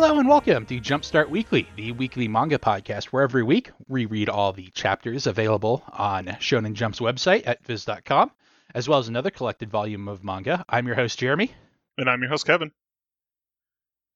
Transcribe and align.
Hello 0.00 0.20
and 0.20 0.28
welcome 0.28 0.64
to 0.66 0.80
Jumpstart 0.80 1.28
Weekly, 1.28 1.66
the 1.74 1.90
weekly 1.90 2.28
manga 2.28 2.56
podcast 2.56 3.06
where 3.06 3.24
every 3.24 3.42
week 3.42 3.72
we 3.88 4.06
read 4.06 4.28
all 4.28 4.52
the 4.52 4.68
chapters 4.68 5.26
available 5.26 5.82
on 5.92 6.26
Shonen 6.26 6.74
Jump's 6.74 7.00
website 7.00 7.42
at 7.48 7.64
viz.com, 7.66 8.30
as 8.76 8.88
well 8.88 9.00
as 9.00 9.08
another 9.08 9.32
collected 9.32 9.70
volume 9.70 10.06
of 10.06 10.22
manga. 10.22 10.64
I'm 10.68 10.86
your 10.86 10.94
host, 10.94 11.18
Jeremy. 11.18 11.50
And 11.98 12.08
I'm 12.08 12.20
your 12.20 12.30
host, 12.30 12.46
Kevin. 12.46 12.70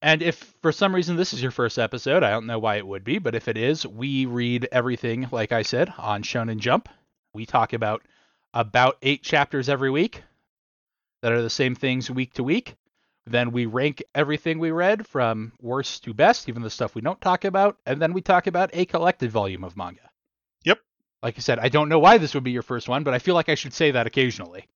And 0.01 0.23
if 0.23 0.55
for 0.61 0.71
some 0.71 0.95
reason 0.95 1.17
this 1.17 1.33
is 1.33 1.41
your 1.41 1.51
first 1.51 1.77
episode, 1.77 2.23
I 2.23 2.29
don't 2.29 2.47
know 2.47 2.59
why 2.59 2.77
it 2.77 2.87
would 2.87 3.03
be, 3.03 3.19
but 3.19 3.35
if 3.35 3.49
it 3.49 3.57
is, 3.57 3.85
we 3.85 4.25
read 4.25 4.69
everything, 4.71 5.27
like 5.33 5.51
I 5.51 5.63
said, 5.63 5.93
on 5.97 6.23
Shonen 6.23 6.59
Jump. 6.59 6.87
We 7.33 7.45
talk 7.45 7.73
about 7.73 8.03
about 8.53 8.95
eight 9.01 9.21
chapters 9.21 9.67
every 9.67 9.91
week 9.91 10.23
that 11.23 11.33
are 11.33 11.41
the 11.41 11.49
same 11.49 11.75
things 11.75 12.09
week 12.09 12.35
to 12.35 12.43
week. 12.45 12.77
Then 13.25 13.51
we 13.51 13.65
rank 13.65 14.03
everything 14.13 14.59
we 14.59 14.71
read 14.71 15.07
from 15.07 15.53
worst 15.61 16.03
to 16.03 16.13
best, 16.13 16.49
even 16.49 16.61
the 16.61 16.69
stuff 16.69 16.93
we 16.93 17.01
don't 17.01 17.21
talk 17.21 17.45
about, 17.45 17.77
and 17.85 18.01
then 18.01 18.11
we 18.13 18.21
talk 18.21 18.47
about 18.47 18.69
a 18.73 18.85
collected 18.85 19.31
volume 19.31 19.63
of 19.63 19.77
manga. 19.77 20.09
Yep. 20.65 20.79
Like 21.21 21.35
I 21.37 21.39
said, 21.41 21.57
I 21.59 21.69
don't 21.69 21.87
know 21.89 21.99
why 21.99 22.17
this 22.17 22.33
would 22.33 22.43
be 22.43 22.51
your 22.51 22.63
first 22.63 22.89
one, 22.89 23.03
but 23.03 23.13
I 23.13 23.19
feel 23.19 23.33
like 23.35 23.47
I 23.47 23.55
should 23.55 23.73
say 23.73 23.91
that 23.91 24.07
occasionally. 24.07 24.67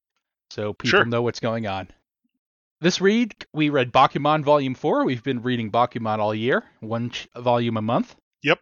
So 0.50 0.72
people 0.74 1.00
Sure. 1.00 1.06
know 1.06 1.22
what's 1.22 1.42
going 1.42 1.68
on. 1.68 1.90
This 2.80 3.02
read, 3.02 3.34
we 3.54 3.70
read 3.70 3.92
Bakuman 3.92 4.44
Volume 4.44 4.76
4. 4.76 5.04
We've 5.04 5.24
been 5.24 5.42
reading 5.42 5.72
Bakuman 5.72 6.20
all 6.20 6.34
year, 6.34 6.64
one 6.80 7.10
ch- 7.10 7.28
volume 7.36 7.76
a 7.76 7.82
month. 7.82 8.16
Yep. 8.44 8.60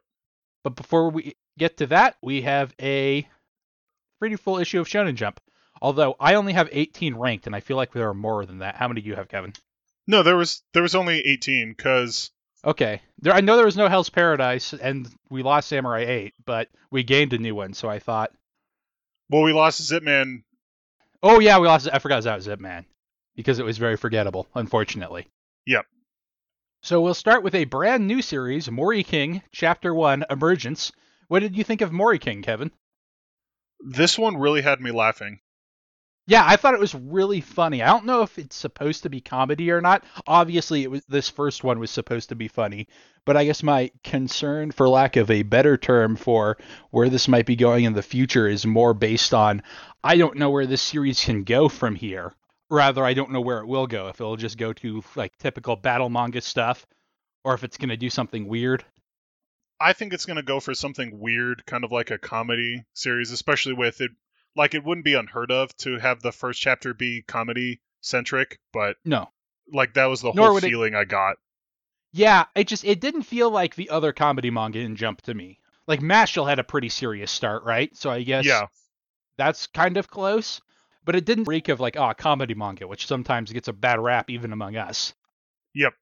But 0.63 0.75
before 0.75 1.09
we 1.11 1.35
get 1.59 1.77
to 1.77 1.87
that, 1.87 2.15
we 2.23 2.41
have 2.41 2.73
a 2.81 3.27
pretty 4.19 4.37
full 4.37 4.57
issue 4.57 4.79
of 4.79 4.87
Shonen 4.87 5.13
Jump. 5.15 5.39
Although 5.81 6.15
I 6.19 6.35
only 6.35 6.53
have 6.53 6.69
18 6.71 7.15
ranked, 7.15 7.45
and 7.45 7.55
I 7.55 7.59
feel 7.59 7.75
like 7.77 7.91
there 7.91 8.09
are 8.09 8.13
more 8.15 8.45
than 8.45 8.59
that. 8.59 8.75
How 8.77 8.87
many 8.87 9.01
do 9.01 9.09
you 9.09 9.15
have, 9.15 9.27
Kevin? 9.27 9.53
No, 10.07 10.23
there 10.23 10.37
was 10.37 10.61
there 10.73 10.83
was 10.83 10.95
only 10.95 11.19
18 11.21 11.73
because 11.75 12.31
Okay. 12.63 13.01
There 13.19 13.33
I 13.33 13.41
know 13.41 13.55
there 13.55 13.65
was 13.65 13.77
no 13.77 13.87
Hell's 13.87 14.09
Paradise 14.09 14.73
and 14.73 15.07
we 15.29 15.43
lost 15.43 15.69
Samurai 15.69 16.01
8, 16.01 16.33
but 16.45 16.69
we 16.91 17.03
gained 17.03 17.33
a 17.33 17.37
new 17.37 17.55
one, 17.55 17.73
so 17.73 17.89
I 17.89 17.99
thought 17.99 18.31
well, 19.29 19.41
we 19.41 19.53
lost 19.53 19.81
Zipman. 19.81 20.43
Oh 21.23 21.39
yeah, 21.39 21.57
we 21.59 21.67
lost 21.67 21.89
I 21.91 21.99
forgot 21.99 22.23
that 22.23 22.35
was 22.35 22.45
Zip 22.45 22.59
Man. 22.59 22.85
Because 23.35 23.59
it 23.59 23.65
was 23.65 23.77
very 23.77 23.97
forgettable, 23.97 24.47
unfortunately. 24.55 25.27
Yep. 25.65 25.85
So 26.81 27.01
we'll 27.01 27.15
start 27.15 27.43
with 27.43 27.55
a 27.55 27.65
brand 27.65 28.07
new 28.07 28.21
series, 28.21 28.69
Mori 28.69 29.03
King, 29.03 29.41
Chapter 29.51 29.93
One, 29.93 30.23
Emergence. 30.29 30.91
What 31.27 31.39
did 31.39 31.57
you 31.57 31.63
think 31.63 31.81
of 31.81 31.91
Mori 31.91 32.19
King, 32.19 32.43
Kevin? 32.43 32.71
This 33.79 34.17
one 34.17 34.37
really 34.37 34.61
had 34.61 34.79
me 34.79 34.91
laughing. 34.91 35.39
Yeah, 36.27 36.43
I 36.45 36.55
thought 36.55 36.73
it 36.73 36.79
was 36.79 36.95
really 36.95 37.39
funny. 37.39 37.83
I 37.83 37.87
don't 37.87 38.05
know 38.05 38.23
if 38.23 38.39
it's 38.39 38.55
supposed 38.55 39.03
to 39.03 39.09
be 39.09 39.21
comedy 39.21 39.69
or 39.69 39.79
not. 39.79 40.03
Obviously, 40.25 40.81
it 40.81 40.89
was 40.89 41.05
this 41.05 41.29
first 41.29 41.63
one 41.63 41.77
was 41.77 41.91
supposed 41.91 42.29
to 42.29 42.35
be 42.35 42.47
funny, 42.47 42.87
but 43.25 43.37
I 43.37 43.45
guess 43.45 43.61
my 43.61 43.91
concern, 44.03 44.71
for 44.71 44.89
lack 44.89 45.17
of 45.17 45.29
a 45.29 45.43
better 45.43 45.77
term, 45.77 46.15
for 46.15 46.57
where 46.89 47.09
this 47.09 47.27
might 47.27 47.45
be 47.45 47.55
going 47.55 47.83
in 47.83 47.93
the 47.93 48.01
future 48.01 48.47
is 48.47 48.65
more 48.65 48.95
based 48.95 49.35
on 49.35 49.61
I 50.03 50.17
don't 50.17 50.37
know 50.37 50.49
where 50.49 50.65
this 50.65 50.81
series 50.81 51.23
can 51.23 51.43
go 51.43 51.69
from 51.69 51.93
here. 51.93 52.33
Rather, 52.71 53.05
I 53.05 53.13
don't 53.13 53.31
know 53.31 53.41
where 53.41 53.59
it 53.59 53.67
will 53.67 53.85
go. 53.85 54.07
If 54.07 54.19
it'll 54.19 54.35
just 54.35 54.57
go 54.57 54.73
to 54.73 55.03
like 55.15 55.37
typical 55.37 55.75
battle 55.75 56.09
manga 56.09 56.41
stuff, 56.41 56.87
or 57.43 57.53
if 57.53 57.63
it's 57.63 57.77
going 57.77 57.89
to 57.89 57.97
do 57.97 58.09
something 58.09 58.47
weird. 58.47 58.83
I 59.79 59.93
think 59.93 60.13
it's 60.13 60.25
going 60.25 60.37
to 60.37 60.43
go 60.43 60.59
for 60.59 60.73
something 60.73 61.19
weird, 61.19 61.65
kind 61.67 61.83
of 61.83 61.91
like 61.91 62.09
a 62.09 62.17
comedy 62.17 62.83
series, 62.93 63.29
especially 63.29 63.73
with 63.73 64.01
it. 64.01 64.09
Like, 64.55 64.73
it 64.73 64.83
wouldn't 64.83 65.05
be 65.05 65.13
unheard 65.15 65.51
of 65.51 65.75
to 65.77 65.97
have 65.99 66.21
the 66.21 66.31
first 66.31 66.61
chapter 66.61 66.93
be 66.93 67.21
comedy 67.23 67.81
centric, 68.01 68.59
but 68.71 68.97
No, 69.03 69.31
like 69.73 69.93
that 69.95 70.05
was 70.05 70.21
the 70.21 70.31
Nor 70.33 70.45
whole 70.47 70.53
would 70.55 70.63
it- 70.63 70.69
feeling 70.69 70.95
I 70.95 71.03
got. 71.05 71.37
Yeah, 72.13 72.45
it 72.55 72.67
just 72.69 72.85
it 72.85 73.01
didn't 73.01 73.23
feel 73.23 73.49
like 73.49 73.75
the 73.75 73.89
other 73.89 74.13
comedy 74.13 74.49
manga 74.49 74.79
in 74.79 74.95
Jump 74.95 75.21
to 75.23 75.33
me. 75.33 75.59
Like 75.85 75.99
Mashal 75.99 76.47
had 76.47 76.59
a 76.59 76.63
pretty 76.63 76.87
serious 76.87 77.29
start, 77.29 77.63
right? 77.65 77.93
So 77.97 78.09
I 78.09 78.23
guess 78.23 78.45
Yeah, 78.45 78.67
that's 79.37 79.67
kind 79.67 79.97
of 79.97 80.09
close. 80.09 80.61
But 81.03 81.15
it 81.15 81.25
didn't 81.25 81.43
reek 81.47 81.67
of 81.69 81.79
like, 81.81 81.97
oh, 81.97 82.13
comedy 82.17 82.53
manga, 82.55 82.87
which 82.87 83.05
sometimes 83.05 83.51
gets 83.51 83.67
a 83.67 83.73
bad 83.73 83.99
rap 83.99 84.29
even 84.29 84.53
among 84.53 84.75
us. 84.77 85.13
Yep. 85.73 85.93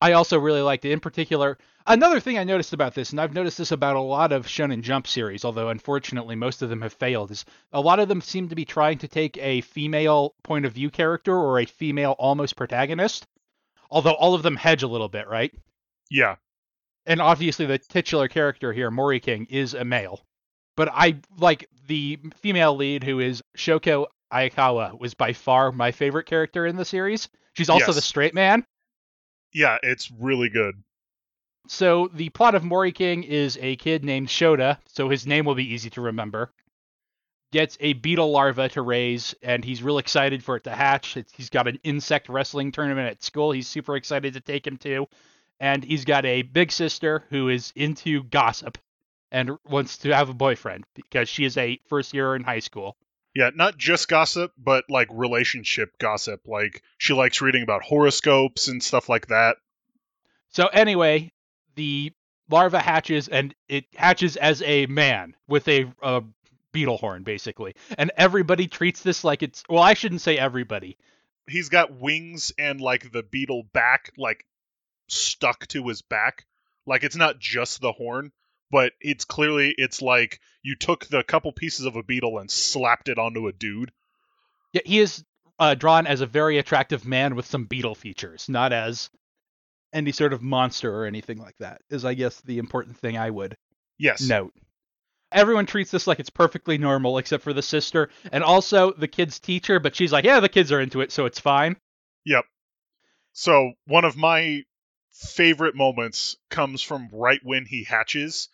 I 0.00 0.12
also 0.12 0.38
really 0.38 0.62
liked 0.62 0.84
it. 0.84 0.92
In 0.92 1.00
particular, 1.00 1.58
another 1.86 2.20
thing 2.20 2.38
I 2.38 2.44
noticed 2.44 2.72
about 2.72 2.94
this, 2.94 3.10
and 3.10 3.20
I've 3.20 3.34
noticed 3.34 3.58
this 3.58 3.72
about 3.72 3.96
a 3.96 4.00
lot 4.00 4.32
of 4.32 4.46
Shonen 4.46 4.80
Jump 4.82 5.06
series, 5.06 5.44
although 5.44 5.68
unfortunately 5.68 6.36
most 6.36 6.62
of 6.62 6.70
them 6.70 6.80
have 6.80 6.92
failed, 6.94 7.30
is 7.30 7.44
a 7.72 7.80
lot 7.80 8.00
of 8.00 8.08
them 8.08 8.20
seem 8.22 8.48
to 8.48 8.54
be 8.54 8.64
trying 8.64 8.98
to 8.98 9.08
take 9.08 9.36
a 9.38 9.60
female 9.60 10.34
point 10.42 10.64
of 10.64 10.72
view 10.72 10.90
character 10.90 11.36
or 11.36 11.58
a 11.60 11.66
female 11.66 12.12
almost 12.18 12.56
protagonist. 12.56 13.26
Although 13.90 14.14
all 14.14 14.34
of 14.34 14.42
them 14.42 14.56
hedge 14.56 14.82
a 14.82 14.88
little 14.88 15.08
bit, 15.08 15.28
right? 15.28 15.52
yeah, 16.10 16.36
and 17.06 17.20
obviously 17.20 17.66
the 17.66 17.78
titular 17.78 18.28
character 18.28 18.72
here, 18.72 18.90
Mori 18.90 19.20
King, 19.20 19.46
is 19.50 19.74
a 19.74 19.84
male. 19.84 20.20
But 20.76 20.88
I 20.92 21.16
like 21.38 21.68
the 21.88 22.18
female 22.36 22.74
lead, 22.76 23.04
who 23.04 23.20
is 23.20 23.42
Shoko 23.56 24.06
Ayakawa, 24.32 24.98
was 24.98 25.14
by 25.14 25.32
far 25.32 25.72
my 25.72 25.92
favorite 25.92 26.26
character 26.26 26.66
in 26.66 26.76
the 26.76 26.84
series. 26.84 27.28
She's 27.54 27.68
also 27.68 27.86
Yes. 27.88 27.96
the 27.96 28.00
straight 28.02 28.32
man. 28.34 28.64
Yeah. 29.52 29.78
It's 29.82 30.10
really 30.10 30.48
good. 30.48 30.74
So 31.68 32.10
the 32.12 32.30
plot 32.30 32.54
of 32.54 32.64
Mori 32.64 32.92
King 32.92 33.22
is 33.22 33.58
a 33.60 33.76
kid 33.76 34.04
named 34.04 34.28
Shota, 34.28 34.78
so 34.86 35.08
his 35.08 35.26
name 35.26 35.44
will 35.44 35.54
be 35.54 35.72
easy 35.72 35.90
to 35.90 36.00
remember. 36.00 36.50
Gets 37.52 37.76
a 37.80 37.92
beetle 37.94 38.30
larva 38.30 38.68
to 38.70 38.82
raise, 38.82 39.34
and 39.42 39.64
he's 39.64 39.82
real 39.82 39.98
excited 39.98 40.42
for 40.42 40.56
it 40.56 40.64
to 40.64 40.70
hatch. 40.70 41.16
It's, 41.16 41.32
he's 41.32 41.50
got 41.50 41.68
an 41.68 41.78
insect 41.84 42.28
wrestling 42.28 42.72
tournament 42.72 43.08
at 43.08 43.22
school. 43.22 43.52
He's 43.52 43.68
super 43.68 43.96
excited 43.96 44.34
to 44.34 44.40
take 44.40 44.66
him 44.66 44.78
to, 44.78 45.06
and 45.58 45.84
he's 45.84 46.04
got 46.04 46.24
a 46.24 46.42
big 46.42 46.72
sister 46.72 47.24
who 47.30 47.48
is 47.48 47.72
into 47.76 48.22
gossip 48.24 48.78
and 49.30 49.58
wants 49.68 49.98
to 49.98 50.14
have 50.14 50.28
a 50.28 50.34
boyfriend 50.34 50.84
because 50.94 51.28
she 51.28 51.44
is 51.44 51.56
a 51.56 51.80
first 51.88 52.14
year 52.14 52.34
in 52.34 52.42
high 52.42 52.60
school. 52.60 52.96
Yeah, 53.34 53.50
not 53.54 53.78
just 53.78 54.08
gossip, 54.08 54.52
but 54.58 54.84
like 54.88 55.08
relationship 55.12 55.98
gossip. 55.98 56.42
Like 56.46 56.82
she 56.98 57.12
likes 57.12 57.40
reading 57.40 57.62
about 57.62 57.82
horoscopes 57.82 58.68
and 58.68 58.82
stuff 58.82 59.08
like 59.08 59.28
that. 59.28 59.56
So 60.48 60.66
anyway, 60.66 61.30
the 61.76 62.12
larva 62.48 62.80
hatches, 62.80 63.28
and 63.28 63.54
it 63.68 63.84
hatches 63.94 64.36
as 64.36 64.62
a 64.62 64.86
man 64.86 65.36
with 65.46 65.68
a 65.68 65.92
uh, 66.02 66.22
beetle 66.72 66.96
horn, 66.96 67.22
basically. 67.22 67.74
And 67.96 68.10
everybody 68.16 68.66
treats 68.66 69.02
this 69.02 69.22
like 69.22 69.42
it's 69.44 69.62
well, 69.68 69.82
I 69.82 69.94
shouldn't 69.94 70.20
say 70.22 70.36
everybody. 70.36 70.98
he's 71.48 71.68
got 71.68 71.92
wings 71.92 72.52
and 72.58 72.80
like 72.80 73.12
the 73.12 73.22
beetle 73.22 73.64
back 73.72 74.12
like 74.16 74.44
stuck 75.08 75.66
to 75.68 75.86
his 75.88 76.02
back 76.02 76.46
like 76.86 77.02
it's 77.02 77.16
not 77.16 77.38
just 77.38 77.80
the 77.80 77.92
horn 77.92 78.30
but 78.70 78.92
it's 79.00 79.24
clearly 79.24 79.74
it's 79.76 80.00
like 80.00 80.40
you 80.62 80.76
took 80.76 81.06
the 81.06 81.22
couple 81.22 81.52
pieces 81.52 81.86
of 81.86 81.96
a 81.96 82.02
beetle 82.02 82.38
and 82.38 82.50
slapped 82.50 83.08
it 83.08 83.18
onto 83.18 83.48
a 83.48 83.52
dude 83.52 83.92
Yeah, 84.72 84.82
he 84.84 85.00
is 85.00 85.24
uh, 85.58 85.74
drawn 85.74 86.06
as 86.06 86.20
a 86.20 86.26
very 86.26 86.58
attractive 86.58 87.04
man 87.04 87.34
with 87.36 87.46
some 87.46 87.66
beetle 87.66 87.94
features, 87.94 88.48
not 88.48 88.72
as 88.72 89.10
any 89.92 90.10
sort 90.12 90.32
of 90.32 90.40
monster 90.40 90.90
or 90.94 91.04
anything 91.04 91.38
like 91.38 91.56
that. 91.58 91.82
Is 91.90 92.04
I 92.04 92.14
guess 92.14 92.40
the 92.40 92.58
important 92.58 92.96
thing 92.96 93.18
I 93.18 93.30
would 93.30 93.56
yes 93.98 94.26
note. 94.26 94.54
Everyone 95.32 95.66
treats 95.66 95.90
this 95.90 96.06
like 96.06 96.18
it's 96.18 96.30
perfectly 96.30 96.78
normal, 96.78 97.18
except 97.18 97.44
for 97.44 97.52
the 97.52 97.62
sister 97.62 98.08
and 98.32 98.42
also 98.42 98.92
the 98.92 99.06
kid's 99.06 99.38
teacher. 99.38 99.78
But 99.78 99.94
she's 99.94 100.12
like, 100.12 100.24
"Yeah, 100.24 100.40
the 100.40 100.48
kids 100.48 100.72
are 100.72 100.80
into 100.80 101.02
it, 101.02 101.12
so 101.12 101.26
it's 101.26 101.38
fine." 101.40 101.76
yep 102.24 102.44
so 103.32 103.72
one 103.86 104.04
of 104.04 104.16
my 104.16 104.62
favorite 105.12 105.74
moments 105.74 106.36
comes 106.50 106.82
from 106.82 107.08
right 107.12 107.40
when 107.42 107.64
he 107.64 107.84
hatches 107.84 108.48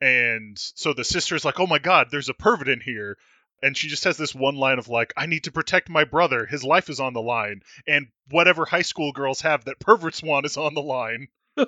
and 0.00 0.56
so 0.58 0.92
the 0.92 1.04
sister's 1.04 1.44
like 1.44 1.60
oh 1.60 1.66
my 1.66 1.78
god 1.78 2.08
there's 2.10 2.28
a 2.28 2.34
pervert 2.34 2.68
in 2.68 2.80
here. 2.80 3.16
And 3.62 3.74
she 3.74 3.88
just 3.88 4.04
has 4.04 4.18
this 4.18 4.34
one 4.34 4.56
line 4.56 4.78
of 4.78 4.88
like 4.88 5.14
i 5.16 5.26
need 5.26 5.44
to 5.44 5.52
protect 5.52 5.88
my 5.88 6.04
brother. 6.04 6.46
His 6.46 6.62
life 6.62 6.90
is 6.90 7.00
on 7.00 7.14
the 7.14 7.22
line. 7.22 7.62
And 7.86 8.08
whatever 8.30 8.64
high 8.64 8.82
school 8.82 9.12
girls 9.12 9.40
have 9.40 9.64
that 9.64 9.80
perverts 9.80 10.22
want 10.22 10.46
is 10.46 10.56
on 10.56 10.74
the 10.74 10.82
line. 10.82 11.28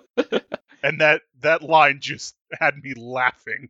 And 0.83 1.01
that 1.01 1.23
that 1.41 1.63
line 1.63 1.99
just 2.01 2.35
had 2.53 2.83
me 2.83 2.95
laughing. 2.95 3.69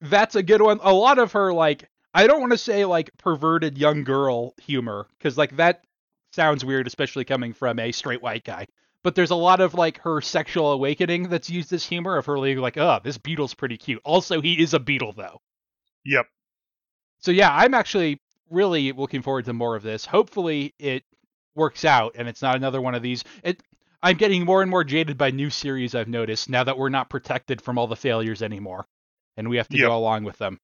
That's 0.00 0.34
a 0.34 0.42
good 0.42 0.62
one. 0.62 0.80
A 0.82 0.92
lot 0.92 1.18
of 1.18 1.32
her 1.32 1.52
like 1.52 1.88
I 2.14 2.26
don't 2.26 2.40
want 2.40 2.52
to 2.52 2.58
say 2.58 2.84
like 2.84 3.10
perverted 3.18 3.76
young 3.76 4.04
girl 4.04 4.54
humor 4.62 5.08
cuz 5.20 5.36
like 5.36 5.56
that 5.56 5.84
sounds 6.32 6.64
weird 6.64 6.86
especially 6.86 7.24
coming 7.24 7.52
from 7.52 7.78
a 7.78 7.92
straight 7.92 8.22
white 8.22 8.44
guy. 8.44 8.66
But 9.04 9.14
there's 9.14 9.30
a 9.30 9.36
lot 9.36 9.60
of 9.60 9.74
like 9.74 9.98
her 10.00 10.20
sexual 10.20 10.72
awakening 10.72 11.28
that's 11.28 11.48
used 11.48 11.72
as 11.72 11.84
humor 11.84 12.16
of 12.16 12.26
her 12.26 12.40
being 12.40 12.58
like, 12.58 12.76
"Oh, 12.76 12.98
this 13.02 13.16
beetle's 13.18 13.54
pretty 13.54 13.76
cute." 13.76 14.00
Also, 14.04 14.40
he 14.40 14.60
is 14.60 14.74
a 14.74 14.80
beetle 14.80 15.12
though. 15.12 15.40
yep 16.04 16.26
So 17.20 17.30
yeah, 17.30 17.54
I'm 17.54 17.74
actually 17.74 18.20
really 18.50 18.92
looking 18.92 19.22
forward 19.22 19.44
to 19.46 19.52
more 19.52 19.76
of 19.76 19.82
this. 19.82 20.04
Hopefully 20.06 20.74
it 20.78 21.04
works 21.54 21.84
out 21.84 22.14
and 22.16 22.28
it's 22.28 22.42
not 22.42 22.56
another 22.56 22.80
one 22.80 22.94
of 22.94 23.02
these. 23.02 23.24
It 23.42 23.62
I'm 24.02 24.16
getting 24.16 24.44
more 24.44 24.62
and 24.62 24.70
more 24.70 24.84
jaded 24.84 25.18
by 25.18 25.30
new 25.32 25.50
series 25.50 25.94
I've 25.94 26.08
noticed 26.08 26.48
now 26.48 26.64
that 26.64 26.78
we're 26.78 26.88
not 26.88 27.10
protected 27.10 27.60
from 27.60 27.78
all 27.78 27.86
the 27.88 27.96
failures 27.96 28.42
anymore 28.42 28.86
and 29.36 29.48
we 29.48 29.56
have 29.58 29.68
to 29.68 29.76
Yep. 29.76 29.88
go 29.88 29.96
along 29.96 30.24
with 30.24 30.38
them. 30.38 30.60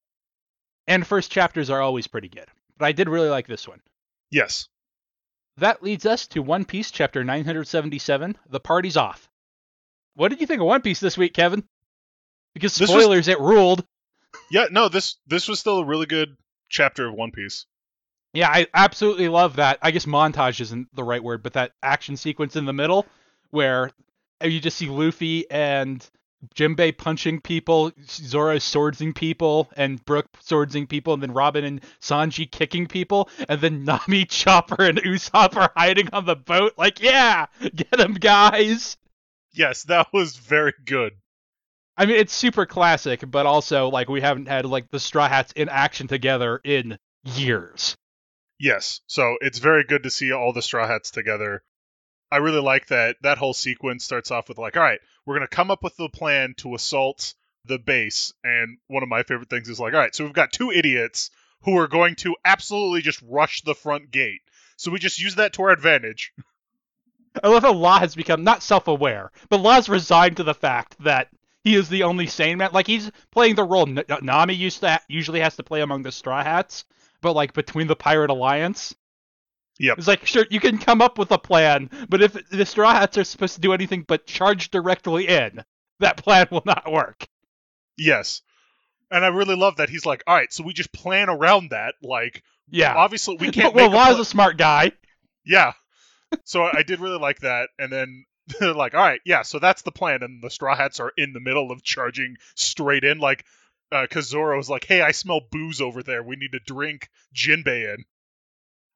And 0.87 1.07
first 1.07 1.31
chapters 1.33 1.69
are 1.71 1.81
always 1.81 2.07
pretty 2.07 2.29
good. 2.29 2.47
But 2.79 2.87
I 2.87 2.93
did 2.93 3.09
really 3.09 3.29
like 3.29 3.47
this 3.47 3.67
one. 3.69 3.81
yes 4.31 4.69
That 5.59 5.83
leads 5.83 6.05
us 6.07 6.27
to 6.29 6.43
One 6.43 6.65
Piece 6.65 6.91
chapter 6.91 7.23
977, 7.23 8.37
The 8.49 8.61
Party's 8.61 8.97
Off. 8.97 9.29
What 10.15 10.29
did 10.29 10.41
you 10.41 10.47
think 10.47 10.61
of 10.61 10.67
One 10.67 10.83
Piece 10.83 11.01
this 11.01 11.17
week, 11.17 11.35
Kevin? 11.35 11.65
Because 12.55 12.77
This 12.77 12.91
was- 12.91 13.03
spoilers, 13.03 13.29
it 13.29 13.41
ruled. 13.41 13.87
Yeah, 14.51 14.67
no, 14.71 14.89
this 14.89 15.17
this 15.27 15.47
was 15.49 15.61
still 15.61 15.79
a 15.79 15.85
really 15.85 16.07
good 16.07 16.37
chapter 16.69 17.07
of 17.07 17.15
One 17.15 17.31
Piece. 17.31 17.67
Yeah, 18.33 18.49
I 18.49 18.67
absolutely 18.75 19.29
love 19.29 19.57
that. 19.57 19.79
I 19.81 19.93
guess 19.93 20.07
montage 20.07 20.61
isn't 20.61 20.89
the 20.95 21.05
right 21.05 21.23
word, 21.23 21.43
but 21.45 21.53
that 21.53 21.73
action 21.83 22.17
sequence 22.17 22.57
in 22.57 22.65
the 22.65 22.73
middle 22.73 23.07
where 23.51 23.93
you 24.43 24.59
just 24.59 24.77
see 24.77 24.89
Luffy 24.89 25.49
and 25.49 26.05
Jinbei 26.55 26.97
punching 26.97 27.41
people, 27.41 27.93
Zoro 28.07 28.59
swordsing 28.59 29.13
people, 29.13 29.71
and 29.77 30.05
Brook 30.05 30.27
swordsing 30.41 30.87
people, 30.87 31.15
and 31.15 31.23
then 31.23 31.33
Robin 31.33 31.65
and 31.65 31.81
Sanji 32.01 32.51
kicking 32.51 32.87
people, 32.87 33.29
and 33.49 33.61
then 33.61 33.85
Nami, 34.09 34.25
Chopper, 34.25 34.83
and 34.83 34.99
Usopp 34.99 35.57
are 35.57 35.73
hiding 35.77 36.09
on 36.13 36.27
the 36.27 36.37
boat. 36.37 36.75
Like, 36.77 37.01
yeah, 37.01 37.47
get 37.61 37.91
them, 37.91 38.15
guys. 38.15 38.97
Yes, 39.53 39.85
that 39.85 40.09
was 40.13 40.37
very 40.37 40.75
good. 40.85 41.13
I 41.97 42.07
mean, 42.07 42.17
it's 42.17 42.33
super 42.33 42.67
classic, 42.67 43.23
but 43.31 43.47
also 43.47 43.89
like 43.89 44.09
we 44.09 44.21
haven't 44.21 44.49
had 44.49 44.67
like 44.67 44.91
the 44.91 44.99
Straw 44.99 45.29
Hats 45.29 45.53
in 45.53 45.69
action 45.69 46.09
together 46.09 46.61
in 46.65 46.99
years. 47.23 47.97
Yes, 48.59 49.01
so 49.07 49.37
it's 49.41 49.59
very 49.59 49.85
good 49.85 50.03
to 50.03 50.11
see 50.11 50.33
all 50.33 50.53
the 50.53 50.63
Straw 50.63 50.87
Hats 50.87 51.11
together. 51.11 51.63
I 52.35 52.39
really 52.39 52.61
like 52.61 52.89
that 52.89 53.17
that 53.23 53.39
whole 53.39 53.55
sequence 53.55 54.05
starts 54.05 54.33
off 54.33 54.49
with 54.49 54.59
like, 54.59 54.77
all 54.77 54.83
right, 54.83 54.99
we're 55.25 55.37
gonna 55.37 55.47
come 55.47 55.71
up 55.71 55.85
with 55.85 55.97
the 55.97 56.09
plan 56.09 56.55
to 56.59 56.75
assault 56.75 57.35
the 57.65 57.79
base, 57.79 58.33
and 58.43 58.79
one 58.89 59.05
of 59.05 59.09
my 59.09 59.23
favorite 59.23 59.49
things 59.49 59.69
is 59.69 59.79
like, 59.79 59.95
all 59.95 60.01
right, 60.01 60.15
so 60.15 60.25
we've 60.25 60.33
got 60.33 60.53
two 60.53 60.73
idiots 60.73 61.31
who 61.63 61.79
are 61.79 61.87
going 61.87 62.17
to 62.17 62.35
absolutely 62.45 63.03
just 63.03 63.23
rush 63.23 63.63
the 63.63 63.75
front 63.75 64.11
gate. 64.11 64.43
So 64.77 64.91
we 64.91 64.99
just 64.99 65.21
use 65.21 65.37
that 65.37 65.53
to 65.55 65.63
our 65.63 65.71
advantage. 65.71 66.33
I 67.43 67.49
love 67.49 67.63
how 67.63 67.73
Law 67.73 68.01
has 68.01 68.15
become 68.17 68.45
not 68.45 68.63
self-aware, 68.63 69.31
but 69.49 69.61
Law's 69.61 69.89
resigned 69.89 70.37
to 70.39 70.43
the 70.43 70.55
fact 70.55 70.97
that 71.05 71.29
he 71.63 71.75
is 71.77 71.89
the 71.89 72.03
only 72.03 72.27
sane 72.27 72.59
man. 72.59 72.71
Like 72.73 72.87
he's 72.87 73.11
playing 73.31 73.55
the 73.55 73.65
role 73.65 73.89
N- 73.89 74.05
Nami 74.23 74.55
used 74.55 74.81
to 74.81 75.01
usually 75.09 75.41
has 75.41 75.57
to 75.57 75.63
play 75.63 75.81
among 75.81 76.03
the 76.03 76.13
Straw 76.13 76.43
Hats, 76.43 76.85
but 77.21 77.35
like 77.35 77.55
between 77.55 77.87
the 77.87 77.97
Pirate 77.97 78.31
Alliance. 78.31 78.95
Yep. 79.81 79.99
It's 79.99 80.07
like 80.09 80.25
sure 80.27 80.47
you 80.51 80.61
can 80.61 80.79
come 80.79 81.03
up 81.03 81.19
with 81.19 81.31
a 81.33 81.39
plan, 81.39 81.91
but 82.09 82.23
if 82.23 82.49
the 82.51 82.65
Straw 82.67 82.93
Hats 82.93 83.19
are 83.19 83.25
supposed 83.25 83.57
to 83.57 83.61
do 83.61 83.73
anything 83.73 84.05
but 84.07 84.27
charge 84.27 84.71
directly 84.71 85.27
in, 85.29 85.65
that 86.01 86.17
plan 86.17 86.47
will 86.51 86.63
not 86.65 86.91
work. 86.91 87.27
Yes. 87.99 88.43
And 89.11 89.25
I 89.25 89.29
really 89.29 89.57
love 89.57 89.77
that 89.77 89.91
he's 89.91 90.07
like, 90.07 90.23
all 90.27 90.35
right, 90.35 90.53
so 90.53 90.65
we 90.65 90.73
just 90.73 90.93
plan 90.93 91.29
around 91.29 91.71
that. 91.71 91.95
Like, 92.03 92.43
Yeah. 92.71 92.95
obviously 92.95 93.37
we 93.37 93.51
can't. 93.53 93.75
well, 93.75 93.87
make 93.87 93.93
a 93.93 93.97
Law's 93.97 94.15
pla- 94.15 94.23
a 94.23 94.25
smart 94.25 94.59
guy. 94.59 94.93
Yeah. 95.45 95.73
So 96.45 96.63
I 96.65 96.83
did 96.85 97.01
really 97.01 97.19
like 97.19 97.41
that. 97.41 97.69
And 97.79 97.93
then 97.93 98.25
they're 98.61 98.75
like, 98.75 98.95
all 98.95 99.01
right, 99.01 99.21
yeah, 99.25 99.43
so 99.43 99.59
that's 99.59 99.83
the 99.83 99.93
plan. 99.93 100.23
And 100.23 100.43
the 100.43 100.51
Straw 100.51 100.75
Hats 100.77 101.01
are 101.01 101.13
in 101.17 101.33
the 101.33 101.41
middle 101.41 101.71
of 101.71 101.83
charging 101.83 102.37
straight 102.57 103.05
in. 103.05 103.19
Like, 103.19 103.45
uh, 103.93 104.03
because 104.03 104.29
Zoro's 104.29 104.71
like, 104.71 104.85
hey, 104.85 105.01
I 105.03 105.13
smell 105.13 105.41
booze 105.51 105.81
over 105.81 106.03
there. 106.03 106.23
We 106.23 106.37
need 106.37 106.53
to 106.53 106.61
drink 106.61 107.09
Jinbei 107.35 107.95
in. 107.95 108.05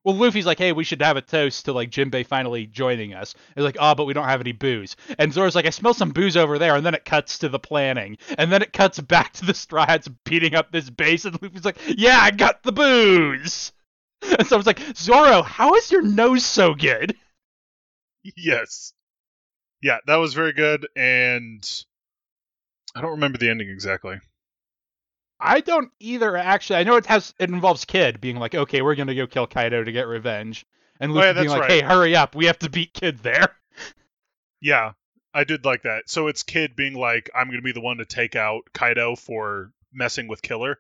Well, 0.09 0.17
Luffy's 0.17 0.47
like, 0.47 0.57
hey, 0.57 0.73
we 0.73 0.85
should 0.85 1.03
have 1.03 1.19
a 1.19 1.21
toast 1.21 1.67
to 1.67 1.75
like 1.75 1.91
Jinbei 1.91 2.27
finally 2.27 2.65
joining 2.65 3.13
us. 3.13 3.35
It's 3.55 3.63
like, 3.63 3.77
oh, 3.79 3.95
but 3.95 4.07
we 4.07 4.15
don't 4.15 4.25
have 4.25 4.41
any 4.41 4.53
booze. 4.53 4.97
And 5.19 5.31
Zoro's 5.31 5.55
like, 5.55 5.67
I 5.67 5.71
smell 5.71 5.93
some 5.93 6.13
booze 6.13 6.35
over 6.35 6.59
there. 6.59 6.77
And 6.77 6.87
then 6.87 6.95
it 6.95 7.05
cuts 7.05 7.37
to 7.41 7.51
the 7.51 7.59
planning. 7.59 8.17
And 8.39 8.51
then 8.51 8.63
it 8.63 8.73
cuts 8.73 8.99
back 9.01 9.35
to 9.35 9.45
the 9.45 9.53
Straw 9.53 9.85
Hats 9.85 10.09
beating 10.25 10.55
up 10.55 10.73
this 10.73 10.89
base. 10.89 11.27
And 11.27 11.39
Luffy's 11.43 11.67
like, 11.67 11.77
yeah, 11.89 12.19
I 12.23 12.31
got 12.31 12.63
the 12.63 12.73
booze. 12.73 13.73
And 14.23 14.47
so 14.47 14.57
I 14.57 14.59
was 14.59 14.67
like, 14.67 14.81
Zoro, 14.97 15.43
how 15.43 15.75
is 15.75 15.93
your 15.93 16.01
nose 16.01 16.43
so 16.43 16.73
good? 16.75 17.15
Yes. 18.35 18.95
Yeah, 19.83 19.99
that 20.07 20.17
was 20.17 20.33
very 20.33 20.55
good. 20.55 20.89
And 20.97 21.63
I 22.95 23.03
don't 23.03 23.11
remember 23.11 23.37
the 23.37 23.51
ending 23.51 23.69
exactly. 23.69 24.17
I 25.41 25.61
don't 25.61 25.91
either, 26.01 26.37
actually. 26.37 26.77
I 26.81 26.85
know 26.85 26.97
it 26.97 27.07
has 27.07 27.33
it 27.39 27.49
involves 27.51 27.85
Kid 27.85 28.21
being 28.21 28.37
like, 28.37 28.55
okay, 28.55 28.83
we're 28.83 28.95
gonna 28.97 29.15
go 29.15 29.27
kill 29.27 29.47
Kaido 29.47 29.85
to 29.85 29.93
get 29.93 30.07
revenge, 30.09 30.67
and 31.01 31.13
Oh, 31.13 31.15
Luffy 31.15 31.27
yeah, 31.29 31.33
being 31.35 31.49
like, 31.49 31.61
right. 31.63 31.71
hey, 31.71 31.81
hurry 31.81 32.17
up, 32.17 32.35
we 32.35 32.47
have 32.47 32.59
to 32.61 32.71
beat 32.71 32.93
Kid 32.93 33.19
there. 33.19 33.55
Yeah, 34.61 34.93
I 35.33 35.45
did 35.45 35.65
like 35.65 35.83
that. 35.83 36.11
So 36.11 36.27
it's 36.27 36.43
Kid 36.43 36.75
being 36.75 36.95
like, 36.95 37.31
I'm 37.35 37.47
going 37.47 37.59
to 37.59 37.63
be 37.63 37.71
the 37.73 37.81
one 37.81 37.99
to 37.99 38.05
take 38.05 38.35
out 38.35 38.63
Kaido 38.73 39.15
for 39.15 39.71
messing 39.93 40.27
with 40.27 40.43
Killer 40.43 40.79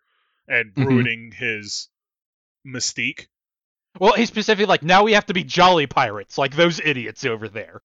and 0.49 0.75
Mhm. 0.75 0.87
ruining 0.87 1.32
his 1.32 1.88
mystique. 2.66 3.26
Well, 4.00 4.14
he's 4.14 4.28
specifically 4.28 4.66
like, 4.66 4.82
now 4.82 5.04
we 5.04 5.12
have 5.12 5.26
to 5.26 5.34
be 5.34 5.44
jolly 5.44 5.87
pirates, 5.87 6.38
like 6.38 6.56
those 6.56 6.81
idiots 6.81 7.25
over 7.25 7.49
there. 7.49 7.81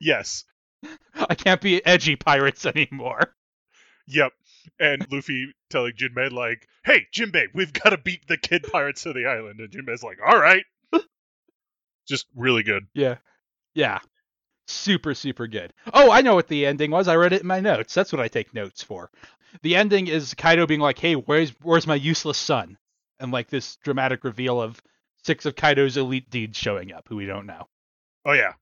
Yes. 0.00 0.44
I 1.14 1.34
can't 1.34 1.60
be 1.62 1.84
edgy 1.84 2.16
pirates 2.16 2.66
anymore. 2.66 3.34
Yep. 4.06 4.32
And 4.78 5.06
Luffy 5.10 5.52
telling 5.70 5.92
Jinbei 5.92 6.30
like, 6.32 6.66
"Hey, 6.84 7.06
Jinbei, 7.14 7.46
we've 7.54 7.72
got 7.72 7.90
to 7.90 7.98
beat 7.98 8.26
the 8.28 8.36
kid 8.36 8.64
pirates 8.70 9.02
to 9.02 9.12
the 9.12 9.26
island." 9.26 9.60
And 9.60 9.70
Jinbei's 9.70 10.02
like, 10.02 10.18
"All 10.26 10.38
right." 10.38 10.64
Just 12.08 12.26
really 12.34 12.62
good. 12.62 12.86
Yeah. 12.94 13.16
Yeah. 13.74 13.98
Super, 14.66 15.14
super 15.14 15.46
good. 15.46 15.72
Oh, 15.94 16.10
I 16.10 16.20
know 16.20 16.34
what 16.34 16.48
the 16.48 16.66
ending 16.66 16.90
was. 16.90 17.08
I 17.08 17.16
read 17.16 17.32
it 17.32 17.40
in 17.40 17.46
my 17.46 17.60
notes. 17.60 17.94
That's 17.94 18.12
what 18.12 18.20
I 18.20 18.28
take 18.28 18.52
notes 18.52 18.82
for. 18.82 19.10
The 19.62 19.76
ending 19.76 20.08
is 20.08 20.34
Kaido 20.34 20.66
being 20.66 20.80
like, 20.80 20.98
hey, 20.98 21.14
where's 21.14 21.50
where's 21.62 21.86
my 21.86 21.94
useless 21.94 22.38
son? 22.38 22.76
And 23.18 23.32
like 23.32 23.48
this 23.48 23.76
dramatic 23.76 24.24
reveal 24.24 24.60
of 24.60 24.80
six 25.24 25.46
of 25.46 25.56
Kaido's 25.56 25.96
elite 25.96 26.30
deeds 26.30 26.58
showing 26.58 26.92
up, 26.92 27.06
who 27.08 27.16
we 27.16 27.26
don't 27.26 27.46
know. 27.46 27.66
Oh 28.24 28.32
yeah. 28.32 28.52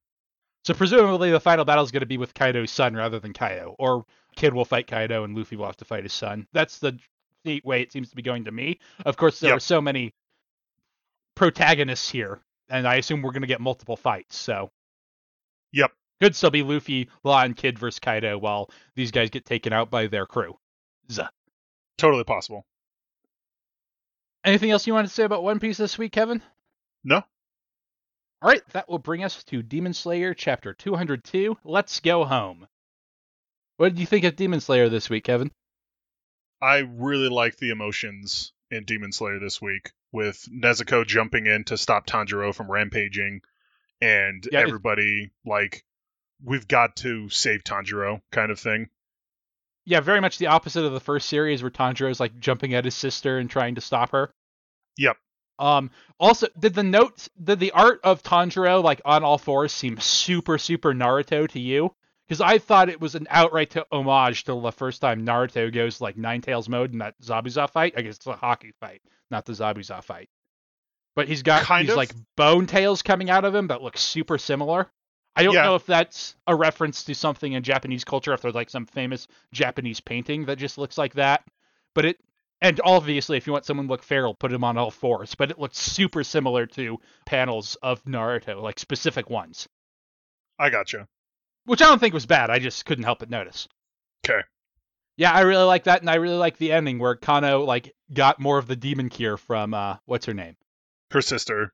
So 0.64 0.74
presumably 0.74 1.30
the 1.30 1.40
final 1.40 1.64
battle 1.64 1.84
is 1.84 1.92
going 1.92 2.00
to 2.00 2.06
be 2.06 2.18
with 2.18 2.34
Kaido's 2.34 2.70
son 2.70 2.94
rather 2.94 3.18
than 3.20 3.32
Kaido, 3.32 3.74
or 3.78 4.04
Kid 4.36 4.54
will 4.54 4.64
fight 4.64 4.86
Kaido 4.86 5.24
and 5.24 5.36
Luffy 5.36 5.56
will 5.56 5.66
have 5.66 5.76
to 5.78 5.84
fight 5.84 6.04
his 6.04 6.12
son. 6.12 6.46
That's 6.52 6.78
the 6.78 6.98
way 7.64 7.80
it 7.80 7.90
seems 7.92 8.10
to 8.10 8.16
be 8.16 8.22
going 8.22 8.44
to 8.44 8.52
me. 8.52 8.78
Of 9.04 9.16
course, 9.16 9.40
there 9.40 9.50
Yep. 9.50 9.56
are 9.56 9.60
so 9.60 9.80
many 9.80 10.14
protagonists 11.34 12.08
here, 12.10 12.40
and 12.68 12.86
I 12.86 12.96
assume 12.96 13.22
we're 13.22 13.32
going 13.32 13.42
to 13.42 13.48
get 13.48 13.60
multiple 13.60 13.96
fights. 13.96 14.36
So 14.36 14.70
Yep. 15.72 15.92
could 16.20 16.36
still 16.36 16.50
be 16.50 16.62
Luffy, 16.62 17.08
Law, 17.24 17.42
and 17.42 17.56
Kid 17.56 17.78
versus 17.78 17.98
Kaido 17.98 18.38
while 18.38 18.70
these 18.94 19.10
guys 19.10 19.30
get 19.30 19.44
taken 19.44 19.72
out 19.72 19.90
by 19.90 20.06
their 20.06 20.26
crew. 20.26 20.58
Zuh. 21.08 21.28
Totally 21.98 22.24
possible. 22.24 22.66
Anything 24.44 24.70
else 24.70 24.86
you 24.86 24.94
want 24.94 25.08
to 25.08 25.12
say 25.12 25.24
about 25.24 25.42
One 25.42 25.58
Piece 25.58 25.76
this 25.76 25.98
week, 25.98 26.12
Kevin? 26.12 26.42
No. 27.04 27.16
All 28.42 28.50
right, 28.50 28.62
that 28.70 28.88
will 28.88 28.98
bring 28.98 29.24
us 29.24 29.42
to 29.44 29.62
Demon 29.62 29.92
Slayer 29.94 30.34
chapter 30.34 30.74
202. 30.74 31.56
Let's 31.64 32.00
go 32.00 32.24
home. 32.24 32.68
What 33.76 33.90
did 33.90 33.98
you 33.98 34.06
think 34.06 34.24
of 34.24 34.36
Demon 34.36 34.60
Slayer 34.60 34.88
this 34.88 35.10
week, 35.10 35.24
Kevin? 35.24 35.50
I 36.62 36.78
really 36.78 37.28
like 37.28 37.56
the 37.56 37.70
emotions 37.70 38.52
in 38.70 38.84
Demon 38.84 39.12
Slayer 39.12 39.38
this 39.38 39.60
week 39.60 39.92
with 40.12 40.48
Nezuko 40.50 41.06
jumping 41.06 41.46
in 41.46 41.64
to 41.64 41.76
stop 41.76 42.06
Tanjiro 42.06 42.54
from 42.54 42.70
rampaging 42.70 43.42
and 44.00 44.46
Yeah, 44.50 44.60
everybody 44.60 45.30
like 45.44 45.84
we've 46.42 46.66
got 46.66 46.96
to 46.96 47.28
save 47.28 47.64
Tanjiro 47.64 48.20
kind 48.32 48.50
of 48.50 48.58
thing. 48.58 48.88
Yeah, 49.84 50.00
very 50.00 50.20
much 50.20 50.38
the 50.38 50.48
opposite 50.48 50.84
of 50.84 50.92
the 50.92 51.00
first 51.00 51.28
series 51.28 51.62
where 51.62 51.70
Tanjiro's 51.70 52.20
like 52.20 52.38
jumping 52.40 52.74
at 52.74 52.84
his 52.84 52.94
sister 52.94 53.38
and 53.38 53.48
trying 53.48 53.74
to 53.76 53.80
stop 53.80 54.12
her. 54.12 54.32
Yep. 54.96 55.16
Um 55.58 55.90
also 56.18 56.48
did 56.58 56.74
the 56.74 56.82
notes 56.82 57.28
did 57.42 57.60
the 57.60 57.72
art 57.72 58.00
of 58.04 58.22
Tanjiro 58.22 58.82
like 58.82 59.00
on 59.04 59.22
all 59.22 59.38
fours 59.38 59.72
seem 59.72 59.98
super 59.98 60.58
super 60.58 60.94
Naruto 60.94 61.48
to 61.48 61.60
you? 61.60 61.94
Because 62.26 62.40
I 62.40 62.58
thought 62.58 62.88
it 62.88 63.00
was 63.00 63.14
an 63.14 63.26
outright 63.30 63.70
to 63.70 63.86
homage 63.92 64.44
to 64.44 64.60
the 64.60 64.72
first 64.72 65.00
time 65.00 65.24
Naruto 65.24 65.72
goes 65.72 66.00
like 66.00 66.16
Nine 66.16 66.40
Tails 66.40 66.68
mode 66.68 66.92
in 66.92 66.98
that 66.98 67.14
Zabuza 67.22 67.70
fight. 67.70 67.94
I 67.96 68.02
guess 68.02 68.16
it's 68.16 68.26
a 68.26 68.34
Haku 68.34 68.72
fight, 68.80 69.00
not 69.30 69.44
the 69.44 69.52
Zabuza 69.52 70.02
fight. 70.02 70.28
But 71.14 71.28
he's 71.28 71.42
got 71.42 71.62
Kind 71.62 71.86
these 71.86 71.92
of. 71.92 71.96
like 71.96 72.10
bone 72.36 72.66
tails 72.66 73.02
coming 73.02 73.30
out 73.30 73.44
of 73.44 73.54
him 73.54 73.68
that 73.68 73.80
look 73.82 73.96
super 73.96 74.38
similar. 74.38 74.90
I 75.36 75.44
don't 75.44 75.54
Yeah. 75.54 75.64
know 75.64 75.74
if 75.76 75.86
that's 75.86 76.34
a 76.46 76.54
reference 76.56 77.04
to 77.04 77.14
something 77.14 77.52
in 77.52 77.62
Japanese 77.62 78.04
culture, 78.04 78.32
if 78.32 78.42
there's 78.42 78.54
like 78.54 78.70
some 78.70 78.86
famous 78.86 79.28
Japanese 79.52 80.00
painting 80.00 80.46
that 80.46 80.56
just 80.58 80.78
looks 80.78 80.98
like 80.98 81.14
that. 81.14 81.44
But 81.94 82.06
it, 82.06 82.20
and 82.60 82.80
obviously, 82.84 83.36
if 83.36 83.46
you 83.46 83.52
want 83.52 83.66
someone 83.66 83.86
to 83.86 83.90
look 83.92 84.02
feral, 84.02 84.34
put 84.34 84.52
him 84.52 84.64
on 84.64 84.76
all 84.78 84.90
fours. 84.90 85.34
But 85.34 85.50
it 85.50 85.58
looks 85.58 85.78
super 85.78 86.24
similar 86.24 86.66
to 86.66 86.98
panels 87.24 87.76
of 87.76 88.02
Naruto, 88.04 88.60
like 88.62 88.78
specific 88.78 89.30
ones, 89.30 89.68
I 90.58 90.70
gotcha. 90.70 91.06
Which 91.66 91.82
I 91.82 91.86
don't 91.86 91.98
think 91.98 92.14
was 92.14 92.26
bad. 92.26 92.50
I 92.50 92.58
just 92.58 92.84
couldn't 92.86 93.04
help 93.04 93.18
but 93.18 93.30
notice. 93.30 93.68
Okay. 94.24 94.40
Yeah, 95.16 95.32
I 95.32 95.42
really 95.42 95.64
like 95.64 95.84
that, 95.84 96.00
and 96.00 96.10
I 96.10 96.16
really 96.16 96.36
like 96.36 96.58
the 96.58 96.72
ending 96.72 96.98
where 96.98 97.16
Kanao 97.16 97.66
like 97.66 97.94
got 98.12 98.38
more 98.38 98.58
of 98.58 98.66
the 98.66 98.76
demon 98.76 99.08
cure 99.08 99.36
from 99.36 99.74
uh, 99.74 99.96
what's 100.04 100.26
her 100.26 100.34
name? 100.34 100.56
Her 101.10 101.22
sister. 101.22 101.72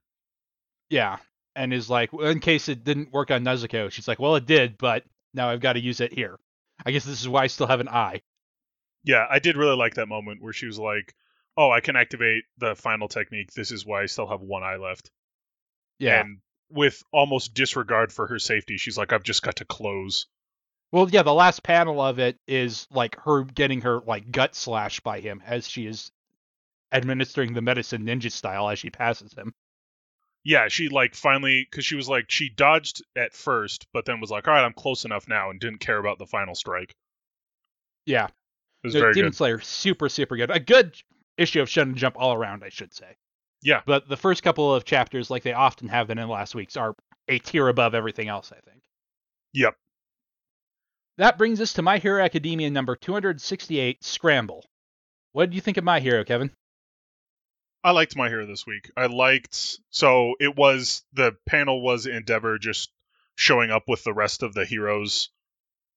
Yeah, 0.89 1.19
and 1.57 1.73
is 1.73 1.91
like, 1.91 2.13
well, 2.13 2.29
in 2.29 2.41
case 2.41 2.69
it 2.69 2.85
didn't 2.85 3.13
work 3.13 3.31
on 3.31 3.45
Nezuko, 3.45 3.91
she's 3.91 4.07
like, 4.07 4.19
well, 4.19 4.37
it 4.37 4.47
did, 4.47 4.79
but 4.79 5.05
now 5.35 5.49
I've 5.49 5.61
got 5.61 5.75
to 5.75 5.81
use 5.81 6.01
it 6.01 6.13
here. 6.13 6.39
I 6.85 6.91
guess 6.91 7.05
this 7.05 7.21
is 7.21 7.29
why 7.29 7.43
I 7.43 7.47
still 7.49 7.67
have 7.67 7.81
an 7.81 7.89
eye. 7.89 8.23
Yeah, 9.05 9.27
I 9.29 9.39
did 9.39 9.57
really 9.57 9.77
like 9.77 9.95
that 9.95 10.07
moment 10.07 10.43
where 10.43 10.53
she 10.53 10.67
was 10.67 10.79
like, 10.79 11.15
"Oh, 11.57 11.71
I 11.71 11.81
can 11.81 11.97
activate 11.97 12.45
the 12.59 12.77
final 12.77 13.09
technique. 13.09 13.53
This 13.53 13.73
is 13.73 13.85
why 13.85 14.03
I 14.03 14.07
still 14.07 14.29
have 14.29 14.41
one 14.41 14.63
eye 14.63 14.77
left." 14.77 15.11
Yeah, 15.99 16.21
And 16.21 16.39
with 16.73 17.03
almost 17.13 17.55
disregard 17.55 18.13
for 18.13 18.27
her 18.27 18.39
safety, 18.39 18.77
she's 18.77 18.99
like, 18.99 19.13
"I've 19.13 19.23
just 19.23 19.43
got 19.43 19.57
to 19.57 19.65
close." 19.65 20.27
Well, 20.91 21.09
yeah, 21.09 21.23
the 21.23 21.33
last 21.33 21.63
panel 21.63 22.01
of 22.01 22.19
it 22.19 22.39
is 22.47 22.87
like 22.91 23.17
her 23.21 23.45
getting 23.45 23.81
her 23.83 24.01
like 24.01 24.31
gut 24.31 24.55
slashed 24.55 25.03
by 25.03 25.21
him 25.21 25.43
as 25.47 25.69
she 25.69 25.87
is 25.87 26.11
administering 26.93 27.55
the 27.55 27.63
medicine 27.63 28.05
ninja 28.05 28.31
style 28.31 28.69
as 28.69 28.79
she 28.79 28.91
passes 28.91 29.33
him. 29.33 29.55
Yeah, 30.45 30.69
she 30.69 30.89
like 30.89 31.15
finally 31.15 31.67
because 31.71 31.85
she 31.87 31.95
was 31.97 32.09
like 32.09 32.31
she 32.31 32.49
dodged 32.51 33.03
at 33.17 33.33
first, 33.33 33.87
but 33.93 34.05
then 34.05 34.21
was 34.21 34.31
like, 34.31 34.47
all 34.49 34.55
right, 34.55 34.65
I'm 34.65 34.73
close 34.75 35.05
enough 35.05 35.29
now, 35.29 35.51
and 35.51 35.61
didn't 35.61 35.79
care 35.81 35.99
about 35.99 36.19
the 36.19 36.27
final 36.27 36.55
strike. 36.55 36.95
Yeah, 38.05 38.27
It 38.27 38.33
was 38.83 38.95
No, 38.95 39.01
very 39.01 39.15
Demon 39.15 39.31
good. 39.31 39.37
Slayer, 39.37 39.61
super, 39.61 40.09
super 40.09 40.37
good. 40.37 40.51
A 40.51 40.59
good 40.61 40.97
issue 41.39 41.61
of 41.63 41.69
Shonen 41.69 41.95
Jump 41.95 42.17
all 42.19 42.35
around, 42.35 42.65
I 42.65 42.69
should 42.69 42.93
say. 42.93 43.17
Yeah. 43.63 43.83
But 43.87 44.09
the 44.09 44.17
first 44.17 44.43
couple 44.43 44.75
of 44.75 44.85
chapters, 44.85 45.31
like 45.31 45.43
they 45.43 45.53
often 45.53 45.89
have 45.89 46.09
been 46.09 46.19
in 46.19 46.29
last 46.29 46.55
week's, 46.55 46.77
are 46.77 46.95
a 47.29 47.39
tier 47.39 47.69
above 47.69 47.95
everything 47.95 48.29
else, 48.29 48.53
I 48.53 48.61
think. 48.69 48.83
Yep. 49.53 49.77
That 51.19 51.39
brings 51.39 51.61
us 51.61 51.75
to 51.75 51.83
My 51.83 51.99
Hero 51.99 52.23
Academia 52.23 52.71
number 52.71 52.97
268, 52.97 54.03
Scramble. 54.03 54.65
What 55.33 55.47
did 55.47 55.55
you 55.55 55.61
think 55.61 55.77
of 55.77 55.85
My 55.85 56.01
Hero, 56.01 56.25
Kevin? 56.25 56.51
I 57.85 57.91
liked 57.91 58.15
my 58.15 58.29
hero 58.29 58.47
this 58.47 58.65
week. 58.65 58.93
I 58.97 59.07
liked 59.07 59.79
so 59.91 60.35
it 60.39 60.57
was 60.57 61.03
the 61.15 61.37
panel 61.47 61.83
was 61.83 62.07
Endeavor 62.07 62.59
just 62.59 62.93
showing 63.35 63.73
up 63.73 63.89
with 63.89 64.05
the 64.05 64.13
rest 64.13 64.45
of 64.45 64.55
the 64.55 64.65
heroes 64.65 65.31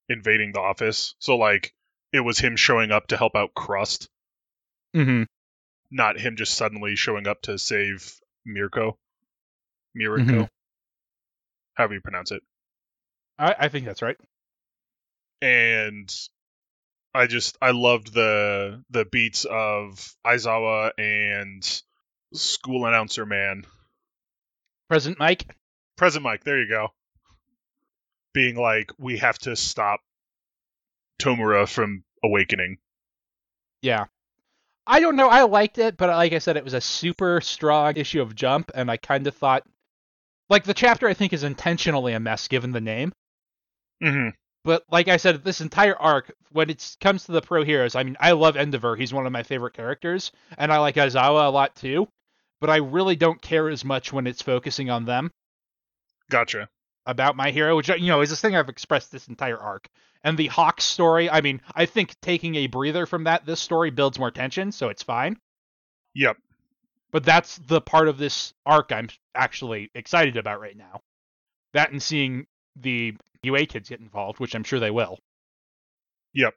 invading 0.10 0.52
the 0.52 0.62
office. 0.62 1.14
So 1.20 1.38
like 1.38 1.76
it 2.12 2.22
was 2.22 2.40
him 2.40 2.56
showing 2.56 2.92
up 2.92 3.08
to 3.08 3.18
help 3.18 3.36
out 3.36 3.54
Crust, 3.54 4.10
Mm-hmm. 4.96 5.24
Not 5.96 6.20
him 6.20 6.36
just 6.36 6.54
suddenly 6.56 6.96
showing 6.98 7.26
up 7.26 7.42
to 7.44 7.58
save 7.58 8.20
Mirko. 8.46 9.00
Mirko. 9.96 10.24
Mhm. 10.44 10.50
However 11.76 11.94
you 11.96 12.02
pronounce 12.02 12.32
it. 12.32 12.44
I, 13.40 13.56
I 13.58 13.68
think 13.70 13.86
that's 13.86 14.02
right. 14.02 14.18
and 15.42 16.14
I 17.14 17.28
just 17.28 17.58
I 17.62 17.72
loved 17.72 18.14
the 18.14 18.84
the 18.90 19.06
beats 19.06 19.46
of 19.46 20.14
Aizawa 20.26 20.92
and 20.98 21.82
school 22.34 22.86
announcer 22.86 23.26
man. 23.26 23.66
President 24.90 25.18
Mike? 25.20 25.56
Present 25.96 26.24
Mike, 26.24 26.44
there 26.44 26.62
you 26.62 26.68
go. 26.70 26.90
Being 28.34 28.58
like, 28.58 28.92
we 28.98 29.18
have 29.20 29.38
to 29.40 29.56
stop 29.56 30.02
Tomura 31.20 31.70
from 31.70 32.04
awakening. 32.22 32.78
Yeah. 33.82 34.06
I 34.88 35.00
don't 35.00 35.16
know. 35.16 35.30
I 35.30 35.44
liked 35.44 35.78
it, 35.78 35.98
but 35.98 36.10
like 36.10 36.34
I 36.34 36.40
said, 36.40 36.58
it 36.58 36.64
was 36.64 36.74
a 36.74 36.82
super 36.82 37.42
strong 37.42 37.98
issue 37.98 38.22
of 38.22 38.36
Jump, 38.36 38.72
and 38.76 38.90
I 38.90 38.98
kind 38.98 39.26
of 39.28 39.36
thought, 39.36 39.64
like 40.50 40.64
the 40.64 40.74
chapter, 40.74 41.08
I 41.08 41.14
think 41.14 41.34
is 41.34 41.44
intentionally 41.44 42.14
a 42.14 42.20
mess 42.20 42.48
given 42.48 42.72
the 42.72 42.82
name. 42.82 43.12
Mm-hmm. 44.04 44.30
But 44.64 44.84
like 44.92 45.08
I 45.08 45.18
said, 45.18 45.44
this 45.44 45.62
entire 45.62 45.96
arc, 45.96 46.32
when 46.52 46.70
it 46.70 46.98
comes 47.00 47.26
to 47.26 47.32
the 47.32 47.42
pro 47.42 47.64
heroes, 47.64 47.96
I 47.96 48.04
mean, 48.04 48.18
I 48.20 48.32
love 48.32 48.56
Endeavor. 48.58 48.96
He's 48.96 49.14
one 49.14 49.26
of 49.26 49.32
my 49.32 49.44
favorite 49.44 49.74
characters, 49.74 50.32
and 50.58 50.72
I 50.72 50.80
like 50.80 50.96
Aizawa 50.96 51.48
a 51.48 51.50
lot 51.50 51.76
too. 51.76 52.08
But 52.62 52.70
I 52.70 52.78
really 52.78 53.16
don't 53.16 53.42
care 53.42 53.70
as 53.70 53.84
much 53.84 54.14
when 54.14 54.28
it's 54.28 54.42
focusing 54.42 54.90
on 54.90 55.06
them 55.06 55.30
Gotcha. 56.30 56.70
About 57.06 57.36
my 57.36 57.52
hero, 57.52 57.76
which 57.76 57.90
you 57.90 58.08
know 58.08 58.22
is 58.22 58.30
this 58.30 58.42
thing 58.42 58.56
I've 58.56 58.70
expressed 58.70 59.12
this 59.12 59.28
entire 59.28 59.58
arc. 59.58 59.90
And 60.24 60.38
the 60.38 60.48
Hawk 60.48 60.82
story, 60.82 61.30
I 61.30 61.42
mean, 61.42 61.62
I 61.76 61.86
think 61.86 62.20
taking 62.20 62.56
a 62.56 62.68
breather 62.68 63.06
from 63.06 63.26
that, 63.26 63.46
this 63.46 63.60
story 63.60 63.92
builds 63.92 64.18
more 64.18 64.32
tension, 64.32 64.72
so 64.72 64.90
it's 64.90 65.04
fine. 65.04 65.38
Yep. 66.16 66.38
But 67.12 67.24
that's 67.24 67.58
the 67.58 67.80
part 67.80 68.08
of 68.08 68.18
this 68.18 68.54
arc 68.66 68.92
I'm 68.92 69.10
actually 69.36 69.92
excited 69.94 70.36
about 70.36 70.60
right 70.60 70.76
now. 70.76 71.02
That 71.74 71.92
and 71.92 72.02
seeing 72.02 72.48
the 72.76 73.16
UA 73.44 73.68
kids 73.68 73.90
get 73.90 74.00
involved, 74.00 74.40
which 74.40 74.56
I'm 74.56 74.64
sure 74.64 74.80
they 74.80 74.92
will. 74.92 75.20
Yep. 76.34 76.56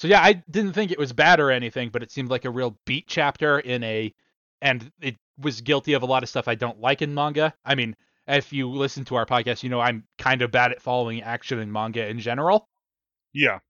So 0.00 0.06
yeah, 0.06 0.22
I 0.22 0.34
didn't 0.34 0.74
think 0.74 0.92
it 0.92 0.98
was 0.98 1.12
bad 1.12 1.40
or 1.40 1.50
anything, 1.50 1.88
but 1.88 2.02
it 2.02 2.12
seemed 2.12 2.30
like 2.30 2.44
a 2.44 2.50
real 2.50 2.78
beat 2.84 3.06
chapter 3.08 3.58
in 3.58 3.82
a 3.82 4.14
and 4.60 4.90
it 5.00 5.16
was 5.38 5.60
guilty 5.60 5.92
of 5.92 6.02
a 6.02 6.06
lot 6.06 6.22
of 6.22 6.28
stuff 6.28 6.48
I 6.48 6.54
don't 6.54 6.80
like 6.80 7.02
in 7.02 7.14
manga. 7.14 7.54
I 7.64 7.74
mean, 7.74 7.96
if 8.28 8.52
you 8.52 8.68
listen 8.70 9.04
to 9.06 9.16
our 9.16 9.26
podcast, 9.26 9.62
you 9.62 9.70
know 9.70 9.80
I'm 9.80 10.04
kind 10.18 10.42
of 10.42 10.50
bad 10.50 10.72
at 10.72 10.82
following 10.82 11.22
action 11.22 11.58
in 11.58 11.72
manga 11.72 12.06
in 12.06 12.20
general. 12.20 12.68
Yeah. 13.32 13.60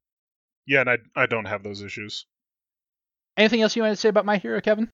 Yeah, 0.67 0.81
and 0.81 0.91
I 0.91 0.99
I 1.17 1.27
don't 1.27 1.47
have 1.47 1.63
those 1.63 1.83
issues. 1.83 2.27
Anything 3.37 3.63
else 3.63 3.77
you 3.77 3.83
want 3.83 3.93
to 3.93 3.97
say 3.97 4.09
about 4.09 4.27
My 4.27 4.37
Hero, 4.37 4.61
Kevin? 4.61 4.91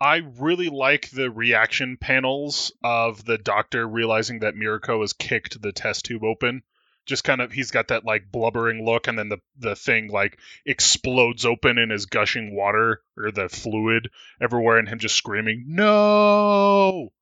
I 0.00 0.22
really 0.38 0.70
like 0.70 1.10
the 1.10 1.30
reaction 1.30 1.98
panels 2.00 2.72
of 2.82 3.24
the 3.24 3.38
doctor 3.38 3.86
realizing 3.86 4.40
that 4.40 4.56
Mirko 4.56 5.02
has 5.02 5.12
kicked 5.12 5.60
the 5.62 5.72
test 5.72 6.04
tube 6.06 6.24
open. 6.24 6.62
Just 7.06 7.22
kind 7.22 7.40
of, 7.40 7.52
he's 7.52 7.70
got 7.70 7.88
that 7.88 8.04
like 8.04 8.32
blubbering 8.32 8.84
look, 8.84 9.06
and 9.06 9.18
then 9.18 9.28
the 9.28 9.38
the 9.58 9.76
thing 9.76 10.08
like 10.08 10.38
explodes 10.64 11.44
open 11.44 11.78
and 11.78 11.92
is 11.92 12.06
gushing 12.06 12.56
water 12.56 13.02
or 13.16 13.30
the 13.30 13.48
fluid 13.50 14.10
everywhere, 14.40 14.78
and 14.78 14.88
him 14.88 14.98
just 14.98 15.14
screaming, 15.14 15.64
"No!" 15.68 17.12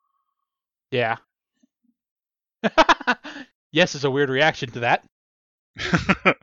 Yeah. 0.93 1.17
yes 3.73 3.95
is 3.95 4.05
a 4.05 4.11
weird 4.11 4.31
reaction 4.31 4.71
to 4.73 4.81
that. 4.81 5.05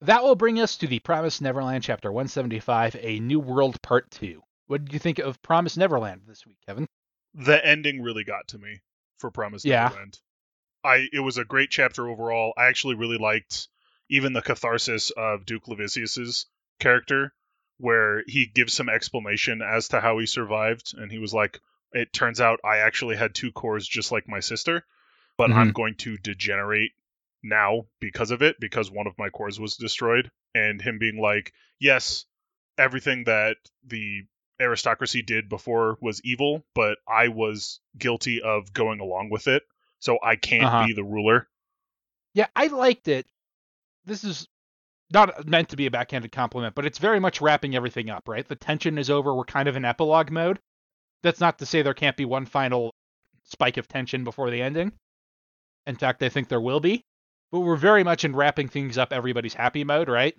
That 0.00 0.22
will 0.22 0.34
bring 0.34 0.60
us 0.60 0.76
to 0.78 0.86
the 0.86 0.98
Promise 0.98 1.40
Neverland 1.40 1.82
chapter 1.82 2.12
175, 2.12 2.96
A 3.00 3.20
New 3.20 3.40
World 3.40 3.80
Part 3.80 4.10
2. 4.10 4.42
What 4.66 4.84
did 4.84 4.92
you 4.92 4.98
think 4.98 5.18
of 5.18 5.40
Promise 5.40 5.78
Neverland 5.78 6.22
this 6.26 6.44
week, 6.46 6.58
Kevin? 6.66 6.86
the 7.36 7.64
ending 7.66 8.02
really 8.02 8.22
got 8.22 8.46
to 8.48 8.58
me 8.58 8.80
for 9.16 9.30
Promise 9.30 9.64
Yeah. 9.64 9.84
Neverland. 9.84 10.18
I 10.84 11.08
it 11.10 11.20
was 11.20 11.38
a 11.38 11.44
great 11.44 11.70
chapter 11.70 12.06
overall. 12.06 12.52
I 12.58 12.66
actually 12.66 12.96
really 12.96 13.16
liked 13.16 13.68
even 14.10 14.34
the 14.34 14.42
catharsis 14.42 15.10
of 15.10 15.46
Duke 15.46 15.66
Levisius's 15.68 16.46
character, 16.80 17.32
where 17.78 18.22
he 18.26 18.44
gives 18.46 18.74
some 18.74 18.90
explanation 18.90 19.62
as 19.62 19.88
to 19.88 20.00
how 20.00 20.18
he 20.18 20.26
survived, 20.26 20.92
and 20.98 21.10
he 21.10 21.18
was 21.18 21.32
like, 21.32 21.60
"It 21.92 22.12
turns 22.12 22.42
out 22.42 22.60
I 22.62 22.78
actually 22.78 23.16
had 23.16 23.34
two 23.34 23.52
cores 23.52 23.88
just 23.88 24.12
like 24.12 24.28
my 24.28 24.40
sister, 24.40 24.84
but 25.36 25.50
I'm 25.52 25.72
going 25.72 25.94
to 25.96 26.16
degenerate 26.16 26.92
now 27.42 27.86
because 28.00 28.30
of 28.30 28.42
it 28.42 28.58
because 28.60 28.90
one 28.90 29.06
of 29.06 29.18
my 29.18 29.28
cores 29.30 29.58
was 29.60 29.76
destroyed." 29.76 30.30
And 30.54 30.80
him 30.80 30.98
being 30.98 31.18
like, 31.20 31.52
"Yes, 31.80 32.26
everything 32.78 33.24
that 33.24 33.56
the 33.84 34.22
aristocracy 34.60 35.22
did 35.22 35.48
before 35.48 35.98
was 36.00 36.20
evil, 36.24 36.64
but 36.74 36.98
I 37.08 37.28
was 37.28 37.80
guilty 37.98 38.40
of 38.40 38.72
going 38.72 39.00
along 39.00 39.30
with 39.30 39.48
it, 39.48 39.64
so 39.98 40.18
I 40.22 40.36
can't 40.36 40.64
Uh-huh. 40.64 40.86
be 40.86 40.92
the 40.94 41.04
ruler." 41.04 41.48
Yeah, 42.34 42.46
I 42.54 42.68
liked 42.68 43.08
it. 43.08 43.26
This 44.04 44.24
is 44.24 44.46
not 45.10 45.46
meant 45.46 45.68
to 45.70 45.76
be 45.76 45.86
a 45.86 45.90
backhanded 45.90 46.32
compliment, 46.32 46.74
but 46.74 46.86
it's 46.86 46.98
very 46.98 47.20
much 47.20 47.40
wrapping 47.40 47.76
everything 47.76 48.10
up, 48.10 48.28
right? 48.28 48.46
The 48.46 48.56
tension 48.56 48.98
is 48.98 49.10
over. 49.10 49.34
We're 49.34 49.44
kind 49.44 49.68
of 49.68 49.76
in 49.76 49.84
epilogue 49.84 50.30
mode. 50.30 50.58
That's 51.22 51.40
not 51.40 51.58
to 51.58 51.66
say 51.66 51.82
there 51.82 51.94
can't 51.94 52.16
be 52.16 52.24
one 52.24 52.46
final 52.46 52.94
spike 53.44 53.76
of 53.76 53.86
tension 53.88 54.24
before 54.24 54.50
the 54.50 54.62
ending. 54.62 54.92
In 55.86 55.96
fact, 55.96 56.22
I 56.22 56.28
think 56.28 56.48
there 56.48 56.60
will 56.60 56.80
be. 56.80 57.04
But 57.52 57.60
we're 57.60 57.76
very 57.76 58.02
much 58.04 58.24
in 58.24 58.34
wrapping 58.34 58.68
things 58.68 58.98
up, 58.98 59.12
everybody's 59.12 59.54
happy 59.54 59.84
mode, 59.84 60.08
right? 60.08 60.34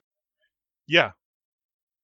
Yeah, 0.88 1.12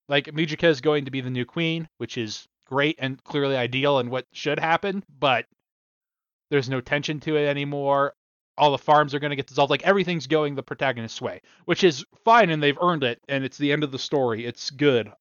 Like 0.10 0.25
Mujika 0.27 0.65
is 0.67 0.81
going 0.81 1.05
to 1.05 1.12
be 1.12 1.21
the 1.21 1.29
new 1.29 1.45
queen, 1.45 1.88
which 1.98 2.17
is 2.17 2.48
great 2.65 2.95
and 3.00 3.21
clearly 3.24 3.55
ideal 3.57 4.00
and 4.00 4.10
what 4.10 4.25
should 4.33 4.60
happen, 4.60 5.03
but 5.19 5.45
there's 6.50 6.69
no 6.69 6.81
tension 6.81 7.19
to 7.21 7.36
it 7.38 7.48
anymore. 7.48 8.13
All 8.57 8.71
the 8.71 8.77
farms 8.77 9.13
are 9.13 9.19
going 9.19 9.29
to 9.31 9.36
get 9.36 9.48
dissolved. 9.48 9.69
Like 9.69 9.83
everything's 9.83 10.27
going 10.27 10.55
the 10.55 10.63
protagonist's 10.63 11.21
way, 11.21 11.41
which 11.65 11.83
is 11.83 12.05
fine 12.25 12.50
and 12.50 12.62
they've 12.62 12.77
earned 12.81 13.03
it 13.03 13.19
and 13.27 13.43
it's 13.43 13.57
the 13.57 13.71
end 13.71 13.83
of 13.83 13.91
the 13.91 14.00
story. 14.00 14.45
It's 14.45 14.69
good. 14.69 15.12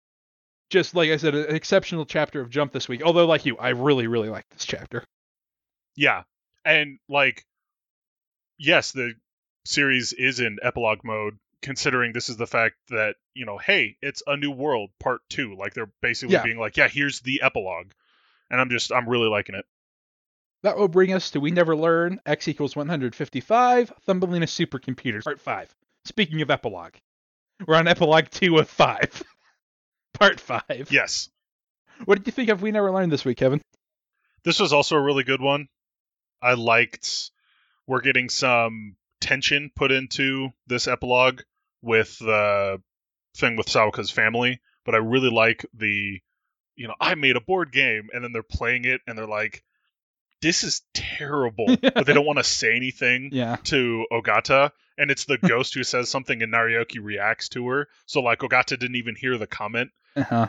Just 0.71 0.95
like 0.95 1.11
I 1.11 1.17
said, 1.17 1.35
an 1.35 1.55
exceptional 1.55 2.07
chapter 2.07 2.41
of 2.41 2.51
Jump 2.51 2.73
this 2.73 2.89
week. 2.89 3.03
Although, 3.03 3.27
like 3.27 3.45
you, 3.47 3.57
I 3.59 3.71
really, 3.71 4.07
really 4.07 4.29
like 4.29 4.49
this 4.51 4.65
chapter. 4.65 5.05
yeah, 5.97 6.23
and 6.65 6.99
like, 7.09 7.45
yes, 8.61 8.93
the 8.93 9.15
series 9.65 10.13
is 10.13 10.39
in 10.41 10.59
epilogue 10.63 11.01
mode. 11.05 11.39
Considering 11.63 12.13
this 12.15 12.29
is 12.31 12.37
the 12.39 12.47
fact 12.47 12.77
that 12.89 13.17
you 13.35 13.45
know, 13.45 13.59
hey, 13.59 13.97
it's 14.01 14.23
a 14.27 14.37
new 14.37 14.51
world, 14.51 14.91
part 14.99 15.21
two. 15.29 15.55
Like 15.57 15.75
they're 15.75 15.91
basically 16.01 16.35
Yeah. 16.37 16.43
being 16.45 16.59
like, 16.59 16.77
yeah, 16.79 16.89
here's 16.89 17.21
the 17.21 17.43
epilogue, 17.43 17.91
and 18.51 18.59
I'm 18.61 18.71
just, 18.71 18.91
I'm 18.93 19.07
really 19.09 19.29
liking 19.29 19.55
it. 19.57 19.67
That 20.63 20.77
will 20.79 20.89
bring 20.89 21.13
us 21.13 21.31
to 21.33 21.41
We 21.41 21.51
Never 21.51 21.77
Learn, 21.77 22.21
X 22.25 22.49
equals 22.49 22.75
155, 22.77 23.93
Thumbelina 24.07 24.47
Supercomputers, 24.47 25.25
Part 25.25 25.41
5. 25.41 25.75
Speaking 26.07 26.41
of 26.43 26.51
epilogue, 26.51 26.95
we're 27.67 27.77
on 27.77 27.89
epilogue 27.89 28.31
2 28.31 28.57
of 28.59 28.69
5. 28.69 29.23
Part 30.15 30.41
5. 30.41 30.89
Yes, 30.91 31.29
What 32.07 32.17
did 32.19 32.27
you 32.27 32.33
think 32.33 32.49
of 32.49 32.63
We 32.63 32.73
Never 32.73 32.91
Learned 32.91 33.13
this 33.13 33.25
week, 33.27 33.37
Kevin? 33.39 33.61
this 34.45 34.59
was 34.61 34.73
also 34.73 34.97
a 34.97 35.03
really 35.03 35.25
good 35.25 35.43
one. 35.43 35.69
I 36.41 36.55
liked 36.55 37.31
we're 37.91 38.01
getting 38.01 38.29
some 38.29 38.97
tension 39.21 39.71
put 39.75 39.91
into 39.93 40.49
this 40.67 40.87
epilogue 40.89 41.41
with 41.83 42.19
the 42.21 42.81
thing 43.37 43.57
with 43.57 43.67
Sawako's 43.67 44.11
family, 44.11 44.61
but 44.85 44.95
I 44.95 44.99
really 44.99 45.31
like 45.31 45.67
the 45.75 46.21
you 46.77 46.89
know, 46.89 46.95
I 47.01 47.15
made 47.17 47.37
a 47.37 47.41
board 47.41 47.73
game 47.73 48.09
and 48.15 48.25
then 48.25 48.33
they're 48.33 48.43
playing 48.43 48.85
it 48.87 49.01
and 49.07 49.19
they're 49.19 49.27
like 49.27 49.63
this 50.41 50.65
is 50.65 50.81
terrible, 50.95 51.67
but 51.83 52.07
they 52.07 52.15
don't 52.15 52.25
want 52.25 52.39
to 52.39 52.45
say 52.45 52.75
anything 52.77 53.29
Yeah. 53.33 53.57
to 53.65 54.07
Ogata 54.11 54.71
and 54.97 55.11
it's 55.11 55.25
the 55.27 55.37
ghost 55.49 55.75
who 55.75 55.83
says 55.85 56.09
something 56.09 56.41
and 56.43 56.53
Nariyuki 56.53 56.99
reacts 57.03 57.49
to 57.51 57.69
her. 57.69 57.89
So 58.07 58.21
like 58.23 58.39
Ogata 58.39 58.79
didn't 58.79 58.97
even 58.97 59.17
hear 59.17 59.37
the 59.37 59.47
comment. 59.47 59.91
Uh-huh. 60.17 60.47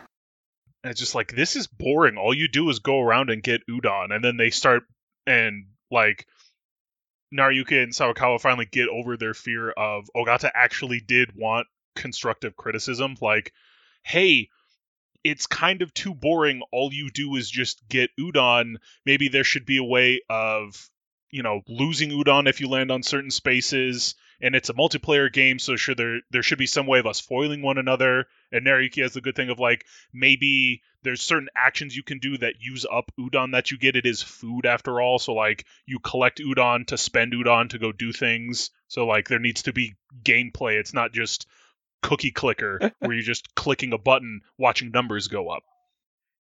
And 0.83 0.91
it's 0.91 0.99
just 0.99 1.15
like 1.15 1.35
this 1.35 1.55
is 1.55 1.67
boring. 1.67 2.17
All 2.17 2.33
you 2.33 2.47
do 2.47 2.69
is 2.69 2.79
go 2.79 2.99
around 3.01 3.29
and 3.29 3.43
get 3.43 3.61
udon, 3.69 4.13
and 4.15 4.23
then 4.23 4.37
they 4.37 4.49
start 4.49 4.83
and 5.27 5.65
like 5.91 6.25
Nariyuki 7.33 7.81
and 7.81 7.93
Sawakawa 7.93 8.41
finally 8.41 8.67
get 8.69 8.89
over 8.89 9.17
their 9.17 9.33
fear 9.33 9.69
of 9.71 10.09
Ogata 10.15 10.51
actually 10.53 10.99
did 10.99 11.35
want 11.35 11.67
constructive 11.95 12.55
criticism. 12.55 13.15
Like, 13.21 13.53
hey, 14.03 14.49
it's 15.23 15.47
kind 15.47 15.81
of 15.81 15.93
too 15.93 16.13
boring. 16.13 16.61
All 16.71 16.91
you 16.91 17.09
do 17.09 17.35
is 17.35 17.49
just 17.49 17.87
get 17.87 18.09
udon. 18.19 18.75
Maybe 19.05 19.29
there 19.29 19.43
should 19.43 19.65
be 19.65 19.77
a 19.77 19.83
way 19.83 20.21
of, 20.29 20.89
you 21.29 21.43
know, 21.43 21.61
losing 21.67 22.09
udon 22.09 22.49
if 22.49 22.59
you 22.59 22.67
land 22.67 22.91
on 22.91 23.03
certain 23.03 23.31
spaces. 23.31 24.15
And 24.41 24.55
it's 24.55 24.69
a 24.69 24.73
multiplayer 24.73 25.31
game, 25.31 25.59
so 25.59 25.75
sure 25.75 25.95
there 25.95 26.21
there 26.31 26.43
should 26.43 26.57
be 26.57 26.67
some 26.67 26.87
way 26.87 26.99
of 26.99 27.05
us 27.05 27.19
foiling 27.19 27.61
one 27.61 27.77
another. 27.77 28.25
And 28.51 28.65
Nariyuki 28.65 29.01
has 29.03 29.13
the 29.13 29.21
good 29.21 29.35
thing 29.35 29.49
of 29.49 29.59
like 29.59 29.85
maybe 30.11 30.81
there's 31.03 31.21
certain 31.21 31.49
actions 31.55 31.95
you 31.95 32.03
can 32.03 32.19
do 32.19 32.37
that 32.37 32.55
use 32.59 32.85
up 32.91 33.11
udon 33.19 33.51
that 33.51 33.71
you 33.71 33.77
get. 33.77 33.95
It 33.95 34.05
is 34.05 34.21
food 34.21 34.65
after 34.65 34.99
all, 34.99 35.19
so 35.19 35.33
like 35.33 35.65
you 35.85 35.99
collect 35.99 36.39
udon 36.39 36.87
to 36.87 36.97
spend 36.97 37.33
udon 37.33 37.69
to 37.69 37.79
go 37.79 37.91
do 37.91 38.11
things. 38.11 38.71
So 38.87 39.05
like 39.05 39.27
there 39.27 39.39
needs 39.39 39.63
to 39.63 39.73
be 39.73 39.95
gameplay. 40.23 40.79
It's 40.79 40.93
not 40.93 41.13
just 41.13 41.47
cookie 42.01 42.31
clicker 42.31 42.91
where 42.99 43.13
you're 43.13 43.21
just 43.21 43.53
clicking 43.55 43.93
a 43.93 43.97
button 43.97 44.41
watching 44.57 44.91
numbers 44.91 45.27
go 45.27 45.49
up. 45.49 45.63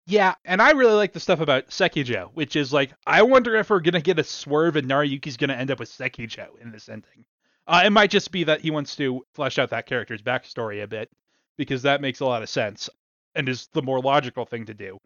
Yeah, 0.06 0.34
and 0.44 0.60
I 0.60 0.72
really 0.72 0.96
like 0.96 1.14
the 1.14 1.20
stuff 1.20 1.40
about 1.40 1.70
Sekijo, 1.70 2.32
which 2.34 2.56
is 2.56 2.74
like, 2.74 2.92
I 3.06 3.22
wonder 3.22 3.56
if 3.56 3.70
we're 3.70 3.80
gonna 3.80 4.02
get 4.02 4.18
a 4.18 4.24
swerve 4.24 4.76
and 4.76 4.90
Nariyuki's 4.90 5.38
gonna 5.38 5.54
end 5.54 5.70
up 5.70 5.80
with 5.80 5.92
Sekijo 5.92 6.60
in 6.60 6.72
this 6.72 6.90
ending. 6.90 7.26
Uh, 7.70 7.84
it 7.86 7.92
might 7.92 8.10
just 8.10 8.32
be 8.32 8.44
that 8.46 8.62
he 8.62 8.72
wants 8.72 8.96
to 8.96 9.24
flesh 9.36 9.60
out 9.60 9.70
that 9.70 9.86
character's 9.86 10.24
backstory 10.24 10.82
a 10.82 10.88
bit, 10.88 11.10
because 11.56 11.84
that 11.84 12.02
makes 12.02 12.20
a 12.20 12.26
lot 12.26 12.42
of 12.42 12.50
sense 12.50 12.90
and 13.36 13.48
is 13.48 13.68
the 13.74 13.82
more 13.84 14.02
logical 14.02 14.44
thing 14.44 14.66
to 14.66 14.74
do. 14.74 14.98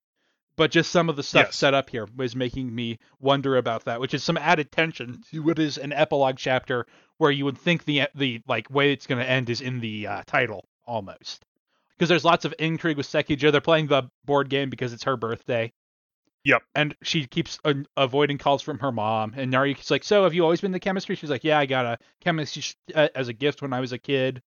But 0.56 0.72
just 0.72 0.92
some 0.92 1.10
of 1.10 1.16
the 1.18 1.24
stuff 1.24 1.48
Yes. 1.48 1.58
set 1.58 1.74
up 1.74 1.90
here 1.90 2.08
was 2.16 2.36
making 2.38 2.74
me 2.74 3.00
wonder 3.20 3.58
about 3.58 3.84
that, 3.86 4.00
which 4.00 4.14
is 4.14 4.24
some 4.24 4.38
added 4.38 4.72
tension 4.72 5.22
to 5.32 5.44
what 5.44 5.60
is 5.60 5.78
an 5.78 5.92
epilogue 5.92 6.38
chapter 6.38 6.86
where 7.18 7.32
you 7.32 7.44
would 7.46 7.58
think 7.58 7.84
the 7.84 8.04
the 8.16 8.42
like 8.48 8.70
way 8.70 8.94
it's 8.94 9.08
going 9.08 9.20
to 9.20 9.30
end 9.30 9.50
is 9.50 9.62
in 9.62 9.80
the 9.82 10.08
uh, 10.08 10.22
title 10.26 10.64
almost. 10.86 11.44
Because 11.98 12.08
there's 12.08 12.24
lots 12.24 12.46
of 12.46 12.54
intrigue 12.60 12.98
with 12.98 13.08
Sekijo. 13.08 13.52
They're 13.52 13.62
playing 13.62 13.88
the 13.88 14.04
board 14.26 14.50
game 14.50 14.70
because 14.70 14.94
it's 14.94 15.04
her 15.04 15.18
birthday. 15.18 15.72
Yep. 16.46 16.62
And 16.76 16.96
she 17.04 17.26
keeps 17.26 17.58
uh, 17.64 17.74
avoiding 17.96 18.38
calls 18.38 18.62
from 18.62 18.80
her 18.80 18.92
mom. 18.92 19.34
And 19.38 19.52
Nariyuki's 19.52 19.90
like, 19.92 20.04
"So 20.04 20.24
have 20.24 20.34
you 20.34 20.44
always 20.44 20.62
been 20.62 20.72
into 20.74 20.80
chemistry?" 20.80 21.16
She's 21.16 21.30
like, 21.30 21.44
"Yeah, 21.44 21.58
I 21.60 21.66
got 21.66 21.86
a 21.86 21.98
chemistry 22.22 22.62
sh- 22.62 22.76
uh, 22.94 23.08
as 23.16 23.28
a 23.30 23.34
gift 23.34 23.62
when 23.62 23.72
I 23.74 23.80
was 23.80 23.94
a 23.94 23.98
kid, 23.98 24.42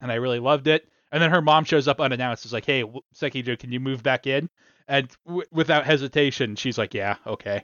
and 0.00 0.12
I 0.12 0.16
really 0.16 0.38
loved 0.38 0.68
it." 0.68 0.88
And 1.12 1.20
then 1.20 1.30
her 1.30 1.42
mom 1.42 1.64
shows 1.64 1.88
up 1.88 2.00
unannounced. 2.00 2.44
Is 2.44 2.52
like, 2.52 2.66
"Hey, 2.66 2.84
Sekijo, 3.16 3.58
can 3.58 3.72
you 3.72 3.80
move 3.80 4.02
back 4.02 4.26
in?" 4.28 4.48
And 4.86 5.10
w- 5.26 5.46
without 5.50 5.86
hesitation, 5.86 6.54
she's 6.54 6.78
like, 6.78 6.94
"Yeah, 6.94 7.16
okay." 7.26 7.62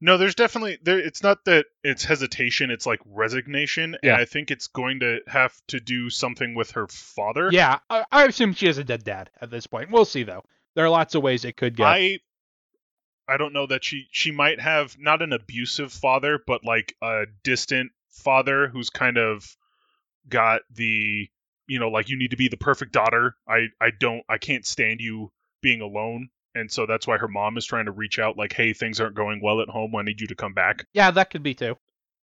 No, 0.00 0.16
there's 0.16 0.36
definitely 0.36 0.78
there. 0.80 1.00
It's 1.00 1.24
not 1.24 1.44
that 1.46 1.66
it's 1.82 2.04
hesitation; 2.04 2.70
it's 2.70 2.86
like 2.86 3.00
resignation, 3.04 3.96
Yeah. 4.04 4.12
and 4.12 4.22
I 4.22 4.24
think 4.24 4.52
it's 4.52 4.68
going 4.68 5.00
to 5.00 5.18
have 5.26 5.52
to 5.68 5.80
do 5.80 6.08
something 6.10 6.54
with 6.54 6.70
her 6.72 6.86
father. 6.86 7.50
Yeah, 7.52 7.80
I, 7.90 8.04
I 8.12 8.24
assume 8.26 8.52
she 8.52 8.66
has 8.66 8.78
a 8.78 8.84
dead 8.84 9.02
dad 9.02 9.30
at 9.40 9.50
this 9.50 9.66
point. 9.66 9.90
We'll 9.90 10.04
see 10.04 10.22
though. 10.22 10.44
There 10.76 10.84
are 10.84 10.90
lots 10.90 11.16
of 11.16 11.22
ways 11.24 11.44
it 11.44 11.56
could 11.56 11.76
go. 11.76 11.82
I 11.82 12.20
I 13.28 13.36
don't 13.36 13.52
know 13.52 13.66
that 13.66 13.84
she 13.84 14.08
she 14.10 14.30
might 14.30 14.60
have 14.60 14.96
not 14.98 15.22
an 15.22 15.32
abusive 15.32 15.92
father, 15.92 16.40
but 16.44 16.64
like 16.64 16.94
a 17.02 17.24
distant 17.44 17.92
father 18.10 18.68
who's 18.68 18.90
kind 18.90 19.18
of 19.18 19.56
got 20.28 20.62
the 20.70 21.28
you 21.66 21.78
know 21.78 21.88
like 21.88 22.08
you 22.08 22.18
need 22.18 22.30
to 22.30 22.36
be 22.36 22.48
the 22.48 22.56
perfect 22.56 22.92
daughter. 22.92 23.36
I 23.46 23.68
I 23.80 23.90
don't 23.98 24.22
I 24.28 24.38
can't 24.38 24.66
stand 24.66 25.00
you 25.00 25.30
being 25.62 25.80
alone. 25.80 26.30
And 26.54 26.72
so 26.72 26.86
that's 26.86 27.06
why 27.06 27.18
her 27.18 27.28
mom 27.28 27.56
is 27.56 27.66
trying 27.66 27.84
to 27.84 27.92
reach 27.92 28.18
out 28.18 28.36
like 28.36 28.52
hey 28.52 28.72
things 28.72 29.00
aren't 29.00 29.14
going 29.14 29.40
well 29.42 29.60
at 29.60 29.68
home. 29.68 29.94
I 29.94 30.02
need 30.02 30.20
you 30.20 30.26
to 30.28 30.34
come 30.34 30.54
back. 30.54 30.86
yeah, 30.92 31.10
that 31.10 31.30
could 31.30 31.42
be 31.42 31.54
too. 31.54 31.76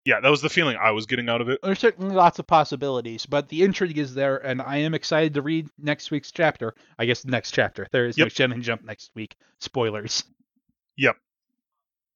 Yeah, 0.05 0.21
that 0.21 0.29
was 0.29 0.43
the 0.43 0.51
feeling 0.51 0.77
I 0.77 0.91
was 0.91 1.07
getting 1.07 1.31
out 1.31 1.41
of 1.41 1.49
it. 1.49 1.61
There's 1.63 1.79
certainly 1.79 2.15
lots 2.15 2.39
of 2.39 2.47
possibilities, 2.47 3.25
but 3.25 3.49
the 3.49 3.63
intrigue 3.63 3.97
is 3.97 4.13
there, 4.13 4.37
and 4.37 4.61
I 4.61 4.79
am 4.79 4.93
excited 4.93 5.33
to 5.35 5.43
read 5.43 5.71
next 5.79 6.11
week's 6.11 6.31
chapter. 6.31 6.75
I 6.99 7.07
guess 7.07 7.23
the 7.23 7.31
next 7.31 7.53
chapter. 7.53 7.87
There 7.91 8.05
is 8.05 8.19
no 8.19 8.25
Yep. 8.25 8.33
Shonen 8.33 8.61
Jump 8.61 8.85
next 8.85 9.11
week. 9.15 9.35
Spoilers. 9.61 10.25
Yep. 10.97 11.17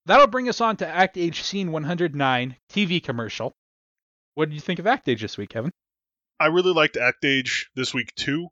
That'll 0.06 0.26
bring 0.26 0.48
us 0.48 0.60
on 0.60 0.76
to 0.78 0.88
Act 0.88 1.18
Age 1.18 1.42
Scene 1.42 1.72
109, 1.72 2.56
TV 2.70 3.02
commercial. 3.02 3.54
What 4.34 4.48
did 4.48 4.54
you 4.54 4.60
think 4.60 4.78
of 4.78 4.86
Act 4.86 5.08
Age 5.08 5.20
this 5.20 5.36
week, 5.36 5.50
Kevin? 5.50 5.72
I 6.40 6.46
really 6.46 6.72
liked 6.72 6.96
Act 6.96 7.24
Age 7.24 7.70
this 7.74 7.92
week 7.92 8.14
too. 8.14 8.48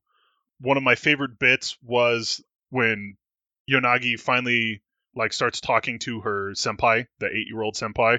One 0.61 0.77
of 0.77 0.83
my 0.83 0.97
favorite 0.97 1.39
bits 1.39 1.77
was 1.83 2.43
when 2.71 3.17
Yonagi 3.71 4.19
finally 4.19 4.83
like 5.15 5.33
starts 5.33 5.61
talking 5.61 5.99
to 6.01 6.21
her 6.21 6.53
senpai, 6.53 7.07
the 7.19 7.27
eight-year-old 7.27 7.75
senpai. 7.75 8.19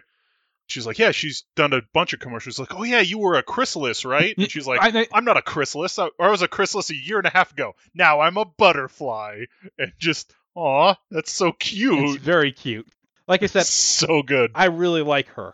She's 0.68 0.86
like, 0.86 1.00
"Yeah, 1.00 1.12
she's 1.12 1.44
done 1.56 1.74
a 1.74 1.82
bunch 1.94 2.14
of 2.14 2.20
commercials." 2.20 2.60
Like, 2.60 2.74
"Oh 2.74 2.84
yeah, 2.84 3.00
you 3.00 3.20
were 3.20 3.36
a 3.36 3.44
chrysalis, 3.44 4.04
right?" 4.04 4.34
And 4.38 4.52
she's 4.52 4.68
like, 4.68 4.82
I 4.96 5.08
"I'm 5.14 5.24
not 5.24 5.38
a 5.38 5.42
chrysalis. 5.42 5.98
I, 5.98 6.08
or 6.20 6.28
I 6.28 6.32
was 6.32 6.42
a 6.42 6.48
chrysalis 6.48 6.90
a 6.90 6.96
year 6.96 7.18
and 7.18 7.28
a 7.28 7.30
half 7.32 7.52
ago. 7.52 7.74
Now 7.94 8.20
I'm 8.20 8.38
a 8.38 8.46
butterfly." 8.46 9.46
And 9.78 9.94
just, 9.98 10.34
aw, 10.58 10.96
that's 11.12 11.32
so 11.32 11.52
cute. 11.54 12.16
it's 12.16 12.24
very 12.24 12.52
cute. 12.52 12.88
Like 13.28 13.44
I 13.44 13.46
said, 13.46 13.66
so 13.66 14.24
good. 14.24 14.52
I 14.56 14.66
really 14.66 15.04
like 15.04 15.28
her. 15.30 15.54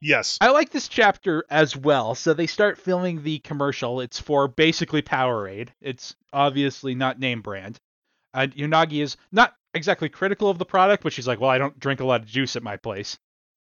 Yes. 0.00 0.38
I 0.40 0.50
like 0.50 0.70
this 0.70 0.86
chapter 0.86 1.44
as 1.50 1.76
well. 1.76 2.14
So 2.14 2.32
they 2.32 2.46
start 2.46 2.78
filming 2.78 3.22
the 3.22 3.40
commercial. 3.40 4.00
It's 4.00 4.20
for 4.20 4.46
basically 4.46 5.02
Powerade. 5.02 5.70
It's 5.80 6.14
obviously 6.32 6.94
not 6.94 7.18
name 7.18 7.42
brand. 7.42 7.78
And 8.32 8.54
Yonagi 8.54 9.02
is 9.02 9.16
not 9.32 9.54
exactly 9.74 10.08
critical 10.08 10.50
of 10.50 10.58
the 10.58 10.64
product, 10.64 11.02
but 11.02 11.12
she's 11.12 11.26
like, 11.26 11.40
"Well, 11.40 11.50
I 11.50 11.58
don't 11.58 11.78
drink 11.80 12.00
a 12.00 12.04
lot 12.04 12.20
of 12.20 12.26
juice 12.28 12.54
at 12.54 12.62
my 12.62 12.76
place." 12.76 13.18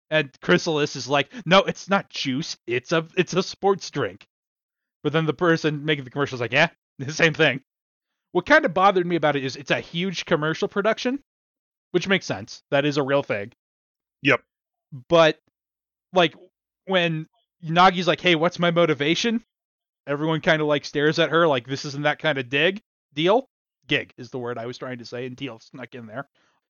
And 0.10 0.32
Chrysalis 0.42 0.96
is 0.96 1.08
like, 1.08 1.32
"No, 1.46 1.60
it's 1.60 1.90
not 1.90 2.10
juice. 2.10 2.58
It's 2.66 2.92
a 2.92 3.06
it's 3.18 3.34
a 3.34 3.44
sports 3.44 3.92
drink." 3.92 4.28
But 5.04 5.14
then 5.14 5.26
the 5.28 5.34
person 5.34 5.86
making 5.86 6.06
the 6.06 6.10
commercial 6.12 6.36
is 6.36 6.42
like, 6.42 6.54
"Yeah, 6.54 6.70
the 6.98 7.12
same 7.14 7.34
thing." 7.34 7.62
What 8.36 8.46
kind 8.46 8.66
of 8.66 8.74
bothered 8.74 9.08
me 9.08 9.16
about 9.16 9.38
it 9.38 9.46
is 9.46 9.56
it's 9.56 9.72
a 9.72 9.80
huge 9.80 10.26
commercial 10.26 10.68
production, 10.68 11.24
which 11.92 12.10
makes 12.10 12.26
sense. 12.26 12.64
That 12.70 12.84
is 12.84 12.98
a 12.98 13.02
real 13.02 13.24
thing. 13.24 13.54
Yep. 14.24 14.42
But 15.08 15.40
like 16.12 16.36
when 16.86 17.28
Nagi's 17.64 18.10
like, 18.10 18.20
"Hey, 18.20 18.36
what's 18.36 18.60
my 18.60 18.72
motivation?" 18.72 19.42
Everyone 20.06 20.42
kind 20.42 20.62
of 20.62 20.68
like 20.68 20.84
stares 20.84 21.18
at 21.18 21.30
her 21.30 21.48
like 21.48 21.66
this 21.66 21.86
isn't 21.86 22.04
that 22.04 22.20
kind 22.20 22.38
of 22.38 22.50
dig 22.50 22.82
deal. 23.14 23.48
Gig 23.88 24.12
is 24.18 24.32
the 24.32 24.38
word 24.38 24.58
I 24.58 24.66
was 24.66 24.78
trying 24.78 24.98
to 24.98 25.06
say, 25.06 25.26
and 25.26 25.38
deal 25.38 25.58
snuck 25.60 25.96
in 25.96 26.06
there. 26.06 26.28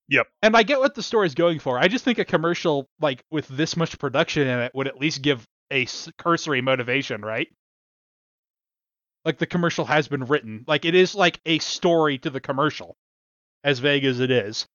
Yep. 0.09 0.27
And 0.43 0.55
I 0.55 0.61
get 0.61 0.77
what 0.77 0.93
the 0.93 1.01
story 1.01 1.25
is 1.25 1.33
going 1.33 1.57
for. 1.57 1.79
I 1.79 1.87
just 1.87 2.05
think 2.05 2.19
a 2.19 2.25
commercial 2.25 2.87
like 3.01 3.23
with 3.31 3.47
this 3.47 3.75
much 3.75 3.97
production 3.97 4.47
in 4.47 4.59
it 4.59 4.71
would 4.75 4.87
at 4.87 4.99
least 4.99 5.23
give 5.23 5.43
a 5.71 5.87
cursory 6.19 6.61
motivation, 6.61 7.21
right? 7.21 7.47
Like 9.25 9.39
the 9.39 9.47
commercial 9.47 9.85
has 9.85 10.07
been 10.07 10.25
written. 10.25 10.59
Mm-hmm. 10.59 10.69
Like 10.69 10.85
it 10.85 10.95
is 10.95 11.15
like 11.15 11.41
a 11.45 11.59
story 11.59 12.19
to 12.19 12.29
the 12.29 12.39
commercial, 12.39 12.95
as 13.63 13.79
vague 13.79 14.05
as 14.05 14.19
it 14.19 14.31
is. 14.31 14.67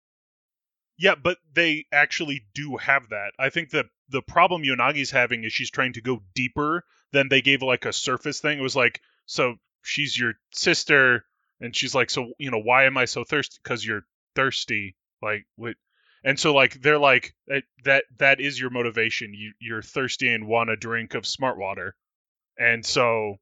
Yeah, 0.98 1.14
but 1.14 1.38
they 1.54 1.86
actually 1.92 2.44
do 2.54 2.76
have 2.76 3.08
that. 3.08 3.32
I 3.38 3.48
think 3.48 3.70
that 3.70 3.86
the 4.10 4.20
problem 4.20 4.62
Yonagi's 4.62 5.10
having 5.10 5.44
is 5.44 5.52
she's 5.52 5.70
trying 5.70 5.94
to 5.94 6.02
go 6.02 6.22
deeper 6.34 6.84
than 7.12 7.28
they 7.28 7.40
gave 7.40 7.62
like 7.62 7.86
a 7.86 7.92
surface 7.92 8.40
thing. 8.40 8.58
It 8.58 8.62
was 8.62 8.76
like, 8.76 9.00
so 9.24 9.54
she's 9.82 10.18
your 10.18 10.34
sister, 10.52 11.24
and 11.60 11.74
she's 11.74 11.94
like, 11.94 12.10
so 12.10 12.32
you 12.38 12.50
know, 12.50 12.60
why 12.60 12.84
am 12.84 12.98
I 12.98 13.06
so 13.06 13.24
thirsty? 13.24 13.58
Because 13.62 13.84
you're 13.84 14.04
thirsty. 14.34 14.96
Like 15.22 15.46
what? 15.56 15.76
And 16.22 16.38
so 16.38 16.52
like 16.52 16.82
they're 16.82 16.98
like 16.98 17.34
that 17.46 17.62
that 17.84 18.04
that 18.18 18.40
is 18.40 18.60
your 18.60 18.70
motivation. 18.70 19.32
You 19.32 19.52
you're 19.58 19.82
thirsty 19.82 20.28
and 20.28 20.46
want 20.46 20.70
a 20.70 20.76
drink 20.76 21.14
of 21.14 21.26
smart 21.26 21.56
water, 21.56 21.94
and 22.58 22.84
so 22.84 23.36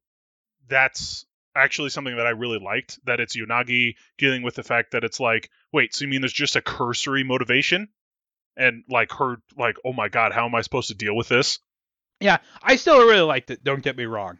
that's 0.69 1.25
actually 1.55 1.89
something 1.89 2.15
that 2.15 2.27
I 2.27 2.31
really 2.31 2.59
liked. 2.59 2.99
That 3.05 3.19
it's 3.19 3.35
Yonagi 3.35 3.95
dealing 4.17 4.43
with 4.43 4.55
the 4.55 4.63
fact 4.63 4.91
that 4.91 5.03
it's 5.03 5.19
like, 5.19 5.49
wait, 5.73 5.93
so 5.93 6.05
you 6.05 6.09
mean 6.09 6.21
there's 6.21 6.33
just 6.33 6.55
a 6.55 6.61
cursory 6.61 7.23
motivation? 7.23 7.89
And 8.55 8.83
like 8.89 9.11
her, 9.13 9.37
like, 9.57 9.77
oh 9.85 9.93
my 9.93 10.09
god, 10.09 10.33
how 10.33 10.45
am 10.45 10.55
I 10.55 10.61
supposed 10.61 10.89
to 10.89 10.95
deal 10.95 11.15
with 11.15 11.29
this? 11.29 11.59
Yeah, 12.19 12.37
I 12.61 12.75
still 12.75 12.99
really 12.99 13.21
liked 13.21 13.51
it. 13.51 13.63
Don't 13.63 13.83
get 13.83 13.97
me 13.97 14.05
wrong. 14.05 14.39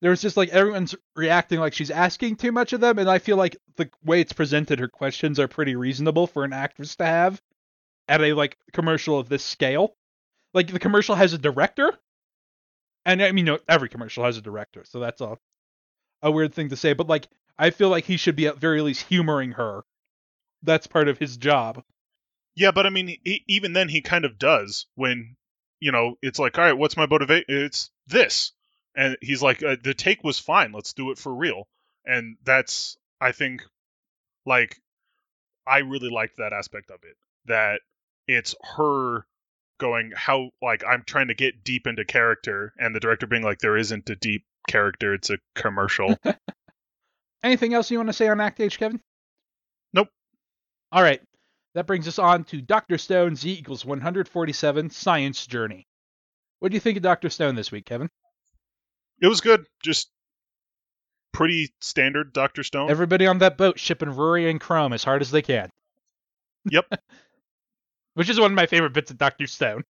There 0.00 0.10
was 0.10 0.22
just 0.22 0.36
like 0.38 0.48
everyone's 0.48 0.94
reacting 1.14 1.60
like 1.60 1.74
she's 1.74 1.90
asking 1.90 2.36
too 2.36 2.52
much 2.52 2.72
of 2.72 2.80
them, 2.80 2.98
and 2.98 3.10
I 3.10 3.18
feel 3.18 3.36
like 3.36 3.58
the 3.76 3.90
way 4.02 4.20
it's 4.20 4.32
presented, 4.32 4.78
her 4.78 4.88
questions 4.88 5.38
are 5.38 5.48
pretty 5.48 5.76
reasonable 5.76 6.26
for 6.26 6.44
an 6.44 6.54
actress 6.54 6.96
to 6.96 7.04
have 7.04 7.42
at 8.08 8.22
a 8.22 8.32
like 8.32 8.56
commercial 8.72 9.18
of 9.18 9.28
this 9.28 9.44
scale. 9.44 9.94
Like 10.54 10.72
the 10.72 10.78
commercial 10.78 11.14
has 11.14 11.34
a 11.34 11.38
director, 11.38 11.92
and 13.04 13.22
I 13.22 13.32
mean, 13.32 13.44
no, 13.44 13.58
every 13.68 13.90
commercial 13.90 14.24
has 14.24 14.38
a 14.38 14.42
director, 14.42 14.84
so 14.86 15.00
that's 15.00 15.20
a 15.20 15.36
a 16.22 16.30
weird 16.30 16.54
thing 16.54 16.68
to 16.70 16.76
say. 16.76 16.92
But 16.92 17.08
like, 17.08 17.28
I 17.58 17.70
feel 17.70 17.88
like 17.88 18.04
he 18.04 18.16
should 18.16 18.36
be 18.36 18.46
at 18.46 18.58
very 18.58 18.80
least 18.80 19.06
humoring 19.06 19.52
her. 19.52 19.84
That's 20.62 20.86
part 20.86 21.08
of 21.08 21.18
his 21.18 21.36
job. 21.36 21.82
Yeah, 22.54 22.70
but 22.70 22.86
I 22.86 22.90
mean, 22.90 23.16
e- 23.24 23.44
even 23.46 23.72
then, 23.72 23.88
he 23.88 24.00
kind 24.02 24.24
of 24.24 24.38
does 24.38 24.86
when 24.94 25.36
you 25.80 25.92
know, 25.92 26.16
it's 26.22 26.38
like, 26.38 26.58
all 26.58 26.64
right, 26.64 26.76
what's 26.76 26.96
my 26.96 27.06
motivation? 27.06 27.44
It's 27.48 27.90
this, 28.06 28.52
and 28.94 29.16
he's 29.22 29.42
like, 29.42 29.62
uh, 29.62 29.76
the 29.82 29.94
take 29.94 30.22
was 30.22 30.38
fine. 30.38 30.72
Let's 30.72 30.92
do 30.92 31.10
it 31.10 31.18
for 31.18 31.34
real, 31.34 31.66
and 32.04 32.36
that's 32.44 32.98
I 33.20 33.32
think, 33.32 33.62
like, 34.44 34.78
I 35.66 35.78
really 35.78 36.10
liked 36.10 36.36
that 36.36 36.52
aspect 36.52 36.90
of 36.90 37.00
it. 37.04 37.16
That 37.46 37.80
it's 38.28 38.54
her 38.76 39.24
going 39.78 40.12
how 40.14 40.50
like 40.60 40.84
I'm 40.86 41.02
trying 41.04 41.28
to 41.28 41.34
get 41.34 41.64
deep 41.64 41.86
into 41.86 42.04
character, 42.04 42.74
and 42.78 42.94
the 42.94 43.00
director 43.00 43.26
being 43.26 43.42
like, 43.42 43.58
there 43.58 43.76
isn't 43.78 44.10
a 44.10 44.16
deep 44.16 44.44
character. 44.70 45.14
It's 45.14 45.30
a 45.30 45.38
commercial. 45.54 46.16
Anything 47.42 47.74
else 47.74 47.90
you 47.90 47.98
want 47.98 48.08
to 48.08 48.12
say 48.12 48.28
on 48.28 48.40
Act 48.40 48.60
Age, 48.60 48.78
Kevin? 48.78 49.00
Nope. 49.92 50.08
All 50.92 51.02
right. 51.02 51.20
That 51.74 51.86
brings 51.86 52.08
us 52.08 52.18
on 52.18 52.44
to 52.44 52.60
Dr. 52.60 52.98
Stone 52.98 53.36
Z 53.36 53.50
equals 53.50 53.84
147 53.84 54.90
Science 54.90 55.46
Journey. 55.46 55.86
What 56.58 56.70
do 56.70 56.76
you 56.76 56.80
think 56.80 56.96
of 56.96 57.02
Dr. 57.02 57.30
Stone 57.30 57.54
this 57.54 57.72
week, 57.72 57.86
Kevin? 57.86 58.08
it 59.22 59.28
was 59.28 59.40
good. 59.40 59.66
Just 59.82 60.10
pretty 61.32 61.72
standard 61.80 62.32
Doctor 62.32 62.62
Stone. 62.62 62.90
Everybody 62.90 63.26
on 63.26 63.38
that 63.38 63.56
boat 63.56 63.78
shipping 63.78 64.08
Ruri 64.08 64.50
and 64.50 64.60
Chrome 64.60 64.92
as 64.92 65.04
hard 65.04 65.22
as 65.22 65.30
they 65.30 65.42
can. 65.42 65.70
Yep. 66.70 66.86
Which 68.14 68.28
is 68.28 68.40
one 68.40 68.52
of 68.52 68.56
my 68.56 68.66
favorite 68.66 68.92
bits 68.94 69.10
of 69.10 69.18
Dr. 69.18 69.46
Stone. 69.46 69.84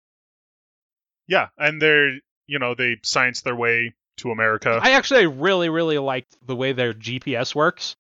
yeah, 1.27 1.49
and 1.57 1.81
they're 1.81 2.19
you 2.47 2.59
know 2.59 2.75
they 2.75 2.99
science 3.03 3.41
their 3.41 3.57
way 3.57 3.95
to 4.21 4.31
America. 4.31 4.79
I 4.83 4.93
actually 4.93 5.27
really, 5.27 5.69
really 5.69 5.99
liked 5.99 6.37
the 6.47 6.57
way 6.57 6.73
their 6.73 6.93
GPS 6.95 7.55
works, 7.55 7.97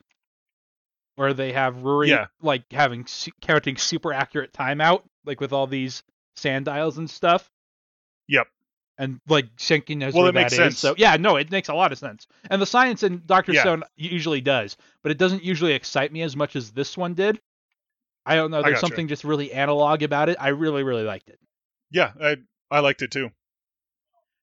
where 1.16 1.34
they 1.34 1.52
have 1.52 1.82
Rory 1.82 2.10
Yeah. 2.10 2.26
like 2.40 2.64
having 2.72 3.06
counting 3.40 3.76
super 3.76 4.12
accurate 4.12 4.52
timeout, 4.52 5.02
like 5.24 5.40
with 5.40 5.52
all 5.52 5.66
these 5.66 6.02
sand 6.36 6.64
dials 6.66 6.98
and 6.98 7.10
stuff. 7.10 7.50
Yep. 8.28 8.46
And 8.98 9.18
like 9.28 9.54
Shenkin 9.56 9.96
knows 9.98 10.12
Well, 10.14 10.24
where 10.24 10.30
it 10.30 10.34
makes 10.34 10.56
that 10.56 10.66
is. 10.66 10.78
sense. 10.78 10.78
So 10.78 10.94
yeah, 10.96 11.16
no, 11.16 11.36
it 11.36 11.50
makes 11.50 11.68
a 11.68 11.74
lot 11.74 11.92
of 11.92 11.98
sense. 11.98 12.26
And 12.50 12.60
the 12.60 12.66
science 12.66 13.02
in 13.02 13.22
Doctor 13.26 13.52
Yeah. 13.52 13.62
Stone 13.62 13.82
usually 13.96 14.40
does, 14.40 14.76
but 15.02 15.10
it 15.10 15.18
doesn't 15.18 15.42
usually 15.42 15.72
excite 15.72 16.12
me 16.12 16.22
as 16.22 16.36
much 16.36 16.54
as 16.56 16.70
this 16.70 16.96
one 16.96 17.14
did. 17.14 17.40
I 18.26 18.34
don't 18.36 18.50
know. 18.50 18.62
There's 18.62 18.80
something 18.80 19.08
just 19.08 19.24
really 19.24 19.52
analog 19.52 20.02
about 20.02 20.28
it. 20.28 20.36
I 20.38 20.48
really, 20.48 20.82
really 20.82 21.04
liked 21.04 21.30
it. 21.30 21.38
yeah, 21.90 22.12
I 22.22 22.36
I 22.70 22.80
liked 22.80 23.02
it 23.02 23.10
too. 23.10 23.30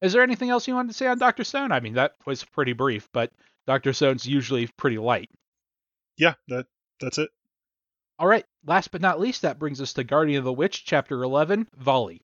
Is 0.01 0.13
there 0.13 0.21
anything 0.21 0.49
else 0.49 0.67
you 0.67 0.75
wanted 0.75 0.89
to 0.89 0.93
say 0.93 1.07
on 1.07 1.17
Doctor 1.17 1.43
Stone? 1.43 1.71
I 1.71 1.79
mean, 1.79 1.93
that 1.93 2.13
was 2.25 2.43
pretty 2.43 2.73
brief, 2.73 3.09
but 3.11 3.31
Doctor 3.65 3.93
Stone's 3.93 4.25
usually 4.25 4.67
pretty 4.77 4.97
light. 4.97 5.29
Yeah, 6.17 6.33
that 6.47 6.67
that's 6.99 7.17
it. 7.17 7.29
All 8.19 8.27
right, 8.27 8.45
last 8.65 8.91
but 8.91 9.01
not 9.01 9.19
least, 9.19 9.43
that 9.43 9.59
brings 9.59 9.81
us 9.81 9.93
to 9.93 10.03
Guardian 10.03 10.39
of 10.39 10.45
the 10.45 10.53
Witch, 10.53 10.85
Chapter 10.85 11.21
11, 11.21 11.67
Volley, 11.75 12.21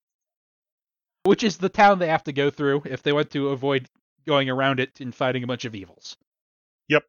which 1.24 1.44
is 1.44 1.58
the 1.58 1.70
town 1.70 2.00
they 2.00 2.08
have 2.08 2.24
to 2.24 2.34
go 2.34 2.50
through 2.50 2.84
if 2.86 3.04
they 3.04 3.14
want 3.14 3.30
to 3.32 3.50
avoid 3.50 3.88
going 4.26 4.50
around 4.50 4.80
it 4.80 5.00
and 5.00 5.14
fighting 5.14 5.44
a 5.44 5.48
bunch 5.48 5.66
of 5.66 5.76
evils. 5.76 6.18
Yep. 6.90 7.04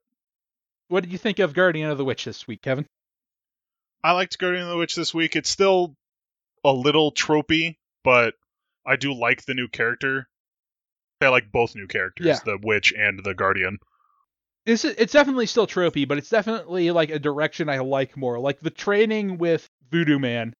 What 0.88 1.02
did 1.02 1.12
you 1.12 1.18
think 1.18 1.38
of 1.38 1.54
Guardian 1.54 1.90
of 1.90 1.98
the 1.98 2.04
Witch 2.04 2.24
this 2.24 2.46
week, 2.46 2.60
Kevin? 2.60 2.86
I 4.02 4.12
liked 4.12 4.38
Guardian 4.38 4.64
of 4.64 4.70
the 4.70 4.76
Witch 4.76 4.94
this 4.96 5.14
week. 5.14 5.34
It's 5.34 5.48
still 5.48 5.94
a 6.62 6.72
little 6.72 7.10
tropey, 7.12 7.76
but 8.02 8.34
I 8.86 8.96
do 8.96 9.14
like 9.14 9.44
the 9.44 9.54
new 9.54 9.68
character. 9.68 10.28
I 11.20 11.28
like 11.28 11.50
both 11.52 11.74
new 11.74 11.86
characters, 11.86 12.26
Yeah. 12.26 12.38
the 12.44 12.58
witch 12.62 12.92
and 12.96 13.22
the 13.24 13.34
guardian. 13.34 13.78
It's 14.66 14.84
it's 14.84 15.12
definitely 15.12 15.46
still 15.46 15.66
tropey, 15.66 16.08
but 16.08 16.18
it's 16.18 16.30
definitely 16.30 16.90
like 16.90 17.10
a 17.10 17.18
direction 17.18 17.68
I 17.68 17.78
like 17.78 18.16
more. 18.16 18.38
Like 18.38 18.60
the 18.60 18.70
training 18.70 19.38
with 19.38 19.68
Voodoo 19.90 20.18
Man 20.18 20.54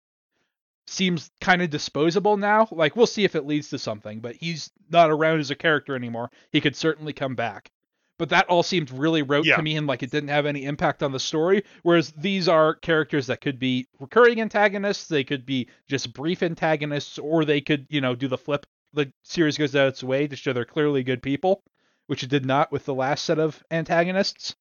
seems 0.86 1.30
kind 1.40 1.62
of 1.62 1.70
disposable 1.70 2.36
now. 2.36 2.68
Like 2.70 2.96
we'll 2.96 3.06
see 3.06 3.24
if 3.24 3.34
it 3.34 3.46
leads 3.46 3.70
to 3.70 3.78
something, 3.78 4.20
but 4.20 4.36
he's 4.36 4.70
not 4.90 5.10
around 5.10 5.40
as 5.40 5.50
a 5.50 5.54
character 5.54 5.96
anymore. 5.96 6.30
He 6.52 6.60
could 6.60 6.76
certainly 6.76 7.12
come 7.14 7.34
back. 7.34 7.70
But 8.18 8.28
that 8.28 8.46
all 8.48 8.62
seemed 8.62 8.90
really 8.92 9.22
rote 9.22 9.46
Yeah. 9.46 9.56
to 9.56 9.62
me 9.62 9.76
and 9.76 9.86
like 9.86 10.02
it 10.02 10.10
didn't 10.10 10.28
have 10.28 10.46
any 10.46 10.64
impact 10.64 11.02
on 11.02 11.10
the 11.12 11.18
story. 11.18 11.64
Whereas 11.82 12.12
these 12.12 12.46
are 12.46 12.74
characters 12.74 13.26
that 13.28 13.40
could 13.40 13.58
be 13.58 13.88
recurring 13.98 14.40
antagonists, 14.40 15.08
they 15.08 15.24
could 15.24 15.44
be 15.46 15.68
just 15.88 16.12
brief 16.12 16.42
antagonists, 16.42 17.18
or 17.18 17.44
they 17.44 17.60
could, 17.62 17.86
you 17.88 18.00
know, 18.02 18.14
do 18.14 18.28
the 18.28 18.38
flip. 18.38 18.66
The 18.94 19.12
series 19.24 19.59
goes 19.59 19.74
out 19.76 19.88
its 19.88 20.02
way 20.02 20.26
to 20.28 20.37
show 20.37 20.52
they're 20.52 20.64
clearly 20.64 21.02
good 21.02 21.22
people, 21.22 21.62
which 22.07 22.22
it 22.22 22.30
did 22.30 22.46
not 22.46 22.72
with 22.72 22.85
the 22.87 22.94
last 22.94 23.24
set 23.24 23.38
of 23.38 23.62
antagonists 23.70 24.54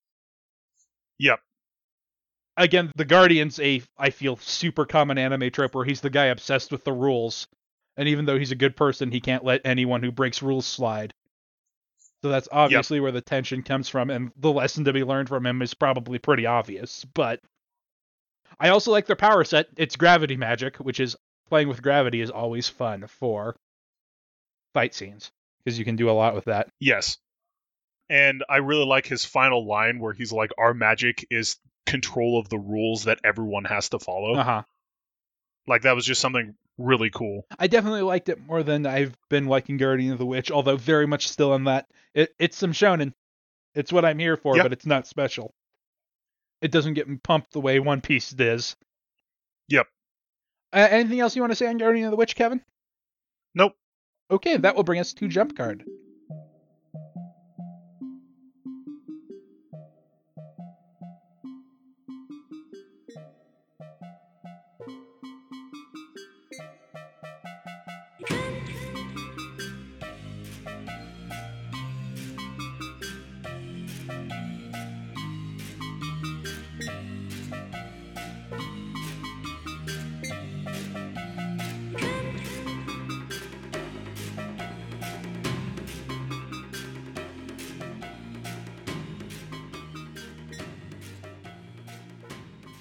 Yep. 1.19 1.39
again, 2.57 2.91
the 2.95 3.05
Guardian's 3.05 3.59
a 3.59 3.81
I 3.97 4.09
feel 4.09 4.37
super 4.37 4.85
common 4.85 5.17
anime 5.17 5.51
trope 5.51 5.75
where 5.75 5.85
he's 5.85 6.01
the 6.01 6.09
guy 6.09 6.25
obsessed 6.25 6.71
with 6.71 6.83
the 6.83 6.93
rules, 6.93 7.47
and 7.97 8.07
even 8.07 8.25
though 8.25 8.37
he's 8.39 8.51
a 8.51 8.55
good 8.55 8.75
person, 8.75 9.11
he 9.11 9.21
can't 9.21 9.43
let 9.43 9.61
anyone 9.65 10.01
who 10.03 10.11
breaks 10.11 10.41
rules 10.41 10.65
slide. 10.65 11.13
So 12.23 12.29
that's 12.29 12.47
obviously 12.51 12.99
where 12.99 13.11
the 13.11 13.21
tension 13.21 13.63
comes 13.63 13.89
from, 13.89 14.09
and 14.09 14.31
the 14.37 14.51
lesson 14.51 14.85
to 14.85 14.93
be 14.93 15.03
learned 15.03 15.29
from 15.29 15.45
him 15.45 15.61
is 15.61 15.73
probably 15.73 16.19
pretty 16.19 16.45
obvious. 16.45 17.05
But 17.05 17.41
I 18.59 18.69
also 18.69 18.91
like 18.91 19.05
their 19.05 19.15
power 19.15 19.43
set. 19.43 19.67
It's 19.77 19.95
gravity 19.95 20.37
magic, 20.37 20.77
which 20.77 20.99
is 20.99 21.15
playing 21.49 21.67
with 21.67 21.81
gravity 21.83 22.21
is 22.21 22.29
always 22.31 22.69
fun 22.69 23.07
for 23.07 23.55
fight 24.73 24.93
scenes 24.95 25.31
because 25.63 25.77
you 25.79 25.85
can 25.85 25.95
do 25.95 26.09
a 26.09 26.11
lot 26.11 26.35
with 26.35 26.45
that. 26.45 26.69
Yes. 26.79 27.17
And 28.09 28.43
I 28.49 28.57
really 28.57 28.85
like 28.85 29.05
his 29.07 29.25
final 29.25 29.65
line 29.65 29.99
where 29.99 30.13
he's 30.13 30.31
like, 30.33 30.51
Our 30.57 30.73
magic 30.73 31.25
is 31.29 31.57
control 31.85 32.39
of 32.39 32.49
the 32.49 32.57
rules 32.59 33.05
that 33.05 33.19
everyone 33.23 33.65
has 33.65 33.89
to 33.89 33.99
follow. 33.99 34.35
Uh 34.35 34.43
huh. 34.43 34.61
Like, 35.67 35.83
that 35.83 35.95
was 35.95 36.05
just 36.05 36.19
something 36.19 36.55
really 36.77 37.09
cool. 37.09 37.45
I 37.57 37.67
definitely 37.67 38.01
liked 38.01 38.27
it 38.29 38.45
more 38.45 38.63
than 38.63 38.85
I've 38.85 39.15
been 39.29 39.45
liking 39.45 39.77
Guardian 39.77 40.11
of 40.11 40.17
the 40.17 40.25
Witch, 40.25 40.51
although 40.51 40.75
very 40.75 41.07
much 41.07 41.29
still 41.29 41.53
in 41.55 41.63
that 41.65 41.87
it, 42.13 42.33
it's 42.39 42.57
some 42.57 42.73
shonen. 42.73 43.13
It's 43.73 43.91
what 43.93 44.03
I'm 44.05 44.19
here 44.19 44.35
for, 44.37 44.57
Yeah. 44.57 44.63
but 44.63 44.73
it's 44.73 44.85
not 44.85 45.07
special. 45.07 45.53
It 46.61 46.71
doesn't 46.71 46.93
get 46.95 47.07
me 47.09 47.17
pumped 47.23 47.51
the 47.53 47.61
way 47.61 47.79
One 47.79 48.01
Piece 48.01 48.29
does. 48.29 48.75
Yep. 49.69 49.87
Uh, 50.73 50.87
anything 50.89 51.19
else 51.19 51.35
you 51.35 51.41
want 51.41 51.51
to 51.51 51.55
say 51.55 51.67
on 51.67 51.77
Guardian 51.77 52.05
of 52.05 52.11
the 52.11 52.17
Witch, 52.17 52.35
Kevin? 52.35 52.61
Nope. 53.55 53.73
Okay, 54.33 54.57
that 54.57 54.75
will 54.75 54.81
bring 54.81 54.99
us 54.99 55.13
to 55.13 55.27
Jump 55.27 55.55
Card. 55.55 55.85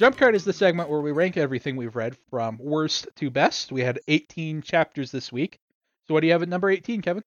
Jump 0.02 0.16
Card 0.16 0.34
is 0.34 0.44
the 0.44 0.52
segment 0.52 0.88
where 0.88 1.00
we 1.00 1.12
rank 1.12 1.36
everything 1.36 1.76
we've 1.76 1.94
read 1.94 2.16
from 2.28 2.58
worst 2.58 3.06
to 3.14 3.30
best. 3.30 3.70
We 3.70 3.82
had 3.82 4.00
18 4.08 4.60
chapters 4.62 5.12
this 5.12 5.30
week. 5.30 5.60
So 6.08 6.14
what 6.14 6.22
do 6.22 6.26
you 6.26 6.32
have 6.32 6.42
at 6.42 6.48
number 6.48 6.68
18, 6.68 7.02
Kevin? 7.02 7.22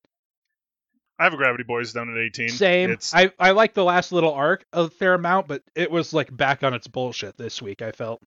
I 1.18 1.24
have 1.24 1.34
a 1.34 1.38
Gravity 1.38 1.64
Boys 1.64 1.94
down 1.94 2.10
at 2.10 2.18
18. 2.22 2.50
Same. 2.50 2.92
It's, 2.92 3.16
I 3.16 3.32
I 3.40 3.52
like 3.52 3.76
the 3.76 3.86
last 3.86 4.12
little 4.12 4.34
arc 4.34 4.66
a 4.74 4.90
fair 4.90 5.14
amount, 5.14 5.48
but 5.48 5.64
it 5.74 5.90
was 5.90 6.14
like 6.14 6.36
back 6.36 6.64
on 6.64 6.74
its 6.74 6.88
bullshit 6.88 7.38
this 7.38 7.62
week. 7.62 7.82
I 7.82 7.94
felt 7.94 8.22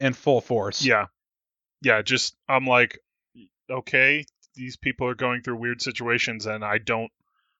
in 0.00 0.14
full 0.14 0.40
force. 0.40 0.82
yeah. 0.82 1.08
Yeah, 1.82 2.00
just, 2.00 2.34
I'm 2.48 2.64
like, 2.64 2.98
okay, 3.70 4.24
these 4.54 4.78
people 4.78 5.08
are 5.08 5.14
going 5.14 5.42
through 5.42 5.56
weird 5.56 5.82
situations 5.82 6.46
and 6.46 6.64
I 6.64 6.78
don't 6.78 7.12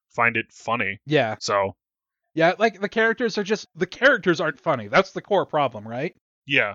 find 0.09 0.39
it 0.39 0.53
funny. 0.55 1.01
Yeah. 1.05 1.37
So, 1.39 1.77
Yeah. 2.33 2.55
Like 2.59 2.81
the 2.81 2.89
characters 2.89 3.37
are 3.37 3.45
just 3.45 3.69
the 3.75 3.87
characters 3.87 4.41
aren't 4.41 4.59
funny. 4.59 4.89
That's 4.89 5.13
the 5.13 5.21
core 5.21 5.45
problem, 5.45 5.87
right? 5.87 6.17
Yeah. 6.47 6.75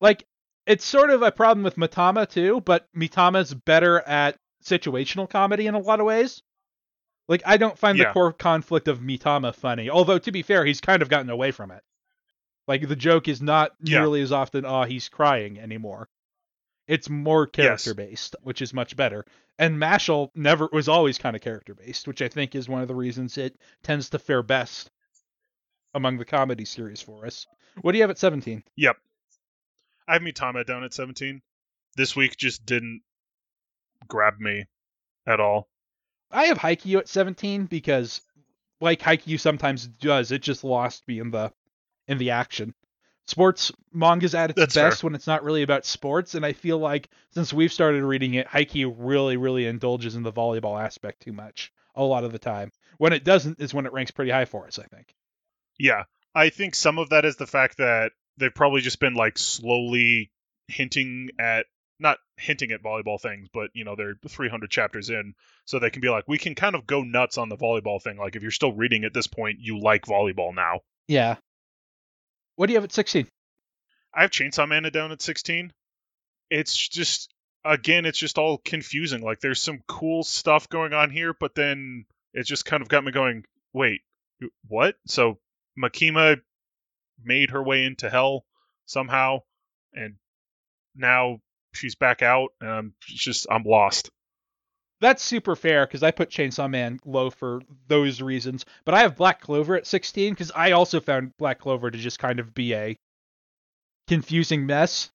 Like 0.00 0.24
it's 0.66 0.84
sort 0.84 1.10
of 1.10 1.22
a 1.22 1.32
problem 1.32 1.62
with 1.64 1.76
Mitama 1.76 2.28
too, 2.28 2.60
but 2.60 2.86
Mitama's 2.96 3.52
better 3.54 4.00
at 4.00 4.36
situational 4.64 5.28
comedy 5.28 5.66
in 5.66 5.74
a 5.74 5.78
lot 5.78 6.00
of 6.00 6.06
ways. 6.06 6.42
Like 7.28 7.42
I 7.46 7.56
don't 7.56 7.78
find 7.78 7.98
the 7.98 8.12
core 8.12 8.32
conflict 8.32 8.88
of 8.88 9.00
Mitama 9.00 9.54
funny. 9.54 9.88
Although 9.90 10.18
to 10.18 10.32
be 10.32 10.42
fair, 10.42 10.64
he's 10.64 10.80
kind 10.80 11.02
of 11.02 11.08
gotten 11.08 11.30
away 11.30 11.50
from 11.52 11.70
it. 11.70 11.82
Like 12.66 12.86
the 12.88 12.96
joke 12.96 13.28
is 13.28 13.42
not 13.42 13.72
Yeah. 13.82 13.98
nearly 14.00 14.20
as 14.22 14.32
often, 14.32 14.64
oh, 14.64 14.82
he's 14.84 15.08
crying 15.08 15.58
anymore. 15.58 16.08
It's 16.86 17.08
more 17.08 17.46
character 17.46 17.90
Yes. 17.90 17.96
based, 17.96 18.36
which 18.42 18.60
is 18.60 18.74
much 18.74 18.94
better. 18.96 19.24
And 19.58 19.78
Mashal 19.78 20.30
never 20.34 20.68
was 20.72 20.88
always 20.88 21.16
kind 21.18 21.34
of 21.36 21.40
character 21.42 21.74
based, 21.74 22.06
which 22.08 22.20
I 22.20 22.28
think 22.28 22.54
is 22.54 22.68
one 22.68 22.82
of 22.82 22.88
the 22.88 22.94
reasons 22.94 23.38
it 23.38 23.56
tends 23.82 24.10
to 24.10 24.18
fare 24.18 24.42
best 24.42 24.90
among 25.94 26.18
the 26.18 26.24
comedy 26.24 26.64
series 26.64 27.00
for 27.00 27.24
us. 27.26 27.46
What 27.80 27.92
do 27.92 27.98
you 27.98 28.02
have 28.02 28.10
at 28.10 28.18
17? 28.18 28.62
Yep. 28.76 28.96
I 30.06 30.12
have 30.14 30.22
Mitama 30.22 30.66
down 30.66 30.84
at 30.84 30.94
17. 30.94 31.42
This 31.96 32.14
week 32.14 32.36
just 32.36 32.64
didn't 32.66 33.02
grab 34.08 34.38
me 34.38 34.66
at 35.26 35.40
all. 35.40 35.68
I 36.30 36.46
have 36.46 36.58
Haikyuu 36.58 36.98
at 36.98 37.08
17 37.08 37.66
because, 37.66 38.20
like 38.80 39.00
Haikyuu 39.00 39.38
sometimes 39.38 39.86
does, 39.86 40.32
it 40.32 40.42
just 40.42 40.64
lost 40.64 41.06
me 41.06 41.20
in 41.20 41.30
the 41.30 41.52
in 42.08 42.18
the 42.18 42.30
action. 42.30 42.74
Sports 43.26 43.72
manga's 43.94 44.34
at 44.34 44.50
its 44.50 44.58
That's 44.58 44.74
best 44.74 45.00
fair. 45.00 45.08
when 45.08 45.14
it's 45.14 45.26
not 45.26 45.44
really 45.44 45.62
about 45.62 45.86
sports, 45.86 46.34
and 46.34 46.44
I 46.44 46.52
feel 46.52 46.78
like 46.78 47.08
since 47.30 47.52
we've 47.52 47.72
started 47.72 48.02
reading 48.02 48.34
it, 48.34 48.46
Haikyuu 48.48 48.94
really, 48.98 49.36
really 49.38 49.66
indulges 49.66 50.16
in 50.16 50.22
the 50.22 50.32
volleyball 50.32 50.82
aspect 50.82 51.22
too 51.22 51.32
much 51.32 51.72
a 51.94 52.02
lot 52.04 52.24
of 52.24 52.32
the 52.32 52.38
time. 52.38 52.70
When 52.98 53.12
it 53.12 53.24
doesn't, 53.24 53.60
is 53.60 53.72
when 53.72 53.86
it 53.86 53.92
ranks 53.92 54.10
pretty 54.10 54.30
high 54.30 54.44
for 54.44 54.66
us. 54.66 54.78
I 54.78 54.84
think. 54.84 55.14
Yeah, 55.78 56.04
I 56.34 56.50
think 56.50 56.74
some 56.74 56.98
of 56.98 57.10
that 57.10 57.24
is 57.24 57.36
the 57.36 57.46
fact 57.46 57.78
that 57.78 58.12
they've 58.38 58.54
probably 58.54 58.80
just 58.80 59.00
been 59.00 59.14
like 59.14 59.38
slowly 59.38 60.30
hinting 60.68 61.30
at 61.38 61.66
not 62.00 62.18
hinting 62.36 62.72
at 62.72 62.82
volleyball 62.82 63.20
things, 63.20 63.48
but 63.52 63.70
you 63.72 63.84
know 63.84 63.94
they're 63.96 64.14
300 64.28 64.70
chapters 64.70 65.10
in, 65.10 65.34
so 65.64 65.78
they 65.78 65.90
can 65.90 66.00
be 66.00 66.08
like, 66.08 66.24
we 66.26 66.38
can 66.38 66.54
kind 66.54 66.74
of 66.74 66.86
go 66.86 67.02
nuts 67.02 67.38
on 67.38 67.48
the 67.48 67.56
volleyball 67.56 68.02
thing. 68.02 68.16
Like 68.16 68.36
if 68.36 68.42
you're 68.42 68.50
still 68.50 68.72
reading 68.72 69.04
at 69.04 69.14
this 69.14 69.26
point, 69.26 69.58
you 69.60 69.78
like 69.80 70.06
volleyball 70.06 70.54
now. 70.54 70.80
Yeah. 71.06 71.36
What 72.56 72.66
do 72.66 72.72
you 72.72 72.76
have 72.76 72.84
at 72.84 72.92
16? 72.92 73.26
I 74.12 74.22
have 74.22 74.30
Chainsaw 74.30 74.68
Man 74.68 74.84
down 74.92 75.12
at 75.12 75.22
16. 75.22 75.72
It's 76.50 76.76
just 76.76 77.32
again, 77.64 78.06
it's 78.06 78.18
just 78.18 78.38
all 78.38 78.58
confusing. 78.58 79.22
Like 79.22 79.40
there's 79.40 79.62
some 79.62 79.80
cool 79.86 80.24
stuff 80.24 80.68
going 80.68 80.92
on 80.92 81.10
here, 81.10 81.34
but 81.38 81.54
then 81.54 82.06
it 82.32 82.44
just 82.44 82.64
kind 82.64 82.82
of 82.82 82.88
got 82.88 83.04
me 83.04 83.12
going. 83.12 83.44
Wait, 83.72 84.02
what? 84.68 84.96
So 85.06 85.38
Makima 85.78 86.40
made 87.22 87.50
her 87.50 87.62
way 87.62 87.84
into 87.84 88.10
hell 88.10 88.44
somehow, 88.86 89.40
and 89.92 90.16
now 90.94 91.40
she's 91.72 91.94
back 91.94 92.22
out, 92.22 92.50
and 92.60 92.70
I'm 92.70 92.94
just 93.00 93.46
I'm 93.50 93.64
lost. 93.64 94.10
That's 95.00 95.22
super 95.22 95.56
fair 95.56 95.86
because 95.86 96.02
I 96.02 96.12
put 96.12 96.30
Chainsaw 96.30 96.70
Man 96.70 96.98
low 97.04 97.28
for 97.30 97.60
those 97.88 98.22
reasons. 98.22 98.64
But 98.84 98.94
I 98.94 99.00
have 99.00 99.16
Black 99.16 99.40
Clover 99.40 99.76
at 99.76 99.86
16 99.86 100.32
because 100.32 100.52
I 100.54 100.72
also 100.72 101.00
found 101.00 101.36
Black 101.36 101.58
Clover 101.58 101.90
to 101.90 101.98
just 101.98 102.18
kind 102.18 102.40
of 102.40 102.54
be 102.54 102.74
a 102.74 102.96
confusing 104.06 104.66
mess. 104.66 105.10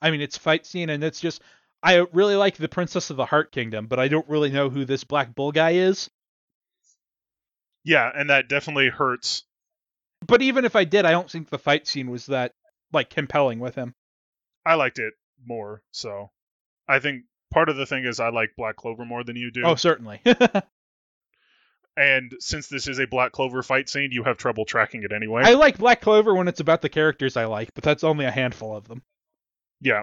I 0.00 0.10
mean, 0.10 0.20
it's 0.20 0.38
fight 0.38 0.66
scene 0.66 0.90
and 0.90 1.04
it's 1.04 1.20
just 1.20 1.42
I 1.82 2.04
really 2.12 2.34
like 2.36 2.56
the 2.56 2.68
Princess 2.68 3.10
of 3.10 3.16
the 3.16 3.26
Heart 3.26 3.52
Kingdom, 3.52 3.86
but 3.86 4.00
I 4.00 4.08
don't 4.08 4.28
really 4.28 4.50
know 4.50 4.70
who 4.70 4.84
this 4.84 5.04
Black 5.04 5.34
Bull 5.34 5.52
guy 5.52 5.72
is. 5.72 6.10
Yeah, 7.84 8.10
and 8.12 8.30
that 8.30 8.48
definitely 8.48 8.88
hurts. 8.88 9.44
But 10.26 10.42
even 10.42 10.64
if 10.64 10.76
I 10.76 10.84
did, 10.84 11.04
I 11.04 11.10
don't 11.12 11.30
think 11.30 11.48
the 11.48 11.58
fight 11.58 11.86
scene 11.86 12.10
was 12.10 12.26
that 12.26 12.52
like 12.92 13.10
compelling 13.10 13.60
with 13.60 13.74
him. 13.74 13.94
I 14.66 14.74
liked 14.74 14.98
it 14.98 15.14
more, 15.46 15.82
so 15.92 16.30
I 16.86 16.98
think 16.98 17.22
part 17.50 17.68
of 17.68 17.76
the 17.76 17.86
thing 17.86 18.04
is 18.04 18.20
I 18.20 18.28
like 18.30 18.50
Black 18.56 18.76
Clover 18.76 19.04
more 19.04 19.24
than 19.24 19.36
you 19.36 19.50
do. 19.50 19.62
Oh, 19.64 19.74
certainly. 19.76 20.20
and 21.96 22.32
since 22.38 22.68
this 22.68 22.86
is 22.86 22.98
a 23.00 23.06
Black 23.06 23.32
Clover 23.32 23.62
fight 23.62 23.88
scene, 23.88 24.10
you 24.12 24.22
have 24.24 24.36
trouble 24.36 24.64
tracking 24.64 25.02
it 25.02 25.12
anyway. 25.12 25.42
I 25.44 25.54
like 25.54 25.78
Black 25.78 26.00
Clover 26.00 26.34
when 26.34 26.48
it's 26.48 26.60
about 26.60 26.82
the 26.82 26.88
characters 26.88 27.36
I 27.36 27.46
like, 27.46 27.72
but 27.74 27.84
that's 27.84 28.04
only 28.04 28.24
a 28.24 28.30
handful 28.30 28.76
of 28.76 28.86
them. 28.88 29.02
yeah, 29.80 30.02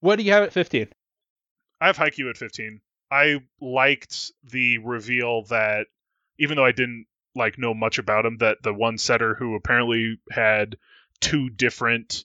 What 0.00 0.16
do 0.16 0.22
you 0.22 0.32
have 0.32 0.44
at 0.44 0.52
15? 0.52 0.88
I 1.80 1.86
have 1.86 1.96
Haikyuu 1.96 2.28
at 2.30 2.36
15. 2.36 2.80
I 3.10 3.40
liked 3.60 4.32
the 4.44 4.78
reveal 4.78 5.44
that 5.44 5.86
even 6.38 6.56
though 6.56 6.64
I 6.64 6.72
didn't 6.72 7.06
like 7.34 7.58
know 7.58 7.74
much 7.74 7.98
about 7.98 8.26
him, 8.26 8.38
that 8.38 8.58
the 8.62 8.74
one 8.74 8.98
setter 8.98 9.34
who 9.34 9.54
apparently 9.54 10.18
had 10.30 10.76
two 11.20 11.50
different 11.50 12.24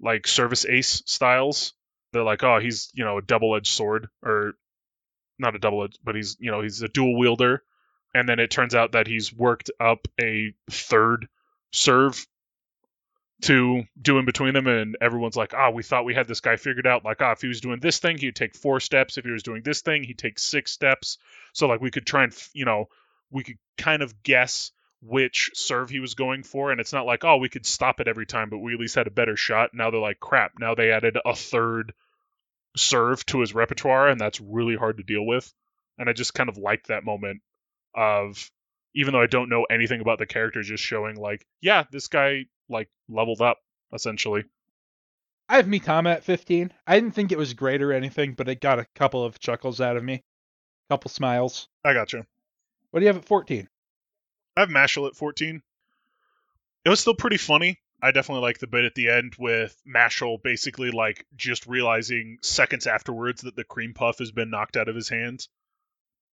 like 0.00 0.26
service 0.26 0.64
ace 0.66 1.02
styles. 1.06 1.72
They're 2.12 2.22
like, 2.22 2.44
oh, 2.44 2.60
he's 2.60 2.90
you 2.94 3.04
know 3.04 3.18
a 3.18 3.22
double 3.22 3.56
edged 3.56 3.72
sword 3.72 4.08
or 4.22 4.54
not 5.38 5.56
a 5.56 5.58
double 5.58 5.84
edged, 5.84 5.98
but 6.04 6.14
he's 6.14 6.36
you 6.38 6.50
know 6.50 6.60
he's 6.60 6.82
a 6.82 6.88
dual 6.88 7.18
wielder. 7.18 7.62
And 8.16 8.28
then 8.28 8.38
it 8.38 8.50
turns 8.50 8.76
out 8.76 8.92
that 8.92 9.08
he's 9.08 9.32
worked 9.32 9.72
up 9.80 10.06
a 10.20 10.54
third 10.70 11.26
serve 11.72 12.24
to 13.42 13.82
do 14.00 14.18
in 14.18 14.24
between 14.24 14.54
them, 14.54 14.68
and 14.68 14.96
everyone's 15.00 15.36
like, 15.36 15.52
ah, 15.52 15.70
we 15.70 15.82
thought 15.82 16.04
we 16.04 16.14
had 16.14 16.28
this 16.28 16.40
guy 16.40 16.56
figured 16.56 16.86
out. 16.86 17.04
Like, 17.04 17.20
ah, 17.20 17.32
if 17.32 17.40
he 17.40 17.48
was 17.48 17.60
doing 17.60 17.80
this 17.80 17.98
thing, 17.98 18.16
he'd 18.16 18.36
take 18.36 18.54
four 18.54 18.78
steps. 18.78 19.18
If 19.18 19.24
he 19.24 19.32
was 19.32 19.42
doing 19.42 19.62
this 19.62 19.82
thing, 19.82 20.04
he'd 20.04 20.18
take 20.18 20.38
six 20.38 20.70
steps. 20.70 21.18
So 21.52 21.66
like 21.66 21.80
we 21.80 21.90
could 21.90 22.06
try 22.06 22.24
and 22.24 22.48
you 22.52 22.64
know 22.64 22.88
we 23.34 23.42
could 23.42 23.58
kind 23.76 24.00
of 24.02 24.22
guess 24.22 24.70
which 25.02 25.50
serve 25.54 25.90
he 25.90 26.00
was 26.00 26.14
going 26.14 26.44
for, 26.44 26.70
and 26.70 26.80
it's 26.80 26.92
not 26.92 27.04
like 27.04 27.24
oh 27.24 27.36
we 27.36 27.50
could 27.50 27.66
stop 27.66 28.00
it 28.00 28.08
every 28.08 28.24
time, 28.24 28.48
but 28.48 28.58
we 28.58 28.72
at 28.72 28.80
least 28.80 28.94
had 28.94 29.08
a 29.08 29.10
better 29.10 29.36
shot. 29.36 29.70
Now 29.74 29.90
they're 29.90 30.00
like 30.00 30.20
crap. 30.20 30.52
Now 30.58 30.74
they 30.74 30.92
added 30.92 31.18
a 31.22 31.34
third 31.34 31.92
serve 32.76 33.26
to 33.26 33.40
his 33.40 33.54
repertoire, 33.54 34.08
and 34.08 34.18
that's 34.18 34.40
really 34.40 34.76
hard 34.76 34.96
to 34.96 35.02
deal 35.02 35.26
with. 35.26 35.52
And 35.98 36.08
I 36.08 36.12
just 36.12 36.32
kind 36.32 36.48
of 36.48 36.56
liked 36.56 36.88
that 36.88 37.04
moment 37.04 37.42
of 37.94 38.50
even 38.94 39.12
though 39.12 39.20
I 39.20 39.26
don't 39.26 39.50
know 39.50 39.64
anything 39.64 40.00
about 40.00 40.18
the 40.18 40.26
character, 40.26 40.62
just 40.62 40.82
showing 40.82 41.16
like 41.16 41.44
yeah 41.60 41.84
this 41.90 42.08
guy 42.08 42.46
like 42.70 42.88
leveled 43.08 43.42
up 43.42 43.58
essentially. 43.92 44.44
I 45.48 45.56
have 45.56 45.66
Mitama 45.66 46.14
at 46.14 46.24
15. 46.24 46.72
I 46.86 46.98
didn't 46.98 47.14
think 47.14 47.30
it 47.30 47.38
was 47.38 47.52
great 47.52 47.82
or 47.82 47.92
anything, 47.92 48.32
but 48.32 48.48
it 48.48 48.62
got 48.62 48.78
a 48.78 48.86
couple 48.94 49.24
of 49.24 49.38
chuckles 49.38 49.80
out 49.80 49.98
of 49.98 50.02
me. 50.02 50.22
couple 50.88 51.10
smiles. 51.10 51.68
I 51.84 51.92
gotcha. 51.92 52.24
What 52.94 53.00
do 53.00 53.06
you 53.06 53.12
have 53.12 53.22
at 53.22 53.24
14? 53.24 53.68
I 54.56 54.60
have 54.60 54.68
Mashal 54.68 55.08
at 55.08 55.16
14. 55.16 55.60
It 56.84 56.88
was 56.88 57.00
still 57.00 57.16
pretty 57.16 57.38
funny. 57.38 57.80
I 58.00 58.12
definitely 58.12 58.42
like 58.42 58.58
the 58.58 58.68
bit 58.68 58.84
at 58.84 58.94
the 58.94 59.08
end 59.08 59.34
with 59.36 59.76
Mashal 59.84 60.40
basically 60.40 60.92
like 60.92 61.26
just 61.34 61.66
realizing 61.66 62.38
seconds 62.40 62.86
afterwards 62.86 63.42
that 63.42 63.56
the 63.56 63.64
cream 63.64 63.94
puff 63.94 64.18
has 64.18 64.30
been 64.30 64.48
knocked 64.48 64.76
out 64.76 64.88
of 64.88 64.94
his 64.94 65.08
hands. 65.08 65.48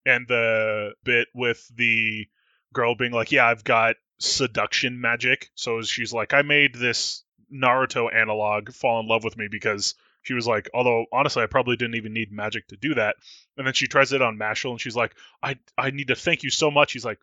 And 0.06 0.28
the 0.28 0.92
bit 1.02 1.26
with 1.34 1.66
the 1.74 2.28
girl 2.72 2.94
being 2.94 3.10
like, 3.10 3.32
Yeah, 3.32 3.48
I've 3.48 3.64
got 3.64 3.96
seduction 4.20 5.00
magic. 5.00 5.50
So 5.56 5.82
she's 5.82 6.12
like, 6.12 6.32
I 6.32 6.42
made 6.42 6.76
this 6.76 7.24
Naruto 7.52 8.08
analog 8.14 8.72
fall 8.72 9.00
in 9.00 9.08
love 9.08 9.24
with 9.24 9.36
me 9.36 9.48
because 9.50 9.96
she 10.22 10.34
was 10.34 10.46
like, 10.46 10.70
although 10.72 11.06
honestly, 11.12 11.42
I 11.42 11.46
probably 11.46 11.76
didn't 11.76 11.96
even 11.96 12.12
need 12.12 12.32
magic 12.32 12.68
to 12.68 12.76
do 12.76 12.94
that. 12.94 13.16
And 13.56 13.66
then 13.66 13.74
she 13.74 13.86
tries 13.86 14.12
it 14.12 14.22
on 14.22 14.38
Mashal 14.38 14.70
and 14.70 14.80
she's 14.80 14.96
like, 14.96 15.14
I 15.42 15.58
I 15.76 15.90
need 15.90 16.08
to 16.08 16.14
thank 16.14 16.42
you 16.42 16.50
so 16.50 16.70
much. 16.70 16.92
He's 16.92 17.04
like, 17.04 17.18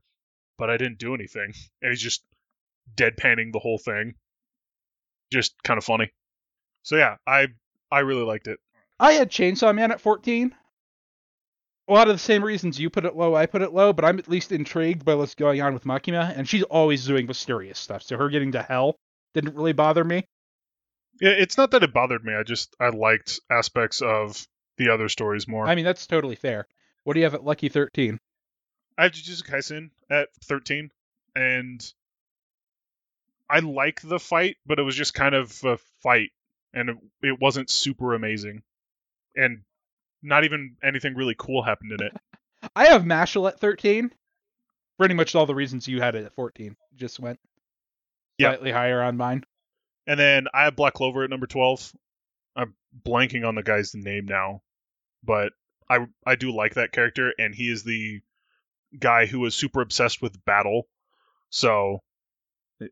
but 0.58 0.70
I 0.70 0.78
didn't 0.78 1.00
do 1.00 1.14
anything. 1.14 1.54
And 1.82 1.92
he's 1.92 2.02
just 2.02 2.24
deadpanning 2.96 3.54
the 3.54 3.60
whole 3.60 3.78
thing. 3.78 4.16
Just 5.32 5.54
kind 5.64 5.78
of 5.78 5.86
funny. 5.86 6.12
So 6.84 6.98
yeah, 6.98 7.16
I 7.26 7.48
I 7.92 8.00
really 8.00 8.24
liked 8.24 8.48
it. 8.48 8.60
I 9.00 9.14
had 9.14 9.32
Chainsaw 9.32 9.74
Man 9.74 9.92
at 9.92 10.02
14. 10.02 10.54
A 11.88 11.94
lot 11.94 12.08
of 12.08 12.14
the 12.14 12.20
same 12.20 12.44
reasons 12.44 12.80
you 12.80 12.90
put 12.90 13.06
it 13.06 13.16
low, 13.16 13.34
I 13.34 13.48
put 13.48 13.64
it 13.64 13.74
low, 13.74 13.94
but 13.94 14.06
I'm 14.06 14.20
at 14.20 14.28
least 14.28 14.52
intrigued 14.52 15.04
by 15.04 15.16
what's 15.16 15.34
going 15.34 15.60
on 15.60 15.74
with 15.74 15.86
Makima, 15.86 16.38
and 16.38 16.48
she's 16.48 16.62
always 16.64 17.04
doing 17.06 17.26
mysterious 17.26 17.80
stuff, 17.80 18.04
so 18.04 18.16
her 18.16 18.30
getting 18.30 18.52
to 18.52 18.62
hell 18.62 18.96
didn't 19.34 19.56
really 19.56 19.74
bother 19.74 20.04
me. 20.04 20.26
Yeah, 21.20 21.32
it's 21.32 21.58
not 21.58 21.72
that 21.72 21.84
it 21.84 21.94
bothered 21.94 22.24
me. 22.24 22.34
I 22.34 22.44
just 22.44 22.76
I 22.80 22.90
liked 22.90 23.40
aspects 23.52 24.02
of 24.02 24.48
the 24.78 24.90
other 24.90 25.10
stories 25.10 25.48
more. 25.48 25.68
I 25.68 25.76
mean, 25.76 25.86
that's 25.86 26.08
totally 26.08 26.36
fair. 26.36 26.68
What 27.04 27.14
do 27.14 27.20
you 27.20 27.26
have 27.26 27.34
at 27.36 27.44
Lucky 27.44 27.70
13? 27.70 28.20
I 28.98 29.04
have 29.04 29.12
Jujutsu 29.12 29.44
Kaisen 29.44 29.90
at 30.10 30.30
13, 30.44 30.92
and 31.36 31.94
I 33.50 33.60
like 33.60 34.02
the 34.02 34.20
fight, 34.20 34.58
but 34.66 34.80
it 34.80 34.84
was 34.84 34.96
just 34.96 35.14
kind 35.14 35.34
of 35.36 35.64
a 35.64 35.78
fight, 36.02 36.32
and 36.74 36.90
it, 36.90 36.98
it 37.22 37.40
wasn't 37.40 37.70
super 37.70 38.14
amazing, 38.14 38.62
and 39.36 39.62
not 40.22 40.44
even 40.44 40.76
anything 40.84 41.16
really 41.16 41.36
cool 41.38 41.64
happened 41.64 41.94
in 41.94 42.04
it. 42.04 42.14
I 42.76 42.88
have 42.88 43.04
Mashal 43.04 43.48
at 43.48 43.60
13. 43.60 44.12
Pretty 44.98 45.14
much 45.14 45.34
all 45.34 45.46
the 45.46 45.56
reasons 45.56 45.88
you 45.88 46.02
had 46.02 46.16
it 46.16 46.26
at 46.26 46.34
14 46.34 46.76
just 46.98 47.22
went 47.22 47.40
slightly 48.38 48.72
higher 48.72 49.02
on 49.02 49.16
mine. 49.16 49.46
And 50.10 50.20
then 50.20 50.48
I 50.56 50.64
have 50.64 50.76
Black 50.76 50.96
Clover 50.96 51.24
at 51.24 51.30
number 51.30 51.46
12. 51.46 51.94
I'm 52.56 52.74
blanking 53.06 53.48
on 53.48 53.54
the 53.54 53.62
guy's 53.62 53.94
name 53.94 54.26
now, 54.26 54.64
but 55.24 55.54
I 55.88 56.08
I 56.26 56.36
do 56.36 56.52
like 56.52 56.74
that 56.74 56.92
character, 56.92 57.32
and 57.38 57.54
he 57.54 57.70
is 57.72 57.84
the 57.84 58.22
guy 58.98 59.28
who 59.28 59.46
is 59.46 59.54
super 59.54 59.82
obsessed 59.82 60.20
with 60.20 60.44
battle. 60.46 60.88
So 61.52 62.02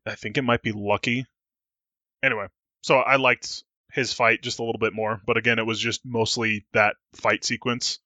I 0.06 0.14
think 0.14 0.38
it 0.38 0.44
might 0.44 0.62
be 0.62 0.72
Lucky. 0.72 1.26
Anyway, 2.22 2.46
so 2.84 2.98
I 2.98 3.16
liked 3.16 3.64
his 3.92 4.14
fight 4.14 4.44
just 4.44 4.60
a 4.60 4.64
little 4.64 4.78
bit 4.78 4.94
more, 4.94 5.20
but 5.26 5.38
again, 5.38 5.58
it 5.58 5.66
was 5.66 5.80
just 5.80 6.06
mostly 6.06 6.68
that 6.74 6.98
fight 7.16 7.44
sequence. 7.44 7.98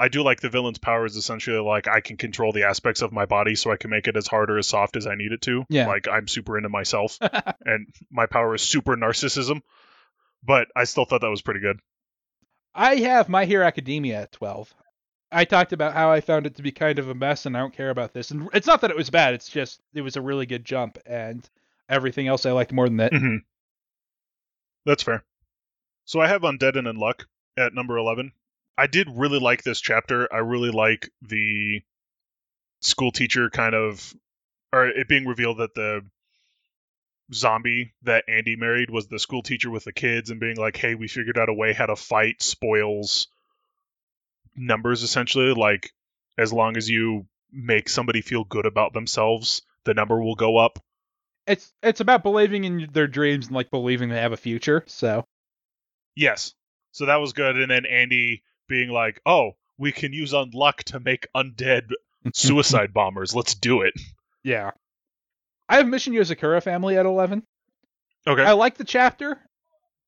I 0.00 0.08
do 0.08 0.22
like 0.22 0.40
the 0.40 0.48
villain's 0.48 0.78
power 0.78 1.04
is 1.04 1.16
essentially 1.16 1.58
like 1.58 1.86
I 1.86 2.00
can 2.00 2.16
control 2.16 2.52
the 2.52 2.64
aspects 2.64 3.02
of 3.02 3.12
my 3.12 3.26
body 3.26 3.54
so 3.54 3.70
I 3.70 3.76
can 3.76 3.90
make 3.90 4.08
it 4.08 4.16
as 4.16 4.26
hard 4.26 4.50
or 4.50 4.56
as 4.56 4.66
soft 4.66 4.96
as 4.96 5.06
I 5.06 5.14
need 5.14 5.32
it 5.32 5.42
to. 5.42 5.66
Yeah. 5.68 5.86
Like 5.86 6.08
I'm 6.08 6.26
super 6.26 6.56
into 6.56 6.70
myself 6.70 7.18
and 7.66 7.86
my 8.10 8.24
power 8.24 8.54
is 8.54 8.62
super 8.62 8.96
narcissism. 8.96 9.60
But 10.42 10.68
I 10.74 10.84
still 10.84 11.04
thought 11.04 11.20
that 11.20 11.28
was 11.28 11.42
pretty 11.42 11.60
good. 11.60 11.80
I 12.74 12.96
have 12.96 13.28
My 13.28 13.44
Hero 13.44 13.66
Academia 13.66 14.22
at 14.22 14.32
12. 14.32 14.72
I 15.30 15.44
talked 15.44 15.74
about 15.74 15.92
how 15.92 16.10
I 16.10 16.22
found 16.22 16.46
it 16.46 16.54
to 16.56 16.62
be 16.62 16.72
kind 16.72 16.98
of 16.98 17.10
a 17.10 17.14
mess 17.14 17.44
and 17.44 17.54
I 17.54 17.60
don't 17.60 17.74
care 17.74 17.90
about 17.90 18.14
this. 18.14 18.30
And 18.30 18.48
it's 18.54 18.66
not 18.66 18.80
that 18.80 18.90
it 18.90 18.96
was 18.96 19.10
bad, 19.10 19.34
it's 19.34 19.50
just 19.50 19.82
it 19.92 20.00
was 20.00 20.16
a 20.16 20.22
really 20.22 20.46
good 20.46 20.64
jump 20.64 20.96
and 21.04 21.46
everything 21.90 22.26
else 22.26 22.46
I 22.46 22.52
liked 22.52 22.72
more 22.72 22.88
than 22.88 22.96
that. 22.96 23.12
Mm-hmm. 23.12 23.36
That's 24.86 25.02
fair. 25.02 25.24
So 26.06 26.20
I 26.20 26.28
have 26.28 26.40
Undead 26.40 26.78
and 26.78 26.86
Unluck 26.86 27.26
at 27.58 27.74
number 27.74 27.98
11. 27.98 28.32
I 28.76 28.86
did 28.86 29.08
really 29.10 29.38
like 29.38 29.62
this 29.62 29.80
chapter. 29.80 30.32
I 30.32 30.38
really 30.38 30.70
like 30.70 31.10
the 31.22 31.82
school 32.80 33.12
teacher 33.12 33.50
kind 33.50 33.74
of, 33.74 34.14
or 34.72 34.88
it 34.88 35.08
being 35.08 35.26
revealed 35.26 35.58
that 35.58 35.74
the 35.74 36.02
zombie 37.32 37.92
that 38.02 38.24
Andy 38.28 38.56
married 38.56 38.90
was 38.90 39.06
the 39.06 39.18
school 39.18 39.42
teacher 39.42 39.70
with 39.70 39.84
the 39.84 39.92
kids 39.92 40.30
and 40.30 40.40
being 40.40 40.56
like, 40.56 40.76
hey, 40.76 40.94
we 40.94 41.08
figured 41.08 41.38
out 41.38 41.48
a 41.48 41.54
way 41.54 41.72
how 41.72 41.86
to 41.86 41.96
fight 41.96 42.42
spoils 42.42 43.28
numbers 44.56 45.02
essentially. 45.02 45.52
Like, 45.54 45.92
as 46.38 46.52
long 46.52 46.76
as 46.76 46.88
you 46.88 47.26
make 47.52 47.88
somebody 47.88 48.20
feel 48.20 48.44
good 48.44 48.66
about 48.66 48.92
themselves, 48.92 49.62
the 49.84 49.94
number 49.94 50.20
will 50.20 50.34
go 50.34 50.56
up. 50.56 50.78
It's 51.46 51.72
it's 51.82 52.00
about 52.00 52.22
believing 52.22 52.64
in 52.64 52.88
their 52.92 53.08
dreams 53.08 53.46
and 53.46 53.56
like 53.56 53.70
believing 53.70 54.08
they 54.08 54.20
have 54.20 54.32
a 54.32 54.36
future. 54.36 54.84
So 54.86 55.24
Yes. 56.14 56.54
So 56.92 57.06
that 57.06 57.16
was 57.16 57.32
good. 57.32 57.56
And 57.56 57.70
then 57.70 57.86
Andy 57.86 58.42
being 58.70 58.88
like, 58.88 59.20
oh, 59.26 59.50
we 59.76 59.92
can 59.92 60.14
use 60.14 60.32
unluck 60.32 60.76
to 60.84 61.00
make 61.00 61.26
undead 61.36 61.90
suicide 62.32 62.94
bombers. 62.94 63.34
Let's 63.34 63.54
do 63.54 63.82
it. 63.82 63.92
yeah, 64.42 64.70
I 65.68 65.76
have 65.76 65.86
Mission 65.88 66.14
Yozakura 66.14 66.62
family 66.62 66.96
at 66.96 67.04
eleven. 67.04 67.42
Okay. 68.26 68.42
I 68.42 68.52
like 68.52 68.76
the 68.76 68.84
chapter, 68.84 69.38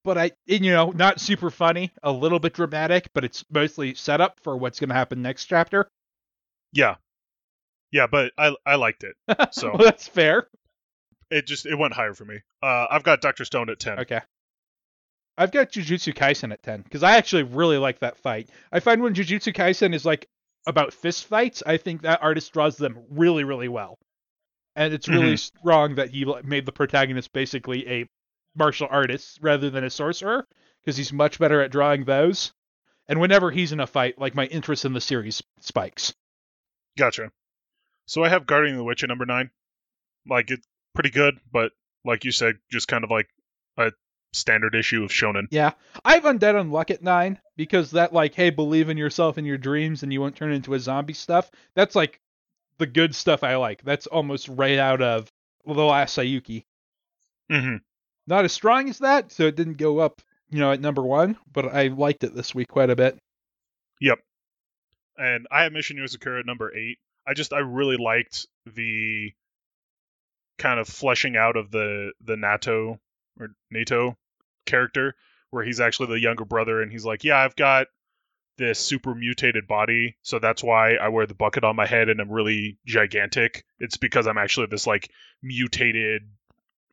but 0.04 0.16
I 0.16 0.30
you 0.46 0.70
know 0.72 0.90
not 0.90 1.20
super 1.20 1.50
funny, 1.50 1.92
a 2.02 2.12
little 2.12 2.38
bit 2.38 2.54
dramatic, 2.54 3.10
but 3.12 3.24
it's 3.24 3.44
mostly 3.50 3.94
set 3.94 4.20
up 4.22 4.40
for 4.42 4.56
what's 4.56 4.80
going 4.80 4.88
to 4.90 4.94
happen 4.94 5.20
next 5.22 5.46
chapter. 5.46 5.88
Yeah. 6.72 6.94
Yeah, 7.90 8.06
but 8.06 8.32
I 8.38 8.54
I 8.64 8.76
liked 8.76 9.04
it. 9.04 9.14
So 9.52 9.68
well, 9.68 9.78
that's 9.84 10.08
fair. 10.08 10.46
it 11.30 11.46
just 11.46 11.66
it 11.66 11.78
went 11.78 11.92
higher 11.94 12.14
for 12.14 12.24
me. 12.24 12.40
Uh 12.62 12.86
I've 12.90 13.02
got 13.02 13.20
Dr. 13.20 13.44
Stone 13.44 13.68
at 13.70 13.78
10. 13.80 14.00
Okay. 14.00 14.20
I've 15.38 15.52
got 15.52 15.72
Jujutsu 15.72 16.14
Kaisen 16.14 16.52
at 16.52 16.62
10 16.62 16.82
because 16.82 17.02
I 17.02 17.16
actually 17.16 17.44
really 17.44 17.78
like 17.78 18.00
that 18.00 18.18
fight. 18.18 18.48
I 18.70 18.80
find 18.80 19.02
when 19.02 19.14
Jujutsu 19.14 19.54
Kaisen 19.54 19.94
is 19.94 20.04
like 20.04 20.28
about 20.66 20.92
fist 20.92 21.26
fights, 21.26 21.62
I 21.64 21.76
think 21.78 22.02
that 22.02 22.22
artist 22.22 22.52
draws 22.52 22.76
them 22.76 22.98
really, 23.10 23.44
really 23.44 23.68
well. 23.68 23.98
And 24.76 24.94
it's 24.94 25.08
really 25.08 25.34
mm-hmm. 25.34 25.58
strong 25.58 25.94
that 25.96 26.10
he 26.10 26.26
made 26.44 26.66
the 26.66 26.72
protagonist 26.72 27.32
basically 27.32 27.88
a 27.88 28.08
martial 28.54 28.88
artist 28.90 29.38
rather 29.42 29.70
than 29.70 29.84
a 29.84 29.90
sorcerer 29.90 30.46
because 30.82 30.96
he's 30.96 31.12
much 31.12 31.38
better 31.38 31.60
at 31.60 31.70
drawing 31.70 32.04
those. 32.04 32.52
And 33.08 33.20
whenever 33.20 33.50
he's 33.50 33.72
in 33.72 33.80
a 33.80 33.86
fight, 33.86 34.18
like 34.18 34.34
my 34.34 34.46
interest 34.46 34.84
in 34.84 34.92
the 34.92 35.00
series 35.00 35.42
spikes. 35.60 36.14
Gotcha. 36.96 37.30
So 38.06 38.22
I 38.22 38.28
have 38.28 38.46
Guardian 38.46 38.74
of 38.74 38.78
the 38.78 38.84
Witch 38.84 39.02
at 39.02 39.08
number 39.08 39.26
9. 39.26 39.50
Like 40.28 40.50
it's 40.50 40.66
pretty 40.94 41.10
good, 41.10 41.38
but 41.50 41.72
like 42.04 42.24
you 42.24 42.32
said, 42.32 42.56
just 42.70 42.88
kind 42.88 43.04
of 43.04 43.10
like 43.10 43.28
a 43.76 43.92
standard 44.32 44.74
issue 44.74 45.04
of 45.04 45.10
shonen. 45.10 45.46
Yeah, 45.50 45.72
I 46.04 46.14
have 46.14 46.24
Undead 46.24 46.54
Unluck 46.54 46.90
at 46.90 47.02
nine 47.02 47.38
because 47.56 47.92
that 47.92 48.12
like, 48.12 48.34
hey, 48.34 48.50
believe 48.50 48.88
in 48.88 48.96
yourself 48.96 49.36
and 49.36 49.46
your 49.46 49.58
dreams, 49.58 50.02
and 50.02 50.12
you 50.12 50.20
won't 50.20 50.36
turn 50.36 50.52
into 50.52 50.74
a 50.74 50.80
zombie 50.80 51.12
stuff. 51.14 51.50
That's 51.74 51.94
like 51.94 52.20
the 52.78 52.86
good 52.86 53.14
stuff 53.14 53.44
I 53.44 53.56
like. 53.56 53.82
That's 53.82 54.06
almost 54.06 54.48
right 54.48 54.78
out 54.78 55.02
of 55.02 55.28
the 55.66 55.72
last 55.84 56.16
Sayuki. 56.16 56.64
Mhm. 57.50 57.80
Not 58.26 58.44
as 58.44 58.52
strong 58.52 58.88
as 58.88 58.98
that, 58.98 59.32
so 59.32 59.46
it 59.46 59.56
didn't 59.56 59.76
go 59.78 59.98
up, 59.98 60.22
you 60.50 60.58
know, 60.58 60.72
at 60.72 60.80
number 60.80 61.02
one. 61.02 61.36
But 61.52 61.66
I 61.66 61.88
liked 61.88 62.24
it 62.24 62.34
this 62.34 62.54
week 62.54 62.68
quite 62.68 62.90
a 62.90 62.96
bit. 62.96 63.18
Yep. 64.00 64.18
And 65.18 65.46
I 65.50 65.64
have 65.64 65.72
Mission 65.72 65.98
Yozakura 65.98 66.40
at 66.40 66.46
number 66.46 66.74
eight. 66.74 66.98
I 67.26 67.34
just 67.34 67.52
I 67.52 67.58
really 67.58 67.96
liked 67.96 68.46
the 68.66 69.32
kind 70.58 70.80
of 70.80 70.88
fleshing 70.88 71.36
out 71.36 71.56
of 71.56 71.70
the 71.70 72.12
the 72.20 72.36
Nato 72.36 72.98
or 73.38 73.48
NATO 73.70 74.16
character 74.64 75.14
where 75.50 75.64
he's 75.64 75.80
actually 75.80 76.08
the 76.08 76.20
younger 76.20 76.44
brother 76.44 76.82
and 76.82 76.90
he's 76.90 77.04
like, 77.04 77.24
Yeah, 77.24 77.38
I've 77.38 77.56
got 77.56 77.88
this 78.58 78.78
super 78.78 79.14
mutated 79.14 79.66
body, 79.66 80.16
so 80.22 80.38
that's 80.38 80.62
why 80.62 80.94
I 80.94 81.08
wear 81.08 81.26
the 81.26 81.34
bucket 81.34 81.64
on 81.64 81.76
my 81.76 81.86
head 81.86 82.08
and 82.08 82.20
I'm 82.20 82.30
really 82.30 82.78
gigantic. 82.86 83.64
It's 83.78 83.96
because 83.96 84.26
I'm 84.26 84.38
actually 84.38 84.66
this 84.66 84.86
like 84.86 85.10
mutated 85.42 86.22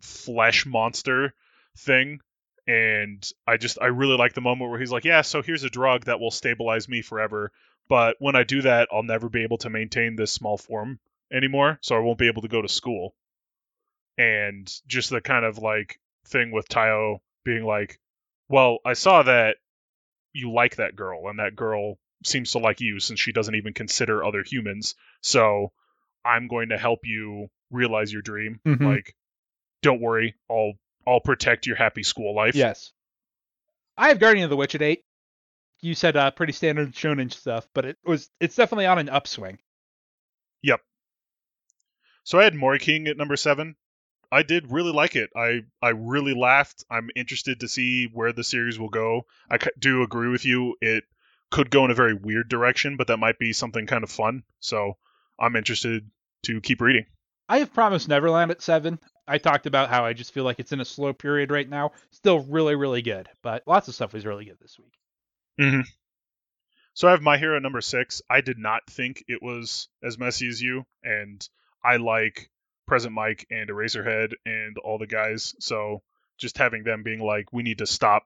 flesh 0.01 0.65
monster 0.65 1.33
thing. 1.77 2.19
And 2.67 3.27
I 3.47 3.57
just 3.57 3.79
I 3.81 3.87
really 3.87 4.15
like 4.15 4.33
the 4.33 4.41
moment 4.41 4.69
where 4.69 4.79
he's 4.79 4.91
like, 4.91 5.05
Yeah, 5.05 5.21
so 5.21 5.41
here's 5.41 5.63
a 5.63 5.69
drug 5.69 6.05
that 6.05 6.19
will 6.19 6.31
stabilize 6.31 6.87
me 6.87 7.01
forever 7.01 7.51
but 7.89 8.17
when 8.19 8.35
I 8.35 8.43
do 8.43 8.61
that, 8.61 8.87
I'll 8.91 9.03
never 9.03 9.27
be 9.27 9.43
able 9.43 9.57
to 9.57 9.69
maintain 9.69 10.15
this 10.15 10.31
small 10.31 10.57
form 10.57 10.99
anymore, 11.33 11.79
so 11.81 11.95
I 11.95 11.99
won't 11.99 12.19
be 12.19 12.27
able 12.27 12.43
to 12.43 12.47
go 12.47 12.61
to 12.61 12.69
school. 12.69 13.15
And 14.17 14.71
just 14.87 15.09
the 15.09 15.21
kind 15.21 15.43
of 15.43 15.57
like 15.57 15.99
thing 16.27 16.51
with 16.51 16.69
Taiyo 16.69 17.19
being 17.43 17.63
like, 17.63 17.99
"Well, 18.47 18.79
I 18.85 18.93
saw 18.93 19.23
that 19.23 19.57
you 20.33 20.51
like 20.51 20.75
that 20.77 20.95
girl, 20.95 21.27
and 21.29 21.39
that 21.39 21.55
girl 21.55 21.97
seems 22.23 22.51
to 22.51 22.59
like 22.59 22.81
you 22.81 22.99
since 22.99 23.19
she 23.19 23.31
doesn't 23.31 23.55
even 23.55 23.73
consider 23.73 24.23
other 24.23 24.43
humans. 24.43 24.95
So 25.21 25.71
I'm 26.25 26.47
going 26.47 26.69
to 26.69 26.77
help 26.77 26.99
you 27.03 27.47
realize 27.71 28.11
your 28.11 28.21
dream. 28.21 28.59
Mhm. 28.65 28.81
Like, 28.95 29.15
don't 29.81 30.01
worry, 30.01 30.35
I'll 30.49 30.73
I'll 31.07 31.21
protect 31.21 31.65
your 31.67 31.75
happy 31.77 32.03
school 32.03 32.35
life." 32.35 32.55
Yes. 32.55 32.91
I 33.97 34.09
have 34.09 34.19
Guardian 34.19 34.45
of 34.45 34.49
the 34.49 34.55
Witch 34.57 34.75
at 34.75 34.81
eight. 34.81 35.03
You 35.81 35.93
said 35.95 36.17
uh, 36.17 36.31
pretty 36.31 36.53
standard 36.53 36.93
shonen 36.93 37.31
stuff, 37.31 37.67
but 37.73 37.85
it 37.85 37.97
was 38.03 38.29
it's 38.39 38.55
definitely 38.55 38.85
on 38.85 38.99
an 38.99 39.09
upswing. 39.09 39.59
Yep. 40.61 40.81
So 42.23 42.37
I 42.37 42.43
had 42.43 42.53
Moriking 42.53 43.07
at 43.07 43.17
number 43.17 43.37
seven. 43.37 43.75
I 44.31 44.43
did 44.43 44.71
really 44.71 44.91
like 44.91 45.15
it. 45.15 45.31
I 45.35 45.61
I 45.81 45.89
really 45.89 46.33
laughed. 46.33 46.83
I'm 46.89 47.09
interested 47.15 47.61
to 47.61 47.67
see 47.67 48.07
where 48.13 48.31
the 48.31 48.43
series 48.43 48.77
will 48.77 48.89
go. 48.89 49.25
I 49.49 49.57
do 49.77 50.03
agree 50.03 50.29
with 50.29 50.45
you. 50.45 50.75
It 50.81 51.03
could 51.49 51.71
go 51.71 51.85
in 51.85 51.91
a 51.91 51.95
very 51.95 52.13
weird 52.13 52.47
direction, 52.47 52.95
but 52.97 53.07
that 53.07 53.17
might 53.17 53.39
be 53.39 53.53
something 53.53 53.87
kind 53.87 54.03
of 54.03 54.11
fun. 54.11 54.43
So 54.59 54.97
I'm 55.39 55.55
interested 55.55 56.09
to 56.43 56.61
keep 56.61 56.81
reading. 56.81 57.05
I 57.47 57.59
have 57.59 57.73
Promised 57.73 58.07
Neverland 58.07 58.51
at 58.51 58.61
seven. 58.61 58.99
I 59.27 59.39
talked 59.39 59.65
about 59.65 59.89
how 59.89 60.05
I 60.05 60.13
just 60.13 60.33
feel 60.33 60.43
like 60.43 60.59
it's 60.59 60.71
in 60.71 60.81
a 60.81 60.85
slow 60.85 61.13
period 61.13 61.49
right 61.49 61.67
now. 61.67 61.91
Still 62.11 62.39
really, 62.39 62.75
really 62.75 63.01
good, 63.01 63.27
but 63.41 63.63
lots 63.65 63.87
of 63.87 63.95
stuff 63.95 64.13
was 64.13 64.25
really 64.25 64.45
good 64.45 64.57
this 64.61 64.77
week. 64.77 64.93
Mm-hmm. 65.59 65.81
So 66.93 67.07
I 67.07 67.11
have 67.11 67.21
My 67.21 67.37
Hero 67.37 67.59
number 67.59 67.81
six. 67.81 68.21
I 68.29 68.41
did 68.41 68.59
not 68.59 68.85
think 68.87 69.23
it 69.27 69.41
was 69.41 69.87
as 70.03 70.17
messy 70.19 70.47
as 70.47 70.61
you, 70.61 70.85
and 71.03 71.47
I 71.83 71.97
like 71.97 72.49
Present 72.89 73.13
Mike 73.13 73.45
and 73.51 73.69
Eraserhead 73.69 74.33
and 74.45 74.77
all 74.79 74.97
the 74.97 75.07
guys. 75.07 75.53
So 75.59 76.01
just 76.37 76.57
having 76.57 76.83
them 76.83 77.03
being 77.03 77.19
like, 77.19 77.53
we 77.53 77.61
need 77.61 77.77
to 77.77 77.85
stop 77.85 78.23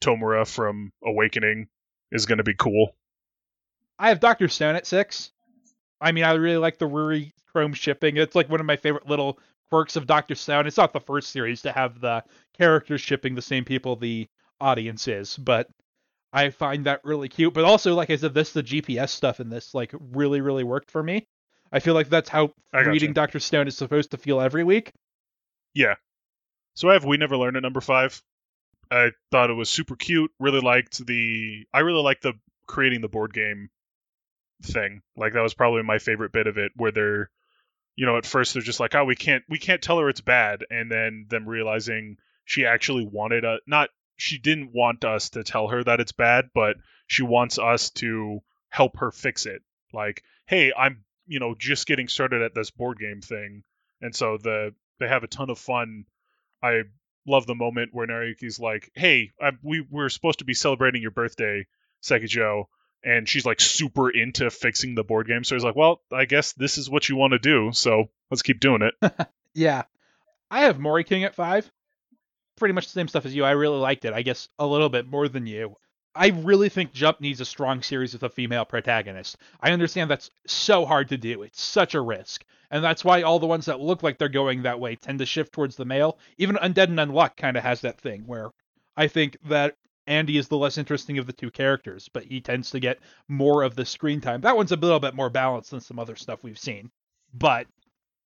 Tomura 0.00 0.46
from 0.46 0.92
awakening 1.02 1.68
is 2.10 2.26
going 2.26 2.38
to 2.38 2.44
be 2.44 2.54
cool. 2.54 2.96
I 3.98 4.08
have 4.08 4.18
Doctor 4.18 4.48
Stone 4.48 4.74
at 4.74 4.86
six. 4.86 5.30
I 6.00 6.10
mean, 6.10 6.24
I 6.24 6.32
really 6.32 6.58
like 6.58 6.78
the 6.78 6.88
Ruri 6.88 7.32
Chrome 7.52 7.72
shipping. 7.72 8.16
It's 8.16 8.34
like 8.34 8.50
one 8.50 8.58
of 8.58 8.66
my 8.66 8.76
favorite 8.76 9.08
little 9.08 9.38
quirks 9.70 9.94
of 9.94 10.06
Doctor 10.06 10.34
Stone. 10.34 10.66
It's 10.66 10.76
not 10.76 10.92
the 10.92 11.00
first 11.00 11.30
series 11.30 11.62
to 11.62 11.72
have 11.72 12.00
the 12.00 12.24
characters 12.58 13.00
shipping 13.00 13.36
the 13.36 13.42
same 13.42 13.64
people 13.64 13.94
the 13.94 14.28
audience 14.60 15.06
is, 15.06 15.36
but 15.36 15.68
I 16.32 16.50
find 16.50 16.86
that 16.86 17.04
really 17.04 17.28
cute. 17.28 17.54
But 17.54 17.64
also, 17.64 17.94
like 17.94 18.10
I 18.10 18.16
said, 18.16 18.34
this 18.34 18.52
the 18.52 18.62
GPS 18.62 19.10
stuff 19.10 19.38
in 19.38 19.50
this 19.50 19.72
like 19.72 19.94
really, 20.12 20.40
really 20.40 20.64
worked 20.64 20.90
for 20.90 21.02
me. 21.02 21.28
I 21.74 21.80
feel 21.80 21.94
like 21.94 22.08
that's 22.08 22.28
how 22.28 22.52
reading 22.72 23.12
Doctor 23.12 23.40
Stone 23.40 23.66
is 23.66 23.76
supposed 23.76 24.12
to 24.12 24.16
feel 24.16 24.40
every 24.40 24.62
week. 24.62 24.92
Yeah. 25.74 25.96
So 26.74 26.88
I 26.88 26.92
have 26.92 27.04
We 27.04 27.16
Never 27.16 27.36
Learn 27.36 27.56
at 27.56 27.62
number 27.62 27.80
five. 27.80 28.22
I 28.90 29.10
thought 29.32 29.50
it 29.50 29.54
was 29.54 29.68
super 29.68 29.96
cute. 29.96 30.30
Really 30.38 30.60
liked 30.60 31.04
the. 31.04 31.66
I 31.74 31.80
really 31.80 32.02
liked 32.02 32.22
the 32.22 32.34
creating 32.68 33.00
the 33.00 33.08
board 33.08 33.32
game 33.32 33.70
thing. 34.62 35.02
Like 35.16 35.32
that 35.32 35.42
was 35.42 35.54
probably 35.54 35.82
my 35.82 35.98
favorite 35.98 36.32
bit 36.32 36.46
of 36.46 36.58
it, 36.58 36.70
where 36.76 36.92
they're, 36.92 37.30
you 37.96 38.06
know, 38.06 38.18
at 38.18 38.24
first 38.24 38.54
they're 38.54 38.62
just 38.62 38.78
like, 38.80 38.94
oh, 38.94 39.04
we 39.04 39.16
can't, 39.16 39.42
we 39.48 39.58
can't 39.58 39.82
tell 39.82 39.98
her 39.98 40.08
it's 40.08 40.20
bad, 40.20 40.64
and 40.70 40.90
then 40.90 41.26
them 41.28 41.48
realizing 41.48 42.18
she 42.44 42.66
actually 42.66 43.04
wanted 43.04 43.44
a 43.44 43.58
not. 43.66 43.90
She 44.16 44.38
didn't 44.38 44.70
want 44.72 45.04
us 45.04 45.30
to 45.30 45.42
tell 45.42 45.66
her 45.66 45.82
that 45.82 45.98
it's 45.98 46.12
bad, 46.12 46.50
but 46.54 46.76
she 47.08 47.24
wants 47.24 47.58
us 47.58 47.90
to 47.90 48.42
help 48.68 48.98
her 48.98 49.10
fix 49.10 49.44
it. 49.44 49.60
Like, 49.92 50.22
hey, 50.46 50.72
I'm, 50.72 51.02
you 51.26 51.40
know, 51.40 51.54
just 51.58 51.86
getting 51.86 52.08
started 52.08 52.42
at 52.42 52.54
this 52.54 52.70
board 52.70 52.98
game 52.98 53.20
thing, 53.20 53.62
and 54.00 54.14
so 54.14 54.38
the 54.38 54.74
they 54.98 55.08
have 55.08 55.24
a 55.24 55.28
ton 55.28 55.50
of 55.50 55.58
fun. 55.58 56.04
I 56.62 56.82
love 57.26 57.46
the 57.46 57.54
moment 57.54 57.90
where 57.92 58.06
Nariyuki's 58.06 58.60
like, 58.60 58.90
"Hey, 58.94 59.32
I, 59.40 59.52
we 59.62 59.84
we're 59.90 60.08
supposed 60.08 60.40
to 60.40 60.44
be 60.44 60.54
celebrating 60.54 61.02
your 61.02 61.10
birthday, 61.10 61.66
Sekijo," 62.02 62.64
and 63.02 63.28
she's 63.28 63.46
like 63.46 63.60
super 63.60 64.10
into 64.10 64.50
fixing 64.50 64.94
the 64.94 65.04
board 65.04 65.26
game. 65.26 65.44
So 65.44 65.54
he's 65.54 65.64
like, 65.64 65.76
"Well, 65.76 66.00
I 66.12 66.24
guess 66.24 66.52
this 66.52 66.78
is 66.78 66.88
what 66.90 67.08
you 67.08 67.16
want 67.16 67.32
to 67.32 67.38
do, 67.38 67.70
so 67.72 68.10
let's 68.30 68.42
keep 68.42 68.60
doing 68.60 68.82
it." 68.82 69.12
Yeah. 69.54 69.84
I 70.50 70.62
have 70.62 70.78
Moriking 70.78 71.24
at 71.24 71.34
five. 71.34 71.70
Pretty 72.56 72.74
much 72.74 72.86
the 72.86 72.92
same 72.92 73.08
stuff 73.08 73.24
as 73.24 73.34
you. 73.34 73.44
I 73.44 73.52
really 73.52 73.78
liked 73.78 74.04
it. 74.04 74.12
I 74.12 74.22
guess 74.22 74.48
a 74.58 74.66
little 74.66 74.88
bit 74.88 75.06
more 75.06 75.28
than 75.28 75.46
you. 75.46 75.76
I 76.14 76.28
really 76.28 76.68
think 76.68 76.92
Jump 76.92 77.20
needs 77.20 77.40
a 77.40 77.44
strong 77.44 77.82
series 77.82 78.12
with 78.12 78.22
a 78.22 78.28
female 78.28 78.64
protagonist. 78.64 79.36
I 79.60 79.72
understand 79.72 80.10
that's 80.10 80.30
so 80.46 80.84
hard 80.86 81.08
to 81.08 81.16
do. 81.16 81.42
It's 81.42 81.60
such 81.60 81.94
a 81.94 82.00
risk. 82.00 82.44
And 82.70 82.84
that's 82.84 83.04
why 83.04 83.22
all 83.22 83.38
the 83.38 83.46
ones 83.46 83.66
that 83.66 83.80
look 83.80 84.02
like 84.02 84.18
they're 84.18 84.28
going 84.28 84.62
that 84.62 84.80
way 84.80 84.96
tend 84.96 85.18
to 85.20 85.26
shift 85.26 85.52
towards 85.52 85.76
the 85.76 85.84
male. 85.84 86.18
Even 86.38 86.56
Undead 86.56 86.84
and 86.84 86.98
Unluck 86.98 87.36
kind 87.36 87.56
of 87.56 87.62
has 87.62 87.80
that 87.82 88.00
thing 88.00 88.22
where 88.26 88.50
I 88.96 89.08
think 89.08 89.36
that 89.48 89.76
Andy 90.06 90.36
is 90.38 90.48
the 90.48 90.56
less 90.58 90.78
interesting 90.78 91.18
of 91.18 91.26
the 91.26 91.32
two 91.32 91.50
characters, 91.50 92.08
but 92.12 92.24
he 92.24 92.40
tends 92.40 92.70
to 92.70 92.80
get 92.80 92.98
more 93.28 93.62
of 93.62 93.74
the 93.74 93.84
screen 93.86 94.20
time. 94.20 94.40
That 94.42 94.56
one's 94.56 94.72
a 94.72 94.76
little 94.76 95.00
bit 95.00 95.14
more 95.14 95.30
balanced 95.30 95.70
than 95.70 95.80
some 95.80 95.98
other 95.98 96.14
stuff 96.16 96.44
we've 96.44 96.58
seen. 96.58 96.90
But 97.32 97.66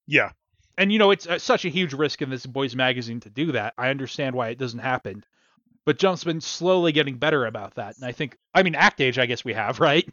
Yeah. 0.07 0.33
and 0.77 0.93
you 0.93 0.99
know 0.99 1.11
it's 1.11 1.27
uh, 1.27 1.39
such 1.39 1.65
a 1.65 1.71
huge 1.71 1.95
risk 1.95 2.21
in 2.21 2.31
this 2.31 2.45
boys 2.47 2.75
magazine 2.77 3.21
to 3.21 3.31
do 3.31 3.53
that. 3.53 3.75
I 3.79 3.89
understand 3.91 4.35
why 4.35 4.49
it 4.49 4.59
doesn't 4.59 4.79
happen. 4.81 5.25
But 5.89 5.99
Jump's 5.99 6.23
been 6.23 6.43
slowly 6.43 6.93
getting 6.93 7.17
better 7.17 7.47
about 7.47 7.77
that. 7.77 7.97
And 7.97 8.05
I 8.05 8.13
think 8.13 8.37
I 8.53 8.63
mean 8.63 8.75
Act 8.75 9.01
Age 9.01 9.19
I 9.19 9.25
guess 9.25 9.43
we 9.43 9.55
have, 9.55 9.81
right? 9.81 10.07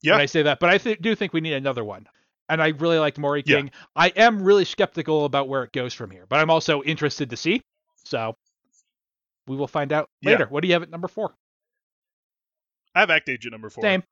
Yeah. 0.00 0.12
When 0.12 0.20
I 0.20 0.26
say 0.26 0.42
that, 0.42 0.60
but 0.60 0.70
I 0.70 0.78
th- 0.78 1.00
do 1.00 1.16
think 1.16 1.32
we 1.32 1.40
need 1.40 1.54
another 1.54 1.82
one. 1.82 2.06
And 2.48 2.62
I 2.62 2.68
really 2.68 3.00
liked 3.00 3.18
Maury 3.18 3.42
Yeah. 3.44 3.56
King. 3.56 3.70
I 3.96 4.10
am 4.10 4.44
really 4.44 4.64
skeptical 4.64 5.24
about 5.24 5.48
where 5.48 5.64
it 5.64 5.72
goes 5.72 5.92
from 5.92 6.12
here, 6.12 6.24
but 6.28 6.38
I'm 6.38 6.50
also 6.50 6.84
interested 6.84 7.30
to 7.30 7.36
see. 7.36 7.62
So 8.04 8.36
we 9.48 9.56
will 9.56 9.66
find 9.66 9.92
out 9.92 10.08
Yeah. 10.20 10.30
later. 10.30 10.46
What 10.46 10.60
do 10.62 10.68
you 10.68 10.74
have 10.74 10.84
at 10.84 10.90
number 10.90 11.08
four? 11.08 11.34
I 12.94 13.00
have 13.00 13.10
Act 13.10 13.28
Age 13.28 13.44
at 13.44 13.50
number 13.50 13.70
four. 13.70 13.82
Same. 13.82 14.04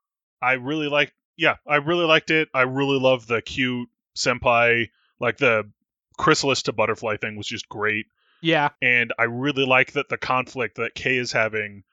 I 0.42 0.54
really 0.54 0.88
like 0.88 1.14
yeah, 1.36 1.54
I 1.68 1.76
really 1.76 2.04
liked 2.04 2.30
it. 2.32 2.48
I 2.52 2.62
really 2.62 2.98
love 2.98 3.28
the 3.28 3.40
cute 3.42 3.88
senpai 4.16 4.88
like 5.20 5.36
the 5.36 5.70
chrysalis 6.18 6.64
to 6.64 6.72
butterfly 6.72 7.16
thing 7.18 7.36
was 7.36 7.46
just 7.46 7.68
great. 7.68 8.06
Yeah. 8.42 8.70
And 8.80 9.12
I 9.18 9.24
really 9.24 9.66
like 9.66 9.92
that 9.92 10.08
the 10.08 10.18
conflict 10.18 10.76
that 10.76 10.94
Kei 10.94 11.16
is 11.16 11.32
having 11.32 11.84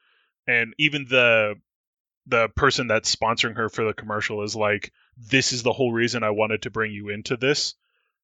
and 0.47 0.73
even 0.77 1.05
the 1.05 1.55
the 2.25 2.49
person 2.49 2.87
that's 2.87 3.13
sponsoring 3.15 3.55
her 3.55 3.69
for 3.69 3.85
the 3.85 3.93
commercial 3.93 4.43
is 4.43 4.55
like, 4.55 4.91
This 5.17 5.53
is 5.53 5.63
the 5.63 5.73
whole 5.73 5.91
reason 5.91 6.23
I 6.23 6.31
wanted 6.31 6.63
to 6.63 6.69
bring 6.69 6.91
you 6.91 7.09
into 7.09 7.37
this. 7.37 7.75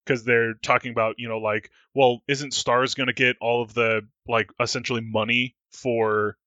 Because 0.05 0.25
they're 0.25 0.55
talking 0.55 0.91
about, 0.91 1.15
you 1.17 1.29
know, 1.29 1.37
like, 1.37 1.71
well, 1.93 2.21
isn't 2.27 2.53
Stars 2.53 2.93
gonna 2.93 3.13
get 3.13 3.37
all 3.39 3.61
of 3.61 3.73
the 3.73 4.01
like 4.27 4.51
essentially 4.59 4.99
money 4.99 5.55
for 5.71 6.37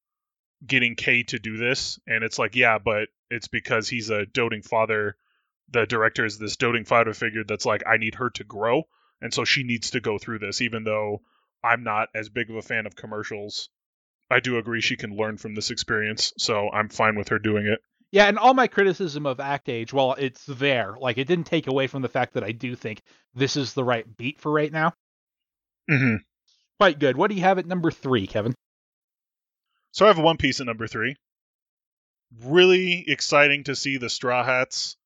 getting 0.67 0.95
Kei 0.95 1.23
to 1.25 1.39
do 1.39 1.57
this, 1.57 1.99
and 2.07 2.23
it's 2.23 2.39
like, 2.39 2.55
yeah, 2.55 2.79
but 2.79 3.09
it's 3.31 3.49
because 3.49 3.89
he's 3.89 4.11
a 4.11 4.27
doting 4.27 4.63
father. 4.63 5.17
The 5.71 5.87
director 5.87 6.25
is 6.25 6.39
this 6.39 6.57
doting 6.57 6.85
father 6.85 7.15
figure 7.15 7.45
that's 7.45 7.67
like, 7.67 7.83
I 7.87 7.97
need 7.97 8.17
her 8.17 8.31
to 8.31 8.45
grow, 8.45 8.85
and 9.23 9.33
so 9.33 9.45
she 9.45 9.63
needs 9.65 9.91
to 9.93 10.01
go 10.01 10.19
through 10.19 10.41
this, 10.41 10.61
even 10.61 10.85
though 10.85 11.23
I'm 11.63 11.83
not 11.83 12.09
as 12.15 12.29
big 12.29 12.51
of 12.51 12.57
a 12.57 12.63
fan 12.63 12.87
of 12.87 12.97
commercials. 12.97 13.69
I 14.31 14.41
do 14.41 14.59
agree 14.59 14.81
she 14.81 14.97
can 14.97 15.17
learn 15.17 15.37
from 15.37 15.55
this 15.55 15.71
experience, 15.71 16.33
so 16.39 16.69
I'm 16.71 16.89
fine 16.89 17.17
with 17.17 17.29
her 17.29 17.39
doing 17.39 17.67
it. 17.67 17.81
Yeah, 18.13 18.27
and 18.27 18.39
all 18.39 18.55
my 18.55 18.67
criticism 18.67 19.27
of 19.27 19.41
Act 19.41 19.69
Age, 19.69 19.93
well, 19.93 20.15
it's 20.15 20.45
there. 20.47 20.97
Like 20.99 21.19
it 21.19 21.27
didn't 21.27 21.47
take 21.47 21.67
away 21.67 21.87
from 21.87 22.03
the 22.03 22.09
fact 22.09 22.35
that 22.35 22.45
I 22.45 22.53
do 22.53 22.77
think 22.77 23.03
this 23.35 23.57
is 23.57 23.75
the 23.75 23.85
right 23.85 24.05
beat 24.17 24.41
for 24.41 24.51
right 24.53 24.73
now. 24.73 24.93
Mm-hmm. 25.91 26.17
Quite 26.79 26.99
good. 26.99 27.17
What 27.17 27.31
do 27.31 27.37
you 27.37 27.43
have 27.43 27.59
at 27.59 27.67
number 27.67 27.91
three, 27.91 28.27
Kevin? 28.27 28.55
So 29.93 30.05
I 30.05 30.09
have 30.09 30.19
One 30.19 30.37
Piece 30.37 30.61
at 30.61 30.67
number 30.67 30.87
three. 30.87 31.17
Really 32.45 33.05
exciting 33.09 33.65
to 33.65 33.77
see 33.77 33.97
the 33.97 34.11
Straw 34.11 34.45
Hats 34.45 34.97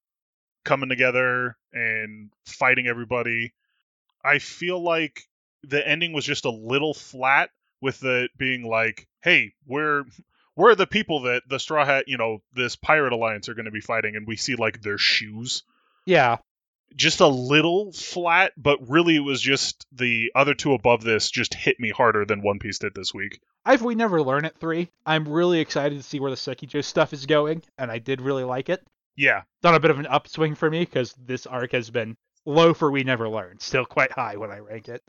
coming 0.64 0.88
together 0.88 1.56
and 1.72 2.30
fighting 2.44 2.86
everybody. 2.86 3.52
I 4.24 4.38
feel 4.38 4.82
like 4.82 5.22
the 5.64 5.86
ending 5.86 6.12
was 6.12 6.24
just 6.24 6.44
a 6.44 6.50
little 6.50 6.94
flat 6.94 7.50
with 7.80 8.04
it 8.04 8.30
being 8.36 8.62
like, 8.64 9.06
"Hey, 9.22 9.52
we're 9.66 10.04
we're 10.56 10.74
the 10.74 10.86
people 10.86 11.22
that 11.22 11.42
the 11.48 11.58
Straw 11.58 11.84
Hat, 11.84 12.04
you 12.08 12.18
know, 12.18 12.42
this 12.52 12.76
pirate 12.76 13.12
alliance 13.12 13.48
are 13.48 13.54
going 13.54 13.64
to 13.66 13.70
be 13.70 13.80
fighting," 13.80 14.16
and 14.16 14.26
we 14.26 14.36
see 14.36 14.56
like 14.56 14.82
their 14.82 14.98
shoes. 14.98 15.62
Yeah. 16.06 16.38
Just 16.96 17.20
a 17.20 17.28
little 17.28 17.92
flat, 17.92 18.52
but 18.56 18.88
really 18.88 19.14
it 19.14 19.20
was 19.20 19.40
just 19.40 19.86
the 19.92 20.32
other 20.34 20.54
two 20.54 20.74
above 20.74 21.02
this 21.04 21.30
just 21.30 21.54
hit 21.54 21.78
me 21.78 21.90
harder 21.90 22.24
than 22.24 22.42
One 22.42 22.58
Piece 22.58 22.80
did 22.80 22.94
this 22.94 23.14
week. 23.14 23.40
I've 23.64 23.82
we 23.82 23.94
never 23.94 24.22
learn 24.22 24.44
at 24.44 24.58
three. 24.58 24.90
I'm 25.06 25.28
really 25.28 25.60
excited 25.60 25.96
to 25.96 26.02
see 26.02 26.18
where 26.18 26.32
the 26.32 26.36
Sekijo 26.36 26.82
stuff 26.82 27.12
is 27.12 27.26
going, 27.26 27.62
and 27.78 27.92
I 27.92 27.98
did 27.98 28.20
really 28.20 28.42
like 28.42 28.68
it. 28.70 28.84
Yeah, 29.16 29.42
It's 29.58 29.66
on 29.66 29.74
a 29.74 29.80
bit 29.80 29.90
of 29.90 29.98
an 29.98 30.06
upswing 30.06 30.54
for 30.56 30.70
me 30.70 30.80
because 30.80 31.12
this 31.12 31.46
arc 31.46 31.72
has 31.72 31.90
been 31.90 32.16
low 32.46 32.72
for 32.74 32.90
we 32.90 33.04
never 33.04 33.28
learned, 33.28 33.60
still 33.60 33.84
quite 33.84 34.10
high 34.10 34.36
when 34.36 34.50
I 34.50 34.58
rank 34.58 34.88
it. 34.88 35.02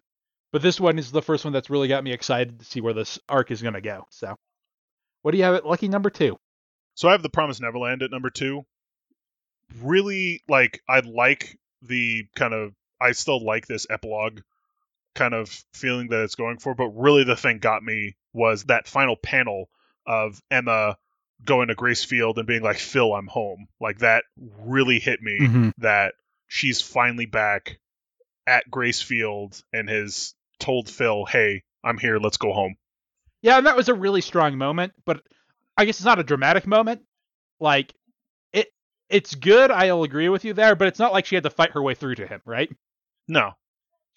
But 0.52 0.62
this 0.62 0.80
one 0.80 1.00
is 1.00 1.12
the 1.12 1.22
first 1.22 1.46
one 1.46 1.54
that's 1.54 1.70
really 1.70 1.88
got 1.88 2.04
me 2.04 2.12
excited 2.12 2.60
to 2.60 2.66
see 2.66 2.82
where 2.82 2.94
this 2.94 3.20
arc 3.30 3.52
is 3.52 3.62
going 3.62 3.74
to 3.76 3.82
go. 3.82 4.06
So, 4.10 4.36
what 5.22 5.32
do 5.32 5.38
you 5.38 5.44
have 5.46 5.56
at 5.56 5.66
lucky 5.66 5.88
number 5.88 6.10
two? 6.10 6.38
So 6.96 7.08
I 7.08 7.14
have 7.14 7.24
the 7.24 7.30
Promised 7.30 7.62
Neverland 7.62 8.04
at 8.04 8.12
number 8.12 8.30
two. 8.30 8.66
Really, 9.82 10.44
like, 10.50 10.82
I 10.90 11.00
like 11.00 11.58
the 11.82 12.26
kind 12.36 12.54
of, 12.54 12.74
I 13.00 13.14
still 13.14 13.44
like 13.44 13.66
this 13.66 13.88
epilogue 13.90 14.42
kind 15.16 15.34
of 15.34 15.50
feeling 15.74 16.10
that 16.10 16.24
it's 16.24 16.36
going 16.36 16.58
for, 16.58 16.76
but 16.76 16.90
really 16.90 17.24
the 17.24 17.36
thing 17.38 17.60
got 17.60 17.82
me 17.84 18.16
was 18.34 18.66
that 18.66 18.88
final 18.88 19.16
panel 19.16 19.70
of 20.06 20.42
Emma 20.52 20.98
going 21.44 21.70
to 21.70 21.76
Grace 21.76 22.04
Field 22.04 22.38
and 22.38 22.48
being 22.48 22.62
like, 22.62 22.78
Phil, 22.78 23.14
I'm 23.14 23.28
home. 23.28 23.68
Like, 23.80 24.00
that 24.00 24.26
really 24.60 25.00
hit 25.00 25.22
me 25.22 25.40
Mm-hmm. 25.40 25.70
that 25.80 26.16
she's 26.48 26.82
finally 26.82 27.26
back 27.26 27.80
at 28.46 28.70
Grace 28.70 29.02
Field 29.02 29.62
and 29.72 29.90
has 29.90 30.34
told 30.62 30.90
Phil, 30.90 31.26
hey, 31.26 31.64
I'm 31.84 31.98
here, 31.98 32.18
let's 32.18 32.38
go 32.38 32.54
home. 32.54 32.76
Yeah, 33.42 33.58
and 33.58 33.68
that 33.68 33.76
was 33.76 33.90
a 33.90 33.94
really 33.94 34.22
strong 34.22 34.58
moment, 34.58 34.94
but 35.06 35.22
I 35.76 35.86
guess 35.86 35.98
it's 35.98 36.06
not 36.06 36.20
a 36.20 36.24
dramatic 36.24 36.68
moment. 36.68 37.02
Like 37.60 37.94
it 38.54 38.72
it's 39.10 39.36
good, 39.36 39.72
I'll 39.72 40.04
agree 40.04 40.30
with 40.30 40.46
you 40.46 40.54
there, 40.54 40.76
but 40.76 40.88
it's 40.88 41.00
not 41.00 41.12
like 41.12 41.26
she 41.26 41.36
had 41.36 41.44
to 41.44 41.50
fight 41.50 41.72
her 41.72 41.82
way 41.82 41.96
through 41.96 42.16
to 42.16 42.28
him, 42.28 42.42
right? 42.46 42.70
No. 43.28 43.52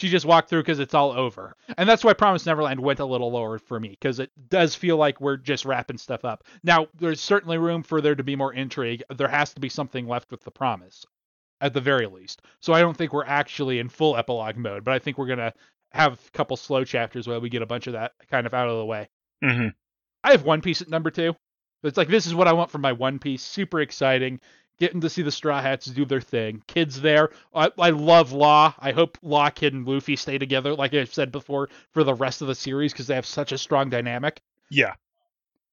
She 0.00 0.08
just 0.08 0.26
walked 0.26 0.50
through 0.50 0.62
because 0.62 0.80
it's 0.80 0.94
all 0.94 1.12
over. 1.12 1.54
And 1.78 1.88
that's 1.88 2.02
why 2.02 2.14
Promise 2.14 2.46
Neverland 2.46 2.80
went 2.80 2.98
a 2.98 3.04
little 3.04 3.30
lower 3.30 3.58
for 3.58 3.78
me, 3.78 3.90
because 3.90 4.18
it 4.18 4.30
does 4.48 4.74
feel 4.74 4.96
like 4.96 5.20
we're 5.20 5.36
just 5.36 5.64
wrapping 5.64 5.98
stuff 5.98 6.24
up. 6.24 6.42
Now, 6.64 6.88
there's 6.98 7.20
certainly 7.20 7.58
room 7.58 7.84
for 7.84 8.00
there 8.00 8.16
to 8.16 8.24
be 8.24 8.34
more 8.34 8.52
intrigue. 8.52 9.04
There 9.14 9.28
has 9.28 9.54
to 9.54 9.60
be 9.60 9.68
something 9.68 10.08
left 10.08 10.32
with 10.32 10.42
the 10.42 10.50
promise, 10.50 11.06
at 11.60 11.74
the 11.74 11.80
very 11.80 12.06
least. 12.06 12.42
So 12.60 12.72
I 12.72 12.80
don't 12.80 12.96
think 12.96 13.12
we're 13.12 13.24
actually 13.24 13.78
in 13.78 13.88
full 13.88 14.16
epilogue 14.16 14.56
mode, 14.56 14.82
but 14.82 14.94
I 14.94 14.98
think 14.98 15.16
we're 15.16 15.26
going 15.26 15.38
to 15.38 15.54
have 15.94 16.14
a 16.14 16.30
couple 16.36 16.56
slow 16.56 16.84
chapters 16.84 17.26
where 17.26 17.40
we 17.40 17.48
get 17.48 17.62
a 17.62 17.66
bunch 17.66 17.86
of 17.86 17.92
that 17.92 18.12
kind 18.30 18.46
of 18.46 18.52
out 18.54 18.68
of 18.68 18.76
the 18.78 18.84
way. 18.84 19.08
hmm 19.42 19.68
I 20.22 20.32
have 20.32 20.44
One 20.44 20.60
Piece 20.60 20.80
at 20.80 20.88
number 20.88 21.10
two. 21.10 21.34
It's 21.82 21.96
like 21.96 22.08
this 22.08 22.26
is 22.26 22.34
what 22.34 22.48
I 22.48 22.52
want 22.52 22.70
from 22.70 22.80
my 22.80 22.92
One 22.92 23.18
Piece. 23.18 23.42
Super 23.42 23.80
exciting. 23.80 24.40
Getting 24.80 25.02
to 25.02 25.10
see 25.10 25.22
the 25.22 25.30
Straw 25.30 25.62
Hats 25.62 25.86
do 25.86 26.04
their 26.04 26.20
thing. 26.20 26.62
Kids 26.66 27.00
there. 27.00 27.30
I, 27.54 27.70
I 27.78 27.90
love 27.90 28.32
Law. 28.32 28.74
I 28.80 28.90
hope 28.90 29.18
Law, 29.22 29.48
Kid, 29.50 29.72
and 29.72 29.86
Luffy 29.86 30.16
stay 30.16 30.36
together, 30.36 30.74
like 30.74 30.94
I've 30.94 31.14
said 31.14 31.30
before, 31.30 31.68
for 31.92 32.02
the 32.02 32.14
rest 32.14 32.42
of 32.42 32.48
the 32.48 32.54
series 32.56 32.92
because 32.92 33.06
they 33.06 33.14
have 33.14 33.26
such 33.26 33.52
a 33.52 33.58
strong 33.58 33.88
dynamic. 33.88 34.40
Yeah. 34.70 34.94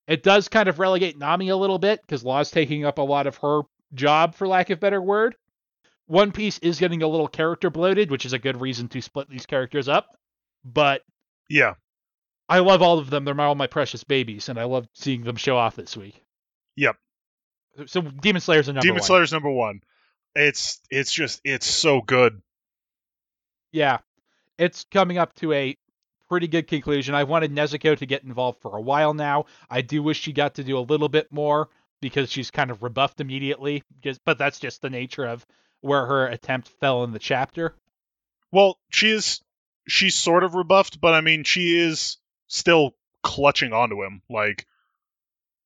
It 0.07 0.22
does 0.22 0.49
kind 0.49 0.69
of 0.69 0.78
relegate 0.78 1.17
Nami 1.17 1.49
a 1.49 1.57
little 1.57 1.80
bit 1.80 2.01
because 2.01 2.24
Law's 2.24 2.51
taking 2.51 2.86
up 2.86 2.99
a 2.99 3.01
lot 3.01 3.26
of 3.26 3.38
her 3.38 3.61
job, 3.93 4.36
for 4.36 4.47
lack 4.47 4.69
of 4.69 4.78
a 4.78 4.82
better 4.82 5.01
word. 5.01 5.36
One 6.12 6.34
Piece 6.34 6.59
is 6.59 6.78
getting 6.78 7.03
a 7.03 7.07
little 7.07 7.30
character 7.30 7.70
bloated, 7.70 8.12
which 8.12 8.26
is 8.26 8.34
a 8.34 8.39
good 8.39 8.59
reason 8.59 8.89
to 8.89 9.01
split 9.01 9.30
these 9.30 9.45
characters 9.45 9.88
up. 9.88 10.18
But 10.66 11.03
Yeah. 11.49 11.76
I 12.49 12.59
love 12.59 12.82
all 12.82 12.99
of 12.99 13.09
them. 13.09 13.24
They're 13.24 13.39
all 13.39 13.55
my 13.55 13.68
precious 13.68 14.03
babies, 14.03 14.49
and 14.49 14.59
I 14.59 14.66
love 14.66 14.89
seeing 14.93 15.24
them 15.24 15.38
show 15.38 15.55
off 15.55 15.78
this 15.78 15.95
week. 15.95 16.22
Yep. 16.76 16.97
So 17.86 18.01
Demon 18.01 18.41
Slayer's 18.41 18.68
a 18.68 18.74
number 18.74 18.80
one. 18.80 18.88
Demon 18.88 18.99
one. 18.99 19.07
Slayer's 19.07 19.32
number 19.32 19.49
one. 19.49 19.80
It's 20.36 20.82
it's 20.89 21.14
just 21.14 21.39
it's 21.45 21.66
so 21.66 22.01
good. 22.01 22.41
Yeah, 23.72 23.99
it's 24.57 24.86
coming 24.91 25.18
up 25.18 25.34
to 25.36 25.53
a 25.53 25.78
pretty 26.28 26.49
good 26.49 26.68
conclusion. 26.68 27.16
I've 27.16 27.30
wanted 27.30 27.55
Nezuko 27.55 27.97
to 27.97 28.05
get 28.05 28.26
involved 28.26 28.59
for 28.62 28.76
a 28.76 28.82
while 28.82 29.14
now. 29.14 29.45
I 29.70 29.80
do 29.82 30.03
wish 30.03 30.20
she 30.20 30.34
got 30.34 30.55
to 30.55 30.64
do 30.66 30.78
a 30.78 30.80
little 30.80 31.09
bit 31.09 31.32
more 31.32 31.70
because 32.01 32.30
she's 32.30 32.51
kind 32.51 32.70
of 32.70 32.84
rebuffed 32.84 33.22
immediately. 33.22 33.84
Just, 34.01 34.20
but 34.26 34.38
that's 34.38 34.59
just 34.59 34.82
the 34.82 34.89
nature 34.89 35.26
of 35.26 35.45
where 35.82 36.06
her 36.06 36.28
attempt 36.28 36.68
fell 36.80 37.04
in 37.04 37.12
the 37.12 37.20
chapter. 37.20 37.76
Well, 38.52 38.78
she 38.90 39.12
is 39.12 39.42
she's 39.88 40.16
sort 40.16 40.44
of 40.44 40.56
rebuffed, 40.56 41.02
but 41.02 41.14
I 41.14 41.22
mean 41.22 41.44
she 41.44 41.78
is 41.80 42.18
still 42.48 42.96
clutching 43.24 43.74
onto 43.74 44.04
him. 44.04 44.22
Like 44.30 44.66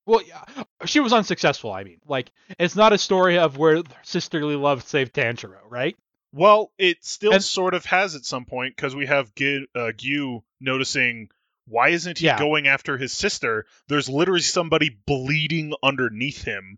Well, 0.06 0.22
yeah, 0.22 0.44
she 0.86 1.00
was 1.00 1.14
unsuccessful. 1.14 1.72
I 1.72 1.84
mean, 1.84 2.00
like 2.08 2.32
it's 2.60 2.76
not 2.76 2.94
a 2.94 2.98
story 2.98 3.38
of 3.40 3.58
where 3.58 3.82
sisterly 4.04 4.56
love 4.56 4.84
saved 4.84 5.14
Tanjiro, 5.14 5.60
right? 5.70 5.96
well, 6.32 6.72
it 6.78 7.04
still 7.06 7.32
And- 7.34 7.42
sort 7.44 7.74
of 7.74 7.86
has 7.86 8.14
at 8.14 8.26
some 8.26 8.44
point 8.46 8.76
because 8.76 8.94
we 8.94 9.06
have 9.06 9.34
Gi- 9.36 9.68
uh, 9.74 9.92
Giyu 9.96 10.44
noticing 10.60 11.30
why 11.68 11.90
isn't 11.90 12.18
he 12.20 12.26
Yeah. 12.26 12.38
going 12.38 12.68
after 12.68 12.98
his 12.98 13.14
sister? 13.14 13.66
There's 13.88 14.10
literally 14.10 14.42
somebody 14.42 14.90
bleeding 14.90 15.74
underneath 15.82 16.44
him. 16.44 16.78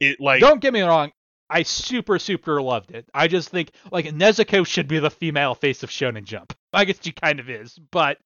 It 0.00 0.18
like 0.18 0.40
Don't 0.40 0.60
get 0.62 0.72
me 0.72 0.80
wrong. 0.80 1.12
I 1.48 1.62
super 1.62 2.18
super 2.18 2.60
loved 2.60 2.90
it. 2.92 3.08
I 3.14 3.28
just 3.28 3.50
think 3.50 3.70
like 3.92 4.06
Nezuko 4.06 4.66
should 4.66 4.88
be 4.88 4.98
the 4.98 5.10
female 5.10 5.54
face 5.54 5.82
of 5.82 5.90
Shonen 5.90 6.24
Jump. 6.24 6.56
I 6.72 6.84
guess 6.84 6.98
she 7.00 7.12
kind 7.12 7.38
of 7.40 7.48
is, 7.48 7.78
but 7.90 8.18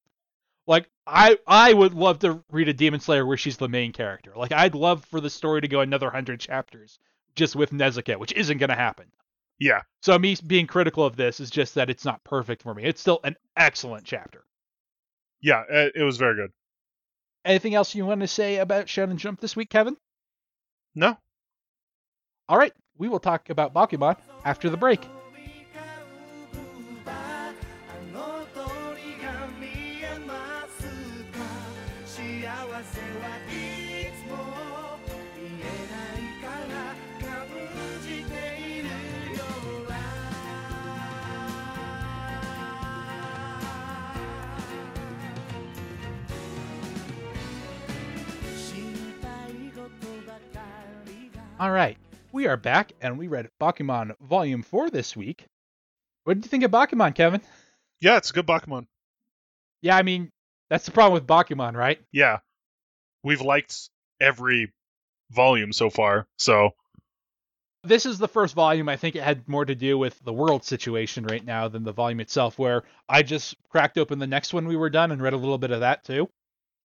like 0.66 0.88
I 1.06 1.36
I 1.46 1.72
would 1.72 1.94
love 1.94 2.20
to 2.20 2.42
read 2.50 2.68
a 2.68 2.72
Demon 2.72 3.00
Slayer 3.00 3.26
where 3.26 3.36
she's 3.36 3.56
the 3.58 3.68
main 3.68 3.92
character. 3.92 4.32
Like 4.36 4.52
I'd 4.52 4.74
love 4.74 5.04
for 5.06 5.20
the 5.20 5.30
story 5.30 5.60
to 5.60 5.68
go 5.68 5.80
another 5.80 6.10
hundred 6.10 6.40
chapters 6.40 6.98
just 7.34 7.56
with 7.56 7.70
Nezuko, 7.72 8.18
which 8.18 8.32
isn't 8.32 8.58
gonna 8.58 8.74
happen. 8.76 9.06
yeah. 9.58 9.82
So 10.02 10.18
me 10.18 10.36
being 10.46 10.66
critical 10.66 11.04
of 11.04 11.16
this 11.16 11.40
is 11.40 11.50
just 11.50 11.74
that 11.74 11.90
it's 11.90 12.04
not 12.04 12.24
perfect 12.24 12.62
for 12.62 12.74
me. 12.74 12.84
It's 12.84 13.00
still 13.00 13.20
an 13.24 13.36
excellent 13.56 14.04
chapter. 14.06 14.44
Yeah, 15.42 15.62
it, 15.70 15.92
it 15.96 16.02
was 16.02 16.16
very 16.16 16.36
good. 16.36 16.50
Anything 17.44 17.74
else 17.74 17.94
you 17.94 18.04
want 18.06 18.20
to 18.20 18.26
say 18.28 18.56
about 18.58 18.86
Shonen 18.86 19.16
Jump 19.16 19.40
this 19.40 19.56
week, 19.56 19.70
Kevin? 19.70 19.96
No. 20.94 21.16
All 22.48 22.58
right, 22.58 22.72
we 23.00 23.08
will 23.08 23.18
talk 23.18 23.48
about 23.48 23.72
Bakuman 23.72 24.16
after 24.44 24.68
the 24.68 24.76
break. 24.76 25.08
All 51.58 51.70
right 51.70 51.96
we 52.32 52.46
are 52.46 52.56
back, 52.56 52.92
and 53.00 53.18
we 53.18 53.28
read 53.28 53.48
Bakuman 53.60 54.14
Volume 54.20 54.62
4 54.62 54.90
this 54.90 55.16
week. 55.16 55.46
What 56.24 56.34
did 56.34 56.44
you 56.44 56.48
think 56.48 56.64
of 56.64 56.70
Bakuman, 56.70 57.14
Kevin? 57.14 57.40
Yeah, 58.00 58.16
it's 58.16 58.30
a 58.30 58.32
good 58.32 58.46
Bakuman. 58.46 58.86
Yeah, 59.82 59.96
I 59.96 60.02
mean, 60.02 60.30
that's 60.68 60.84
the 60.84 60.92
problem 60.92 61.14
with 61.14 61.26
Bakuman, 61.26 61.74
right? 61.74 62.00
Yeah. 62.12 62.38
We've 63.22 63.40
liked 63.40 63.90
every 64.20 64.72
volume 65.30 65.72
so 65.72 65.90
far, 65.90 66.26
so 66.38 66.70
This 67.82 68.04
is 68.04 68.18
the 68.18 68.28
first 68.28 68.54
volume. 68.54 68.88
I 68.90 68.96
think 68.96 69.16
it 69.16 69.22
had 69.22 69.48
more 69.48 69.64
to 69.64 69.74
do 69.74 69.96
with 69.96 70.18
the 70.22 70.32
world 70.32 70.64
situation 70.64 71.24
right 71.24 71.44
now 71.44 71.68
than 71.68 71.82
the 71.82 71.92
volume 71.92 72.20
itself, 72.20 72.58
where 72.58 72.82
I 73.08 73.22
just 73.22 73.56
cracked 73.70 73.96
open 73.96 74.18
the 74.18 74.26
next 74.26 74.52
one 74.52 74.66
we 74.68 74.76
were 74.76 74.90
done 74.90 75.12
and 75.12 75.22
read 75.22 75.32
a 75.32 75.38
little 75.38 75.56
bit 75.58 75.70
of 75.70 75.80
that 75.80 76.04
too. 76.04 76.28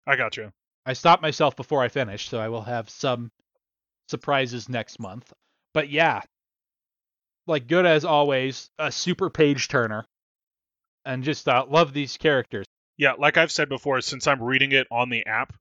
I 0.05 0.15
got 0.15 0.37
you. 0.37 0.51
I 0.85 0.93
stopped 0.93 1.21
myself 1.23 1.55
before 1.55 1.81
I 1.81 1.87
finished, 1.87 2.29
so 2.29 2.39
I 2.39 2.49
will 2.49 2.61
have 2.61 2.89
some 2.89 3.31
surprises 4.07 4.69
next 4.69 4.99
month. 4.99 5.31
But 5.73 5.89
yeah, 5.89 6.21
like 7.47 7.67
good 7.67 7.85
as 7.85 8.05
always, 8.05 8.69
a 8.79 8.91
super 8.91 9.29
page 9.29 9.67
turner, 9.67 10.05
and 11.05 11.23
just 11.23 11.47
uh, 11.47 11.65
love 11.69 11.93
these 11.93 12.17
characters. 12.17 12.65
Yeah, 12.97 13.13
like 13.17 13.37
I've 13.37 13.51
said 13.51 13.69
before, 13.69 14.01
since 14.01 14.27
I'm 14.27 14.41
reading 14.41 14.71
it 14.71 14.87
on 14.91 15.09
the 15.09 15.25
app, 15.25 15.53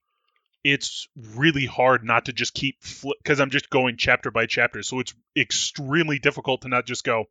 it's 0.64 1.08
really 1.34 1.66
hard 1.66 2.04
not 2.04 2.26
to 2.26 2.32
just 2.32 2.54
keep 2.54 2.76
because 3.02 3.40
I'm 3.40 3.50
just 3.50 3.70
going 3.70 3.96
chapter 3.96 4.30
by 4.30 4.46
chapter. 4.46 4.82
So 4.82 5.00
it's 5.00 5.14
extremely 5.36 6.18
difficult 6.18 6.62
to 6.62 6.68
not 6.68 6.86
just 6.86 7.04
go, 7.04 7.24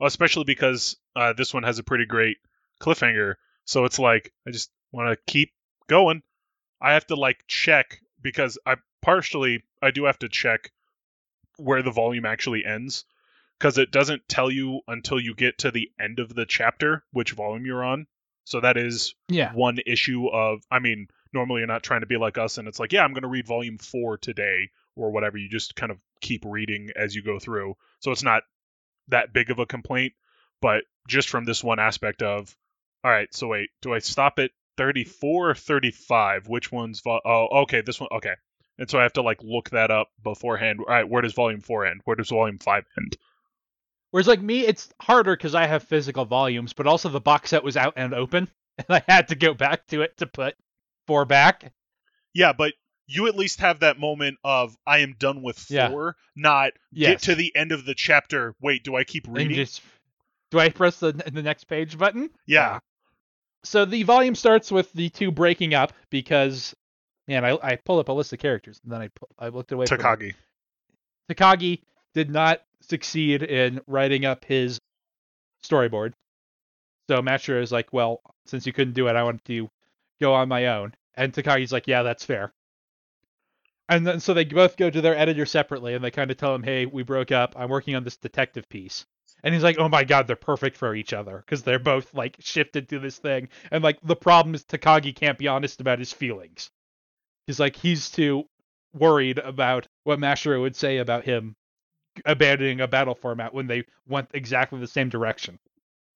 especially 0.00 0.44
because 0.44 0.96
uh, 1.16 1.32
this 1.32 1.52
one 1.52 1.64
has 1.64 1.78
a 1.78 1.84
pretty 1.84 2.06
great 2.06 2.38
cliffhanger. 2.80 3.34
So 3.64 3.84
it's 3.84 3.98
like 3.98 4.32
I 4.46 4.50
just 4.50 4.70
want 4.92 5.10
to 5.10 5.32
keep 5.32 5.52
going. 5.88 6.22
I 6.80 6.94
have 6.94 7.06
to 7.08 7.16
like 7.16 7.44
check 7.46 8.00
because 8.22 8.58
I 8.64 8.76
partially 9.02 9.62
I 9.82 9.90
do 9.90 10.04
have 10.04 10.18
to 10.20 10.28
check 10.28 10.70
where 11.56 11.82
the 11.82 11.90
volume 11.90 12.24
actually 12.26 12.64
ends 12.64 13.04
because 13.58 13.76
it 13.78 13.90
doesn't 13.90 14.28
tell 14.28 14.50
you 14.50 14.80
until 14.88 15.20
you 15.20 15.34
get 15.34 15.58
to 15.58 15.70
the 15.70 15.90
end 16.00 16.18
of 16.18 16.34
the 16.34 16.46
chapter 16.46 17.04
which 17.12 17.32
volume 17.32 17.66
you're 17.66 17.84
on. 17.84 18.06
So 18.44 18.60
that 18.60 18.76
is 18.76 19.14
Yeah, 19.28 19.52
one 19.52 19.78
issue 19.86 20.28
of 20.28 20.62
I 20.70 20.78
mean, 20.78 21.08
normally 21.32 21.60
you're 21.60 21.66
not 21.68 21.82
trying 21.82 22.00
to 22.00 22.06
be 22.06 22.16
like 22.16 22.38
us 22.38 22.58
and 22.58 22.66
it's 22.66 22.80
like, 22.80 22.92
yeah, 22.92 23.04
I'm 23.04 23.12
going 23.12 23.22
to 23.22 23.28
read 23.28 23.46
volume 23.46 23.78
4 23.78 24.18
today 24.18 24.70
or 24.96 25.10
whatever. 25.10 25.36
You 25.38 25.48
just 25.48 25.76
kind 25.76 25.92
of 25.92 25.98
keep 26.20 26.44
reading 26.44 26.90
as 26.96 27.14
you 27.14 27.22
go 27.22 27.38
through. 27.38 27.76
So 28.00 28.10
it's 28.10 28.22
not 28.22 28.42
that 29.08 29.32
big 29.32 29.50
of 29.50 29.58
a 29.58 29.66
complaint, 29.66 30.14
but 30.60 30.84
just 31.08 31.28
from 31.28 31.44
this 31.44 31.62
one 31.62 31.78
aspect 31.78 32.22
of 32.22 32.56
all 33.04 33.10
right, 33.10 33.32
so 33.34 33.48
wait, 33.48 33.70
do 33.80 33.94
I 33.94 33.98
stop 33.98 34.38
at 34.38 34.50
34 34.76 35.50
or 35.50 35.54
35? 35.54 36.48
Which 36.48 36.70
one's 36.70 37.00
vol- 37.00 37.22
Oh, 37.24 37.62
okay, 37.62 37.80
this 37.82 38.00
one 38.00 38.10
okay. 38.12 38.34
And 38.80 38.90
so 38.90 38.98
I 38.98 39.02
have 39.02 39.12
to 39.12 39.22
like 39.22 39.40
look 39.42 39.70
that 39.70 39.90
up 39.92 40.08
beforehand. 40.24 40.80
All 40.80 40.86
right, 40.86 41.08
where 41.08 41.22
does 41.22 41.34
volume 41.34 41.60
4 41.60 41.86
end? 41.86 42.00
Where 42.04 42.16
does 42.16 42.30
volume 42.30 42.58
5 42.58 42.84
end? 42.98 43.16
Whereas 44.10 44.26
like 44.26 44.40
me, 44.40 44.66
it's 44.66 44.88
harder 45.00 45.36
because 45.36 45.54
I 45.54 45.66
have 45.66 45.84
physical 45.84 46.24
volumes, 46.24 46.72
but 46.72 46.86
also 46.88 47.08
the 47.08 47.20
box 47.20 47.50
set 47.50 47.62
was 47.62 47.76
out 47.76 47.92
and 47.96 48.12
open, 48.14 48.48
and 48.78 48.86
I 48.88 49.02
had 49.06 49.28
to 49.28 49.36
go 49.36 49.54
back 49.54 49.86
to 49.88 50.02
it 50.02 50.16
to 50.16 50.26
put 50.26 50.54
four 51.06 51.24
back. 51.24 51.72
Yeah, 52.34 52.52
but 52.52 52.72
you 53.06 53.26
at 53.28 53.36
least 53.36 53.60
have 53.60 53.80
that 53.80 53.98
moment 54.00 54.38
of 54.42 54.76
I 54.86 54.98
am 54.98 55.14
done 55.18 55.42
with 55.42 55.58
4, 55.58 55.68
Yeah. 55.76 56.12
not 56.34 56.72
Yes. 56.90 57.10
get 57.10 57.22
to 57.22 57.34
the 57.34 57.54
end 57.54 57.70
of 57.72 57.84
the 57.84 57.94
chapter. 57.94 58.54
Wait, 58.60 58.82
do 58.82 58.96
I 58.96 59.04
keep 59.04 59.26
reading? 59.28 59.54
just 59.56 59.82
do 60.50 60.58
I 60.58 60.70
press 60.70 60.98
the 61.00 61.12
the 61.12 61.42
next 61.42 61.64
page 61.64 61.96
button? 61.98 62.30
yeah. 62.46 62.78
So 63.62 63.84
the 63.84 64.04
volume 64.04 64.34
starts 64.34 64.72
with 64.72 64.90
the 64.94 65.10
two 65.10 65.30
breaking 65.30 65.74
up 65.74 65.92
because, 66.08 66.74
man, 67.30 67.44
I 67.44 67.56
I 67.62 67.76
pulled 67.76 68.00
up 68.00 68.08
a 68.08 68.12
list 68.12 68.32
of 68.32 68.40
characters 68.40 68.80
and 68.82 68.92
then 68.92 69.00
I 69.02 69.08
I 69.38 69.48
looked 69.48 69.72
away. 69.72 69.86
Takagi. 69.86 70.34
Takagi 71.30 71.82
did 72.12 72.30
not 72.30 72.60
succeed 72.80 73.42
in 73.42 73.80
writing 73.86 74.24
up 74.24 74.44
his 74.44 74.80
storyboard. 75.64 76.12
So 77.08 77.22
Mashiro 77.22 77.62
is 77.62 77.72
like, 77.72 77.92
well, 77.92 78.20
since 78.46 78.66
you 78.66 78.72
couldn't 78.72 78.94
do 78.94 79.06
it, 79.08 79.16
I 79.16 79.22
want 79.22 79.44
to 79.44 79.70
go 80.20 80.34
on 80.34 80.48
my 80.48 80.66
own. 80.66 80.94
And 81.14 81.32
Takagi's 81.32 81.72
like, 81.72 81.86
yeah, 81.86 82.02
that's 82.02 82.24
fair. 82.24 82.52
And 83.88 84.06
then 84.06 84.20
so 84.20 84.34
they 84.34 84.44
both 84.44 84.76
go 84.76 84.90
to 84.90 85.00
their 85.00 85.16
editor 85.16 85.46
separately 85.46 85.94
and 85.94 86.04
they 86.04 86.10
kind 86.10 86.30
of 86.30 86.36
tell 86.36 86.54
him, 86.54 86.62
hey, 86.62 86.86
we 86.86 87.02
broke 87.02 87.32
up. 87.32 87.54
I'm 87.56 87.70
working 87.70 87.94
on 87.94 88.04
this 88.04 88.16
detective 88.16 88.68
piece. 88.68 89.06
And 89.42 89.54
he's 89.54 89.64
like, 89.64 89.78
oh 89.78 89.88
my 89.88 90.04
god, 90.04 90.26
they're 90.26 90.36
perfect 90.36 90.76
for 90.76 90.94
each 90.94 91.12
other 91.12 91.42
because 91.44 91.62
they're 91.62 91.78
both 91.78 92.12
like 92.12 92.36
shifted 92.40 92.88
to 92.88 92.98
this 92.98 93.18
thing. 93.18 93.48
And 93.70 93.82
like 93.82 93.98
the 94.02 94.16
problem 94.16 94.54
is 94.54 94.64
Takagi 94.64 95.14
can't 95.14 95.38
be 95.38 95.48
honest 95.48 95.80
about 95.80 95.98
his 95.98 96.12
feelings. 96.12 96.70
He's 97.50 97.58
like, 97.58 97.74
he's 97.74 98.10
too 98.10 98.44
worried 98.94 99.38
about 99.38 99.88
what 100.04 100.20
Mashiro 100.20 100.60
would 100.60 100.76
say 100.76 100.98
about 100.98 101.24
him 101.24 101.56
abandoning 102.24 102.80
a 102.80 102.86
battle 102.86 103.16
format 103.16 103.52
when 103.52 103.66
they 103.66 103.86
went 104.06 104.28
exactly 104.34 104.78
the 104.78 104.86
same 104.86 105.08
direction. 105.08 105.58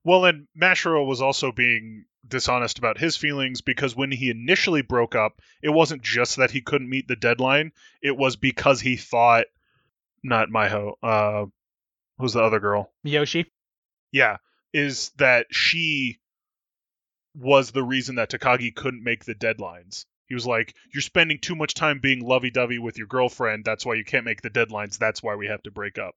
Well, 0.05 0.23
and 0.23 0.47
Mashiro 0.57 1.05
was 1.05 1.21
also 1.21 1.51
being 1.51 2.05
dishonest 2.25 2.77
about 2.77 2.97
his 2.97 3.17
feelings 3.17 3.59
because 3.59 3.97
when 3.97 4.11
he 4.11 4.29
initially 4.29 4.81
broke 4.81 5.13
up, 5.13 5.41
it 5.61 5.71
wasn't 5.71 6.03
just 6.03 6.37
that 6.37 6.51
he 6.51 6.61
couldn't 6.61 6.89
meet 6.89 7.09
the 7.09 7.17
deadline, 7.17 7.73
it 8.01 8.15
was 8.15 8.37
because 8.37 8.79
he 8.79 8.95
thought 8.95 9.47
not 10.23 10.47
Miho, 10.47 10.93
uh 11.03 11.47
who's 12.17 12.31
the 12.31 12.43
other 12.43 12.61
girl? 12.61 12.93
Miyoshi? 13.05 13.47
Yeah, 14.13 14.37
is 14.71 15.09
that 15.17 15.47
she 15.51 16.17
was 17.33 17.71
the 17.71 17.83
reason 17.83 18.15
that 18.15 18.31
Takagi 18.31 18.73
couldn't 18.73 19.03
make 19.03 19.25
the 19.25 19.35
deadlines. 19.35 20.05
He 20.27 20.33
was 20.33 20.45
like, 20.45 20.73
"You're 20.93 21.01
spending 21.01 21.39
too 21.39 21.55
much 21.55 21.73
time 21.73 21.99
being 21.99 22.19
lovey-dovey 22.21 22.79
with 22.79 22.97
your 22.97 23.07
girlfriend. 23.07 23.63
That's 23.65 23.85
why 23.85 23.95
you 23.95 24.03
can't 24.03 24.25
make 24.25 24.41
the 24.41 24.49
deadlines. 24.49 24.97
That's 24.97 25.21
why 25.21 25.35
we 25.35 25.47
have 25.47 25.61
to 25.63 25.71
break 25.71 25.97
up." 25.97 26.15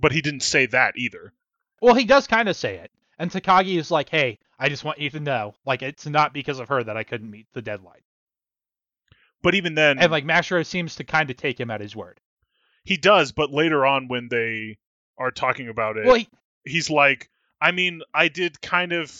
But 0.00 0.12
he 0.12 0.20
didn't 0.20 0.42
say 0.42 0.66
that 0.66 0.94
either. 0.96 1.32
Well, 1.80 1.94
he 1.94 2.04
does 2.04 2.26
kind 2.26 2.48
of 2.48 2.56
say 2.56 2.76
it. 2.76 2.90
And 3.18 3.30
Takagi 3.30 3.78
is 3.78 3.92
like, 3.92 4.08
hey, 4.08 4.40
I 4.58 4.68
just 4.68 4.82
want 4.82 4.98
you 4.98 5.08
to 5.10 5.20
know, 5.20 5.54
like, 5.64 5.82
it's 5.82 6.04
not 6.06 6.32
because 6.32 6.58
of 6.58 6.68
her 6.68 6.82
that 6.82 6.96
I 6.96 7.04
couldn't 7.04 7.30
meet 7.30 7.46
the 7.52 7.62
deadline. 7.62 8.00
But 9.42 9.54
even 9.54 9.74
then, 9.74 9.98
And, 9.98 10.10
like, 10.10 10.24
Mashiro 10.24 10.64
seems 10.64 10.96
to 10.96 11.04
kind 11.04 11.30
of 11.30 11.36
take 11.36 11.60
him 11.60 11.70
at 11.70 11.80
his 11.80 11.94
word. 11.94 12.20
he 12.84 12.96
does. 12.96 13.32
But 13.32 13.50
later 13.50 13.86
on, 13.86 14.08
when 14.08 14.28
they 14.28 14.78
are 15.16 15.30
talking 15.30 15.68
about 15.68 15.96
it, 15.96 16.06
Well, 16.06 16.16
he, 16.16 16.28
he's 16.64 16.90
like, 16.90 17.30
I 17.60 17.70
mean, 17.70 18.02
I 18.12 18.28
did 18.28 18.60
kind 18.60 18.92
of, 18.92 19.16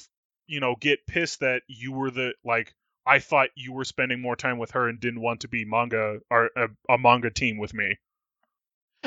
you 0.47 0.61
know, 0.61 0.75
get 0.79 1.07
pissed 1.07 1.41
that 1.41 1.63
you 1.69 1.93
were 1.93 2.11
the 2.11 2.35
like. 2.45 2.75
I 3.07 3.19
thought 3.19 3.51
you 3.55 3.73
were 3.73 3.85
spending 3.85 4.21
more 4.21 4.37
time 4.37 4.59
with 4.59 4.73
her 4.73 4.89
and 4.89 4.99
didn't 4.99 5.21
want 5.21 5.41
to 5.41 5.49
be 5.49 5.65
manga 5.65 6.21
or 6.31 6.51
a, 6.57 6.69
a 6.89 6.99
manga 6.99 7.31
team 7.31 7.59
with 7.59 7.75
me. 7.75 7.97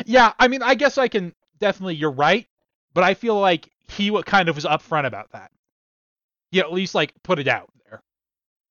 yeah, 0.05 0.33
I 0.39 0.47
mean, 0.47 0.61
I 0.61 0.75
guess 0.75 0.97
I 0.97 1.07
can 1.07 1.33
definitely, 1.59 1.95
you're 1.95 2.11
right, 2.11 2.47
but 2.93 3.03
I 3.03 3.13
feel 3.13 3.39
like 3.39 3.69
he 3.89 4.11
kind 4.23 4.49
of 4.49 4.55
was 4.55 4.65
upfront 4.65 5.05
about 5.05 5.31
that. 5.31 5.51
He 6.51 6.59
at 6.59 6.71
least, 6.71 6.95
like, 6.95 7.13
put 7.23 7.39
it 7.39 7.47
out 7.47 7.69
there. 7.85 8.01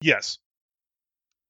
Yes. 0.01 0.39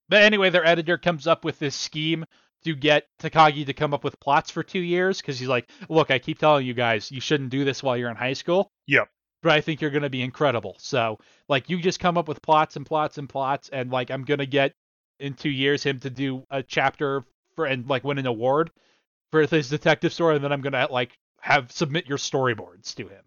But 0.09 0.23
anyway, 0.23 0.49
their 0.49 0.65
editor 0.65 0.97
comes 0.97 1.27
up 1.27 1.45
with 1.45 1.59
this 1.59 1.75
scheme 1.75 2.25
to 2.63 2.75
get 2.75 3.07
Takagi 3.19 3.65
to 3.65 3.73
come 3.73 3.93
up 3.93 4.03
with 4.03 4.19
plots 4.19 4.49
for 4.49 4.63
two 4.63 4.79
years 4.79 5.21
because 5.21 5.39
he's 5.39 5.47
like, 5.47 5.69
look, 5.89 6.11
I 6.11 6.19
keep 6.19 6.39
telling 6.39 6.65
you 6.65 6.73
guys, 6.73 7.11
you 7.11 7.21
shouldn't 7.21 7.49
do 7.49 7.63
this 7.63 7.83
while 7.83 7.95
you're 7.95 8.09
in 8.09 8.15
high 8.15 8.33
school. 8.33 8.71
Yep. 8.87 9.09
But 9.43 9.51
I 9.51 9.61
think 9.61 9.81
you're 9.81 9.91
going 9.91 10.03
to 10.03 10.09
be 10.09 10.21
incredible. 10.23 10.75
So, 10.79 11.19
like, 11.47 11.69
you 11.69 11.79
just 11.79 11.99
come 11.99 12.17
up 12.17 12.27
with 12.27 12.41
plots 12.41 12.75
and 12.75 12.85
plots 12.85 13.17
and 13.17 13.29
plots, 13.29 13.69
and, 13.69 13.91
like, 13.91 14.09
I'm 14.09 14.23
going 14.23 14.39
to 14.39 14.45
get 14.47 14.73
in 15.19 15.33
two 15.33 15.49
years 15.49 15.83
him 15.83 15.99
to 16.01 16.09
do 16.09 16.43
a 16.49 16.63
chapter 16.63 17.23
for 17.55 17.65
and, 17.65 17.87
like, 17.87 18.03
win 18.03 18.17
an 18.17 18.25
award 18.25 18.71
for 19.31 19.45
his 19.45 19.69
detective 19.69 20.11
story, 20.13 20.35
and 20.35 20.43
then 20.43 20.51
I'm 20.51 20.61
going 20.61 20.73
to, 20.73 20.87
like, 20.91 21.17
have 21.41 21.71
submit 21.71 22.07
your 22.07 22.17
storyboards 22.17 22.95
to 22.95 23.07
him. 23.07 23.23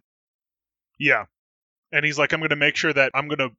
Yeah. 0.98 1.26
And 1.92 2.04
he's 2.04 2.18
like, 2.18 2.32
I'm 2.32 2.40
going 2.40 2.50
to 2.50 2.56
make 2.56 2.76
sure 2.76 2.92
that 2.92 3.12
I'm 3.14 3.28
going 3.28 3.38
to 3.38 3.50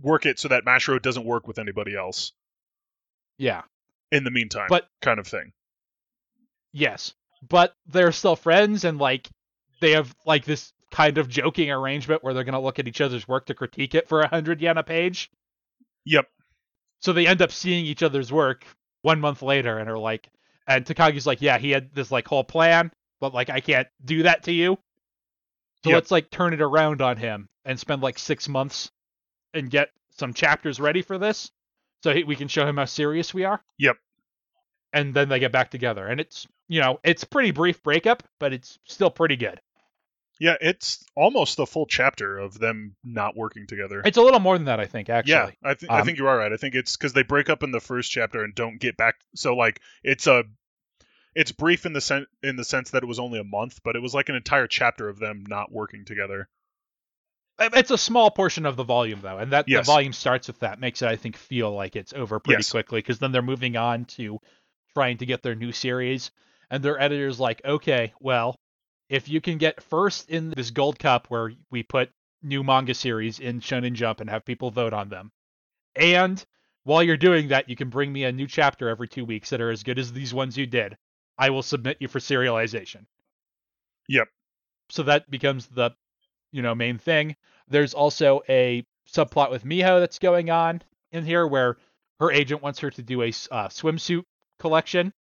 work 0.00 0.26
it 0.26 0.38
so 0.40 0.48
that 0.48 0.64
Mashiro 0.64 1.00
doesn't 1.00 1.24
work 1.24 1.46
with 1.46 1.58
anybody 1.58 1.94
else 1.96 2.32
Yeah. 3.38 3.62
in 4.10 4.24
the 4.24 4.30
meantime, 4.30 4.66
But- 4.68 4.88
kind 5.00 5.20
of 5.20 5.26
thing. 5.28 5.52
Yes, 6.72 7.14
but 7.46 7.74
they're 7.86 8.12
still 8.12 8.34
friends, 8.36 8.84
and 8.84 8.98
like 8.98 9.28
they 9.80 9.92
have 9.92 10.14
like 10.24 10.44
this 10.44 10.72
kind 10.92 11.18
of 11.18 11.28
joking 11.28 11.70
arrangement 11.70 12.22
where 12.22 12.32
they're 12.34 12.44
gonna 12.44 12.60
look 12.60 12.78
at 12.78 12.86
each 12.86 13.00
other's 13.00 13.26
work 13.26 13.46
to 13.46 13.54
critique 13.54 13.94
it 13.96 14.08
for 14.08 14.20
a 14.20 14.28
hundred 14.28 14.60
yen 14.60 14.78
a 14.78 14.82
page. 14.84 15.30
Yep. 16.04 16.28
So 17.00 17.12
they 17.12 17.26
end 17.26 17.42
up 17.42 17.50
seeing 17.50 17.84
each 17.84 18.02
other's 18.04 18.30
work 18.30 18.64
one 19.02 19.20
month 19.20 19.42
later 19.42 19.78
and 19.78 19.90
are 19.90 19.98
like, 19.98 20.28
and 20.68 20.84
Takagi's 20.84 21.26
like, 21.26 21.42
yeah, 21.42 21.58
he 21.58 21.70
had 21.72 21.92
this 21.94 22.12
like 22.12 22.28
whole 22.28 22.44
plan, 22.44 22.92
but 23.20 23.34
like 23.34 23.50
I 23.50 23.58
can't 23.60 23.88
do 24.04 24.22
that 24.24 24.44
to 24.44 24.52
you. 24.52 24.78
So 25.82 25.90
Yep. 25.90 25.94
let's 25.96 26.10
like 26.12 26.30
turn 26.30 26.52
it 26.54 26.60
around 26.60 27.02
on 27.02 27.16
him 27.16 27.48
and 27.64 27.78
spend 27.80 28.02
like 28.02 28.18
six 28.18 28.48
months 28.48 28.90
and 29.54 29.68
get 29.70 29.90
some 30.10 30.32
chapters 30.34 30.78
ready 30.78 31.02
for 31.02 31.18
this, 31.18 31.50
so 32.04 32.12
he, 32.14 32.22
we 32.22 32.36
can 32.36 32.46
show 32.48 32.66
him 32.66 32.76
how 32.76 32.84
serious 32.84 33.34
we 33.34 33.44
are. 33.44 33.60
Yep. 33.78 33.96
And 34.92 35.14
then 35.14 35.28
they 35.28 35.40
get 35.40 35.52
back 35.52 35.70
together, 35.70 36.06
and 36.06 36.20
it's 36.20 36.46
you 36.68 36.80
know 36.80 37.00
it's 37.02 37.24
pretty 37.24 37.50
brief 37.50 37.82
breakup, 37.82 38.22
but 38.38 38.52
it's 38.52 38.78
still 38.84 39.10
pretty 39.10 39.36
good. 39.36 39.60
Yeah, 40.42 40.56
it's 40.60 41.04
almost 41.14 41.56
the 41.56 41.66
full 41.66 41.86
chapter 41.86 42.36
of 42.36 42.58
them 42.58 42.96
not 43.04 43.36
working 43.36 43.68
together. 43.68 44.02
It's 44.04 44.16
a 44.16 44.22
little 44.22 44.40
more 44.40 44.58
than 44.58 44.64
that, 44.64 44.80
I 44.80 44.86
think. 44.86 45.08
Actually, 45.08 45.32
yeah, 45.34 45.50
I, 45.70 45.74
th- 45.74 45.92
I 45.92 46.00
Um, 46.00 46.04
think 46.04 46.18
you 46.18 46.26
are 46.26 46.36
right. 46.36 46.52
I 46.52 46.56
think 46.56 46.74
it's 46.74 46.96
because 46.96 47.12
they 47.12 47.22
break 47.22 47.48
up 47.48 47.62
in 47.62 47.70
the 47.70 47.78
first 47.78 48.10
chapter 48.10 48.42
and 48.42 48.52
don't 48.52 48.80
get 48.80 48.96
back. 48.96 49.14
So 49.36 49.54
like 49.54 49.80
it's 50.02 50.26
a 50.26 50.42
it's 51.36 51.52
brief 51.52 51.86
in 51.86 51.92
the 51.92 52.00
sen- 52.00 52.26
in 52.42 52.56
the 52.56 52.64
sense 52.64 52.90
that 52.90 53.04
it 53.04 53.06
was 53.06 53.20
only 53.20 53.38
a 53.38 53.44
month, 53.44 53.84
but 53.84 53.94
it 53.94 54.02
was 54.02 54.14
like 54.14 54.30
an 54.30 54.34
entire 54.34 54.66
chapter 54.66 55.08
of 55.08 55.20
them 55.20 55.44
not 55.46 55.70
working 55.70 56.04
together. 56.04 56.48
It's 57.60 57.92
a 57.92 57.98
small 57.98 58.32
portion 58.32 58.66
of 58.66 58.74
the 58.74 58.82
volume 58.82 59.20
though, 59.22 59.38
and 59.38 59.52
that 59.52 59.68
Yes. 59.68 59.86
the 59.86 59.92
volume 59.92 60.12
starts 60.12 60.48
with 60.48 60.58
that 60.58 60.80
makes 60.80 61.02
it, 61.02 61.08
I 61.08 61.14
think, 61.14 61.36
feel 61.36 61.70
like 61.72 61.94
it's 61.94 62.12
over 62.14 62.40
pretty 62.40 62.62
Yes. 62.62 62.70
quickly 62.72 62.98
because 62.98 63.20
then 63.20 63.30
they're 63.30 63.42
moving 63.42 63.76
on 63.76 64.06
to 64.16 64.40
trying 64.94 65.18
to 65.18 65.26
get 65.26 65.44
their 65.44 65.54
new 65.54 65.70
series, 65.70 66.32
and 66.68 66.82
their 66.82 67.00
editor's 67.00 67.38
like, 67.38 67.62
okay, 67.64 68.12
well, 68.18 68.56
if 69.12 69.28
you 69.28 69.42
can 69.42 69.58
get 69.58 69.82
first 69.82 70.30
in 70.30 70.48
this 70.56 70.70
Gold 70.70 70.98
Cup 70.98 71.26
where 71.28 71.52
we 71.70 71.82
put 71.82 72.10
new 72.42 72.64
manga 72.64 72.94
series 72.94 73.40
in 73.40 73.60
Shonen 73.60 73.92
Jump 73.92 74.20
and 74.20 74.30
have 74.30 74.42
people 74.42 74.70
vote 74.70 74.94
on 74.94 75.10
them, 75.10 75.30
and 75.94 76.42
while 76.84 77.02
you're 77.02 77.18
doing 77.18 77.48
that, 77.48 77.68
you 77.68 77.76
can 77.76 77.90
bring 77.90 78.10
me 78.10 78.24
a 78.24 78.32
new 78.32 78.46
chapter 78.46 78.88
every 78.88 79.06
two 79.06 79.26
weeks 79.26 79.50
that 79.50 79.60
are 79.60 79.70
as 79.70 79.82
good 79.82 79.98
as 79.98 80.12
these 80.12 80.32
ones 80.32 80.56
you 80.56 80.66
did. 80.66 80.96
I 81.36 81.50
will 81.50 81.62
submit 81.62 81.98
you 82.00 82.08
for 82.08 82.20
serialization. 82.20 83.04
Yep. 84.08 84.28
So 84.88 85.02
that 85.02 85.30
becomes 85.30 85.66
the, 85.66 85.90
you 86.50 86.62
know, 86.62 86.74
main 86.74 86.96
thing. 86.96 87.36
There's 87.68 87.92
also 87.92 88.40
a 88.48 88.84
subplot 89.06 89.50
with 89.50 89.64
Miho 89.64 90.00
that's 90.00 90.18
going 90.18 90.48
on 90.48 90.80
in 91.12 91.24
here 91.24 91.46
where 91.46 91.76
her 92.18 92.32
agent 92.32 92.62
wants 92.62 92.78
her 92.80 92.90
to 92.90 93.02
do 93.02 93.20
a 93.22 93.28
uh, 93.28 93.68
swimsuit 93.68 94.24
collection 94.58 95.12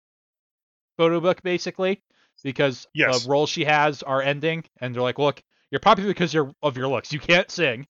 photo 0.97 1.19
book 1.19 1.43
basically 1.43 2.01
because 2.43 2.87
Yes. 2.95 3.25
the 3.25 3.31
roles 3.31 3.51
she 3.51 3.65
has 3.65 4.03
are 4.03 4.23
ending 4.23 4.65
and 4.81 4.95
they're 4.95 5.03
like 5.03 5.19
look 5.19 5.43
you're 5.71 5.81
popular 5.81 6.11
because 6.11 6.35
you're 6.35 6.53
of 6.63 6.77
your 6.77 6.89
looks. 6.89 7.13
You 7.13 7.21
can't 7.21 7.51
sing 7.51 7.87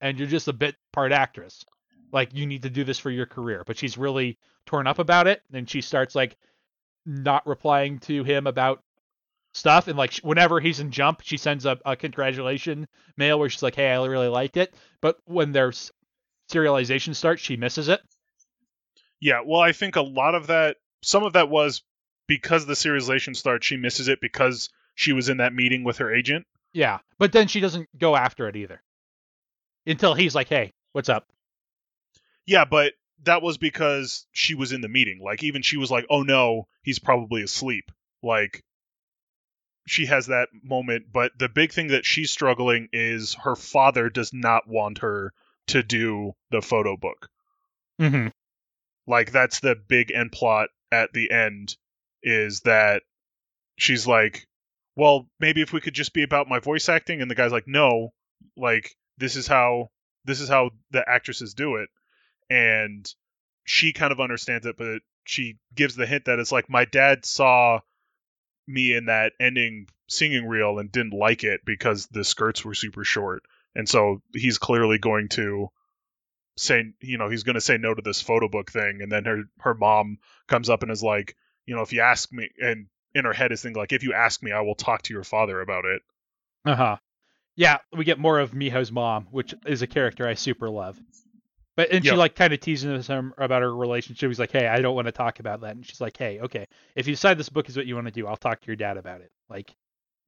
and 0.00 0.18
you're 0.18 0.28
just 0.28 0.48
a 0.48 0.52
bit 0.52 0.76
part 0.92 1.12
actress. 1.12 1.64
Like 2.12 2.34
you 2.34 2.46
need 2.46 2.62
to 2.62 2.70
do 2.70 2.84
this 2.84 2.98
for 2.98 3.10
your 3.10 3.26
career. 3.26 3.62
But 3.66 3.78
she's 3.78 3.96
really 3.96 4.38
torn 4.66 4.86
up 4.86 4.98
about 4.98 5.26
it 5.26 5.42
and 5.52 5.68
she 5.68 5.80
starts 5.80 6.14
like 6.14 6.36
not 7.06 7.46
replying 7.46 7.98
to 8.00 8.24
him 8.24 8.46
about 8.46 8.82
stuff 9.54 9.88
and 9.88 9.96
like 9.96 10.14
whenever 10.18 10.60
he's 10.60 10.80
in 10.80 10.90
jump 10.90 11.22
she 11.22 11.38
sends 11.38 11.64
a, 11.64 11.78
a 11.86 11.96
congratulation 11.96 12.86
mail 13.16 13.38
where 13.38 13.48
she's 13.48 13.62
like 13.62 13.74
hey 13.74 13.88
i 13.90 14.04
really 14.04 14.28
liked 14.28 14.56
it. 14.58 14.74
But 15.00 15.16
when 15.24 15.52
there's 15.52 15.90
serialization 16.52 17.14
starts 17.14 17.42
she 17.42 17.56
misses 17.56 17.88
it. 17.88 18.00
Yeah, 19.20 19.40
well, 19.44 19.60
I 19.62 19.72
think 19.72 19.96
a 19.96 20.02
lot 20.02 20.34
of 20.34 20.48
that, 20.48 20.76
some 21.02 21.24
of 21.24 21.32
that 21.32 21.48
was 21.48 21.82
because 22.26 22.66
the 22.66 22.74
serialization 22.74 23.36
starts, 23.36 23.66
she 23.66 23.76
misses 23.76 24.08
it 24.08 24.20
because 24.20 24.68
she 24.94 25.12
was 25.12 25.28
in 25.28 25.38
that 25.38 25.54
meeting 25.54 25.84
with 25.84 25.98
her 25.98 26.14
agent. 26.14 26.46
yeah 26.72 26.98
but 27.18 27.32
then 27.32 27.48
she 27.48 27.60
doesn't 27.60 27.88
go 27.98 28.16
after 28.16 28.48
it 28.48 28.56
either 28.56 28.82
until 29.86 30.14
he's 30.14 30.34
like 30.34 30.48
hey 30.48 30.72
what's 30.92 31.08
up 31.08 31.26
Yeah, 32.46 32.64
but 32.64 32.92
that 33.24 33.42
was 33.42 33.58
because 33.58 34.26
she 34.32 34.54
was 34.54 34.72
in 34.72 34.80
the 34.80 34.88
meeting. 34.88 35.20
Like, 35.22 35.42
even 35.42 35.62
she 35.62 35.76
was 35.78 35.90
like, 35.90 36.06
oh 36.10 36.22
no, 36.22 36.66
he's 36.82 36.98
probably 36.98 37.42
asleep. 37.42 37.90
Like, 38.22 38.62
she 39.86 40.06
has 40.06 40.26
that 40.26 40.48
moment. 40.62 41.06
But 41.12 41.32
the 41.38 41.48
big 41.48 41.72
thing 41.72 41.88
that 41.88 42.04
she's 42.04 42.30
struggling 42.30 42.88
is 42.92 43.34
her 43.42 43.56
father 43.56 44.10
does 44.10 44.32
not 44.32 44.68
want 44.68 44.98
her 44.98 45.32
to 45.68 45.82
do 45.82 46.32
the 46.50 46.62
photo 46.62 46.96
book. 46.96 47.28
mm-hmm. 48.00 48.28
Like, 49.08 49.32
that's 49.32 49.60
the 49.60 49.74
big 49.74 50.12
end 50.12 50.30
plot 50.32 50.68
at 50.92 51.12
the 51.12 51.30
end 51.30 51.76
is 52.26 52.60
that 52.62 53.02
she's 53.78 54.06
like, 54.06 54.46
well, 54.96 55.28
maybe 55.40 55.62
if 55.62 55.72
we 55.72 55.80
could 55.80 55.94
just 55.94 56.12
be 56.12 56.24
about 56.24 56.48
my 56.48 56.58
voice 56.58 56.88
acting. 56.88 57.22
And 57.22 57.30
the 57.30 57.34
guy's 57.34 57.52
like, 57.52 57.68
no, 57.68 58.12
like, 58.56 58.90
this 59.16 59.36
is 59.36 59.46
how. 59.46 59.88
This 60.24 60.40
is 60.40 60.48
how 60.48 60.70
the 60.90 61.08
actresses 61.08 61.54
do 61.54 61.76
it. 61.76 61.88
And 62.50 63.06
she 63.64 63.92
kind 63.92 64.10
of 64.10 64.18
understands 64.18 64.66
it, 64.66 64.76
but 64.76 65.02
she 65.22 65.58
gives 65.72 65.94
the 65.94 66.04
hint 66.04 66.24
that 66.24 66.40
it's 66.40 66.50
like 66.50 66.68
my 66.68 66.84
dad 66.84 67.24
saw 67.24 67.78
me 68.66 68.92
in 68.92 69.04
that 69.04 69.34
ending 69.38 69.86
singing 70.08 70.48
reel 70.48 70.80
and 70.80 70.90
didn't 70.90 71.12
like 71.12 71.44
it 71.44 71.60
because 71.64 72.08
the 72.08 72.24
skirts 72.24 72.64
were 72.64 72.74
super 72.74 73.04
short. 73.04 73.44
And 73.76 73.88
so 73.88 74.20
he's 74.32 74.58
clearly 74.58 74.98
going 74.98 75.28
to 75.30 75.68
say, 76.56 76.92
you 77.00 77.18
know, 77.18 77.28
he's 77.28 77.44
going 77.44 77.54
to 77.54 77.60
say 77.60 77.78
no 77.78 77.94
to 77.94 78.02
this 78.02 78.20
photo 78.20 78.48
book 78.48 78.72
thing. 78.72 79.02
And 79.02 79.12
then 79.12 79.24
her, 79.26 79.42
her 79.60 79.74
mom 79.74 80.18
comes 80.48 80.68
up 80.68 80.82
and 80.82 80.90
is 80.90 81.04
like, 81.04 81.36
you 81.66 81.74
know, 81.74 81.82
if 81.82 81.92
you 81.92 82.00
ask 82.00 82.32
me, 82.32 82.48
and 82.58 82.86
in 83.14 83.24
her 83.24 83.32
head 83.32 83.52
is 83.52 83.62
thinking 83.62 83.80
like, 83.80 83.92
if 83.92 84.02
you 84.02 84.12
ask 84.12 84.42
me, 84.42 84.52
I 84.52 84.60
will 84.60 84.74
talk 84.74 85.02
to 85.02 85.14
your 85.14 85.24
father 85.24 85.60
about 85.60 85.84
it. 85.84 86.02
Uh-huh. 86.64 86.96
Yeah, 87.56 87.78
we 87.96 88.04
get 88.04 88.18
more 88.18 88.38
of 88.38 88.52
Miho's 88.52 88.92
mom, 88.92 89.28
which 89.30 89.54
is 89.66 89.82
a 89.82 89.86
character 89.86 90.28
I 90.28 90.34
super 90.34 90.68
love. 90.68 91.00
But 91.76 91.90
and 91.92 92.04
she 92.04 92.12
like 92.12 92.34
kind 92.34 92.52
of 92.54 92.60
teases 92.60 93.06
him 93.06 93.34
about 93.36 93.62
her 93.62 93.74
relationship. 93.74 94.30
He's 94.30 94.38
like, 94.38 94.50
"Hey, 94.50 94.66
I 94.66 94.80
don't 94.80 94.94
want 94.94 95.06
to 95.06 95.12
talk 95.12 95.40
about 95.40 95.60
that." 95.60 95.76
And 95.76 95.86
she's 95.86 96.00
like, 96.00 96.16
"Hey, 96.16 96.40
okay, 96.40 96.66
if 96.94 97.06
you 97.06 97.12
decide 97.12 97.38
this 97.38 97.50
book 97.50 97.68
is 97.68 97.76
what 97.76 97.86
you 97.86 97.94
want 97.94 98.06
to 98.06 98.12
do, 98.12 98.26
I'll 98.26 98.36
talk 98.36 98.62
to 98.62 98.66
your 98.66 98.76
dad 98.76 98.96
about 98.96 99.20
it." 99.20 99.30
Like, 99.50 99.74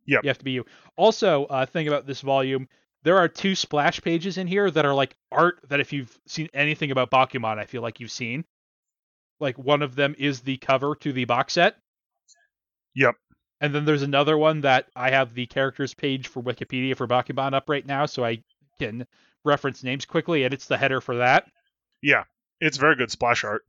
yeah, 0.04 0.20
you 0.22 0.28
have 0.28 0.38
to 0.38 0.44
be 0.44 0.50
you. 0.50 0.66
Also, 0.96 1.46
uh, 1.46 1.64
thing 1.64 1.88
about 1.88 2.06
this 2.06 2.20
volume, 2.20 2.68
there 3.02 3.16
are 3.16 3.28
two 3.28 3.54
splash 3.54 4.00
pages 4.02 4.36
in 4.36 4.46
here 4.46 4.70
that 4.70 4.84
are 4.84 4.94
like 4.94 5.16
art 5.32 5.60
that 5.68 5.80
if 5.80 5.90
you've 5.90 6.18
seen 6.26 6.48
anything 6.52 6.90
about 6.90 7.10
Bakuman, 7.10 7.58
I 7.58 7.64
feel 7.64 7.80
like 7.80 7.98
you've 7.98 8.10
seen. 8.10 8.44
Like 9.40 9.58
one 9.58 9.82
of 9.82 9.94
them 9.94 10.14
is 10.18 10.40
the 10.40 10.56
cover 10.58 10.94
to 10.96 11.12
the 11.12 11.24
box 11.24 11.54
set. 11.54 11.76
Yep. 12.94 13.14
And 13.60 13.74
then 13.74 13.84
there's 13.84 14.02
another 14.02 14.38
one 14.38 14.60
that 14.62 14.86
I 14.94 15.10
have 15.10 15.34
the 15.34 15.46
characters 15.46 15.94
page 15.94 16.28
for 16.28 16.42
Wikipedia 16.42 16.96
for 16.96 17.06
Bakuman 17.06 17.54
up 17.54 17.68
right 17.68 17.84
now, 17.86 18.06
so 18.06 18.24
I 18.24 18.42
can 18.78 19.06
reference 19.44 19.82
names 19.82 20.04
quickly, 20.04 20.44
and 20.44 20.54
it's 20.54 20.66
the 20.66 20.76
header 20.76 21.00
for 21.00 21.16
that. 21.16 21.50
Yeah, 22.02 22.24
it's 22.60 22.76
very 22.76 22.96
good 22.96 23.10
splash 23.10 23.44
art. 23.44 23.64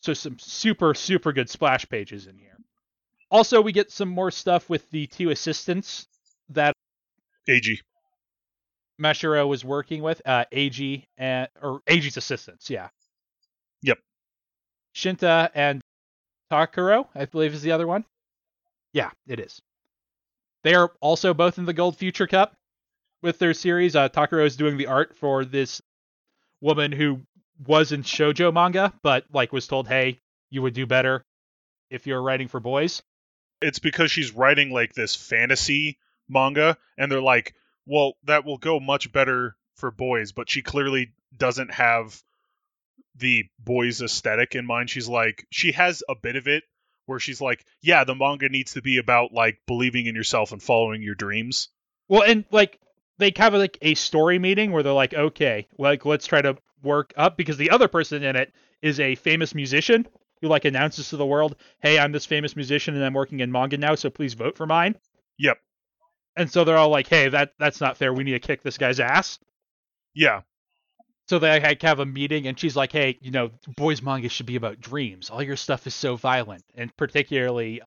So 0.00 0.12
some 0.14 0.38
super, 0.38 0.94
super 0.94 1.32
good 1.32 1.48
splash 1.48 1.88
pages 1.88 2.26
in 2.26 2.36
here. 2.36 2.58
Also, 3.30 3.62
we 3.62 3.72
get 3.72 3.90
some 3.90 4.08
more 4.08 4.30
stuff 4.30 4.68
with 4.68 4.90
the 4.90 5.06
two 5.06 5.30
assistants 5.30 6.06
that 6.50 6.74
Eiji. 7.48 7.78
Mashiro 9.00 9.48
was 9.48 9.64
working 9.64 10.02
with, 10.02 10.20
uh, 10.26 10.44
Eiji 10.52 11.06
and 11.16 11.48
or 11.62 11.80
Eiji's 11.88 12.18
assistants, 12.18 12.68
yeah. 12.68 12.88
Yep. 14.94 15.16
Shinta 15.18 15.50
and 15.54 15.80
Takuro, 16.50 17.06
I 17.14 17.24
believe 17.24 17.54
is 17.54 17.62
the 17.62 17.72
other 17.72 17.86
one. 17.86 18.04
Yeah, 18.92 19.10
it 19.26 19.40
is. 19.40 19.60
They 20.64 20.74
are 20.74 20.92
also 21.00 21.34
both 21.34 21.58
in 21.58 21.64
the 21.64 21.72
Gold 21.72 21.96
Future 21.96 22.26
Cup 22.26 22.54
with 23.22 23.38
their 23.38 23.54
series. 23.54 23.96
Uh, 23.96 24.08
Takuro 24.08 24.46
is 24.46 24.56
doing 24.56 24.76
the 24.76 24.86
art 24.86 25.16
for 25.16 25.44
this 25.44 25.80
woman 26.60 26.92
who 26.92 27.20
was 27.66 27.92
in 27.92 28.02
shojo 28.02 28.52
manga, 28.52 28.92
but 29.02 29.24
like 29.32 29.52
was 29.52 29.66
told, 29.66 29.88
"Hey, 29.88 30.18
you 30.50 30.62
would 30.62 30.74
do 30.74 30.86
better 30.86 31.24
if 31.90 32.06
you're 32.06 32.22
writing 32.22 32.48
for 32.48 32.60
boys." 32.60 33.02
It's 33.60 33.78
because 33.78 34.10
she's 34.10 34.32
writing 34.32 34.70
like 34.70 34.92
this 34.92 35.14
fantasy 35.14 35.98
manga, 36.28 36.76
and 36.98 37.10
they're 37.10 37.22
like, 37.22 37.54
well, 37.86 38.14
that 38.24 38.44
will 38.44 38.58
go 38.58 38.80
much 38.80 39.12
better 39.12 39.56
for 39.74 39.90
boys, 39.90 40.32
but 40.32 40.50
she 40.50 40.62
clearly 40.62 41.12
doesn't 41.36 41.72
have 41.72 42.22
the 43.16 43.44
boys 43.58 44.02
aesthetic 44.02 44.54
in 44.54 44.66
mind. 44.66 44.90
She's 44.90 45.08
like, 45.08 45.46
she 45.50 45.72
has 45.72 46.02
a 46.08 46.14
bit 46.14 46.36
of 46.36 46.46
it 46.48 46.64
where 47.06 47.18
she's 47.18 47.40
like, 47.40 47.64
yeah, 47.82 48.04
the 48.04 48.14
manga 48.14 48.48
needs 48.48 48.74
to 48.74 48.82
be 48.82 48.98
about 48.98 49.32
like 49.32 49.58
believing 49.66 50.06
in 50.06 50.14
yourself 50.14 50.52
and 50.52 50.62
following 50.62 51.02
your 51.02 51.14
dreams. 51.14 51.68
Well, 52.08 52.22
and 52.22 52.44
like 52.50 52.78
they 53.18 53.32
have 53.36 53.54
like 53.54 53.78
a 53.82 53.94
story 53.94 54.38
meeting 54.38 54.72
where 54.72 54.82
they're 54.82 54.92
like, 54.92 55.14
okay, 55.14 55.68
like 55.78 56.04
let's 56.04 56.26
try 56.26 56.42
to 56.42 56.56
work 56.82 57.12
up 57.16 57.36
because 57.36 57.56
the 57.56 57.70
other 57.70 57.88
person 57.88 58.22
in 58.22 58.36
it 58.36 58.52
is 58.80 58.98
a 58.98 59.14
famous 59.14 59.54
musician 59.54 60.06
who 60.40 60.48
like 60.48 60.64
announces 60.64 61.10
to 61.10 61.16
the 61.16 61.26
world, 61.26 61.56
hey, 61.80 61.98
I'm 61.98 62.12
this 62.12 62.26
famous 62.26 62.56
musician 62.56 62.94
and 62.94 63.04
I'm 63.04 63.14
working 63.14 63.40
in 63.40 63.52
manga 63.52 63.78
now, 63.78 63.94
so 63.94 64.10
please 64.10 64.34
vote 64.34 64.56
for 64.56 64.66
mine. 64.66 64.96
Yep. 65.38 65.58
And 66.36 66.50
so 66.50 66.64
they're 66.64 66.76
all 66.76 66.88
like, 66.88 67.08
hey, 67.08 67.28
that 67.28 67.52
that's 67.58 67.80
not 67.80 67.96
fair. 67.96 68.12
We 68.12 68.24
need 68.24 68.32
to 68.32 68.40
kick 68.40 68.62
this 68.62 68.78
guy's 68.78 69.00
ass. 69.00 69.38
Yeah. 70.14 70.42
So 71.28 71.38
they 71.38 71.60
like, 71.60 71.82
have 71.82 72.00
a 72.00 72.06
meeting, 72.06 72.46
and 72.46 72.58
she's 72.58 72.76
like, 72.76 72.92
"Hey, 72.92 73.16
you 73.20 73.30
know, 73.30 73.50
boys 73.76 74.02
manga 74.02 74.28
should 74.28 74.46
be 74.46 74.56
about 74.56 74.80
dreams. 74.80 75.30
All 75.30 75.42
your 75.42 75.56
stuff 75.56 75.86
is 75.86 75.94
so 75.94 76.16
violent, 76.16 76.64
and 76.74 76.94
particularly 76.96 77.80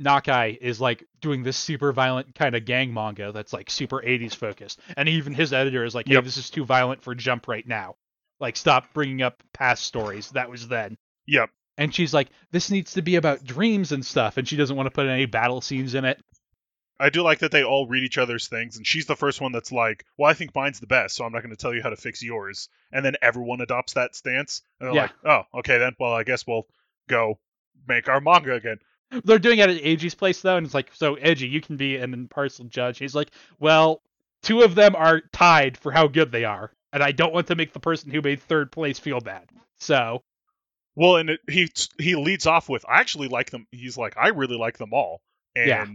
Nakai 0.00 0.56
is 0.60 0.80
like 0.80 1.04
doing 1.20 1.42
this 1.42 1.56
super 1.56 1.92
violent 1.92 2.34
kind 2.34 2.56
of 2.56 2.64
gang 2.64 2.92
manga 2.92 3.30
that's 3.32 3.52
like 3.52 3.70
super 3.70 4.00
80s 4.02 4.34
focused. 4.34 4.80
And 4.96 5.08
even 5.08 5.34
his 5.34 5.52
editor 5.52 5.84
is 5.84 5.94
like, 5.94 6.06
"Hey, 6.08 6.14
Yep. 6.14 6.24
this 6.24 6.36
is 6.36 6.50
too 6.50 6.64
violent 6.64 7.02
for 7.02 7.14
Jump 7.14 7.46
right 7.48 7.66
now. 7.66 7.96
Like 8.40 8.56
stop 8.56 8.92
bringing 8.94 9.22
up 9.22 9.42
past 9.52 9.84
stories. 9.84 10.30
That 10.30 10.50
was 10.50 10.66
then. 10.68 10.96
Yep. 11.26 11.50
And 11.78 11.94
she's 11.94 12.12
like, 12.12 12.28
this 12.50 12.70
needs 12.70 12.94
to 12.94 13.02
be 13.02 13.16
about 13.16 13.44
dreams 13.44 13.92
and 13.92 14.04
stuff, 14.04 14.36
and 14.36 14.46
she 14.46 14.56
doesn't 14.56 14.76
want 14.76 14.86
to 14.86 14.90
put 14.90 15.06
any 15.06 15.26
battle 15.26 15.60
scenes 15.60 15.94
in 15.94 16.04
it. 16.04 16.20
I 17.02 17.10
do 17.10 17.22
like 17.22 17.40
that 17.40 17.50
they 17.50 17.64
all 17.64 17.86
read 17.86 18.04
each 18.04 18.18
other's 18.18 18.48
things, 18.48 18.76
and 18.76 18.86
she's 18.86 19.06
the 19.06 19.16
first 19.16 19.40
one 19.40 19.52
that's 19.52 19.72
like, 19.72 20.04
"Well, 20.16 20.30
I 20.30 20.34
think 20.34 20.54
mine's 20.54 20.80
the 20.80 20.86
best, 20.86 21.16
so 21.16 21.24
I'm 21.24 21.32
not 21.32 21.42
going 21.42 21.54
to 21.54 21.60
tell 21.60 21.74
you 21.74 21.82
how 21.82 21.90
to 21.90 21.96
fix 21.96 22.22
yours." 22.22 22.68
And 22.92 23.04
then 23.04 23.16
everyone 23.20 23.60
adopts 23.60 23.94
that 23.94 24.14
stance, 24.14 24.62
and 24.78 24.88
they're 24.88 24.94
Yeah. 24.94 25.02
like, 25.02 25.14
"Oh, 25.24 25.58
okay 25.58 25.78
then. 25.78 25.96
Well, 25.98 26.12
I 26.12 26.22
guess 26.22 26.46
we'll 26.46 26.66
go 27.08 27.38
make 27.88 28.08
our 28.08 28.20
manga 28.20 28.54
again." 28.54 28.78
They're 29.24 29.38
doing 29.38 29.58
it 29.58 29.68
at 29.68 29.82
Eiji's 29.82 30.14
place 30.14 30.40
though, 30.40 30.56
and 30.56 30.64
it's 30.64 30.74
like, 30.74 30.90
so 30.94 31.16
Eiji, 31.16 31.50
you 31.50 31.60
can 31.60 31.76
be 31.76 31.96
an 31.96 32.14
impartial 32.14 32.64
judge. 32.64 32.98
He's 32.98 33.14
like, 33.14 33.30
well, 33.58 34.00
two 34.42 34.62
of 34.62 34.74
them 34.74 34.96
are 34.96 35.20
tied 35.32 35.76
for 35.76 35.92
how 35.92 36.06
good 36.06 36.32
they 36.32 36.44
are, 36.44 36.72
and 36.92 37.02
I 37.02 37.12
don't 37.12 37.34
want 37.34 37.48
to 37.48 37.54
make 37.54 37.72
the 37.74 37.80
person 37.80 38.10
who 38.10 38.22
made 38.22 38.40
third 38.40 38.72
place 38.72 38.98
feel 38.98 39.20
bad. 39.20 39.48
So 39.80 40.22
Well, 40.94 41.16
and 41.16 41.30
it, 41.30 41.40
he 41.48 41.68
he 41.98 42.16
leads 42.16 42.46
off 42.46 42.68
with, 42.68 42.84
"I 42.88 43.00
actually 43.00 43.28
like 43.28 43.50
them." 43.50 43.66
He's 43.70 43.98
like, 43.98 44.16
"I 44.16 44.28
really 44.28 44.56
like 44.56 44.78
them 44.78 44.92
all," 44.92 45.20
and 45.56 45.68
Yeah. 45.68 45.86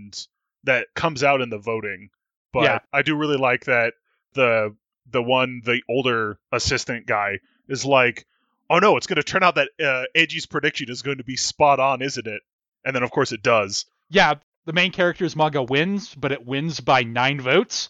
That 0.68 0.88
comes 0.94 1.24
out 1.24 1.42
in 1.42 1.50
the 1.50 1.58
voting. 1.58 2.10
But 2.54 2.64
Yeah. 2.64 2.80
I 2.94 3.02
do 3.02 3.16
really 3.16 3.38
like 3.38 3.66
that 3.66 3.94
the 4.34 4.76
the 5.10 5.24
one 5.24 5.62
the 5.66 5.82
older 5.90 6.38
assistant 6.52 7.08
guy 7.08 7.40
is 7.68 7.86
like, 7.86 8.26
"Oh 8.70 8.80
no, 8.80 8.98
it's 8.98 9.08
going 9.08 9.16
to 9.18 9.24
turn 9.24 9.44
out 9.44 9.56
that 9.56 9.70
uh, 9.80 10.06
Eiji's 10.16 10.46
prediction 10.46 10.90
is 10.90 11.02
going 11.02 11.18
to 11.18 11.24
be 11.24 11.36
spot 11.36 11.80
on, 11.80 12.02
isn't 12.02 12.28
it?" 12.28 12.42
And 12.86 12.96
then 12.96 13.04
of 13.04 13.12
course 13.12 13.32
it 13.32 13.42
does. 13.42 13.86
yeah, 14.10 14.36
the 14.66 14.74
main 14.74 14.92
character's 14.92 15.36
manga 15.36 15.64
wins, 15.64 16.14
but 16.16 16.32
it 16.34 16.46
wins 16.46 16.80
by 16.82 17.04
nine 17.04 17.40
votes 17.40 17.90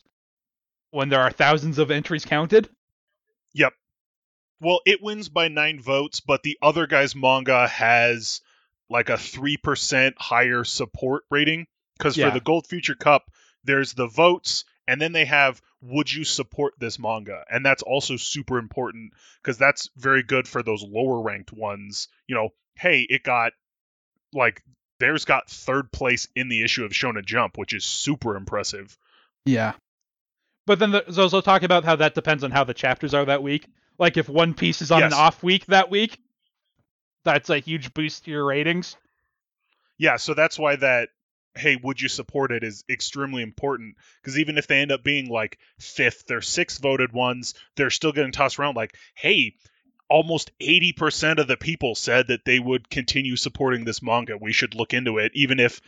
when 0.92 1.10
there 1.10 1.22
are 1.22 1.32
thousands 1.32 1.80
of 1.80 1.90
entries 1.92 2.26
counted. 2.26 2.70
Yep. 3.54 3.74
Well, 4.62 4.82
it 4.86 5.02
wins 5.02 5.30
by 5.30 5.48
nine 5.50 5.80
votes, 5.80 6.20
but 6.20 6.44
the 6.44 6.58
other 6.62 6.86
guy's 6.88 7.16
manga 7.16 7.68
has 7.68 8.42
like 8.90 9.10
a 9.10 9.18
three 9.18 9.58
percent 9.58 10.16
higher 10.20 10.64
support 10.64 11.24
rating 11.32 11.66
because 11.98 12.18
Yeah. 12.18 12.30
for 12.30 12.34
the 12.34 12.44
Gold 12.44 12.68
Future 12.68 12.96
Cup, 12.96 13.32
there's 13.64 13.94
the 13.94 14.08
votes, 14.08 14.66
and 14.88 15.02
then 15.02 15.12
they 15.12 15.26
have 15.26 15.62
would 15.82 16.12
you 16.12 16.24
support 16.24 16.74
this 16.80 16.98
manga, 16.98 17.44
and 17.52 17.66
that's 17.66 17.84
also 17.84 18.16
super 18.18 18.58
important 18.58 19.14
because 19.42 19.58
that's 19.58 19.90
very 19.96 20.24
good 20.24 20.48
for 20.48 20.64
those 20.64 20.82
lower 20.84 21.22
ranked 21.22 21.52
ones. 21.54 22.08
You 22.28 22.36
know, 22.36 22.50
hey, 22.76 23.02
it 23.02 23.24
got 23.24 23.54
like 24.34 24.64
theirs 25.00 25.26
got 25.26 25.50
third 25.50 25.92
place 25.92 26.28
in 26.36 26.50
the 26.50 26.64
issue 26.64 26.84
of 26.84 26.92
Shonen 26.92 27.26
Jump, 27.26 27.58
which 27.58 27.74
is 27.74 27.86
super 27.86 28.36
impressive. 28.36 28.98
Yeah. 29.46 29.74
But 30.66 30.80
then 30.80 30.92
there's 30.92 31.20
also 31.20 31.40
talk 31.42 31.64
about 31.64 31.86
how 31.86 31.96
that 31.98 32.16
depends 32.16 32.44
on 32.44 32.52
how 32.52 32.64
the 32.64 32.74
chapters 32.74 33.14
are 33.14 33.26
that 33.26 33.44
week. 33.44 33.68
Like 34.00 34.18
if 34.18 34.28
One 34.28 34.54
Piece 34.54 34.82
is 34.82 34.92
on 34.92 35.00
Yes. 35.00 35.14
an 35.14 35.18
off 35.20 35.44
week 35.44 35.66
that 35.68 35.90
week, 35.90 36.20
that's 37.24 37.50
a 37.50 37.60
huge 37.60 37.94
boost 37.94 38.26
to 38.26 38.32
your 38.32 38.46
ratings. 38.46 38.98
Yeah, 39.98 40.18
so 40.18 40.34
that's 40.34 40.58
why 40.60 40.76
that 40.78 41.10
hey, 41.58 41.78
would 41.82 42.02
you 42.02 42.10
support 42.10 42.52
it 42.52 42.64
is 42.64 42.84
extremely 42.90 43.42
important 43.42 43.96
because 44.22 44.40
even 44.40 44.58
if 44.58 44.68
they 44.68 44.80
end 44.80 44.92
up 44.92 45.04
being 45.04 45.30
like 45.30 45.58
fifth 45.80 46.32
or 46.32 46.42
sixth 46.42 46.82
voted 46.82 47.12
ones, 47.12 47.54
they're 47.76 47.90
still 47.90 48.12
getting 48.12 48.32
tossed 48.32 48.60
around 48.60 48.76
like, 48.76 48.96
hey, 49.16 49.56
almost 50.10 50.52
80% 50.60 51.40
of 51.40 51.48
the 51.48 51.58
people 51.58 51.96
said 51.96 52.28
that 52.28 52.46
they 52.46 52.60
would 52.60 52.90
continue 52.90 53.36
supporting 53.36 53.84
this 53.84 54.02
manga. 54.02 54.38
We 54.40 54.54
should 54.54 54.76
look 54.76 54.94
into 54.94 55.18
it 55.18 55.32
even 55.36 55.60
if 55.60 55.82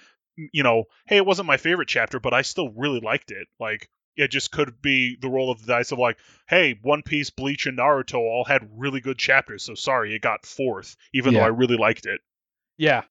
you 0.54 0.64
know, 0.64 0.86
hey, 1.06 1.18
it 1.18 1.26
wasn't 1.26 1.48
my 1.48 1.58
favorite 1.58 1.90
chapter, 1.90 2.20
but 2.20 2.34
I 2.34 2.44
still 2.44 2.70
really 2.70 3.02
liked 3.02 3.32
it. 3.32 3.48
Like 3.60 3.90
it 4.16 4.32
just 4.32 4.52
could 4.52 4.82
be 4.82 5.18
the 5.22 5.30
roll 5.30 5.52
of 5.52 5.62
the 5.62 5.68
dice 5.68 5.92
of 5.92 6.00
like, 6.00 6.18
hey, 6.48 6.80
One 6.82 7.04
Piece, 7.04 7.30
Bleach, 7.30 7.66
and 7.66 7.78
Naruto 7.78 8.20
all 8.20 8.44
had 8.44 8.70
really 8.78 9.02
good 9.02 9.18
chapters, 9.18 9.64
so 9.64 9.76
sorry 9.76 10.16
it 10.16 10.22
got 10.22 10.46
fourth, 10.46 10.96
even 11.14 11.34
though 11.34 11.42
I 11.42 11.48
really 11.48 11.78
liked 11.78 12.06
it. 12.06 12.22
Yeah. 12.78 13.04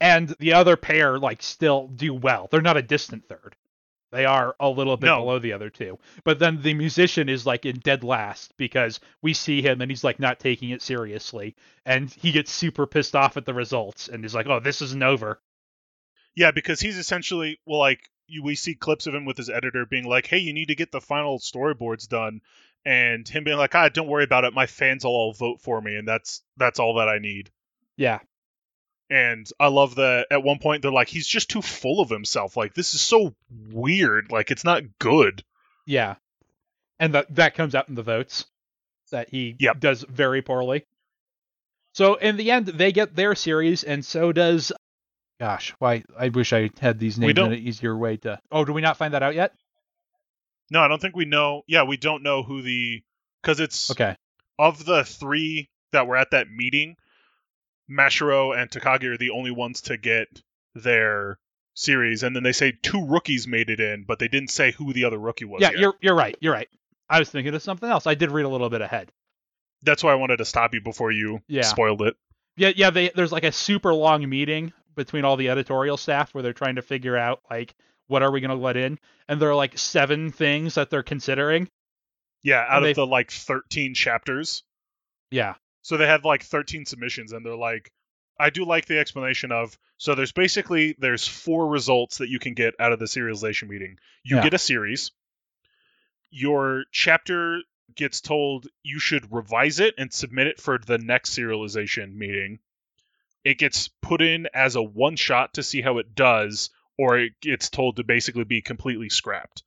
And 0.00 0.28
the 0.38 0.52
other 0.52 0.76
pair 0.76 1.18
like 1.18 1.42
still 1.42 1.88
do 1.88 2.12
well. 2.14 2.48
They're 2.50 2.60
not 2.60 2.76
a 2.76 2.82
distant 2.82 3.28
third. 3.28 3.56
They 4.12 4.24
are 4.24 4.54
a 4.60 4.68
little 4.70 4.96
bit 4.96 5.06
No. 5.06 5.20
below 5.20 5.38
the 5.38 5.52
other 5.52 5.68
two. 5.68 5.98
But 6.24 6.38
then 6.38 6.62
the 6.62 6.74
musician 6.74 7.28
is 7.28 7.44
like 7.44 7.66
in 7.66 7.78
dead 7.80 8.04
last 8.04 8.56
because 8.56 9.00
we 9.20 9.32
see 9.32 9.62
him 9.62 9.80
and 9.80 9.90
he's 9.90 10.04
like 10.04 10.20
not 10.20 10.38
taking 10.38 10.70
it 10.70 10.80
seriously. 10.82 11.56
And 11.84 12.10
he 12.10 12.30
gets 12.32 12.52
super 12.52 12.86
pissed 12.86 13.16
off 13.16 13.36
at 13.36 13.44
the 13.46 13.54
results 13.54 14.08
and 14.08 14.24
is 14.24 14.34
like, 14.34 14.46
Oh, 14.46 14.60
this 14.60 14.80
isn't 14.82 15.02
over. 15.02 15.40
Yeah, 16.34 16.50
because 16.50 16.80
he's 16.80 16.98
essentially 16.98 17.58
well, 17.66 17.80
like 17.80 18.00
we 18.42 18.54
see 18.54 18.74
clips 18.74 19.06
of 19.06 19.14
him 19.14 19.24
with 19.24 19.36
his 19.38 19.48
editor 19.50 19.86
being 19.86 20.04
like, 20.04 20.26
"Hey, 20.26 20.38
you 20.38 20.52
need 20.52 20.66
to 20.68 20.74
get 20.74 20.92
the 20.92 21.00
final 21.00 21.38
storyboards 21.38 22.08
done," 22.08 22.40
and 22.84 23.26
him 23.26 23.44
being 23.44 23.56
like, 23.56 23.74
"Ah, 23.74 23.88
don't 23.88 24.08
worry 24.08 24.24
about 24.24 24.44
it. 24.44 24.52
My 24.52 24.66
fans 24.66 25.04
will 25.04 25.12
all 25.12 25.32
vote 25.32 25.60
for 25.62 25.80
me, 25.80 25.94
and 25.96 26.06
that's 26.06 26.42
that's 26.56 26.78
all 26.78 26.96
that 26.96 27.08
I 27.08 27.18
need." 27.18 27.50
Yeah. 27.96 28.18
And 29.08 29.48
I 29.60 29.68
love 29.68 29.94
that 29.96 30.26
at 30.30 30.42
one 30.42 30.58
point 30.58 30.82
they're 30.82 30.90
like, 30.90 31.08
"He's 31.08 31.26
just 31.28 31.48
too 31.50 31.62
full 31.62 32.00
of 32.00 32.10
himself. 32.10 32.56
Like 32.56 32.74
this 32.74 32.94
is 32.94 33.00
so 33.00 33.34
weird. 33.70 34.30
Like 34.32 34.50
it's 34.50 34.64
not 34.64 34.82
good." 34.98 35.44
Yeah. 35.86 36.16
And 36.98 37.14
that 37.14 37.34
that 37.36 37.54
comes 37.54 37.74
out 37.74 37.88
in 37.88 37.94
the 37.94 38.02
votes 38.02 38.46
that 39.12 39.28
he 39.30 39.54
Yep. 39.60 39.78
does 39.80 40.02
very 40.08 40.42
poorly. 40.42 40.84
So 41.94 42.14
in 42.14 42.36
the 42.36 42.50
end 42.50 42.66
they 42.66 42.90
get 42.92 43.14
their 43.14 43.34
series 43.34 43.84
and 43.84 44.04
so 44.04 44.32
does 44.32 44.72
gosh, 45.38 45.74
why 45.78 46.02
I 46.18 46.30
wish 46.30 46.52
I 46.52 46.70
had 46.80 46.98
these 46.98 47.18
names 47.18 47.38
in 47.38 47.44
an 47.52 47.52
easier 47.54 47.96
way 47.96 48.16
to 48.18 48.40
Oh, 48.50 48.64
do 48.64 48.72
we 48.72 48.80
not 48.80 48.96
find 48.96 49.14
that 49.14 49.22
out 49.22 49.34
yet? 49.34 49.54
No, 50.70 50.80
I 50.80 50.88
don't 50.88 51.00
think 51.00 51.14
we 51.14 51.26
know. 51.26 51.62
Yeah, 51.68 51.84
we 51.84 51.96
don't 51.96 52.22
know 52.24 52.42
who 52.42 52.62
the 52.62 53.02
because 53.42 53.60
it's 53.60 53.90
Okay. 53.92 54.16
of 54.58 54.84
the 54.84 55.04
three 55.04 55.70
that 55.92 56.06
were 56.08 56.16
at 56.16 56.32
that 56.32 56.48
meeting, 56.50 56.96
Mashiro 57.90 58.56
and 58.56 58.70
Takagi 58.70 59.04
are 59.04 59.16
the 59.18 59.30
only 59.30 59.50
ones 59.50 59.82
to 59.82 59.96
get 59.96 60.28
their 60.74 61.38
series, 61.74 62.22
and 62.22 62.34
then 62.34 62.42
they 62.42 62.52
say 62.52 62.72
two 62.82 63.06
rookies 63.06 63.46
made 63.46 63.70
it 63.70 63.80
in, 63.80 64.04
but 64.04 64.18
they 64.18 64.28
didn't 64.28 64.50
say 64.50 64.72
who 64.72 64.92
the 64.92 65.04
other 65.04 65.18
rookie 65.18 65.44
was. 65.44 65.60
Yeah, 65.62 65.70
yet. 65.70 65.78
you're 65.80 65.94
you're 66.00 66.14
right. 66.16 66.36
You're 66.40 66.52
right. 66.52 66.68
I 67.08 67.18
was 67.18 67.30
thinking 67.30 67.54
of 67.54 67.62
something 67.62 67.88
else. 67.88 68.06
I 68.06 68.14
did 68.14 68.30
read 68.32 68.44
a 68.46 68.48
little 68.48 68.68
bit 68.70 68.80
ahead. 68.80 69.12
That's 69.82 70.02
why 70.02 70.12
I 70.12 70.16
wanted 70.16 70.38
to 70.38 70.44
stop 70.44 70.74
you 70.74 70.80
before 70.80 71.12
you 71.12 71.40
Yeah. 71.48 71.62
spoiled 71.62 72.02
it. 72.02 72.16
Yeah, 72.56 72.72
yeah. 72.74 72.90
They, 72.90 73.10
there's 73.14 73.30
like 73.32 73.44
a 73.44 73.52
super 73.52 73.92
long 73.94 74.28
meeting 74.28 74.72
between 74.96 75.24
all 75.24 75.36
the 75.36 75.50
editorial 75.50 75.96
staff 75.98 76.32
where 76.34 76.42
they're 76.42 76.52
trying 76.54 76.76
to 76.76 76.82
figure 76.82 77.16
out 77.16 77.40
like 77.50 77.74
what 78.08 78.22
are 78.22 78.30
we 78.32 78.40
going 78.40 78.50
to 78.50 78.56
let 78.56 78.76
in, 78.76 78.98
and 79.28 79.40
there 79.40 79.50
are 79.50 79.54
like 79.54 79.76
seven 79.78 80.32
things 80.32 80.74
that 80.74 80.90
they're 80.90 81.02
considering. 81.02 81.68
Yeah, 82.42 82.64
out 82.68 82.80
They- 82.80 82.90
of 82.90 82.96
the 82.96 83.06
like 83.06 83.30
13 83.30 83.94
chapters. 83.94 84.62
Yeah, 85.30 85.54
So 85.86 85.96
they 85.96 86.06
had 86.08 86.24
like 86.24 86.42
13 86.42 86.84
submissions, 86.84 87.30
and 87.30 87.46
they're 87.46 87.54
like, 87.54 87.92
I 88.40 88.50
do 88.50 88.64
like 88.64 88.86
the 88.86 88.98
explanation 88.98 89.52
of 89.52 89.78
so 89.98 90.16
there's 90.16 90.32
basically 90.32 90.96
there's 90.98 91.28
four 91.28 91.68
results 91.68 92.18
that 92.18 92.28
you 92.28 92.40
can 92.40 92.54
get 92.54 92.74
out 92.80 92.90
of 92.90 92.98
the 92.98 93.04
serialization 93.04 93.68
meeting. 93.68 93.96
You 94.24 94.38
Yeah. 94.38 94.42
get 94.42 94.52
a 94.52 94.58
series. 94.58 95.12
Your 96.30 96.86
chapter 96.90 97.60
gets 97.94 98.20
told 98.20 98.66
you 98.82 98.98
should 98.98 99.32
revise 99.32 99.78
it 99.78 99.94
and 99.96 100.12
submit 100.12 100.48
it 100.48 100.60
for 100.60 100.76
the 100.76 100.98
next 100.98 101.38
serialization 101.38 102.16
meeting. 102.16 102.58
It 103.44 103.58
gets 103.58 103.86
put 104.02 104.20
in 104.20 104.48
as 104.52 104.74
a 104.74 104.82
one 104.82 105.14
shot 105.14 105.54
to 105.54 105.62
see 105.62 105.82
how 105.82 105.98
it 105.98 106.16
does, 106.16 106.70
or 106.98 107.16
it 107.16 107.40
gets 107.40 107.70
told 107.70 107.94
to 107.96 108.02
basically 108.02 108.42
be 108.42 108.60
completely 108.60 109.08
scrapped. 109.08 109.62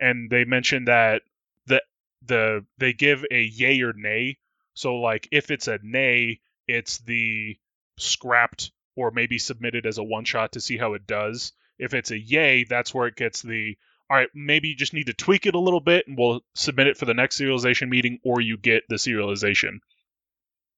And 0.00 0.28
they 0.30 0.44
mentioned 0.44 0.88
that 0.88 1.22
the 1.66 1.80
the 2.26 2.66
they 2.78 2.92
give 2.92 3.24
a 3.30 3.40
yay 3.40 3.82
or 3.82 3.92
nay. 3.92 4.36
So 4.74 4.96
like 4.96 5.28
if 5.32 5.50
it's 5.50 5.68
a 5.68 5.78
nay, 5.82 6.40
it's 6.66 6.98
the 6.98 7.58
scrapped 7.98 8.72
or 8.96 9.10
maybe 9.10 9.38
submitted 9.38 9.86
as 9.86 9.98
a 9.98 10.02
one 10.04 10.24
shot 10.24 10.52
to 10.52 10.60
see 10.60 10.76
how 10.76 10.94
it 10.94 11.06
does. 11.06 11.52
If 11.78 11.94
it's 11.94 12.10
a 12.10 12.18
yay, 12.18 12.64
that's 12.64 12.94
where 12.94 13.06
it 13.06 13.16
gets 13.16 13.42
the 13.42 13.76
all 14.10 14.16
right, 14.16 14.28
maybe 14.34 14.68
you 14.68 14.74
just 14.74 14.92
need 14.92 15.06
to 15.06 15.12
tweak 15.12 15.46
it 15.46 15.54
a 15.54 15.60
little 15.60 15.80
bit 15.80 16.08
and 16.08 16.18
we'll 16.18 16.40
submit 16.54 16.88
it 16.88 16.96
for 16.96 17.04
the 17.04 17.14
next 17.14 17.38
serialization 17.38 17.88
meeting 17.88 18.18
or 18.24 18.40
you 18.40 18.56
get 18.56 18.82
the 18.88 18.96
serialization. 18.96 19.78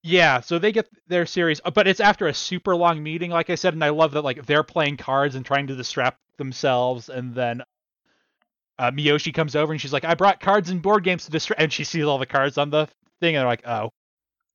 yeah. 0.03 0.41
So 0.41 0.59
they 0.59 0.73
get 0.73 0.89
their 1.09 1.25
series, 1.27 1.61
uh, 1.65 1.71
but 1.71 1.89
it's 1.89 2.01
after 2.01 2.27
a 2.27 2.35
super 2.35 2.77
long 2.77 3.03
meeting, 3.03 3.31
like 3.31 3.51
I 3.51 3.55
said, 3.55 3.73
and 3.75 3.83
I 3.85 3.91
love 3.91 4.13
that 4.13 4.23
like 4.23 4.45
they're 4.47 4.63
playing 4.63 4.99
cards 4.99 5.35
and 5.35 5.47
trying 5.47 5.69
to 5.69 5.77
distract 5.77 6.19
themselves, 6.39 7.09
and 7.09 7.35
then. 7.35 7.63
Uh, 8.79 8.91
Miyoshi 8.91 9.33
comes 9.33 9.55
over 9.55 9.71
and 9.73 9.81
she's 9.81 9.93
like, 9.93 10.05
"I 10.05 10.15
brought 10.15 10.41
cards 10.41 10.71
and 10.71 10.83
board 10.83 11.05
games 11.05 11.27
to 11.27 11.31
distract," 11.31 11.63
and 11.63 11.73
she 11.73 11.85
sees 11.85 12.05
all 12.05 12.19
the 12.19 12.27
cards 12.27 12.59
on 12.59 12.71
the 12.71 12.89
thing, 13.23 13.37
and 13.37 13.41
they're 13.41 13.49
like, 13.49 13.67
"Oh, 13.67 13.93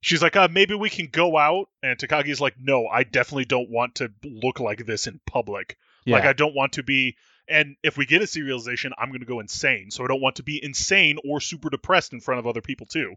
She's 0.02 0.22
like, 0.22 0.36
uh, 0.36 0.48
maybe 0.52 0.76
we 0.76 0.90
can 0.90 1.08
go 1.08 1.38
out. 1.38 1.70
And 1.82 1.98
Takagi's 1.98 2.40
like, 2.40 2.56
no, 2.60 2.88
I 2.88 3.04
definitely 3.04 3.46
don't 3.46 3.70
want 3.70 3.96
to 3.96 4.12
look 4.24 4.60
like 4.60 4.86
this 4.86 5.08
in 5.08 5.20
public. 5.26 5.78
yeah, 6.06 6.16
Like, 6.18 6.26
I 6.26 6.34
don't 6.34 6.56
want 6.56 6.74
to 6.74 6.84
be. 6.84 7.16
And 7.50 7.76
if 7.82 7.98
we 7.98 8.06
get 8.06 8.22
a 8.22 8.26
serialization, 8.26 8.92
I'm 8.98 9.10
going 9.10 9.22
to 9.22 9.26
go 9.26 9.40
insane. 9.40 9.90
So 9.90 10.04
I 10.04 10.08
don't 10.08 10.22
want 10.22 10.36
to 10.36 10.44
be 10.44 10.64
insane 10.64 11.18
or 11.28 11.40
super 11.42 11.70
depressed 11.70 12.14
in 12.14 12.20
front 12.20 12.40
of 12.40 12.48
other 12.48 12.62
people, 12.62 12.86
too. 12.86 13.16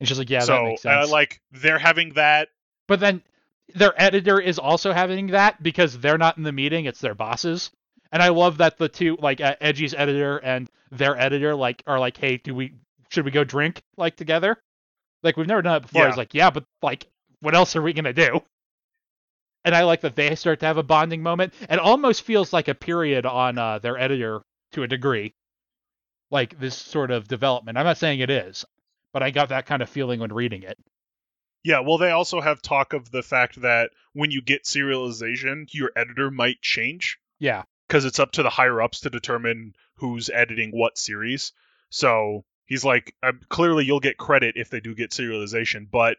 and 0.00 0.08
she's 0.08 0.18
like, 0.18 0.30
"Yeah, 0.30 0.40
so 0.40 0.54
that 0.54 0.64
makes 0.64 0.86
uh, 0.86 1.00
sense." 1.00 1.10
like, 1.12 1.40
they're 1.52 1.78
having 1.78 2.14
that. 2.14 2.48
But 2.88 3.00
then 3.00 3.22
their 3.74 3.94
editor 4.00 4.40
is 4.40 4.58
also 4.58 4.92
having 4.92 5.28
that 5.28 5.62
because 5.62 5.98
they're 5.98 6.18
not 6.18 6.38
in 6.38 6.42
the 6.42 6.52
meeting; 6.52 6.86
it's 6.86 7.00
their 7.00 7.14
bosses. 7.14 7.70
And 8.10 8.22
I 8.22 8.30
love 8.30 8.58
that 8.58 8.78
the 8.78 8.88
two, 8.88 9.16
like 9.20 9.40
uh, 9.40 9.56
Eiji's 9.60 9.94
editor 9.94 10.38
and 10.38 10.68
their 10.90 11.16
editor, 11.18 11.54
like 11.54 11.82
are 11.86 12.00
like, 12.00 12.16
"Hey, 12.16 12.38
do 12.38 12.54
we 12.54 12.72
should 13.12 13.24
we 13.24 13.30
go 13.30 13.44
drink 13.44 13.82
like 13.96 14.16
together?" 14.16 14.56
Like 15.22 15.36
we've 15.36 15.46
never 15.46 15.62
done 15.62 15.76
it 15.76 15.82
before. 15.82 16.02
Yeah. 16.02 16.08
It's 16.08 16.16
like, 16.16 16.34
yeah, 16.34 16.50
but 16.50 16.64
like, 16.82 17.06
what 17.40 17.54
else 17.54 17.76
are 17.76 17.82
we 17.82 17.92
gonna 17.92 18.12
do? 18.12 18.40
And 19.64 19.74
I 19.74 19.84
like 19.84 20.00
that 20.00 20.16
they 20.16 20.34
start 20.34 20.58
to 20.60 20.66
have 20.66 20.78
a 20.78 20.82
bonding 20.82 21.22
moment. 21.22 21.54
It 21.70 21.78
almost 21.78 22.22
feels 22.22 22.52
like 22.52 22.66
a 22.66 22.74
period 22.74 23.24
on 23.26 23.58
uh, 23.58 23.78
their 23.78 23.96
editor 23.96 24.42
to 24.72 24.82
a 24.82 24.88
degree, 24.88 25.34
like 26.30 26.58
this 26.58 26.74
sort 26.74 27.12
of 27.12 27.28
development. 27.28 27.78
I'm 27.78 27.84
not 27.84 27.98
saying 27.98 28.18
it 28.18 28.30
is, 28.30 28.64
but 29.12 29.22
I 29.22 29.30
got 29.30 29.50
that 29.50 29.66
kind 29.66 29.80
of 29.82 29.88
feeling 29.88 30.18
when 30.18 30.32
reading 30.32 30.64
it. 30.64 30.78
Yeah, 31.62 31.80
well, 31.80 31.98
they 31.98 32.10
also 32.10 32.40
have 32.40 32.60
talk 32.60 32.92
of 32.92 33.12
the 33.12 33.22
fact 33.22 33.60
that 33.62 33.90
when 34.14 34.32
you 34.32 34.42
get 34.42 34.64
serialization, 34.64 35.66
your 35.72 35.92
editor 35.94 36.28
might 36.28 36.60
change 36.60 37.20
Yeah, 37.38 37.62
because 37.86 38.04
it's 38.04 38.18
up 38.18 38.32
to 38.32 38.42
the 38.42 38.50
higher 38.50 38.82
ups 38.82 39.00
to 39.00 39.10
determine 39.10 39.74
who's 39.98 40.28
editing 40.28 40.72
what 40.72 40.98
series. 40.98 41.52
So 41.90 42.44
he's 42.66 42.84
like, 42.84 43.14
uh, 43.22 43.32
clearly 43.48 43.84
you'll 43.84 44.00
get 44.00 44.16
credit 44.16 44.56
if 44.56 44.70
they 44.70 44.80
do 44.80 44.94
get 44.94 45.10
serialization, 45.10 45.90
but 45.90 46.16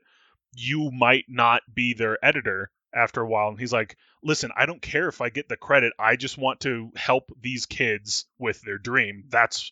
you 0.56 0.92
might 0.92 1.26
not 1.28 1.62
be 1.74 1.94
their 1.94 2.24
editor 2.24 2.70
after 2.94 3.22
a 3.22 3.28
while. 3.28 3.50
And 3.50 3.60
he's 3.60 3.74
like, 3.74 3.98
listen, 4.24 4.52
I 4.56 4.66
don't 4.68 4.82
care 4.82 5.08
if 5.08 5.20
I 5.22 5.30
get 5.30 5.50
the 5.50 5.58
credit. 5.58 5.94
I 5.98 6.16
just 6.16 6.38
want 6.38 6.60
to 6.62 6.92
help 6.96 7.32
these 7.42 7.66
kids 7.66 8.26
with 8.38 8.62
their 8.62 8.78
dream. 8.78 9.24
That's 9.30 9.72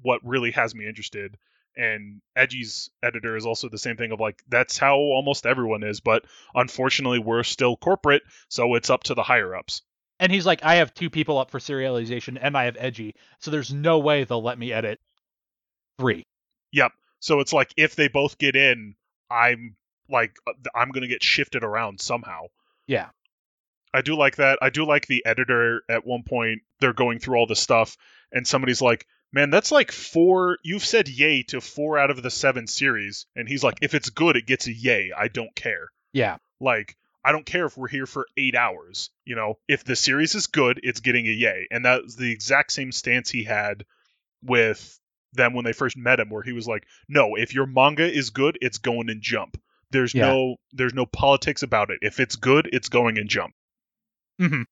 what 0.00 0.20
really 0.24 0.52
has 0.52 0.74
me 0.74 0.86
interested. 0.86 1.36
And 1.76 2.20
Eiji's 2.36 2.90
editor 3.02 3.36
is 3.36 3.46
also 3.46 3.68
the 3.68 3.78
same 3.78 3.96
thing 3.96 4.12
of 4.12 4.20
like, 4.20 4.42
that's 4.48 4.78
how 4.78 4.96
almost 4.96 5.46
everyone 5.46 5.82
is. 5.82 6.00
But 6.00 6.24
unfortunately, 6.54 7.18
we're 7.18 7.42
still 7.42 7.76
corporate, 7.76 8.22
so 8.48 8.74
it's 8.74 8.90
up 8.90 9.04
to 9.04 9.14
the 9.14 9.22
higher 9.22 9.56
ups. 9.56 9.82
and 10.20 10.30
he's 10.30 10.46
like, 10.46 10.64
I 10.64 10.76
have 10.76 10.94
two 10.94 11.10
people 11.10 11.38
up 11.38 11.50
for 11.50 11.58
serialization, 11.58 12.38
and 12.40 12.56
I 12.56 12.66
have 12.66 12.76
Edgy, 12.78 13.16
so 13.40 13.50
there's 13.50 13.72
no 13.74 13.98
way 13.98 14.22
they'll 14.22 14.42
let 14.42 14.56
me 14.58 14.72
edit 14.72 15.00
three. 15.98 16.24
Yep. 16.72 16.92
So 17.20 17.40
it's 17.40 17.52
like 17.52 17.72
if 17.76 17.94
they 17.94 18.08
both 18.08 18.38
get 18.38 18.56
in, 18.56 18.94
I'm 19.30 19.76
like 20.08 20.36
uh, 20.46 20.52
I'm 20.74 20.90
gonna 20.90 21.08
get 21.08 21.22
shifted 21.22 21.64
around 21.64 22.00
somehow. 22.00 22.46
Yeah. 22.86 23.08
I 23.94 24.00
do 24.00 24.16
like 24.16 24.36
that. 24.36 24.58
I 24.62 24.70
do 24.70 24.86
like 24.86 25.06
the 25.06 25.24
editor 25.26 25.82
at 25.88 26.06
one 26.06 26.22
point. 26.22 26.62
They're 26.80 26.94
going 26.94 27.18
through 27.18 27.36
all 27.36 27.46
this 27.46 27.60
stuff, 27.60 27.98
and 28.32 28.46
somebody's 28.46 28.80
like, 28.80 29.06
"Man, 29.32 29.50
that's 29.50 29.70
like 29.70 29.92
four. 29.92 30.56
You've 30.62 30.84
said 30.84 31.08
yay 31.08 31.42
to 31.48 31.60
four 31.60 31.98
out 31.98 32.10
of 32.10 32.22
the 32.22 32.30
seven 32.30 32.66
series." 32.66 33.26
And 33.36 33.46
he's 33.46 33.62
like, 33.62 33.78
"If 33.82 33.94
it's 33.94 34.08
good, 34.08 34.36
it 34.36 34.46
gets 34.46 34.66
a 34.66 34.72
yay. 34.72 35.12
I 35.14 35.28
don't 35.28 35.54
care. 35.54 35.90
Yeah, 36.14 36.38
Like, 36.58 36.96
I 37.24 37.32
don't 37.32 37.46
care 37.46 37.66
if 37.66 37.76
we're 37.76 37.88
here 37.88 38.06
for 38.06 38.26
eight 38.36 38.54
hours. 38.54 39.10
You 39.26 39.36
know, 39.36 39.58
if 39.68 39.84
the 39.84 39.96
series 39.96 40.34
is 40.34 40.46
good, 40.46 40.80
it's 40.82 41.00
getting 41.00 41.26
a 41.26 41.30
yay." 41.30 41.66
And 41.70 41.84
that 41.84 42.02
was 42.04 42.16
the 42.16 42.32
exact 42.32 42.72
same 42.72 42.92
stance 42.92 43.30
he 43.30 43.44
had 43.44 43.84
with 44.42 44.98
them 45.32 45.54
when 45.54 45.64
they 45.64 45.72
first 45.72 45.96
met 45.96 46.20
him, 46.20 46.28
where 46.30 46.42
he 46.42 46.52
was 46.52 46.66
like, 46.66 46.86
"No, 47.08 47.34
if 47.36 47.54
your 47.54 47.66
manga 47.66 48.10
is 48.10 48.30
good, 48.30 48.58
it's 48.60 48.78
going 48.78 49.08
in 49.08 49.20
Jump. 49.22 49.60
There's 49.90 50.14
Yeah. 50.14 50.26
no 50.26 50.56
there's 50.72 50.94
no 50.94 51.06
politics 51.06 51.62
about 51.62 51.90
it. 51.90 51.98
If 52.02 52.20
it's 52.20 52.36
good, 52.36 52.68
it's 52.72 52.88
going 52.88 53.16
in 53.16 53.28
Jump." 53.28 53.54
hmm 54.38 54.62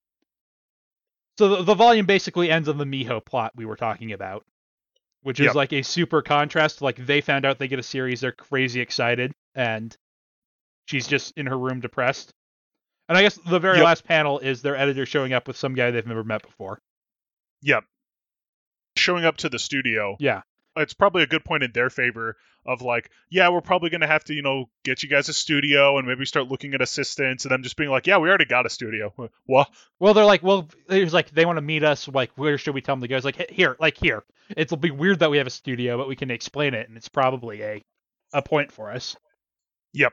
So 1.39 1.49
the, 1.57 1.63
the 1.63 1.75
volume 1.75 2.07
basically 2.07 2.51
ends 2.51 2.69
on 2.69 2.79
the 2.79 2.85
Miho 2.85 3.25
plot 3.25 3.53
we 3.57 3.65
were 3.65 3.77
talking 3.77 4.13
about, 4.13 4.45
which 5.23 5.41
is 5.41 5.47
Yep. 5.47 5.55
like 5.55 5.73
a 5.73 5.83
super 5.83 6.23
contrast. 6.23 6.83
Like 6.83 6.97
they 7.05 7.21
found 7.21 7.45
out 7.47 7.59
they 7.59 7.69
get 7.69 7.79
a 7.79 7.83
series, 7.85 8.21
they're 8.21 8.33
crazy 8.33 8.81
excited, 8.81 9.33
and 9.55 9.97
she's 10.87 11.07
just 11.07 11.33
in 11.39 11.47
her 11.47 11.59
room 11.59 11.81
depressed. 11.81 12.33
And 13.09 13.17
I 13.19 13.23
guess 13.23 13.37
the 13.37 13.59
very 13.59 13.79
Yep. 13.79 13.85
last 13.85 14.05
panel 14.05 14.39
is 14.39 14.63
their 14.63 14.77
editor 14.77 15.05
showing 15.07 15.33
up 15.33 15.49
with 15.49 15.57
some 15.57 15.75
guy 15.75 15.91
they've 15.91 16.07
never 16.07 16.23
met 16.25 16.43
before. 16.43 16.79
Yep. 17.63 17.85
Showing 18.97 19.25
up 19.25 19.39
to 19.39 19.49
the 19.49 19.59
studio, 19.59 20.17
Yeah, 20.21 20.43
it's 20.81 20.95
probably 20.95 21.22
a 21.22 21.26
good 21.26 21.45
point 21.45 21.62
in 21.62 21.72
their 21.72 21.91
favor 21.91 22.37
of 22.66 22.83
like, 22.83 23.11
yeah, 23.31 23.49
we're 23.49 23.61
probably 23.61 23.91
gonna 23.91 24.07
have 24.07 24.24
to, 24.24 24.35
you 24.35 24.43
know, 24.43 24.68
get 24.85 25.03
you 25.03 25.09
guys 25.09 25.28
a 25.28 25.33
studio 25.33 25.99
and 25.99 26.07
maybe 26.07 26.24
start 26.24 26.49
looking 26.49 26.74
at 26.74 26.83
assistants 26.83 27.45
and 27.45 27.53
them 27.53 27.62
just 27.62 27.76
being 27.76 27.91
like, 27.91 28.07
yeah, 28.07 28.18
we 28.18 28.28
already 28.28 28.45
got 28.45 28.66
a 28.66 28.70
studio. 28.70 29.12
What? 29.47 29.68
Well, 29.99 30.14
they're 30.14 30.24
like, 30.24 30.43
well, 30.43 30.68
there's 30.89 31.14
like 31.14 31.31
they 31.31 31.45
want 31.45 31.57
to 31.57 31.62
meet 31.62 31.83
us. 31.83 32.07
Like, 32.09 32.31
where 32.37 32.59
should 32.59 32.74
we 32.74 32.81
tell 32.83 32.95
them 32.95 33.03
to 33.03 33.09
go? 33.09 33.16
It's 33.16 33.24
like 33.24 33.51
here, 33.51 33.76
like 33.81 33.97
here. 33.97 34.22
It'll 34.57 34.76
be 34.76 34.91
weird 34.91 35.20
that 35.20 35.31
we 35.31 35.39
have 35.39 35.47
a 35.47 35.51
studio, 35.51 35.97
but 35.97 36.09
we 36.09 36.16
can 36.16 36.31
explain 36.31 36.74
it, 36.74 36.89
and 36.89 36.97
it's 36.97 37.09
probably 37.09 37.62
a 37.62 37.85
a 38.33 38.43
point 38.43 38.70
for 38.72 38.91
us. 38.91 39.16
Yep. 39.93 40.12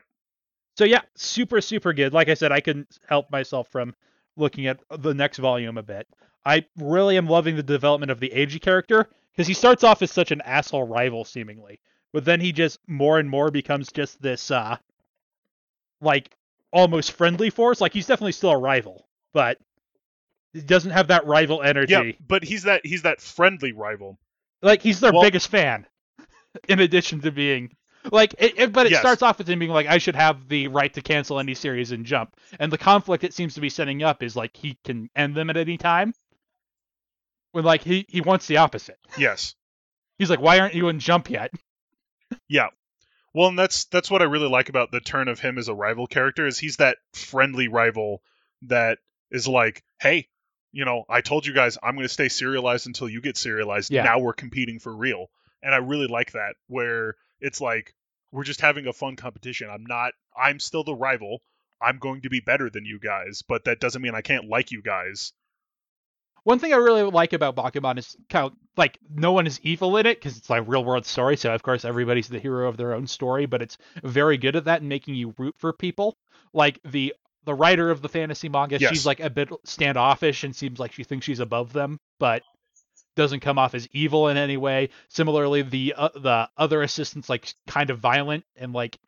So 0.76 0.84
yeah, 0.84 1.02
super 1.14 1.60
super 1.60 1.92
good. 1.92 2.12
Like 2.12 2.28
I 2.28 2.34
said, 2.34 2.52
I 2.52 2.60
couldn't 2.60 2.98
help 3.08 3.30
myself 3.30 3.68
from 3.68 3.94
looking 4.36 4.66
at 4.66 4.80
the 4.90 5.14
next 5.14 5.38
volume 5.38 5.78
a 5.78 5.82
bit. 5.82 6.06
I 6.44 6.64
really 6.78 7.16
am 7.16 7.26
loving 7.26 7.56
the 7.56 7.62
development 7.62 8.10
of 8.10 8.20
the 8.20 8.30
Eiji 8.34 8.60
character 8.60 9.08
because 9.32 9.46
he 9.46 9.54
starts 9.54 9.84
off 9.84 10.02
as 10.02 10.10
such 10.10 10.30
an 10.30 10.40
asshole 10.42 10.86
rival 10.86 11.24
seemingly, 11.24 11.80
but 12.12 12.24
then 12.24 12.40
he 12.40 12.52
just 12.52 12.78
more 12.86 13.18
and 13.18 13.28
more 13.28 13.50
becomes 13.50 13.92
just 13.92 14.20
this 14.22 14.50
uh 14.50 14.76
like 16.00 16.30
almost 16.72 17.12
friendly 17.12 17.50
force. 17.50 17.80
Like 17.80 17.92
he's 17.92 18.06
definitely 18.06 18.32
still 18.32 18.50
a 18.50 18.58
rival, 18.58 19.06
but 19.32 19.58
he 20.52 20.60
doesn't 20.60 20.90
have 20.92 21.08
that 21.08 21.26
rival 21.26 21.62
energy. 21.62 21.92
Yeah, 21.92 22.12
but 22.26 22.44
he's 22.44 22.62
that 22.64 22.84
he's 22.84 23.02
that 23.02 23.20
friendly 23.20 23.72
rival. 23.72 24.18
Like 24.62 24.82
he's 24.82 25.00
their 25.00 25.12
Well- 25.12 25.22
biggest 25.22 25.48
fan, 25.48 25.86
in 26.68 26.80
addition 26.80 27.20
to 27.22 27.30
being 27.32 27.70
like. 28.10 28.34
It, 28.38 28.58
it- 28.58 28.72
but 28.72 28.86
it 28.86 28.92
Yes. 28.92 29.00
starts 29.00 29.22
off 29.22 29.38
with 29.38 29.48
him 29.48 29.58
being 29.58 29.70
like, 29.70 29.86
"I 29.86 29.98
should 29.98 30.16
have 30.16 30.48
the 30.48 30.68
right 30.68 30.92
to 30.94 31.02
cancel 31.02 31.38
any 31.38 31.54
series 31.54 31.92
and 31.92 32.06
jump." 32.06 32.36
And 32.58 32.72
the 32.72 32.78
conflict 32.78 33.24
it 33.24 33.34
seems 33.34 33.54
to 33.54 33.60
be 33.60 33.68
setting 33.68 34.02
up 34.02 34.22
is 34.22 34.34
like 34.36 34.56
he 34.56 34.78
can 34.84 35.10
end 35.14 35.34
them 35.34 35.50
at 35.50 35.56
any 35.56 35.76
time. 35.76 36.14
When 37.52 37.64
like 37.64 37.82
he 37.82 38.06
he 38.08 38.20
wants 38.20 38.46
the 38.46 38.58
opposite. 38.58 38.98
Yes. 39.16 39.54
He's 40.18 40.30
like, 40.30 40.40
"Why 40.40 40.58
aren't 40.58 40.74
you 40.74 40.88
in 40.88 41.00
jump 41.00 41.30
yet?" 41.30 41.52
Yeah. 42.46 42.68
Well, 43.32 43.48
and 43.48 43.58
that's 43.58 43.86
that's 43.86 44.10
what 44.10 44.20
I 44.20 44.26
really 44.26 44.48
like 44.48 44.68
about 44.68 44.90
the 44.90 45.00
turn 45.00 45.28
of 45.28 45.40
him 45.40 45.56
as 45.56 45.68
a 45.68 45.74
rival 45.74 46.06
character 46.06 46.46
is 46.46 46.58
he's 46.58 46.76
that 46.76 46.98
friendly 47.14 47.68
rival 47.68 48.22
that 48.62 48.98
is 49.30 49.48
like, 49.48 49.82
hey, 49.98 50.28
you 50.72 50.84
know, 50.84 51.04
I 51.08 51.22
told 51.22 51.46
you 51.46 51.54
guys 51.54 51.78
I'm 51.82 51.94
going 51.94 52.06
to 52.06 52.12
stay 52.12 52.28
serialized 52.28 52.86
until 52.86 53.08
you 53.08 53.22
get 53.22 53.36
serialized. 53.36 53.90
Yeah. 53.90 54.02
Now 54.02 54.18
we're 54.18 54.34
competing 54.34 54.78
for 54.78 54.94
real, 54.94 55.30
and 55.62 55.74
I 55.74 55.78
really 55.78 56.06
like 56.06 56.32
that 56.32 56.56
where 56.66 57.16
it's 57.40 57.60
like 57.60 57.94
we're 58.32 58.44
just 58.44 58.60
having 58.60 58.86
a 58.86 58.92
fun 58.92 59.16
competition. 59.16 59.70
I'm 59.70 59.86
not. 59.86 60.12
I'm 60.36 60.58
still 60.58 60.84
the 60.84 60.94
rival. 60.94 61.40
I'm 61.80 61.98
going 61.98 62.22
to 62.22 62.30
be 62.30 62.40
better 62.40 62.68
than 62.68 62.84
you 62.84 62.98
guys, 62.98 63.42
but 63.46 63.64
that 63.64 63.80
doesn't 63.80 64.02
mean 64.02 64.14
I 64.14 64.20
can't 64.20 64.48
like 64.48 64.72
you 64.72 64.82
guys. 64.82 65.32
One 66.44 66.58
thing 66.58 66.72
I 66.72 66.76
really 66.76 67.02
like 67.02 67.32
about 67.32 67.56
Bakuman 67.56 67.98
is 67.98 68.16
kind 68.30 68.46
of 68.46 68.52
like 68.76 68.98
no 69.10 69.32
one 69.32 69.46
is 69.46 69.60
evil 69.62 69.96
in 69.96 70.06
it 70.06 70.18
because 70.18 70.36
it's 70.38 70.48
like 70.48 70.60
a 70.60 70.64
real 70.64 70.84
world 70.84 71.04
story. 71.06 71.36
So 71.36 71.52
of 71.54 71.62
course 71.62 71.84
everybody's 71.84 72.28
the 72.28 72.38
hero 72.38 72.68
of 72.68 72.76
their 72.76 72.94
own 72.94 73.06
story, 73.06 73.46
but 73.46 73.60
it's 73.62 73.76
very 74.02 74.38
good 74.38 74.56
at 74.56 74.64
that 74.64 74.80
and 74.80 74.88
making 74.88 75.14
you 75.14 75.34
root 75.38 75.54
for 75.58 75.72
people. 75.72 76.16
Like 76.52 76.80
the 76.84 77.14
the 77.44 77.54
writer 77.54 77.90
of 77.90 78.02
the 78.02 78.08
fantasy 78.08 78.48
manga, 78.48 78.78
Yes. 78.78 78.90
she's 78.90 79.06
like 79.06 79.20
a 79.20 79.30
bit 79.30 79.48
standoffish 79.64 80.44
and 80.44 80.54
seems 80.54 80.78
like 80.78 80.92
she 80.92 81.04
thinks 81.04 81.24
she's 81.26 81.40
above 81.40 81.72
them, 81.72 81.98
but 82.18 82.42
doesn't 83.16 83.40
come 83.40 83.58
off 83.58 83.74
as 83.74 83.88
evil 83.92 84.28
in 84.28 84.36
any 84.36 84.56
way. 84.56 84.90
Similarly, 85.08 85.62
the 85.62 85.94
uh, 85.96 86.10
the 86.14 86.48
other 86.56 86.82
assistant's 86.82 87.28
like 87.28 87.52
kind 87.66 87.90
of 87.90 87.98
violent 87.98 88.44
and 88.56 88.72
like 88.72 88.98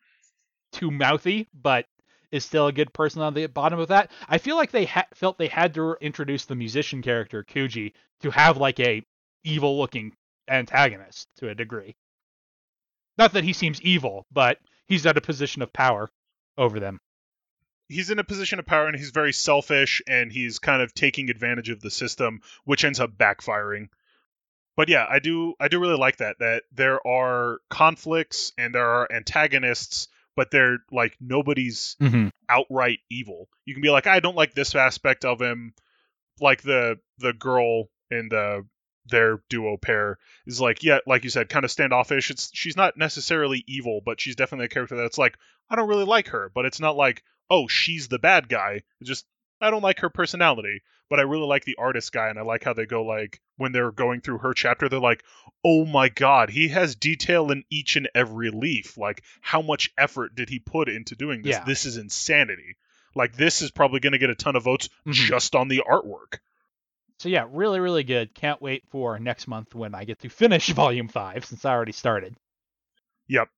too 0.72 0.90
mouthy, 0.90 1.48
but 1.54 1.86
is 2.32 2.44
still 2.44 2.66
a 2.66 2.72
good 2.72 2.92
person 2.92 3.22
on 3.22 3.34
the 3.34 3.46
bottom 3.46 3.78
of 3.78 3.88
that. 3.88 4.10
I 4.28 4.38
feel 4.38 4.56
like 4.56 4.70
they 4.70 4.84
ha- 4.86 5.06
felt 5.14 5.38
they 5.38 5.48
had 5.48 5.74
to 5.74 5.96
introduce 6.00 6.44
the 6.44 6.54
musician 6.54 7.02
character 7.02 7.44
Kuji 7.44 7.92
to 8.20 8.30
have 8.30 8.56
like 8.56 8.78
a 8.80 9.02
evil 9.44 9.78
looking 9.78 10.12
antagonist 10.48 11.28
to 11.38 11.48
a 11.48 11.54
degree. 11.54 11.96
Not 13.18 13.32
that 13.34 13.44
he 13.44 13.52
seems 13.52 13.80
evil, 13.82 14.26
but 14.32 14.58
he's 14.86 15.06
at 15.06 15.16
a 15.16 15.20
position 15.20 15.62
of 15.62 15.72
power 15.72 16.08
over 16.56 16.80
them. 16.80 17.00
he's 17.88 18.10
in 18.10 18.18
a 18.18 18.24
position 18.24 18.58
of 18.58 18.66
power 18.66 18.86
and 18.86 18.96
he's 18.96 19.10
very 19.10 19.32
selfish 19.32 20.02
and 20.06 20.30
he's 20.32 20.58
kind 20.58 20.82
of 20.82 20.94
taking 20.94 21.30
advantage 21.30 21.70
of 21.70 21.80
the 21.80 21.90
system 21.90 22.40
which 22.64 22.84
ends 22.84 23.00
up 23.00 23.16
backfiring 23.16 23.88
but 24.76 24.88
yeah 24.88 25.04
i 25.08 25.18
do 25.18 25.54
i 25.58 25.68
do 25.68 25.80
really 25.80 25.96
like 25.96 26.18
that 26.18 26.36
that 26.38 26.62
there 26.72 27.04
are 27.06 27.58
conflicts 27.68 28.52
and 28.58 28.74
there 28.74 28.86
are 28.88 29.08
antagonists 29.12 30.08
but 30.36 30.50
they're 30.50 30.78
like 30.90 31.16
nobody's 31.20 31.96
Mm-hmm. 32.00 32.28
outright 32.48 32.98
evil. 33.10 33.48
You 33.64 33.74
can 33.74 33.82
be 33.82 33.90
like 33.90 34.06
i 34.06 34.20
don't 34.20 34.36
like 34.36 34.54
this 34.54 34.74
aspect 34.74 35.24
of 35.24 35.40
him 35.40 35.74
like 36.40 36.62
the 36.62 36.98
the 37.18 37.32
girl 37.32 37.84
in 38.10 38.28
the 38.30 38.66
their 39.06 39.42
duo 39.48 39.76
pair 39.76 40.18
is 40.46 40.60
like 40.60 40.82
yeah 40.82 40.98
like 41.06 41.24
you 41.24 41.30
said 41.30 41.48
kind 41.48 41.64
of 41.64 41.70
standoffish. 41.70 42.30
It's 42.30 42.50
she's 42.54 42.76
not 42.76 42.96
necessarily 42.96 43.64
evil 43.66 44.00
but 44.04 44.20
she's 44.20 44.36
definitely 44.36 44.66
a 44.66 44.68
character 44.68 44.96
that's 44.96 45.18
like 45.18 45.36
i 45.68 45.76
don't 45.76 45.88
really 45.88 46.04
like 46.04 46.28
her 46.28 46.50
but 46.54 46.64
it's 46.64 46.80
not 46.80 46.96
like 46.96 47.22
oh 47.50 47.66
she's 47.66 48.08
the 48.08 48.18
bad 48.18 48.48
guy. 48.48 48.82
It's 49.00 49.08
just 49.08 49.26
i 49.60 49.70
don't 49.70 49.82
like 49.82 50.00
her 50.00 50.10
personality 50.10 50.82
but 51.08 51.18
i 51.18 51.22
really 51.22 51.46
like 51.46 51.64
the 51.64 51.76
artist 51.78 52.12
guy 52.12 52.28
and 52.28 52.38
i 52.38 52.42
like 52.42 52.64
how 52.64 52.72
they 52.72 52.86
go 52.86 53.04
like 53.04 53.40
when 53.56 53.72
they're 53.72 53.92
going 53.92 54.20
through 54.20 54.38
her 54.38 54.52
chapter 54.54 54.88
they're 54.88 55.00
like 55.00 55.22
oh 55.64 55.84
my 55.84 56.08
god 56.08 56.50
he 56.50 56.68
has 56.68 56.94
detail 56.96 57.50
in 57.50 57.64
each 57.70 57.96
and 57.96 58.08
every 58.14 58.50
leaf 58.50 58.96
like 58.96 59.22
how 59.40 59.60
much 59.62 59.90
effort 59.98 60.34
did 60.34 60.48
he 60.48 60.58
put 60.58 60.88
into 60.88 61.14
doing 61.14 61.42
this 61.42 61.56
Yeah. 61.56 61.64
this 61.64 61.84
is 61.84 61.96
insanity 61.96 62.76
like 63.14 63.34
this 63.36 63.60
is 63.62 63.70
probably 63.70 64.00
going 64.00 64.12
to 64.12 64.18
get 64.18 64.30
a 64.30 64.34
ton 64.34 64.56
of 64.56 64.62
votes 64.64 64.88
Mhm. 65.06 65.12
just 65.12 65.54
on 65.56 65.68
the 65.68 65.82
artwork 65.88 66.38
So 67.18 67.28
yeah, 67.28 67.44
really, 67.50 67.80
really 67.80 68.02
good. 68.04 68.34
Can't 68.34 68.62
wait 68.62 68.84
for 68.88 69.18
next 69.18 69.46
month 69.46 69.74
when 69.74 69.94
I 69.94 70.04
get 70.04 70.20
to 70.20 70.30
finish 70.30 70.68
Volume 70.72 71.08
Five 71.08 71.44
since 71.44 71.66
I 71.66 71.70
already 71.72 71.92
started. 71.92 72.34
Yep. 73.28 73.48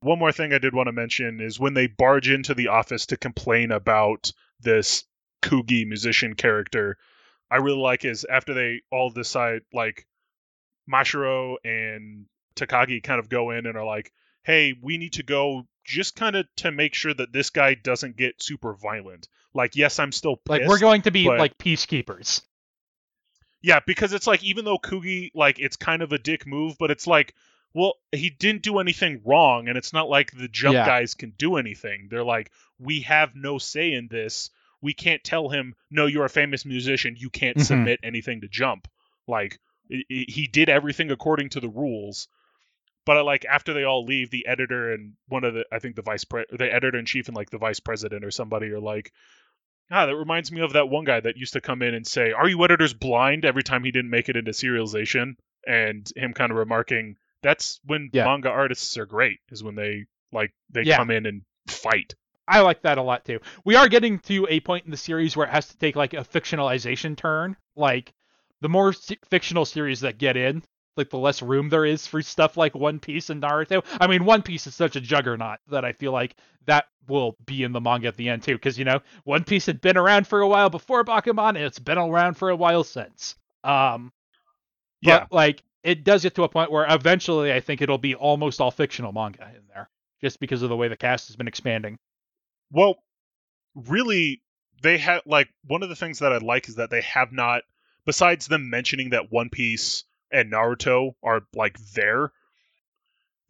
One 0.00 0.18
more 0.18 0.32
thing 0.32 0.54
I 0.54 0.58
did 0.58 0.74
want 0.74 0.86
to 0.86 0.92
mention 0.92 1.40
is 1.42 1.60
when 1.60 1.74
they 1.74 1.86
barge 1.86 2.30
into 2.30 2.54
the 2.54 2.68
office 2.68 3.04
to 3.06 3.18
complain 3.18 3.72
about 3.72 4.32
this 4.60 5.04
Kugi 5.44 5.86
musician 5.86 6.34
character, 6.34 6.96
I 7.50 7.56
really 7.56 7.78
like 7.78 8.04
is 8.04 8.24
after 8.24 8.54
they 8.54 8.82
all 8.90 9.10
decide, 9.10 9.62
like, 9.72 10.06
Mashiro 10.90 11.56
and 11.64 12.26
Takagi 12.56 13.02
kind 13.02 13.18
of 13.20 13.28
go 13.28 13.50
in 13.50 13.66
and 13.66 13.76
are 13.76 13.84
like, 13.84 14.12
hey, 14.42 14.74
we 14.80 14.98
need 14.98 15.14
to 15.14 15.22
go 15.22 15.66
just 15.84 16.16
kind 16.16 16.36
of 16.36 16.46
to 16.56 16.70
make 16.70 16.94
sure 16.94 17.14
that 17.14 17.32
this 17.32 17.50
guy 17.50 17.74
doesn't 17.74 18.16
get 18.16 18.42
super 18.42 18.74
violent. 18.74 19.28
Like, 19.54 19.76
yes, 19.76 19.98
I'm 19.98 20.12
still 20.12 20.36
pissed. 20.36 20.48
Like 20.48 20.68
we're 20.68 20.78
going 20.78 21.02
to 21.02 21.10
be 21.10 21.26
but- 21.26 21.38
like 21.38 21.58
peacekeepers. 21.58 22.42
Yeah, 23.62 23.80
because 23.86 24.12
it's 24.12 24.26
like 24.26 24.44
even 24.44 24.66
though 24.66 24.76
Kugi 24.76 25.30
like 25.34 25.58
it's 25.58 25.76
kind 25.76 26.02
of 26.02 26.12
a 26.12 26.18
dick 26.18 26.46
move, 26.46 26.76
but 26.78 26.90
it's 26.90 27.06
like, 27.06 27.34
well, 27.72 27.94
he 28.12 28.28
didn't 28.28 28.62
do 28.62 28.78
anything 28.78 29.22
wrong, 29.24 29.68
and 29.68 29.78
it's 29.78 29.92
not 29.92 30.08
like 30.08 30.32
the 30.32 30.48
jump 30.48 30.74
Yeah. 30.74 30.84
guys 30.86 31.14
can 31.14 31.30
do 31.38 31.56
anything. 31.56 32.08
They're 32.10 32.24
like, 32.24 32.50
we 32.78 33.00
have 33.00 33.34
no 33.34 33.56
say 33.56 33.92
in 33.92 34.08
this. 34.08 34.50
We 34.84 34.92
can't 34.94 35.24
tell 35.24 35.48
him, 35.48 35.74
no, 35.90 36.04
you're 36.06 36.26
a 36.26 36.28
famous 36.42 36.64
musician, 36.66 37.16
you 37.18 37.30
can't 37.30 37.56
Mhm. 37.56 37.64
submit 37.64 38.00
anything 38.02 38.42
to 38.42 38.48
jump. 38.48 38.86
Like 39.26 39.58
i- 39.90 40.04
i- 40.10 40.26
he 40.28 40.46
did 40.46 40.68
everything 40.68 41.10
according 41.10 41.48
to 41.50 41.60
the 41.60 41.68
rules. 41.68 42.28
But 43.06 43.16
I, 43.18 43.20
like 43.22 43.44
after 43.46 43.72
they 43.72 43.84
all 43.84 44.04
leave, 44.04 44.30
the 44.30 44.46
editor 44.46 44.92
and 44.92 45.14
one 45.28 45.44
of 45.44 45.54
the 45.54 45.64
I 45.72 45.78
think 45.78 45.96
the 45.96 46.02
vice 46.02 46.24
pre 46.24 46.44
the 46.50 46.72
editor 46.72 46.98
in 46.98 47.06
chief 47.06 47.28
and 47.28 47.36
like 47.36 47.50
the 47.50 47.58
vice 47.58 47.80
president 47.80 48.24
or 48.24 48.30
somebody 48.30 48.68
are 48.72 48.80
like, 48.80 49.10
ah, 49.90 50.06
that 50.06 50.16
reminds 50.16 50.52
me 50.52 50.60
of 50.60 50.72
that 50.74 50.88
one 50.88 51.04
guy 51.04 51.20
that 51.20 51.36
used 51.36 51.52
to 51.54 51.60
come 51.60 51.82
in 51.82 51.94
and 51.94 52.06
say, 52.06 52.32
"Are 52.32 52.48
you 52.48 52.62
editors 52.64 52.94
blind?" 52.94 53.44
every 53.44 53.62
time 53.62 53.84
he 53.84 53.90
didn't 53.90 54.10
make 54.10 54.28
it 54.28 54.36
into 54.36 54.52
serialization, 54.52 55.36
and 55.66 56.10
him 56.16 56.32
kind 56.34 56.50
of 56.52 56.58
remarking, 56.58 57.16
"That's 57.42 57.80
when 57.84 58.10
Yeah. 58.12 58.24
manga 58.24 58.48
artists 58.50 58.96
are 58.98 59.06
great, 59.06 59.40
is 59.50 59.62
when 59.62 59.74
they 59.76 60.04
like 60.32 60.52
they 60.70 60.82
Yeah. 60.82 60.96
come 60.98 61.10
in 61.10 61.26
and 61.26 61.42
fight." 61.68 62.14
I 62.46 62.60
like 62.60 62.82
that 62.82 62.98
a 62.98 63.02
lot 63.02 63.24
too. 63.24 63.40
We 63.64 63.74
are 63.76 63.88
getting 63.88 64.18
to 64.20 64.46
a 64.50 64.60
point 64.60 64.84
in 64.84 64.90
the 64.90 64.96
series 64.96 65.36
where 65.36 65.46
it 65.46 65.50
has 65.50 65.68
to 65.68 65.78
take 65.78 65.96
like 65.96 66.12
a 66.14 66.18
fictionalization 66.24 67.16
turn. 67.16 67.56
Like 67.76 68.12
the 68.60 68.68
more 68.68 68.92
fictional 69.30 69.64
series 69.64 70.00
that 70.00 70.18
get 70.18 70.36
in, 70.36 70.62
like 70.96 71.10
the 71.10 71.18
less 71.18 71.42
room 71.42 71.68
there 71.70 71.84
is 71.84 72.06
for 72.06 72.22
stuff 72.22 72.56
like 72.56 72.74
One 72.74 73.00
Piece 73.00 73.30
and 73.30 73.42
Naruto. 73.42 73.84
I 74.00 74.06
mean, 74.06 74.24
One 74.24 74.42
Piece 74.42 74.66
is 74.66 74.74
such 74.74 74.96
a 74.96 75.00
juggernaut 75.00 75.58
that 75.68 75.84
I 75.84 75.92
feel 75.92 76.12
like 76.12 76.36
that 76.66 76.86
will 77.08 77.36
be 77.46 77.62
in 77.62 77.72
the 77.72 77.80
manga 77.80 78.08
at 78.08 78.16
the 78.16 78.28
end 78.28 78.42
too, 78.42 78.54
because 78.54 78.78
you 78.78 78.84
know 78.84 79.00
One 79.24 79.44
Piece 79.44 79.66
had 79.66 79.80
been 79.80 79.96
around 79.96 80.26
for 80.26 80.40
a 80.40 80.48
while 80.48 80.70
before 80.70 81.04
Bakuman, 81.04 81.56
and 81.56 81.64
it's 81.64 81.78
been 81.78 81.98
around 81.98 82.34
for 82.34 82.50
a 82.50 82.56
while 82.56 82.84
since. 82.84 83.36
Um, 83.64 84.12
but 85.02 85.22
Yeah, 85.22 85.26
like 85.30 85.62
it 85.82 86.04
does 86.04 86.22
get 86.22 86.34
to 86.36 86.44
a 86.44 86.48
point 86.48 86.70
where 86.72 86.86
eventually 86.88 87.52
I 87.52 87.60
think 87.60 87.82
it'll 87.82 87.98
be 87.98 88.14
almost 88.14 88.60
all 88.60 88.70
fictional 88.70 89.12
manga 89.12 89.50
in 89.54 89.66
there, 89.68 89.88
just 90.20 90.40
because 90.40 90.62
of 90.62 90.68
the 90.68 90.76
way 90.76 90.88
the 90.88 90.96
cast 90.96 91.28
has 91.28 91.36
been 91.36 91.48
expanding. 91.48 91.98
Well, 92.70 92.96
really, 93.74 94.42
they 94.82 94.98
have 94.98 95.22
like 95.26 95.48
one 95.66 95.82
of 95.82 95.88
the 95.88 95.96
things 95.96 96.18
that 96.20 96.32
I 96.32 96.38
like 96.38 96.68
is 96.68 96.76
that 96.76 96.90
they 96.90 97.02
have 97.02 97.32
not, 97.32 97.62
besides 98.04 98.46
them 98.46 98.70
mentioning 98.70 99.10
that 99.10 99.30
One 99.32 99.48
Piece 99.50 100.04
and 100.30 100.52
Naruto 100.52 101.14
are 101.22 101.42
like 101.54 101.78
there. 101.94 102.32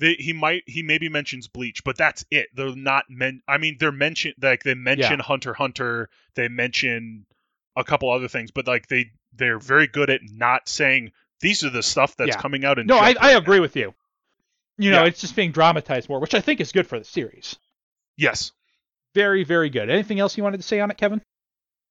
They, 0.00 0.14
he 0.14 0.32
might 0.32 0.64
he 0.66 0.82
maybe 0.82 1.08
mentions 1.08 1.46
Bleach, 1.46 1.84
but 1.84 1.96
that's 1.96 2.24
it. 2.30 2.48
They're 2.54 2.74
not 2.74 3.04
men. 3.08 3.42
I 3.46 3.58
mean, 3.58 3.76
they're 3.78 3.92
mentioned 3.92 4.34
like 4.42 4.64
they 4.64 4.74
mention 4.74 5.20
Hunter 5.20 5.54
Hunter. 5.54 6.10
They 6.34 6.48
mention 6.48 7.26
a 7.76 7.84
couple 7.84 8.10
other 8.10 8.26
things, 8.28 8.50
but 8.50 8.66
like 8.66 8.88
they 8.88 9.12
they're 9.32 9.58
very 9.60 9.86
good 9.86 10.10
at 10.10 10.20
not 10.24 10.68
saying 10.68 11.12
these 11.40 11.62
are 11.64 11.70
the 11.70 11.82
stuff 11.82 12.16
that's 12.16 12.30
Yeah. 12.36 12.40
coming 12.40 12.64
out 12.64 12.78
in. 12.80 12.86
No, 12.86 12.98
I, 12.98 13.12
Jump 13.12 13.24
I 13.24 13.30
agree 13.32 13.56
now." 13.58 13.62
with 13.62 13.76
you. 13.76 13.94
You 14.78 14.90
know, 14.90 15.02
Yeah. 15.02 15.06
it's 15.08 15.20
just 15.20 15.36
being 15.36 15.52
dramatized 15.52 16.08
more, 16.08 16.18
which 16.18 16.34
I 16.34 16.40
think 16.40 16.60
is 16.60 16.72
good 16.72 16.88
for 16.88 16.98
the 16.98 17.04
series. 17.04 17.56
Yes. 18.16 18.50
Very, 19.14 19.44
very 19.44 19.70
good. 19.70 19.88
Anything 19.90 20.20
else 20.20 20.36
you 20.36 20.42
wanted 20.42 20.58
to 20.58 20.62
say 20.64 20.80
on 20.80 20.90
it, 20.90 20.96
Kevin? 20.96 21.22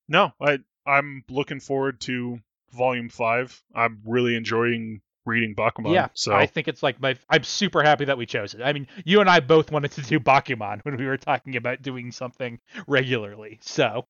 No, 0.07 0.33
I 0.41 0.59
I'm 0.85 1.23
looking 1.29 1.59
forward 1.59 2.01
to 2.01 2.39
volume 2.71 3.09
five. 3.09 3.61
I'm 3.73 4.01
really 4.05 4.35
enjoying 4.35 5.01
reading 5.25 5.55
Bakuman. 5.55 5.93
yeah, 5.93 6.09
So 6.13 6.33
I 6.33 6.45
think 6.47 6.67
it's 6.67 6.83
like 6.83 6.99
my. 6.99 7.15
I'm 7.29 7.43
super 7.43 7.81
happy 7.81 8.05
that 8.05 8.17
we 8.17 8.25
chose 8.25 8.53
it. 8.53 8.61
I 8.61 8.73
mean, 8.73 8.87
you 9.05 9.21
and 9.21 9.29
I 9.29 9.39
both 9.39 9.71
wanted 9.71 9.91
to 9.91 10.01
do 10.01 10.19
Bakuman 10.19 10.81
when 10.83 10.97
we 10.97 11.05
were 11.05 11.17
talking 11.17 11.55
about 11.55 11.81
doing 11.81 12.11
something 12.11 12.59
regularly. 12.87 13.59
So, 13.61 14.05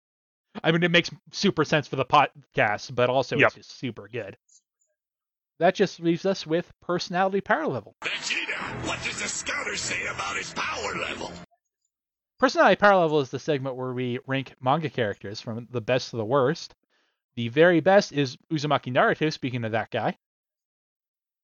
I 0.64 0.72
mean, 0.72 0.82
it 0.82 0.90
makes 0.90 1.12
super 1.32 1.64
sense 1.66 1.88
for 1.88 1.98
the 1.98 2.06
podcast, 2.06 2.96
but 2.96 3.10
also 3.12 3.38
Yep. 3.38 3.48
it's 3.48 3.56
just 3.56 3.78
super 3.78 4.08
good. 4.12 4.36
That 5.60 5.76
just 5.76 6.00
leaves 6.00 6.26
us 6.26 6.48
with 6.48 6.72
personality 6.82 7.42
power 7.42 7.68
level. 7.68 7.96
Vegeta, 8.02 8.88
what 8.88 8.98
does 9.04 9.22
the 9.22 9.28
scouter 9.28 9.76
say 9.76 10.08
about 10.08 10.36
his 10.36 10.52
power 10.56 10.96
level? 10.98 11.32
Personality 12.40 12.76
power 12.76 13.00
level 13.00 13.20
is 13.20 13.30
the 13.30 13.40
segment 13.40 13.76
where 13.76 13.94
we 13.94 14.20
rank 14.28 14.54
manga 14.60 14.90
characters 14.90 15.40
from 15.40 15.68
the 15.72 15.82
best 15.82 16.10
to 16.10 16.18
the 16.18 16.26
worst. 16.26 16.76
The 17.36 17.48
very 17.50 17.80
best 17.80 18.12
is 18.12 18.38
Uzumaki 18.52 18.94
Naruto, 18.94 19.32
speaking 19.32 19.64
of 19.64 19.72
that 19.72 19.92
guy. 19.92 20.18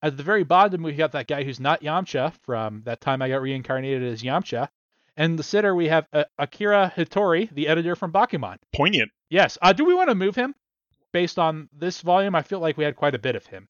At 0.02 0.18
the 0.18 0.24
very 0.24 0.44
bottom, 0.44 0.84
we 0.84 0.94
got 0.94 1.12
that 1.14 1.28
guy 1.28 1.44
who's 1.44 1.60
not 1.60 1.82
Yamcha 1.82 2.34
from 2.44 2.84
that 2.86 3.02
time 3.02 3.22
I 3.22 3.30
got 3.30 3.42
reincarnated 3.42 4.04
as 4.04 4.24
Yamcha. 4.24 4.70
And 5.18 5.38
the 5.38 5.44
sitter, 5.44 5.76
we 5.76 5.90
have 5.90 6.08
uh, 6.14 6.24
Akira 6.38 6.94
Hattori, 6.96 7.54
the 7.54 7.68
editor 7.68 7.96
from 7.96 8.14
Bakuman. 8.14 8.58
poignant. 8.74 9.12
Yes. 9.30 9.58
Uh, 9.62 9.74
do 9.74 9.84
we 9.84 9.94
want 9.94 10.10
to 10.10 10.16
move 10.16 10.36
him? 10.36 10.56
Based 11.12 11.38
on 11.40 11.70
this 11.74 12.02
volume, 12.02 12.36
I 12.36 12.42
feel 12.44 12.60
like 12.60 12.78
we 12.78 12.86
had 12.86 12.96
quite 12.96 13.16
a 13.16 13.20
bit 13.20 13.36
of 13.36 13.46
him. 13.46 13.68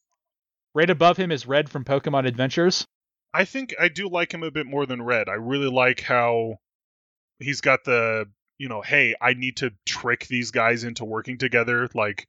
Right 0.75 0.89
above 0.89 1.17
him 1.17 1.31
is 1.31 1.47
Red 1.47 1.69
from 1.69 1.85
Pokemon 1.85 2.27
Adventures. 2.27 2.85
I 3.33 3.45
think 3.45 3.73
I 3.79 3.87
do 3.87 4.09
like 4.09 4.33
him 4.33 4.43
a 4.43 4.51
bit 4.51 4.67
more 4.67 4.85
than 4.85 5.01
Red. 5.01 5.29
I 5.29 5.35
really 5.35 5.69
like 5.69 6.01
how 6.01 6.59
he's 7.39 7.61
got 7.61 7.83
the 7.83 8.25
you 8.57 8.67
know, 8.67 8.81
hey, 8.81 9.15
I 9.21 9.33
need 9.35 9.57
to 9.57 9.71
trick 9.85 10.27
these 10.27 10.51
guys 10.51 10.83
into 10.83 11.05
working 11.05 11.37
together. 11.37 11.87
Like 11.93 12.27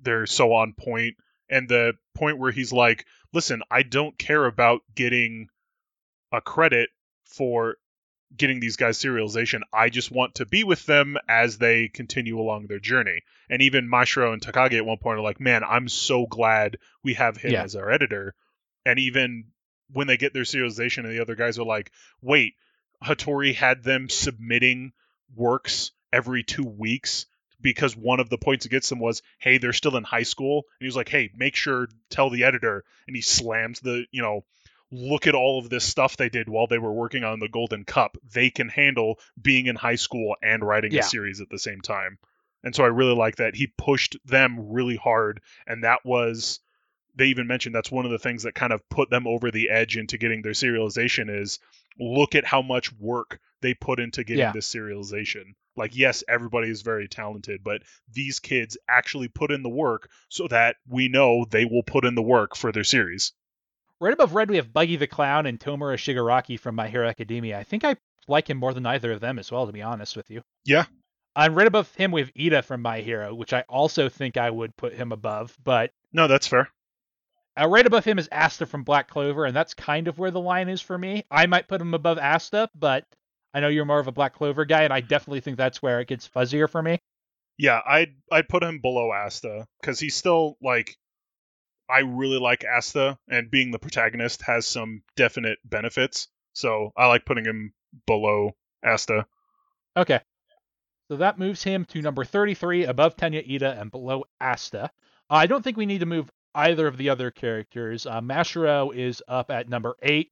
they're 0.00 0.26
so 0.26 0.52
on 0.52 0.72
point. 0.72 1.16
And 1.50 1.68
the 1.68 1.94
point 2.14 2.38
where 2.38 2.52
he's 2.52 2.72
like, 2.72 3.04
listen, 3.32 3.62
I 3.70 3.82
don't 3.82 4.16
care 4.16 4.44
about 4.44 4.82
getting 4.94 5.48
a 6.30 6.40
credit 6.40 6.90
for 7.24 7.76
getting 8.36 8.60
these 8.60 8.76
guys 8.76 8.98
serialization. 8.98 9.62
I 9.72 9.88
just 9.88 10.12
want 10.12 10.36
to 10.36 10.46
be 10.46 10.62
with 10.62 10.84
them 10.86 11.16
as 11.28 11.58
they 11.58 11.88
continue 11.88 12.38
along 12.38 12.66
their 12.66 12.78
journey. 12.78 13.22
And 13.50 13.62
even 13.62 13.88
Mashiro 13.90 14.32
and 14.32 14.42
Takagi 14.42 14.74
at 14.76 14.86
one 14.86 14.98
point 14.98 15.18
are 15.18 15.22
like, 15.22 15.40
man, 15.40 15.64
I'm 15.64 15.88
so 15.88 16.26
glad 16.26 16.76
we 17.02 17.14
have 17.14 17.36
him 17.36 17.52
Yeah. 17.52 17.62
as 17.64 17.74
our 17.74 17.90
editor. 17.90 18.34
And 18.86 18.98
even 19.00 19.46
when 19.90 20.06
they 20.06 20.18
get 20.18 20.34
their 20.34 20.42
serialization 20.44 20.98
and 21.04 21.10
the 21.10 21.20
other 21.22 21.34
guys 21.34 21.58
are 21.58 21.64
like, 21.64 21.90
wait, 22.20 22.54
Hattori 23.04 23.54
had 23.54 23.82
them 23.82 24.08
submitting 24.08 24.92
works 25.34 25.92
every 26.12 26.42
two 26.42 26.64
weeks 26.64 27.26
because 27.60 27.96
one 27.96 28.20
of 28.20 28.30
the 28.30 28.38
points 28.38 28.66
against 28.66 28.88
them 28.88 29.00
was, 29.00 29.22
hey, 29.38 29.58
they're 29.58 29.72
still 29.72 29.96
in 29.96 30.04
high 30.04 30.22
school. 30.22 30.64
And 30.78 30.84
he 30.84 30.86
was 30.86 30.96
like, 30.96 31.08
hey, 31.08 31.30
make 31.36 31.56
sure, 31.56 31.88
tell 32.10 32.30
the 32.30 32.44
editor. 32.44 32.84
And 33.06 33.16
he 33.16 33.22
slams 33.22 33.80
the, 33.80 34.04
you 34.10 34.22
know, 34.22 34.44
look 34.90 35.26
at 35.26 35.34
all 35.34 35.58
of 35.58 35.68
this 35.68 35.84
stuff 35.84 36.16
they 36.16 36.28
did 36.28 36.48
while 36.48 36.66
they 36.66 36.78
were 36.78 36.92
working 36.92 37.24
on 37.24 37.40
the 37.40 37.48
Golden 37.48 37.84
Cup. 37.84 38.16
They 38.32 38.50
can 38.50 38.68
handle 38.68 39.18
being 39.40 39.66
in 39.66 39.76
high 39.76 39.96
school 39.96 40.36
and 40.42 40.62
writing 40.62 40.92
Yeah. 40.92 41.00
a 41.00 41.04
series 41.04 41.40
at 41.40 41.50
the 41.50 41.58
same 41.58 41.80
time. 41.80 42.18
And 42.64 42.74
so 42.74 42.84
I 42.84 42.88
really 42.88 43.14
like 43.14 43.36
that. 43.36 43.54
He 43.54 43.66
pushed 43.66 44.16
them 44.24 44.70
really 44.70 44.96
hard. 44.96 45.40
And 45.66 45.84
that 45.84 46.04
was, 46.04 46.60
they 47.16 47.26
even 47.26 47.46
mentioned 47.48 47.74
that's 47.74 47.90
one 47.90 48.04
of 48.04 48.10
the 48.12 48.18
things 48.18 48.44
that 48.44 48.54
kind 48.54 48.72
of 48.72 48.88
put 48.88 49.10
them 49.10 49.26
over 49.26 49.50
the 49.50 49.70
edge 49.70 49.96
into 49.96 50.16
getting 50.16 50.42
their 50.42 50.52
serialization 50.52 51.28
is 51.28 51.58
look 51.98 52.34
at 52.34 52.44
how 52.44 52.62
much 52.62 52.92
work 52.98 53.40
they 53.60 53.74
put 53.74 54.00
into 54.00 54.24
getting 54.24 54.40
Yeah. 54.40 54.52
this 54.52 54.72
serialization. 54.72 55.54
Like, 55.76 55.96
yes, 55.96 56.24
everybody 56.28 56.70
is 56.70 56.82
very 56.82 57.08
talented, 57.08 57.62
but 57.62 57.82
these 58.12 58.40
kids 58.40 58.76
actually 58.88 59.28
put 59.28 59.50
in 59.52 59.62
the 59.62 59.68
work 59.68 60.10
so 60.28 60.48
that 60.48 60.76
we 60.88 61.08
know 61.08 61.44
they 61.48 61.64
will 61.64 61.82
put 61.84 62.04
in 62.04 62.14
the 62.14 62.22
work 62.22 62.56
for 62.56 62.72
their 62.72 62.84
series. 62.84 63.32
Right 64.00 64.12
above 64.12 64.34
Red, 64.34 64.50
we 64.50 64.56
have 64.56 64.72
Buggy 64.72 64.96
the 64.96 65.06
Clown 65.06 65.46
and 65.46 65.58
Tomura 65.58 65.96
Shigaraki 65.96 66.58
from 66.58 66.74
My 66.76 66.88
Hero 66.88 67.08
Academia. 67.08 67.58
I 67.58 67.64
think 67.64 67.84
I 67.84 67.96
like 68.28 68.48
him 68.50 68.58
more 68.58 68.72
than 68.74 68.86
either 68.86 69.12
of 69.12 69.20
them 69.20 69.38
as 69.38 69.50
well, 69.50 69.66
to 69.66 69.72
be 69.72 69.82
honest 69.82 70.16
with 70.16 70.30
you. 70.30 70.42
Yeah. 70.64 70.84
And 71.36 71.54
right 71.54 71.66
above 71.66 71.92
him, 71.94 72.10
we 72.10 72.20
have 72.22 72.34
Iida 72.34 72.64
from 72.64 72.82
My 72.82 73.00
Hero, 73.00 73.34
which 73.34 73.52
I 73.52 73.62
also 73.68 74.08
think 74.08 74.36
I 74.36 74.50
would 74.50 74.76
put 74.76 74.94
him 74.94 75.12
above. 75.12 75.56
But 75.62 75.92
No, 76.12 76.26
that's 76.26 76.46
fair. 76.46 76.68
Uh, 77.58 77.66
right 77.66 77.86
above 77.86 78.04
him 78.04 78.18
is 78.18 78.28
Asta 78.30 78.66
from 78.66 78.84
Black 78.84 79.08
Clover, 79.08 79.44
and 79.44 79.56
that's 79.56 79.74
kind 79.74 80.06
of 80.06 80.18
where 80.18 80.30
the 80.30 80.40
line 80.40 80.68
is 80.68 80.80
for 80.80 80.96
me. 80.96 81.24
I 81.30 81.46
might 81.46 81.68
put 81.68 81.80
him 81.80 81.94
above 81.94 82.18
Asta, 82.18 82.70
but 82.74 83.04
I 83.52 83.60
know 83.60 83.68
you're 83.68 83.84
more 83.84 83.98
of 83.98 84.06
a 84.06 84.12
Black 84.12 84.34
Clover 84.34 84.64
guy, 84.64 84.84
and 84.84 84.92
I 84.92 85.00
definitely 85.00 85.40
think 85.40 85.56
that's 85.56 85.82
where 85.82 86.00
it 86.00 86.08
gets 86.08 86.28
fuzzier 86.28 86.70
for 86.70 86.82
me. 86.82 87.00
Yeah, 87.56 87.80
I'd 87.84 88.14
I'd 88.30 88.48
put 88.48 88.62
him 88.62 88.78
below 88.80 89.10
Asta 89.10 89.66
because 89.80 89.98
he's 89.98 90.14
still 90.14 90.56
like 90.62 90.96
I 91.90 92.00
really 92.00 92.38
like 92.38 92.64
Asta 92.64 93.18
and 93.28 93.50
being 93.50 93.72
the 93.72 93.78
protagonist 93.78 94.42
has 94.42 94.66
some 94.66 95.02
definite 95.16 95.58
benefits. 95.64 96.28
So 96.52 96.92
I 96.96 97.06
like 97.06 97.24
putting 97.24 97.44
him 97.44 97.72
below 98.06 98.52
Asta. 98.84 99.26
Okay. 99.96 100.20
So 101.10 101.16
that 101.16 101.38
moves 101.38 101.62
him 101.62 101.86
to 101.86 102.02
number 102.02 102.24
33, 102.24 102.84
above 102.84 103.16
Tenya 103.16 103.48
Iida 103.48 103.80
and 103.80 103.90
below 103.90 104.24
Asta. 104.40 104.90
I 105.30 105.46
don't 105.46 105.64
think 105.64 105.76
we 105.76 105.86
need 105.86 106.00
to 106.00 106.06
move 106.06 106.30
either 106.58 106.86
of 106.86 106.96
the 106.96 107.08
other 107.08 107.30
characters. 107.30 108.04
Uh, 108.04 108.20
Mashiro 108.20 108.94
is 108.94 109.22
up 109.28 109.50
at 109.50 109.68
number 109.68 109.96
8, 110.02 110.30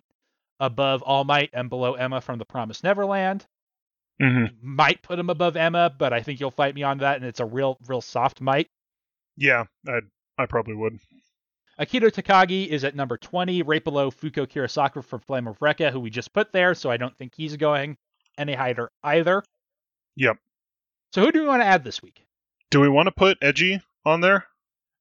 above 0.60 1.02
All 1.02 1.24
Might 1.24 1.50
and 1.52 1.68
below 1.70 1.94
Emma 1.94 2.20
from 2.20 2.38
The 2.38 2.44
Promised 2.44 2.84
Neverland. 2.84 3.46
Mm-hmm. 4.20 4.54
Might 4.60 5.02
put 5.02 5.18
him 5.18 5.30
above 5.30 5.56
Emma, 5.56 5.94
but 5.96 6.12
I 6.12 6.22
think 6.22 6.40
you'll 6.40 6.50
fight 6.50 6.74
me 6.74 6.82
on 6.82 6.98
that, 6.98 7.16
and 7.16 7.24
it's 7.24 7.40
a 7.40 7.44
real, 7.44 7.78
real 7.86 8.00
soft 8.00 8.40
might. 8.40 8.68
Yeah, 9.36 9.64
I 9.86 10.00
I 10.38 10.46
probably 10.46 10.74
would. 10.74 10.98
Akito 11.78 12.10
Takagi 12.10 12.66
is 12.66 12.84
at 12.84 12.96
number 12.96 13.18
20, 13.18 13.62
right 13.62 13.84
below 13.84 14.10
Fuko 14.10 14.46
Kirasaka 14.46 15.04
from 15.04 15.20
Flame 15.20 15.46
of 15.46 15.58
Recca, 15.58 15.92
who 15.92 16.00
we 16.00 16.08
just 16.08 16.32
put 16.32 16.52
there, 16.52 16.74
so 16.74 16.90
I 16.90 16.96
don't 16.96 17.16
think 17.16 17.34
he's 17.34 17.56
going 17.56 17.98
any 18.38 18.54
higher 18.54 18.90
either. 19.02 19.42
Yep. 20.16 20.38
So 21.12 21.20
who 21.20 21.32
do 21.32 21.42
we 21.42 21.48
want 21.48 21.60
to 21.60 21.66
add 21.66 21.84
this 21.84 22.02
week? 22.02 22.24
Do 22.70 22.80
we 22.80 22.88
want 22.88 23.08
to 23.08 23.12
put 23.12 23.38
Eiji 23.40 23.82
on 24.06 24.22
there? 24.22 24.46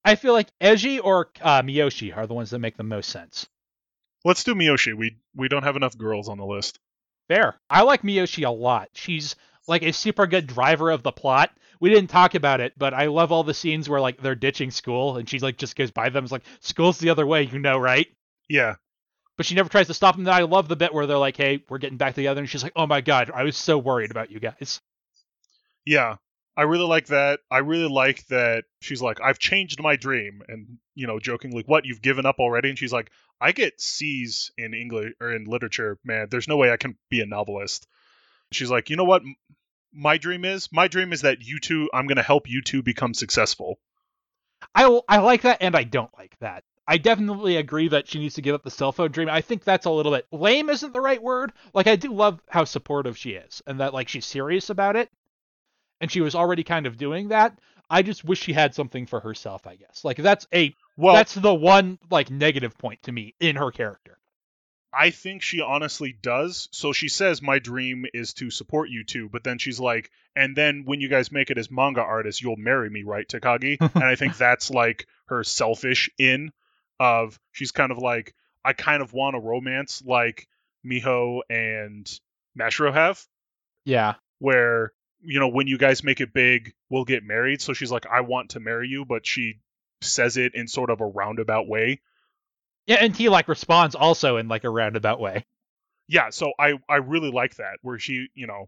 I 0.06 0.16
feel 0.16 0.34
like 0.34 0.48
Eiji 0.62 1.04
or 1.04 1.32
uh, 1.42 1.64
Miyoshi 1.64 2.16
are 2.16 2.28
the 2.28 2.36
ones 2.36 2.52
that 2.52 2.60
make 2.60 2.78
the 2.78 2.84
most 2.84 3.10
sense. 3.10 3.48
Let's 4.24 4.44
do 4.44 4.54
Miyoshi. 4.54 4.94
We 4.94 5.18
we 5.36 5.50
don't 5.50 5.64
have 5.64 5.76
enough 5.76 5.98
girls 5.98 6.30
on 6.30 6.38
the 6.38 6.46
list. 6.46 6.80
Fair. 7.28 7.56
I 7.70 7.82
like 7.82 8.04
Miyoshi 8.04 8.46
a 8.46 8.52
lot. 8.52 8.90
She's 8.94 9.36
like 9.68 9.82
a 9.82 9.92
super 9.92 10.28
good 10.28 10.46
driver 10.46 10.92
of 10.92 11.02
the 11.02 11.12
plot. 11.12 11.52
We 11.80 11.90
didn't 11.90 12.12
talk 12.12 12.36
about 12.36 12.62
it, 12.62 12.74
but 12.78 12.94
I 12.94 13.08
love 13.08 13.32
all 13.32 13.44
the 13.44 13.54
scenes 13.54 13.90
where 13.90 14.00
like 14.00 14.22
they're 14.22 14.36
ditching 14.36 14.70
school 14.70 15.18
and 15.18 15.28
she 15.28 15.40
like 15.40 15.58
just 15.58 15.76
goes 15.76 15.92
by 15.92 16.10
them. 16.10 16.24
It's 16.24 16.32
like 16.32 16.46
school's 16.60 17.00
the 17.00 17.10
other 17.10 17.26
way, 17.26 17.44
you 17.44 17.60
know, 17.60 17.78
right? 17.78 18.08
Yeah. 18.48 18.76
But 19.38 19.48
she 19.48 19.56
never 19.56 19.70
tries 19.70 19.88
to 19.88 19.94
stop 19.94 20.16
them. 20.16 20.24
Then 20.24 20.34
I 20.34 20.44
love 20.44 20.68
the 20.68 20.76
bit 20.76 20.94
where 20.94 21.08
they're 21.08 21.18
like, 21.18 21.36
"Hey, 21.36 21.64
we're 21.68 21.80
getting 21.80 21.98
back 21.98 22.14
together," 22.16 22.40
and 22.40 22.50
she's 22.50 22.64
like, 22.64 22.72
"Oh 22.76 22.88
my 22.88 23.02
god, 23.02 23.32
I 23.34 23.44
was 23.44 23.58
so 23.58 23.78
worried 23.78 24.12
about 24.12 24.32
you 24.32 24.40
guys." 24.40 24.82
Yeah. 25.84 26.16
I 26.58 26.64
really 26.64 26.86
like 26.86 27.08
that. 27.08 27.42
I 27.52 27.60
really 27.60 27.90
like 27.90 28.26
that 28.28 28.64
she's 28.80 29.02
like, 29.02 29.20
I've 29.22 29.40
changed 29.40 29.82
my 29.82 29.96
dream, 29.98 30.42
and 30.48 30.78
you 30.94 31.08
know, 31.08 31.20
jokingly, 31.20 31.64
what 31.66 31.86
you've 31.86 32.02
given 32.02 32.26
up 32.26 32.40
already? 32.40 32.70
And 32.70 32.80
she's 32.80 32.94
like, 32.94 33.12
I 33.42 33.52
get 33.52 33.82
C's 33.82 34.52
in 34.58 34.74
English 34.74 35.14
or 35.20 35.34
in 35.34 35.46
literature, 35.46 36.00
man. 36.04 36.28
There's 36.30 36.48
no 36.48 36.58
way 36.58 36.72
I 36.72 36.78
can 36.78 36.96
be 37.10 37.22
a 37.22 37.26
novelist. 37.26 37.88
She's 38.52 38.72
like, 38.72 38.90
you 38.90 38.96
know 38.96 39.04
what? 39.04 39.24
My 39.92 40.18
dream 40.18 40.46
is 40.46 40.70
my 40.72 40.88
dream 40.88 41.14
is 41.14 41.22
that 41.22 41.42
you 41.42 41.60
two. 41.60 41.90
I'm 41.94 42.08
gonna 42.08 42.24
help 42.24 42.50
you 42.50 42.62
two 42.62 42.82
become 42.82 43.14
successful. 43.14 43.80
I 44.74 45.00
I 45.08 45.18
like 45.20 45.42
that, 45.42 45.58
and 45.62 45.76
I 45.76 45.84
don't 45.84 46.12
like 46.18 46.38
that. 46.40 46.64
I 46.88 46.98
definitely 46.98 47.58
agree 47.58 47.88
that 47.90 48.08
she 48.08 48.20
needs 48.20 48.36
to 48.36 48.42
give 48.42 48.54
up 48.54 48.64
the 48.64 48.70
cell 48.70 48.92
phone 48.92 49.12
dream. 49.12 49.28
I 49.28 49.42
think 49.42 49.64
that's 49.64 49.88
a 49.88 49.92
little 49.92 50.12
bit 50.12 50.28
lame, 50.32 50.70
isn't 50.70 50.94
the 50.94 51.02
right 51.02 51.22
word. 51.22 51.52
Like 51.74 51.88
I 51.88 51.96
do 51.96 52.14
love 52.14 52.40
how 52.48 52.64
supportive 52.64 53.18
she 53.18 53.32
is, 53.32 53.62
and 53.66 53.80
that 53.80 53.94
like 53.94 54.08
she's 54.08 54.26
serious 54.26 54.70
about 54.70 54.96
it, 54.96 55.10
and 56.06 56.12
she 56.12 56.22
was 56.22 56.36
already 56.36 56.64
kind 56.64 56.86
of 56.86 56.98
doing 56.98 57.30
that. 57.30 57.58
I 57.90 58.04
just 58.04 58.24
wish 58.24 58.40
she 58.40 58.54
had 58.54 58.76
something 58.76 59.08
for 59.08 59.20
herself. 59.20 59.66
I 59.66 59.76
guess 59.76 60.04
like 60.04 60.18
that's 60.18 60.46
a 60.54 60.76
Well, 60.96 61.16
that's 61.16 61.34
the 61.34 61.54
one 61.54 61.98
like 62.12 62.30
negative 62.30 62.78
point 62.78 63.02
to 63.04 63.12
me 63.12 63.34
in 63.40 63.56
her 63.56 63.72
character. 63.72 64.20
I 64.94 65.10
think 65.10 65.42
she 65.42 65.62
honestly 65.62 66.16
does. 66.22 66.70
So 66.72 66.94
she 66.94 67.10
says, 67.10 67.42
My 67.42 67.58
dream 67.58 68.06
is 68.14 68.36
to 68.36 68.52
support 68.52 68.92
you 68.92 69.04
two. 69.04 69.30
But 69.30 69.44
then 69.44 69.58
she's 69.58 69.80
like, 69.80 70.12
And 70.36 70.56
then 70.56 70.84
when 70.86 71.02
you 71.02 71.10
guys 71.10 71.32
make 71.32 71.50
it 71.50 71.58
as 71.58 71.72
manga 71.72 72.02
artists, 72.02 72.40
you'll 72.40 72.56
marry 72.56 72.88
me, 72.88 73.02
right, 73.02 73.28
Takagi? 73.28 73.78
and 73.96 74.04
I 74.04 74.14
think 74.14 74.38
that's 74.38 74.70
like 74.70 75.08
her 75.26 75.44
selfish 75.44 76.12
in 76.20 76.52
of 77.00 77.40
she's 77.52 77.72
kind 77.72 77.92
of 77.92 77.98
like, 77.98 78.36
I 78.64 78.74
kind 78.74 79.02
of 79.02 79.12
want 79.12 79.36
a 79.36 79.40
romance 79.40 80.04
like 80.06 80.48
Miho 80.86 81.40
and 81.50 82.08
Mashiro 82.56 82.94
have, 82.94 83.26
Yeah, 83.86 84.14
where, 84.38 84.92
you 85.26 85.40
know, 85.40 85.48
when 85.50 85.68
you 85.68 85.78
guys 85.78 86.04
make 86.04 86.22
it 86.22 86.34
big, 86.34 86.74
we'll 86.90 87.06
get 87.06 87.24
married. 87.24 87.62
So 87.62 87.74
she's 87.74 87.92
like, 87.92 88.06
I 88.06 88.22
want 88.22 88.52
to 88.52 88.60
marry 88.60 88.88
you, 88.88 89.06
but 89.06 89.26
she 89.26 89.60
says 90.02 90.38
it 90.38 90.56
in 90.56 90.68
sort 90.68 90.90
of 90.90 91.02
a 91.02 91.06
roundabout 91.06 91.68
way. 91.68 92.02
yeah, 92.86 92.98
and 93.02 93.16
he 93.16 93.30
like 93.30 93.48
responds 93.48 93.96
also 93.96 94.38
in 94.38 94.48
like 94.48 94.64
a 94.64 94.70
roundabout 94.70 95.20
way. 95.20 95.46
yeah 96.08 96.30
so 96.30 96.52
i 96.60 96.74
i 96.88 96.98
really 96.98 97.32
like 97.32 97.56
that 97.56 97.78
where 97.82 97.98
she 97.98 98.28
you 98.36 98.46
know 98.46 98.68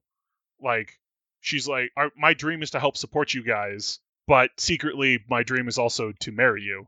like 0.59 0.97
she's 1.41 1.67
like 1.67 1.91
my 2.17 2.33
dream 2.33 2.63
is 2.63 2.71
to 2.71 2.79
help 2.79 2.97
support 2.97 3.33
you 3.35 3.43
guys 3.43 3.99
but 4.25 4.49
secretly 4.57 5.19
my 5.29 5.43
dream 5.43 5.67
is 5.67 5.77
also 5.77 6.11
to 6.21 6.31
marry 6.31 6.63
you 6.63 6.87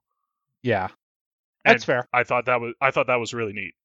Yeah, 0.63 0.87
that's 1.63 1.83
And 1.83 1.83
fair. 1.83 2.07
i 2.11 2.23
thought 2.23 2.45
that 2.45 2.59
was 2.61 2.73
i 2.81 2.89
thought 2.89 3.07
that 3.07 3.19
was 3.19 3.33
really 3.35 3.53
neat 3.53 3.75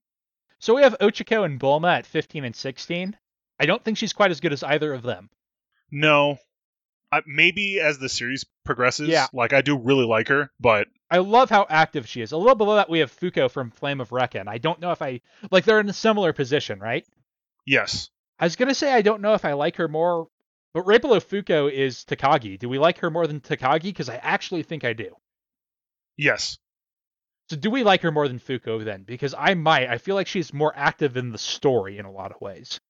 So 0.61 0.75
we 0.75 0.83
have 0.83 0.97
Ochaco 1.01 1.45
and 1.45 1.61
Bulma 1.61 1.99
at 1.99 2.07
15 2.07 2.45
and 2.47 2.57
16. 2.57 3.15
I 3.61 3.67
don't 3.67 3.85
think 3.85 3.99
she's 3.99 4.15
quite 4.15 4.31
as 4.31 4.41
good 4.41 4.53
as 4.55 4.63
either 4.63 4.95
of 4.95 5.03
them. 5.03 5.29
No 5.91 6.39
I, 7.13 7.23
maybe 7.27 7.81
as 7.81 7.99
the 7.99 8.09
series 8.09 8.45
progresses 8.65 9.09
Yeah. 9.09 9.27
like 9.33 9.53
i 9.53 9.61
do 9.63 9.77
really 9.79 10.05
like 10.07 10.29
her 10.29 10.51
but 10.61 10.89
I 11.11 11.19
love 11.19 11.49
how 11.49 11.65
active 11.69 12.09
she 12.09 12.23
is. 12.23 12.33
A 12.33 12.37
little 12.37 12.57
below 12.57 12.75
that, 12.75 12.91
we 12.91 12.99
have 12.99 13.13
Fuko 13.15 13.49
from 13.49 13.71
Flame 13.71 14.01
of 14.01 14.09
Recca. 14.09 14.49
I 14.49 14.59
don't 14.59 14.81
know 14.81 14.91
if 14.91 15.01
I 15.01 15.21
like 15.53 15.65
they're 15.65 15.79
in 15.79 15.89
a 15.89 15.93
similar 15.93 16.33
position, 16.33 16.81
right? 16.81 17.07
yes 17.67 18.11
I 18.39 18.47
was 18.47 18.57
gonna 18.57 18.75
say 18.75 18.93
I 18.93 19.03
don't 19.03 19.21
know 19.23 19.35
if 19.35 19.45
I 19.45 19.53
like 19.53 19.77
her 19.77 19.87
more, 19.87 20.27
but 20.73 20.83
right 20.87 21.01
below 21.01 21.21
Fuko 21.21 21.71
is 21.71 22.05
Takagi. 22.05 22.59
Do 22.59 22.69
we 22.69 22.79
like 22.81 22.99
her 22.99 23.11
more 23.11 23.29
than 23.29 23.41
Takagi? 23.41 23.83
Because 23.85 24.09
I 24.09 24.17
actually 24.17 24.65
think 24.65 24.83
I 24.85 24.93
do. 24.93 25.15
yes 26.17 26.59
So 27.49 27.57
do 27.57 27.71
we 27.71 27.85
like 27.85 28.01
her 28.03 28.11
more 28.11 28.27
than 28.27 28.41
Fuko 28.41 28.85
then? 28.85 29.05
Because 29.05 29.35
I 29.39 29.55
might. 29.55 29.89
I 29.89 29.99
feel 29.99 30.17
like 30.17 30.27
she's 30.27 30.53
more 30.53 30.73
active 30.75 31.17
in 31.17 31.31
the 31.31 31.39
story 31.39 31.99
in 31.99 32.07
a 32.07 32.11
lot 32.13 32.33
of 32.33 32.41
ways. 32.41 32.81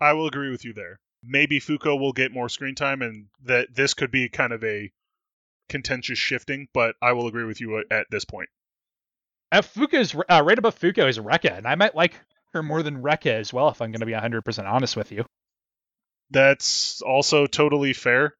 i 0.00 0.12
will 0.12 0.26
agree 0.26 0.50
with 0.50 0.64
you 0.66 0.74
there 0.74 0.98
maybe 1.22 1.60
fuko 1.60 1.98
will 1.98 2.12
get 2.12 2.32
more 2.32 2.48
screen 2.48 2.74
time 2.74 3.02
and 3.02 3.26
that 3.44 3.74
this 3.74 3.94
could 3.94 4.10
be 4.10 4.28
kind 4.28 4.52
of 4.52 4.64
a 4.64 4.90
contentious 5.68 6.18
shifting 6.18 6.66
but 6.72 6.94
i 7.02 7.12
will 7.12 7.26
agree 7.26 7.44
with 7.44 7.60
you 7.60 7.78
at, 7.78 7.84
at 7.90 8.06
this 8.10 8.24
point 8.24 8.48
Uh, 9.52 9.62
Fuko's 9.62 10.14
uh, 10.14 10.42
right 10.44 10.58
above 10.58 10.78
Fuko 10.78 11.08
is 11.08 11.18
Rekka, 11.18 11.56
and 11.58 11.66
I 11.66 11.74
might 11.74 11.94
like 11.96 12.14
her 12.54 12.62
more 12.62 12.82
than 12.82 13.02
Rekka 13.02 13.32
as 13.32 13.52
well. 13.52 13.68
If 13.68 13.80
I'm 13.82 13.90
gonna 13.92 14.06
be 14.06 14.12
100% 14.12 14.64
honest 14.64 14.96
with 14.96 15.10
you. 15.12 15.24
That's 16.30 17.02
also 17.02 17.46
totally 17.46 17.92
fair. 17.92 18.34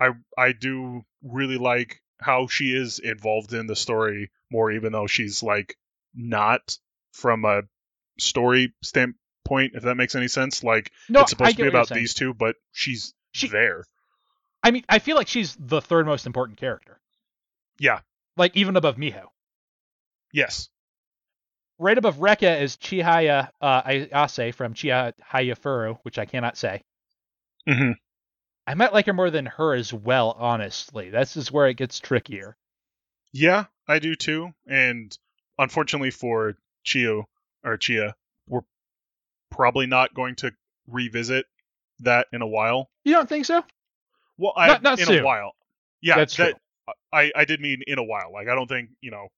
I 0.00 0.10
I 0.36 0.52
do 0.52 1.02
really 1.22 1.56
like 1.58 2.00
how 2.20 2.46
she 2.46 2.74
is 2.74 2.98
involved 2.98 3.52
in 3.54 3.66
the 3.66 3.76
story 3.76 4.30
more, 4.50 4.70
even 4.70 4.92
though 4.92 5.06
she's 5.06 5.42
like 5.42 5.76
not 6.14 6.76
from 7.12 7.44
a 7.44 7.62
story 8.18 8.74
standpoint. 9.44 9.72
If 9.74 9.84
that 9.84 9.94
makes 9.96 10.14
any 10.14 10.28
sense, 10.28 10.62
like 10.64 10.92
No, 11.08 11.20
it's 11.20 11.30
supposed 11.30 11.56
to 11.56 11.62
be 11.62 11.68
about 11.68 11.88
these 11.88 12.14
two, 12.14 12.34
but 12.34 12.56
she's 12.72 13.14
She- 13.32 13.48
there. 13.48 13.84
I 14.62 14.70
mean, 14.70 14.84
I 14.88 15.00
feel 15.00 15.16
like 15.16 15.26
she's 15.28 15.56
the 15.58 15.80
third 15.80 16.06
most 16.06 16.24
important 16.26 16.58
character. 16.58 17.00
Yeah. 17.78 18.00
Like 18.36 18.56
even 18.56 18.76
above 18.76 18.96
Miho. 18.96 19.26
Yes. 20.32 20.68
Right 21.78 21.98
above 21.98 22.18
Rekka 22.18 22.60
is 22.60 22.76
Chihaya 22.76 23.50
uh, 23.60 23.82
Ayase 23.82 24.54
from 24.54 24.74
Chihaya 24.74 25.12
Furu, 25.58 25.98
which 26.02 26.18
I 26.18 26.26
cannot 26.26 26.56
say. 26.56 26.82
hmm 27.66 27.92
I 28.64 28.74
might 28.74 28.92
like 28.92 29.06
her 29.06 29.12
more 29.12 29.30
than 29.30 29.46
her 29.46 29.74
as 29.74 29.92
well, 29.92 30.36
honestly. 30.38 31.10
This 31.10 31.36
is 31.36 31.50
where 31.50 31.66
it 31.66 31.76
gets 31.76 31.98
trickier. 31.98 32.56
Yeah, 33.32 33.64
I 33.88 33.98
do 33.98 34.14
too. 34.14 34.54
And 34.68 35.16
unfortunately 35.58 36.12
for 36.12 36.54
Chio 36.84 37.28
or 37.64 37.76
Chia, 37.78 38.14
probably 39.52 39.86
not 39.86 40.14
going 40.14 40.34
to 40.36 40.52
revisit 40.88 41.46
that 42.00 42.26
in 42.32 42.42
a 42.42 42.46
while. 42.46 42.90
You 43.04 43.12
don't 43.12 43.28
think 43.28 43.46
so? 43.46 43.62
Well, 44.38 44.52
I 44.56 44.66
Not- 44.68 44.82
not 44.82 44.98
in 44.98 45.06
soon. 45.06 45.20
a 45.20 45.24
while. 45.24 45.52
Yeah, 46.00 46.16
That's 46.16 46.36
that, 46.38 46.58
I 47.12 47.30
I 47.36 47.44
did 47.44 47.60
mean 47.60 47.82
in 47.86 47.98
a 47.98 48.02
while. 48.02 48.32
Like 48.32 48.48
I 48.48 48.54
don't 48.54 48.66
think 48.68 48.90
you 49.00 49.10
know. 49.12 49.28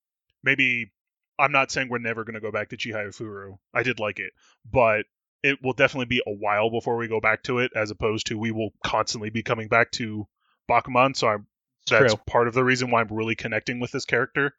Maybe 0.43 0.93
I'm 1.39 1.53
not 1.53 1.70
saying 1.70 1.89
we're 1.89 1.99
never 1.99 2.24
going 2.24 2.35
to 2.35 2.41
go 2.41 2.51
back 2.53 2.69
to 2.70 2.77
Chihaya 2.77 3.09
Furu. 3.15 3.57
I 3.74 3.82
did 3.82 3.99
like 3.99 4.19
it, 4.19 4.32
but 4.70 5.05
it 5.43 5.59
will 5.62 5.73
definitely 5.74 6.07
be 6.07 6.23
a 6.27 6.31
while 6.32 6.70
before 6.70 6.97
we 6.97 7.09
go 7.09 7.20
back 7.20 7.43
to 7.45 7.59
it, 7.59 7.73
as 7.74 7.91
opposed 7.91 8.28
to 8.28 8.39
we 8.39 8.51
will 8.51 8.70
constantly 8.82 9.28
be 9.31 9.43
coming 9.43 9.69
back 9.69 9.91
to 9.93 10.27
Bakuman. 10.70 11.15
So 11.16 11.28
I'm 11.28 11.47
that's 11.91 12.15
true. 12.15 12.23
part 12.27 12.49
of 12.49 12.55
the 12.55 12.65
reason 12.65 12.91
why 12.91 13.01
I'm 13.03 13.09
really 13.09 13.35
connecting 13.35 13.78
with 13.81 13.91
this 13.91 14.05
character. 14.07 14.55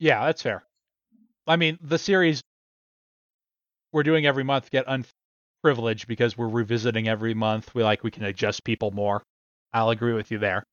Yeah, 0.00 0.24
that's 0.26 0.42
fair. 0.42 0.64
I 1.46 1.54
mean, 1.56 1.78
the 1.80 1.98
series 1.98 2.42
we're 3.92 4.02
doing 4.02 4.26
every 4.26 4.44
month 4.44 4.70
get 4.70 4.84
unprivileged 4.88 6.06
because 6.08 6.36
we're 6.36 6.48
revisiting 6.48 7.08
every 7.08 7.34
month. 7.34 7.74
We 7.74 7.82
like 7.82 8.02
we 8.02 8.10
can 8.10 8.24
adjust 8.24 8.64
people 8.64 8.90
more. 8.90 9.22
I'll 9.72 9.90
agree 9.90 10.12
with 10.12 10.30
you 10.30 10.38
there. 10.38 10.64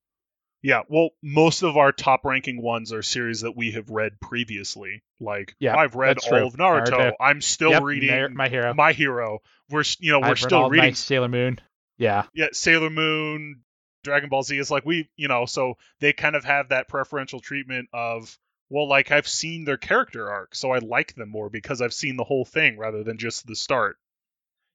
Yeah, 0.62 0.82
well, 0.88 1.10
most 1.22 1.62
of 1.62 1.78
our 1.78 1.90
top 1.90 2.24
ranking 2.24 2.60
ones 2.60 2.92
are 2.92 3.02
series 3.02 3.40
that 3.42 3.56
we 3.56 3.72
have 3.72 3.88
read 3.88 4.20
previously. 4.20 5.02
Like 5.18 5.54
Yeah, 5.58 5.76
I've 5.76 5.94
read 5.94 6.18
all 6.18 6.28
true. 6.28 6.46
of 6.46 6.54
Naruto. 6.54 6.90
Naruto. 6.90 7.12
I'm 7.18 7.40
still 7.40 7.70
Yep, 7.70 7.82
reading 7.82 8.34
my, 8.34 8.48
hero. 8.48 8.74
My 8.74 8.92
Hero. 8.92 9.40
We're 9.70 9.84
you 10.00 10.12
know 10.12 10.20
we're 10.20 10.26
I've 10.26 10.38
still 10.40 10.68
reading 10.68 10.94
Sailor 10.94 11.28
Moon. 11.28 11.60
Yeah, 11.96 12.24
yeah, 12.34 12.48
Sailor 12.52 12.90
Moon, 12.90 13.62
Dragon 14.04 14.28
Ball 14.28 14.42
Z 14.42 14.58
is 14.58 14.70
like 14.70 14.84
we, 14.84 15.08
you 15.16 15.28
know, 15.28 15.46
so 15.46 15.74
they 16.00 16.12
kind 16.12 16.36
of 16.36 16.44
have 16.44 16.70
that 16.70 16.88
preferential 16.88 17.40
treatment 17.40 17.88
of 17.92 18.38
well, 18.70 18.88
like 18.88 19.10
I've 19.10 19.28
seen 19.28 19.64
their 19.64 19.76
character 19.76 20.30
arc, 20.30 20.54
so 20.54 20.70
I 20.70 20.78
like 20.78 21.14
them 21.14 21.28
more 21.28 21.50
because 21.50 21.82
I've 21.82 21.92
seen 21.92 22.16
the 22.16 22.24
whole 22.24 22.44
thing 22.44 22.78
rather 22.78 23.02
than 23.04 23.18
just 23.18 23.46
the 23.46 23.56
start. 23.56 23.98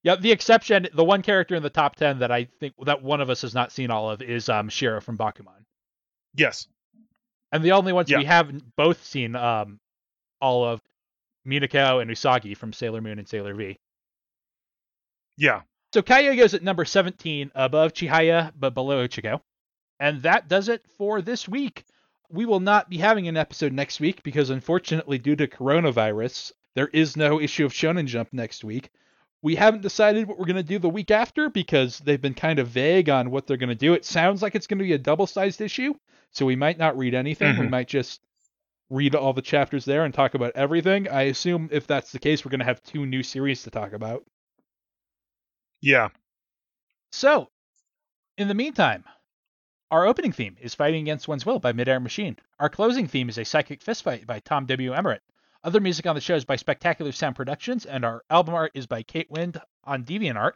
yeah. 0.04 0.16
The 0.18 0.32
exception, 0.32 0.88
the 0.94 1.04
one 1.04 1.22
character 1.24 1.56
in 1.56 1.64
the 1.64 1.70
top 1.70 1.96
ten 1.96 2.20
that 2.20 2.32
I 2.32 2.46
think 2.60 2.74
that 2.86 3.02
one 3.02 3.22
of 3.22 3.30
us 3.30 3.42
has 3.42 3.54
not 3.56 3.72
seen 3.72 3.90
all 3.92 4.12
of 4.12 4.22
is 4.22 4.50
um 4.50 4.70
Shiro 4.70 5.02
from 5.02 5.18
Bakuman, 5.18 5.66
Yes. 6.36 6.68
and 7.52 7.64
the 7.64 7.72
only 7.72 7.94
ones 7.94 8.10
Yeah. 8.12 8.18
we 8.20 8.26
haven't 8.26 8.76
both 8.76 9.04
seen 9.04 9.36
um 9.36 9.80
all 10.42 10.66
of 10.66 10.82
Minako 11.48 12.02
and 12.02 12.12
Usagi 12.12 12.56
from 12.58 12.74
Sailor 12.74 13.02
Moon 13.02 13.18
and 13.20 13.28
Sailor 13.28 13.54
V. 13.56 13.78
Yeah. 15.38 15.62
So 15.94 16.02
Kaya 16.02 16.36
goes 16.36 16.54
at 16.54 16.64
number 16.64 16.84
17, 16.86 17.52
above 17.56 17.94
Chihaya, 17.94 18.52
but 18.60 18.74
below 18.74 19.08
Ichigo. 19.08 19.42
And 20.00 20.22
that 20.24 20.48
does 20.50 20.68
it 20.70 20.86
for 20.98 21.22
this 21.22 21.48
week. 21.48 21.86
We 22.30 22.46
will 22.46 22.60
not 22.60 22.90
be 22.90 22.98
having 22.98 23.28
an 23.28 23.38
episode 23.38 23.74
next 23.74 24.00
week 24.00 24.24
because, 24.24 24.50
unfortunately, 24.50 25.18
due 25.18 25.36
to 25.36 25.48
coronavirus, 25.48 26.52
there 26.76 26.88
is 26.88 27.16
no 27.16 27.40
issue 27.40 27.66
of 27.66 27.74
Shonen 27.74 28.06
Jump 28.08 28.34
next 28.34 28.64
week. 28.64 28.90
We 29.42 29.56
haven't 29.56 29.82
decided 29.82 30.28
what 30.28 30.40
we're 30.40 30.46
going 30.46 30.56
to 30.56 30.64
do 30.64 30.80
the 30.80 30.90
week 30.90 31.12
after 31.12 31.50
because 31.50 32.00
they've 32.00 32.22
been 32.22 32.34
kind 32.34 32.58
of 32.60 32.68
vague 32.68 33.10
on 33.10 33.30
what 33.30 33.46
they're 33.46 33.58
going 33.58 33.70
to 33.70 33.76
do. 33.76 33.94
It 33.94 34.04
sounds 34.06 34.42
like 34.42 34.56
it's 34.56 34.66
going 34.68 34.80
to 34.80 34.84
be 34.84 34.94
a 34.94 34.98
double 34.98 35.28
sized 35.28 35.62
issue, 35.62 35.94
so 36.32 36.46
we 36.46 36.56
might 36.56 36.78
not 36.80 36.98
read 36.98 37.14
anything. 37.14 37.58
We 37.60 37.68
Mhm. 37.68 37.70
might 37.70 37.88
just 37.88 38.22
read 38.90 39.14
all 39.16 39.34
the 39.34 39.42
chapters 39.42 39.86
there 39.86 40.04
and 40.06 40.14
talk 40.14 40.34
about 40.34 40.54
everything. 40.56 41.08
I 41.10 41.24
assume 41.24 41.70
if 41.72 41.86
that's 41.86 42.12
the 42.12 42.20
case, 42.20 42.44
we're 42.44 42.52
going 42.52 42.60
to 42.60 42.66
have 42.66 42.82
two 42.84 43.06
new 43.06 43.22
series 43.24 43.64
to 43.64 43.72
talk 43.72 43.94
about. 43.94 44.24
Yeah. 45.82 46.10
So, 47.12 47.50
in 48.38 48.48
the 48.48 48.54
meantime, 48.54 49.04
our 49.96 50.06
opening 50.06 50.34
theme 50.34 50.58
is 50.60 50.76
Fighting 50.76 51.04
Against 51.04 51.30
One's 51.30 51.46
Will 51.46 51.58
by 51.58 51.72
Midair 51.72 52.02
Machine. 52.02 52.36
Our 52.60 52.68
closing 52.68 53.08
theme 53.08 53.30
is 53.30 53.38
A 53.38 53.46
Psychic 53.46 53.82
Fistfight 53.82 54.28
by 54.28 54.42
Tom 54.42 54.66
W. 54.66 54.92
Emmerich. 54.92 55.22
Other 55.64 55.80
music 55.80 56.06
on 56.06 56.16
the 56.16 56.22
show 56.22 56.36
is 56.36 56.44
by 56.44 56.58
Spectacular 56.58 57.14
Sound 57.14 57.38
Productions, 57.38 57.86
and 57.86 58.04
our 58.04 58.22
album 58.30 58.56
art 58.56 58.74
is 58.74 58.88
by 58.88 59.04
Kate 59.04 59.32
Wind 59.32 59.58
on 59.86 60.04
DeviantArt. 60.04 60.52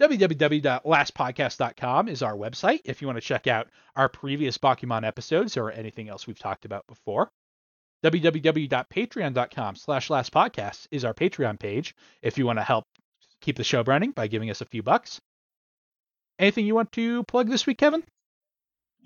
www.lastpodcast.com 0.00 2.08
is 2.08 2.22
our 2.22 2.34
website 2.34 2.80
if 2.86 3.02
you 3.02 3.06
want 3.06 3.18
to 3.18 3.20
check 3.20 3.46
out 3.46 3.68
our 3.94 4.08
previous 4.08 4.56
Bakuman 4.56 5.04
episodes 5.04 5.58
or 5.58 5.70
anything 5.70 6.08
else 6.08 6.26
we've 6.26 6.38
talked 6.38 6.64
about 6.64 6.86
before. 6.86 7.30
www.patreon.com 8.04 9.76
slash 9.76 10.08
lastpodcast 10.08 10.86
is 10.90 11.04
our 11.04 11.12
Patreon 11.12 11.60
page 11.60 11.94
if 12.22 12.38
you 12.38 12.46
want 12.46 12.58
to 12.58 12.64
help 12.64 12.86
keep 13.42 13.56
the 13.56 13.64
show 13.64 13.82
running 13.82 14.12
by 14.12 14.28
giving 14.28 14.48
us 14.48 14.62
a 14.62 14.66
few 14.66 14.82
bucks. 14.82 15.20
Anything 16.38 16.64
you 16.64 16.74
want 16.74 16.90
to 16.92 17.22
plug 17.24 17.50
this 17.50 17.66
week, 17.66 17.76
Kevin? 17.76 18.02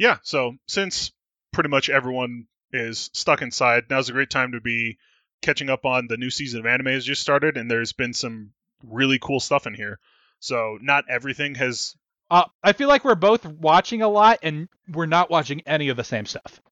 Yeah. 0.01 0.16
So 0.22 0.56
since 0.66 1.12
pretty 1.52 1.68
much 1.68 1.90
everyone 1.90 2.47
is 2.72 3.10
stuck 3.12 3.43
inside, 3.43 3.85
now's 3.90 4.09
a 4.09 4.14
great 4.14 4.31
time 4.31 4.52
to 4.52 4.60
be 4.60 4.97
catching 5.43 5.68
up 5.68 5.85
on 5.85 6.06
the 6.06 6.16
new 6.16 6.31
season 6.31 6.60
of 6.60 6.66
anime 6.66 6.86
has 6.86 7.05
just 7.05 7.20
started, 7.20 7.59
and 7.59 7.70
there's 7.70 7.93
been 7.93 8.14
some 8.14 8.52
really 8.82 9.18
cool 9.18 9.40
stuff 9.40 9.66
in 9.66 9.74
here. 9.74 9.98
So 10.39 10.78
not 10.81 11.05
everything 11.10 11.55
has. 11.56 11.94
Uh, 12.31 12.44
I 12.62 12.72
feel 12.72 12.89
like 12.89 13.05
we're 13.05 13.14
both 13.14 13.44
watching 13.44 14.01
a 14.01 14.09
lot 14.09 14.39
and 14.43 14.68
we're 14.89 15.05
not 15.05 15.31
watching 15.31 15.60
any 15.66 15.90
of 15.90 15.98
the 15.98 16.05
same 16.05 16.24
stuff. 16.24 16.62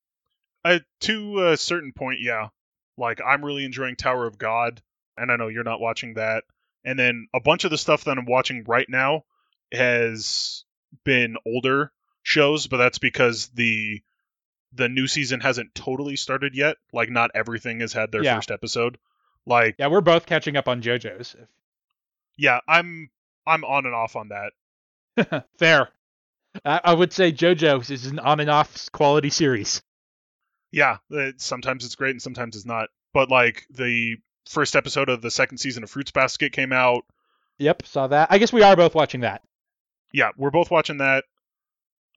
Uh, 0.65 0.79
to 1.01 1.49
a 1.49 1.57
certain 1.59 1.93
point, 1.93 2.21
yeah. 2.23 2.49
Like 2.97 3.21
I'm 3.25 3.45
really 3.45 3.67
enjoying 3.67 3.97
Tower 3.97 4.27
of 4.27 4.39
God, 4.39 4.81
and 5.19 5.31
I 5.31 5.37
know 5.37 5.49
you're 5.49 5.65
not 5.65 5.81
watching 5.81 6.15
that. 6.15 6.45
And 6.83 6.99
then 6.99 7.29
a 7.35 7.41
bunch 7.41 7.65
of 7.65 7.71
the 7.71 7.77
stuff 7.77 8.05
that 8.05 8.17
I'm 8.17 8.25
watching 8.25 8.65
right 8.67 8.89
now 8.89 9.25
has 9.71 10.65
been 11.05 11.37
older 11.45 11.93
shows, 12.29 12.67
but 12.67 12.77
that's 12.77 12.99
because 12.99 13.49
the 13.55 14.03
the 14.75 14.89
new 14.89 15.07
season 15.07 15.41
hasn't 15.41 15.75
totally 15.75 16.15
started 16.17 16.55
yet. 16.55 16.77
Like 16.93 17.09
not 17.09 17.31
everything 17.35 17.81
has 17.81 17.93
had 17.95 18.13
their 18.13 18.23
Yeah. 18.23 18.37
first 18.37 18.51
episode. 18.51 18.99
Like 19.47 19.77
Yeah, 19.79 19.87
we're 19.87 20.03
both 20.03 20.27
catching 20.27 20.57
up 20.57 20.69
on 20.69 20.83
JoJo's. 20.83 21.35
yeah, 22.37 22.61
I'm 22.69 23.09
I'm 23.47 23.65
on 23.65 23.87
and 23.87 23.95
off 23.95 24.15
on 24.15 24.29
that. 24.29 25.45
Fair. 25.59 25.89
I, 26.65 26.81
I 26.85 26.95
would 26.95 27.13
say 27.13 27.33
JoJo's 27.33 27.91
is 27.91 28.07
an 28.07 28.19
on 28.19 28.41
and 28.41 28.51
off 28.51 28.91
quality 28.93 29.31
series. 29.31 29.81
Yeah, 30.71 30.99
it, 31.11 31.41
sometimes 31.41 31.85
it's 31.87 31.95
great 31.95 32.11
and 32.11 32.21
sometimes 32.23 32.55
it's 32.57 32.67
not. 32.67 32.91
But 33.15 33.31
like 33.31 33.65
the 33.71 34.17
first 34.47 34.77
episode 34.77 35.09
of 35.09 35.23
the 35.23 35.31
second 35.31 35.59
season 35.59 35.83
of 35.83 35.91
Fruits 35.91 36.11
Basket 36.11 36.53
came 36.53 36.73
out. 36.75 37.05
Yep, 37.57 37.87
saw 37.87 38.07
that. 38.09 38.29
I 38.31 38.37
guess 38.39 38.53
we 38.53 38.63
are 38.63 38.77
both 38.77 38.95
watching 38.95 39.23
that. 39.23 39.43
yeah, 40.13 40.31
we're 40.37 40.51
both 40.51 40.71
watching 40.71 40.99
that. 40.99 41.25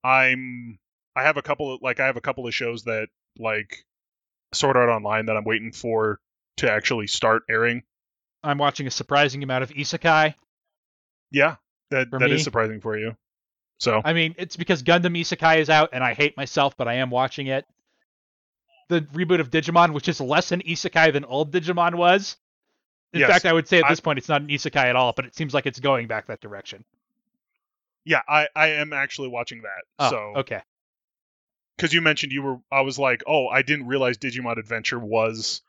I'm 0.03 0.79
I 1.15 1.23
have 1.23 1.37
a 1.37 1.41
couple 1.41 1.73
of 1.75 1.81
like 1.81 1.99
I 1.99 2.05
have 2.07 2.17
a 2.17 2.21
couple 2.21 2.47
of 2.47 2.53
shows 2.53 2.83
that 2.83 3.07
like 3.37 3.85
Sword 4.53 4.77
Art 4.77 4.89
Online 4.89 5.27
that 5.27 5.37
I'm 5.37 5.43
waiting 5.45 5.71
for 5.71 6.19
to 6.57 6.71
actually 6.71 7.07
start 7.07 7.43
airing. 7.49 7.83
I'm 8.43 8.57
watching 8.57 8.87
a 8.87 8.91
surprising 8.91 9.43
amount 9.43 9.63
of 9.63 9.69
isekai. 9.69 10.35
Yeah, 11.31 11.55
that 11.91 12.11
that 12.11 12.21
me- 12.21 12.31
is 12.33 12.43
surprising 12.43 12.81
for 12.81 12.97
you. 12.97 13.15
So 13.79 14.01
I 14.03 14.13
mean, 14.13 14.35
it's 14.37 14.57
because 14.57 14.83
Gundam 14.83 15.17
Isekai 15.19 15.57
is 15.59 15.69
out, 15.69 15.89
and 15.93 16.03
I 16.03 16.13
hate 16.13 16.37
myself, 16.37 16.77
but 16.77 16.87
I 16.87 16.95
am 16.95 17.09
watching 17.09 17.47
it. 17.47 17.65
The 18.89 19.01
reboot 19.01 19.39
of 19.39 19.49
Digimon, 19.49 19.93
which 19.93 20.07
is 20.07 20.19
less 20.21 20.51
an 20.51 20.61
isekai 20.61 21.13
than 21.13 21.23
old 21.25 21.51
Digimon 21.51 21.95
was. 21.95 22.37
In 23.13 23.21
Yes, 23.21 23.29
fact, 23.29 23.45
I 23.45 23.53
would 23.53 23.67
say 23.67 23.79
at 23.79 23.85
I- 23.85 23.89
this 23.89 23.99
point 23.99 24.19
it's 24.19 24.29
not 24.29 24.41
an 24.41 24.49
isekai 24.49 24.85
at 24.85 24.95
all, 24.95 25.13
but 25.15 25.25
it 25.25 25.35
seems 25.35 25.53
like 25.53 25.65
it's 25.65 25.79
going 25.79 26.07
back 26.07 26.27
that 26.27 26.41
direction. 26.41 26.83
Yeah, 28.05 28.21
I 28.27 28.47
I 28.55 28.67
am 28.69 28.93
actually 28.93 29.29
watching 29.29 29.61
that. 29.63 29.83
Oh, 29.99 30.09
so 30.09 30.17
okay. 30.41 30.61
because 31.77 31.93
you 31.93 32.01
mentioned 32.01 32.31
you 32.31 32.41
were 32.41 32.57
I 32.71 32.81
was 32.81 32.97
like, 32.99 33.23
oh, 33.27 33.47
I 33.47 33.61
didn't 33.61 33.87
realize 33.87 34.17
Digimon 34.17 34.57
Adventure 34.57 34.99
was 34.99 35.61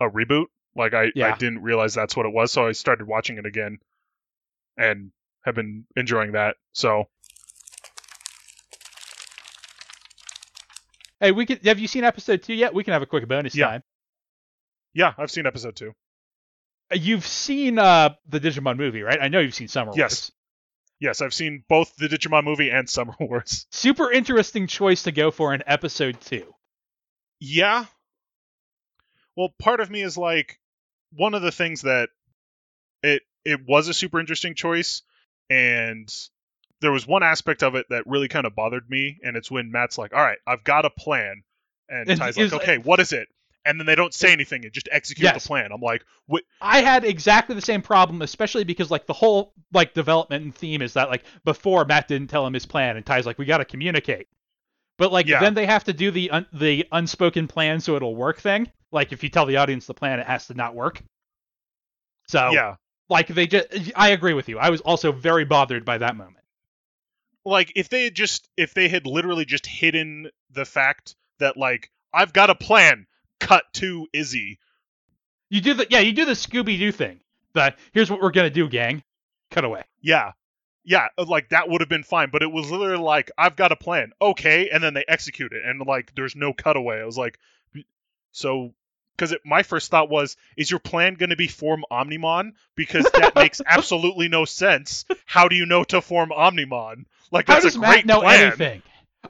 a 0.00 0.08
reboot. 0.08 0.46
Like 0.76 0.94
I 0.94 1.12
Yeah. 1.14 1.32
I 1.34 1.36
didn't 1.38 1.62
realize 1.62 1.94
that's 1.94 2.16
what 2.16 2.26
it 2.26 2.32
was, 2.32 2.50
so 2.52 2.66
I 2.66 2.72
started 2.72 3.06
watching 3.06 3.38
it 3.38 3.46
again, 3.46 3.78
and 4.76 5.12
have 5.44 5.54
been 5.54 5.86
enjoying 5.96 6.32
that. 6.32 6.56
So 6.72 7.08
Hey, 11.20 11.30
we 11.32 11.46
could. 11.46 11.64
Have 11.64 11.78
you 11.78 11.88
seen 11.88 12.04
episode 12.04 12.42
two 12.42 12.54
yet? 12.54 12.74
We 12.74 12.84
can 12.84 12.92
have 12.92 13.02
a 13.02 13.06
quick 13.06 13.26
bonus 13.28 13.54
Yeah. 13.54 13.66
time. 13.68 13.82
yeah, 14.92 15.12
I've 15.16 15.30
seen 15.30 15.46
episode 15.46 15.74
two. 15.76 15.92
Uh, 16.92 16.96
You've 16.96 17.26
seen 17.26 17.78
uh 17.78 18.10
the 18.28 18.40
Digimon 18.40 18.76
movie, 18.76 19.02
right? 19.02 19.18
I 19.20 19.28
know 19.28 19.40
you've 19.40 19.54
seen 19.54 19.68
Summer. 19.68 19.86
Wars. 19.90 19.96
Yes, 19.98 20.32
I've 21.08 21.34
seen 21.34 21.64
both 21.68 21.94
the 21.96 22.08
Digimon 22.08 22.44
movie 22.44 22.70
and 22.70 22.88
Summer 22.88 23.14
Wars. 23.20 23.66
Super 23.70 24.10
interesting 24.10 24.66
choice 24.66 25.04
to 25.04 25.12
go 25.12 25.30
for 25.30 25.54
in 25.54 25.62
episode 25.66 26.20
two. 26.20 26.54
Yeah. 27.40 27.86
Well, 29.36 29.54
part 29.60 29.80
of 29.80 29.90
me 29.90 30.02
is 30.02 30.16
like 30.16 30.58
one 31.12 31.34
of 31.34 31.42
the 31.42 31.52
things 31.52 31.82
that 31.82 32.08
it 33.02 33.22
it 33.44 33.60
was 33.66 33.88
a 33.88 33.94
super 33.94 34.18
interesting 34.20 34.54
choice 34.54 35.02
and 35.50 36.08
there 36.80 36.92
was 36.92 37.06
one 37.06 37.22
aspect 37.22 37.62
of 37.62 37.74
it 37.74 37.86
that 37.90 38.06
really 38.06 38.28
kind 38.28 38.46
of 38.46 38.54
bothered 38.54 38.88
me 38.88 39.18
and 39.22 39.36
it's 39.36 39.50
when 39.50 39.70
Matt's 39.70 39.98
like, 39.98 40.14
"All 40.14 40.22
right, 40.22 40.38
I've 40.46 40.64
got 40.64 40.84
a 40.84 40.90
plan." 40.90 41.42
And 41.88 42.08
And 42.08 42.18
Tai's 42.18 42.36
like, 42.36 42.52
"Okay, 42.52 42.78
what 42.78 43.00
is 43.00 43.12
it?" 43.12 43.28
And 43.66 43.80
then 43.80 43.86
they 43.86 43.94
don't 43.94 44.12
say 44.12 44.30
anything 44.32 44.64
and 44.64 44.72
just 44.74 44.88
execute 44.92 45.24
Yes. 45.24 45.42
the 45.42 45.48
plan. 45.48 45.70
I'm 45.72 45.80
like, 45.80 46.04
"What 46.26 46.42
I 46.60 46.82
had 46.82 47.04
exactly 47.04 47.54
the 47.54 47.62
same 47.62 47.80
problem, 47.80 48.20
especially 48.20 48.64
because 48.64 48.90
like 48.90 49.06
the 49.06 49.14
whole 49.14 49.54
like 49.72 49.94
development 49.94 50.44
and 50.44 50.54
theme 50.54 50.82
is 50.82 50.92
that 50.94 51.08
like 51.08 51.24
before 51.44 51.84
Matt 51.86 52.06
didn't 52.08 52.28
tell 52.28 52.46
him 52.46 52.52
his 52.52 52.66
plan, 52.66 52.96
and 52.98 53.06
Tai's 53.06 53.24
like, 53.24 53.38
we 53.38 53.46
got 53.46 53.58
to 53.58 53.64
communicate. 53.64 54.28
But 54.98 55.12
like 55.12 55.26
Yeah. 55.26 55.40
then 55.40 55.54
they 55.54 55.66
have 55.66 55.84
to 55.84 55.92
do 55.94 56.10
the 56.10 56.30
un- 56.30 56.46
the 56.52 56.86
unspoken 56.92 57.48
plan 57.48 57.80
so 57.80 57.96
it'll 57.96 58.14
work 58.14 58.38
thing. 58.40 58.70
Like 58.92 59.12
if 59.12 59.22
you 59.22 59.28
tell 59.30 59.46
the 59.46 59.56
audience 59.56 59.86
the 59.86 59.94
plan, 59.94 60.20
it 60.20 60.26
has 60.26 60.46
to 60.48 60.54
not 60.54 60.74
work. 60.74 61.02
So 62.28 62.50
yeah." 62.52 62.76
like 63.08 63.28
they 63.28 63.46
just, 63.46 63.68
I 63.94 64.10
agree 64.10 64.32
with 64.34 64.48
you. 64.48 64.58
I 64.58 64.70
was 64.70 64.80
also 64.80 65.12
very 65.12 65.44
bothered 65.44 65.84
by 65.84 65.98
that 65.98 66.16
moment. 66.16 66.44
Like 67.44 67.72
if 67.76 67.88
they 67.90 68.04
had 68.04 68.14
just 68.14 68.48
if 68.56 68.72
they 68.74 68.88
had 68.88 69.06
literally 69.06 69.44
just 69.44 69.66
hidden 69.66 70.30
the 70.50 70.64
fact 70.64 71.14
that 71.38 71.56
like 71.56 71.90
I've 72.12 72.32
got 72.32 72.48
a 72.50 72.54
plan, 72.54 73.06
cut 73.46 73.64
to 73.74 74.06
Izzy. 74.12 74.58
You 75.50 75.60
do 75.60 75.74
the 75.74 75.86
yeah, 75.90 76.00
you 76.00 76.12
do 76.12 76.24
the 76.24 76.32
Scooby 76.32 76.78
Doo 76.78 76.92
thing. 76.92 77.20
The 77.52 77.74
here's 77.92 78.10
what 78.10 78.20
we're 78.20 78.30
gonna 78.32 78.50
do, 78.50 78.68
gang. 78.68 79.02
Cut 79.50 79.64
away. 79.64 79.84
Yeah. 80.00 80.32
Yeah, 80.86 81.08
uh, 81.16 81.24
like 81.26 81.48
that 81.50 81.70
would 81.70 81.80
have 81.80 81.88
been 81.88 82.02
fine, 82.02 82.28
but 82.30 82.42
it 82.42 82.52
was 82.52 82.70
literally 82.70 83.02
like, 83.02 83.30
I've 83.38 83.56
got 83.56 83.72
a 83.72 83.76
plan. 83.76 84.12
Okay, 84.20 84.68
and 84.68 84.84
then 84.84 84.92
they 84.92 85.04
execute 85.08 85.52
it 85.52 85.62
and 85.64 85.80
like 85.86 86.14
there's 86.14 86.36
no 86.36 86.52
cutaway. 86.52 87.00
I 87.00 87.06
was 87.06 87.16
like 87.16 87.38
so 88.32 88.74
because 89.16 89.34
my 89.44 89.62
first 89.62 89.90
thought 89.90 90.10
was, 90.10 90.36
is 90.56 90.70
your 90.70 90.80
plan 90.80 91.14
going 91.14 91.30
to 91.30 91.36
be 91.36 91.46
form 91.46 91.84
Omnimon? 91.90 92.52
Because 92.74 93.04
that 93.04 93.34
makes 93.36 93.60
absolutely 93.64 94.28
no 94.28 94.44
sense. 94.44 95.04
How 95.24 95.46
do 95.48 95.54
you 95.54 95.66
know 95.66 95.84
to 95.84 96.00
form 96.00 96.30
Omnimon? 96.30 97.04
Like 97.30 97.46
How 97.46 97.54
that's 97.54 97.64
does 97.66 97.76
a 97.76 97.80
Matt 97.80 98.06
know 98.06 98.20
plan. 98.20 98.46
anything? 98.48 98.82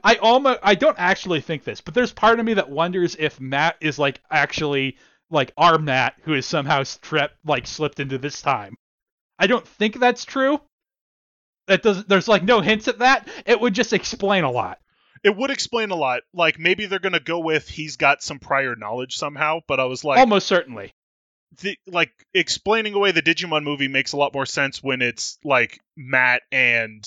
I 0.03 0.15
almost 0.15 0.59
I 0.63 0.75
don't 0.75 0.97
actually 0.99 1.41
think 1.41 1.63
this, 1.63 1.81
but 1.81 1.93
there's 1.93 2.13
part 2.13 2.39
of 2.39 2.45
me 2.45 2.55
that 2.55 2.69
wonders 2.69 3.15
if 3.17 3.39
Matt 3.39 3.77
is 3.81 3.97
like 3.99 4.19
actually 4.29 4.97
like 5.29 5.51
our 5.57 5.77
Matt 5.77 6.15
who 6.23 6.33
is 6.33 6.45
somehow 6.45 6.81
strep 6.81 7.29
like 7.45 7.67
slipped 7.67 7.99
into 7.99 8.17
this 8.17 8.41
time. 8.41 8.75
I 9.39 9.47
don't 9.47 9.67
think 9.67 9.99
that's 9.99 10.25
true. 10.25 10.59
That 11.67 11.81
does 11.81 12.05
there's 12.05 12.27
like 12.27 12.43
no 12.43 12.61
hints 12.61 12.87
at 12.87 12.99
that. 12.99 13.27
It 13.45 13.59
would 13.59 13.73
just 13.73 13.93
explain 13.93 14.43
a 14.43 14.51
lot. 14.51 14.79
It 15.23 15.35
would 15.35 15.49
explain 15.49 15.89
a 15.89 15.95
lot. 15.95 16.21
Like 16.33 16.59
maybe 16.59 16.85
they're 16.85 16.99
going 16.99 17.13
to 17.13 17.19
go 17.19 17.39
with 17.39 17.67
he's 17.67 17.97
got 17.97 18.21
some 18.21 18.37
prior 18.39 18.75
knowledge 18.75 19.15
somehow, 19.17 19.61
but 19.67 19.79
I 19.79 19.85
was 19.85 20.03
like, 20.03 20.19
Almost 20.19 20.45
certainly. 20.47 20.93
the, 21.61 21.77
like 21.87 22.11
explaining 22.33 22.93
away 22.93 23.11
the 23.11 23.23
Digimon 23.23 23.63
movie 23.63 23.87
makes 23.87 24.11
a 24.13 24.17
lot 24.17 24.33
more 24.33 24.45
sense 24.45 24.83
when 24.83 25.01
it's 25.01 25.39
like 25.43 25.79
Matt 25.97 26.43
and 26.51 27.03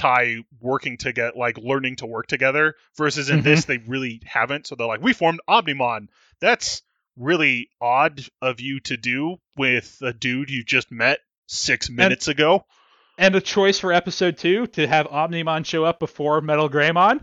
Tai 0.00 0.38
working 0.60 0.96
together, 0.96 1.32
like 1.36 1.58
learning 1.58 1.96
to 1.96 2.06
work 2.06 2.26
together, 2.26 2.74
versus 2.96 3.28
in 3.28 3.40
Mhm. 3.40 3.44
this 3.44 3.64
they 3.66 3.78
really 3.78 4.20
haven't. 4.24 4.66
So 4.66 4.74
they're 4.74 4.86
like, 4.86 5.02
we 5.02 5.12
formed 5.12 5.40
Omnimon. 5.48 6.08
That's 6.40 6.82
really 7.16 7.68
odd 7.80 8.22
of 8.40 8.60
you 8.60 8.80
to 8.80 8.96
do 8.96 9.36
with 9.56 9.98
a 10.00 10.12
dude 10.14 10.48
you 10.50 10.64
just 10.64 10.90
met 10.90 11.18
six 11.48 11.90
minutes 11.90 12.28
ago. 12.28 12.64
And 13.18 13.34
a 13.34 13.40
choice 13.42 13.78
for 13.78 13.92
episode 13.92 14.38
two 14.38 14.66
to 14.68 14.86
have 14.86 15.06
Omnimon 15.08 15.66
show 15.66 15.84
up 15.84 15.98
before 15.98 16.40
Metal 16.40 16.70
Greymon. 16.70 17.22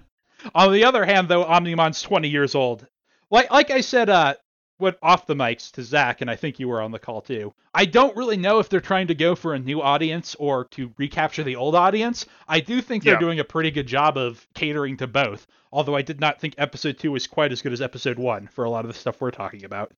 On 0.53 0.71
the 0.71 0.83
other 0.83 1.03
hand, 1.03 1.29
though, 1.29 1.43
Omnimon's 1.45 2.03
20 2.03 2.29
years 2.29 2.53
old. 2.53 2.85
Like 3.31 3.49
like 3.49 3.71
I 3.71 3.81
said, 3.81 4.09
uh, 4.09 4.35
what 4.77 4.97
off 5.01 5.25
the 5.25 5.35
mics 5.35 5.71
to 5.71 5.83
Zach, 5.83 6.21
and 6.21 6.29
I 6.29 6.35
think 6.35 6.59
you 6.59 6.67
were 6.67 6.81
on 6.81 6.91
the 6.91 6.99
call 6.99 7.21
too. 7.21 7.53
I 7.73 7.85
don't 7.85 8.15
really 8.15 8.37
know 8.37 8.59
if 8.59 8.69
they're 8.69 8.79
trying 8.79 9.07
to 9.07 9.15
go 9.15 9.35
for 9.35 9.53
a 9.53 9.59
new 9.59 9.81
audience 9.81 10.35
or 10.35 10.65
to 10.71 10.93
recapture 10.97 11.43
the 11.43 11.55
old 11.55 11.75
audience. 11.75 12.25
I 12.47 12.59
do 12.59 12.81
think 12.81 13.03
they're 13.03 13.13
Yeah. 13.15 13.19
doing 13.19 13.39
a 13.39 13.43
pretty 13.43 13.71
good 13.71 13.87
job 13.87 14.17
of 14.17 14.47
catering 14.53 14.97
to 14.97 15.07
both. 15.07 15.47
Although 15.71 15.95
I 15.95 16.01
did 16.01 16.19
not 16.21 16.39
think 16.39 16.55
episode 16.57 16.97
two 16.99 17.11
was 17.11 17.27
quite 17.27 17.51
as 17.51 17.61
good 17.61 17.73
as 17.73 17.81
episode 17.81 18.17
one 18.19 18.47
for 18.47 18.65
a 18.65 18.69
lot 18.69 18.85
of 18.85 18.87
the 18.93 18.97
stuff 18.99 19.19
we're 19.19 19.31
talking 19.31 19.63
about. 19.65 19.91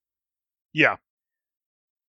Yeah. 0.74 0.96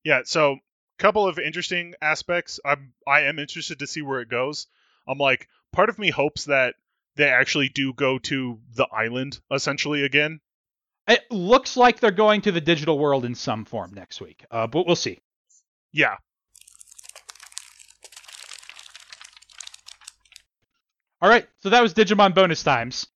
Yeah, 0.04 0.22
so 0.24 0.52
a 0.52 0.58
couple 0.98 1.26
of 1.26 1.38
interesting 1.38 1.94
aspects. 2.00 2.58
I'm 2.64 2.92
I 3.06 3.22
am 3.22 3.38
interested 3.38 3.80
to 3.80 3.86
see 3.86 4.02
where 4.02 4.20
it 4.20 4.28
goes. 4.28 4.66
I'm 5.06 5.18
like 5.18 5.48
part 5.72 5.88
of 5.88 5.98
me 5.98 6.10
hopes 6.10 6.44
that 6.44 6.74
they 7.16 7.28
actually 7.28 7.68
do 7.68 7.92
go 7.92 8.18
to 8.18 8.60
the 8.74 8.86
island 8.92 9.40
essentially 9.50 10.04
again. 10.04 10.40
It 11.10 11.28
looks 11.28 11.76
like 11.76 11.98
they're 11.98 12.12
going 12.12 12.42
to 12.42 12.52
the 12.52 12.60
digital 12.60 12.96
world 12.96 13.24
in 13.24 13.34
some 13.34 13.64
form 13.64 13.92
next 13.92 14.20
week, 14.20 14.44
uh, 14.48 14.68
but 14.68 14.86
we'll 14.86 14.94
see. 14.94 15.18
Yeah. 15.92 16.14
All 21.20 21.28
right, 21.28 21.48
so 21.58 21.70
that 21.70 21.82
was 21.82 21.94
Digimon 21.94 22.32
bonus 22.32 22.62
times. 22.62 23.08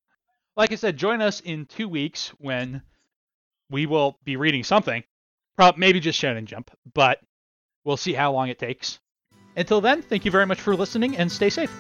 Like 0.56 0.72
I 0.72 0.74
said, 0.74 0.96
join 0.96 1.22
us 1.22 1.40
in 1.40 1.66
two 1.66 1.88
weeks 1.88 2.30
when 2.38 2.82
we 3.70 3.86
will 3.86 4.18
be 4.24 4.36
reading 4.36 4.64
something. 4.64 5.04
Probably 5.56 5.78
maybe 5.78 6.00
just 6.00 6.20
Shonen 6.20 6.46
Jump, 6.46 6.72
but 6.94 7.20
we'll 7.84 7.96
see 7.96 8.12
how 8.12 8.32
long 8.32 8.48
it 8.48 8.58
takes. 8.58 8.98
Until 9.56 9.80
then, 9.80 10.02
thank 10.02 10.24
you 10.24 10.32
very 10.32 10.46
much 10.46 10.60
for 10.60 10.74
listening 10.74 11.16
and 11.16 11.30
stay 11.30 11.48
safe. 11.48 11.72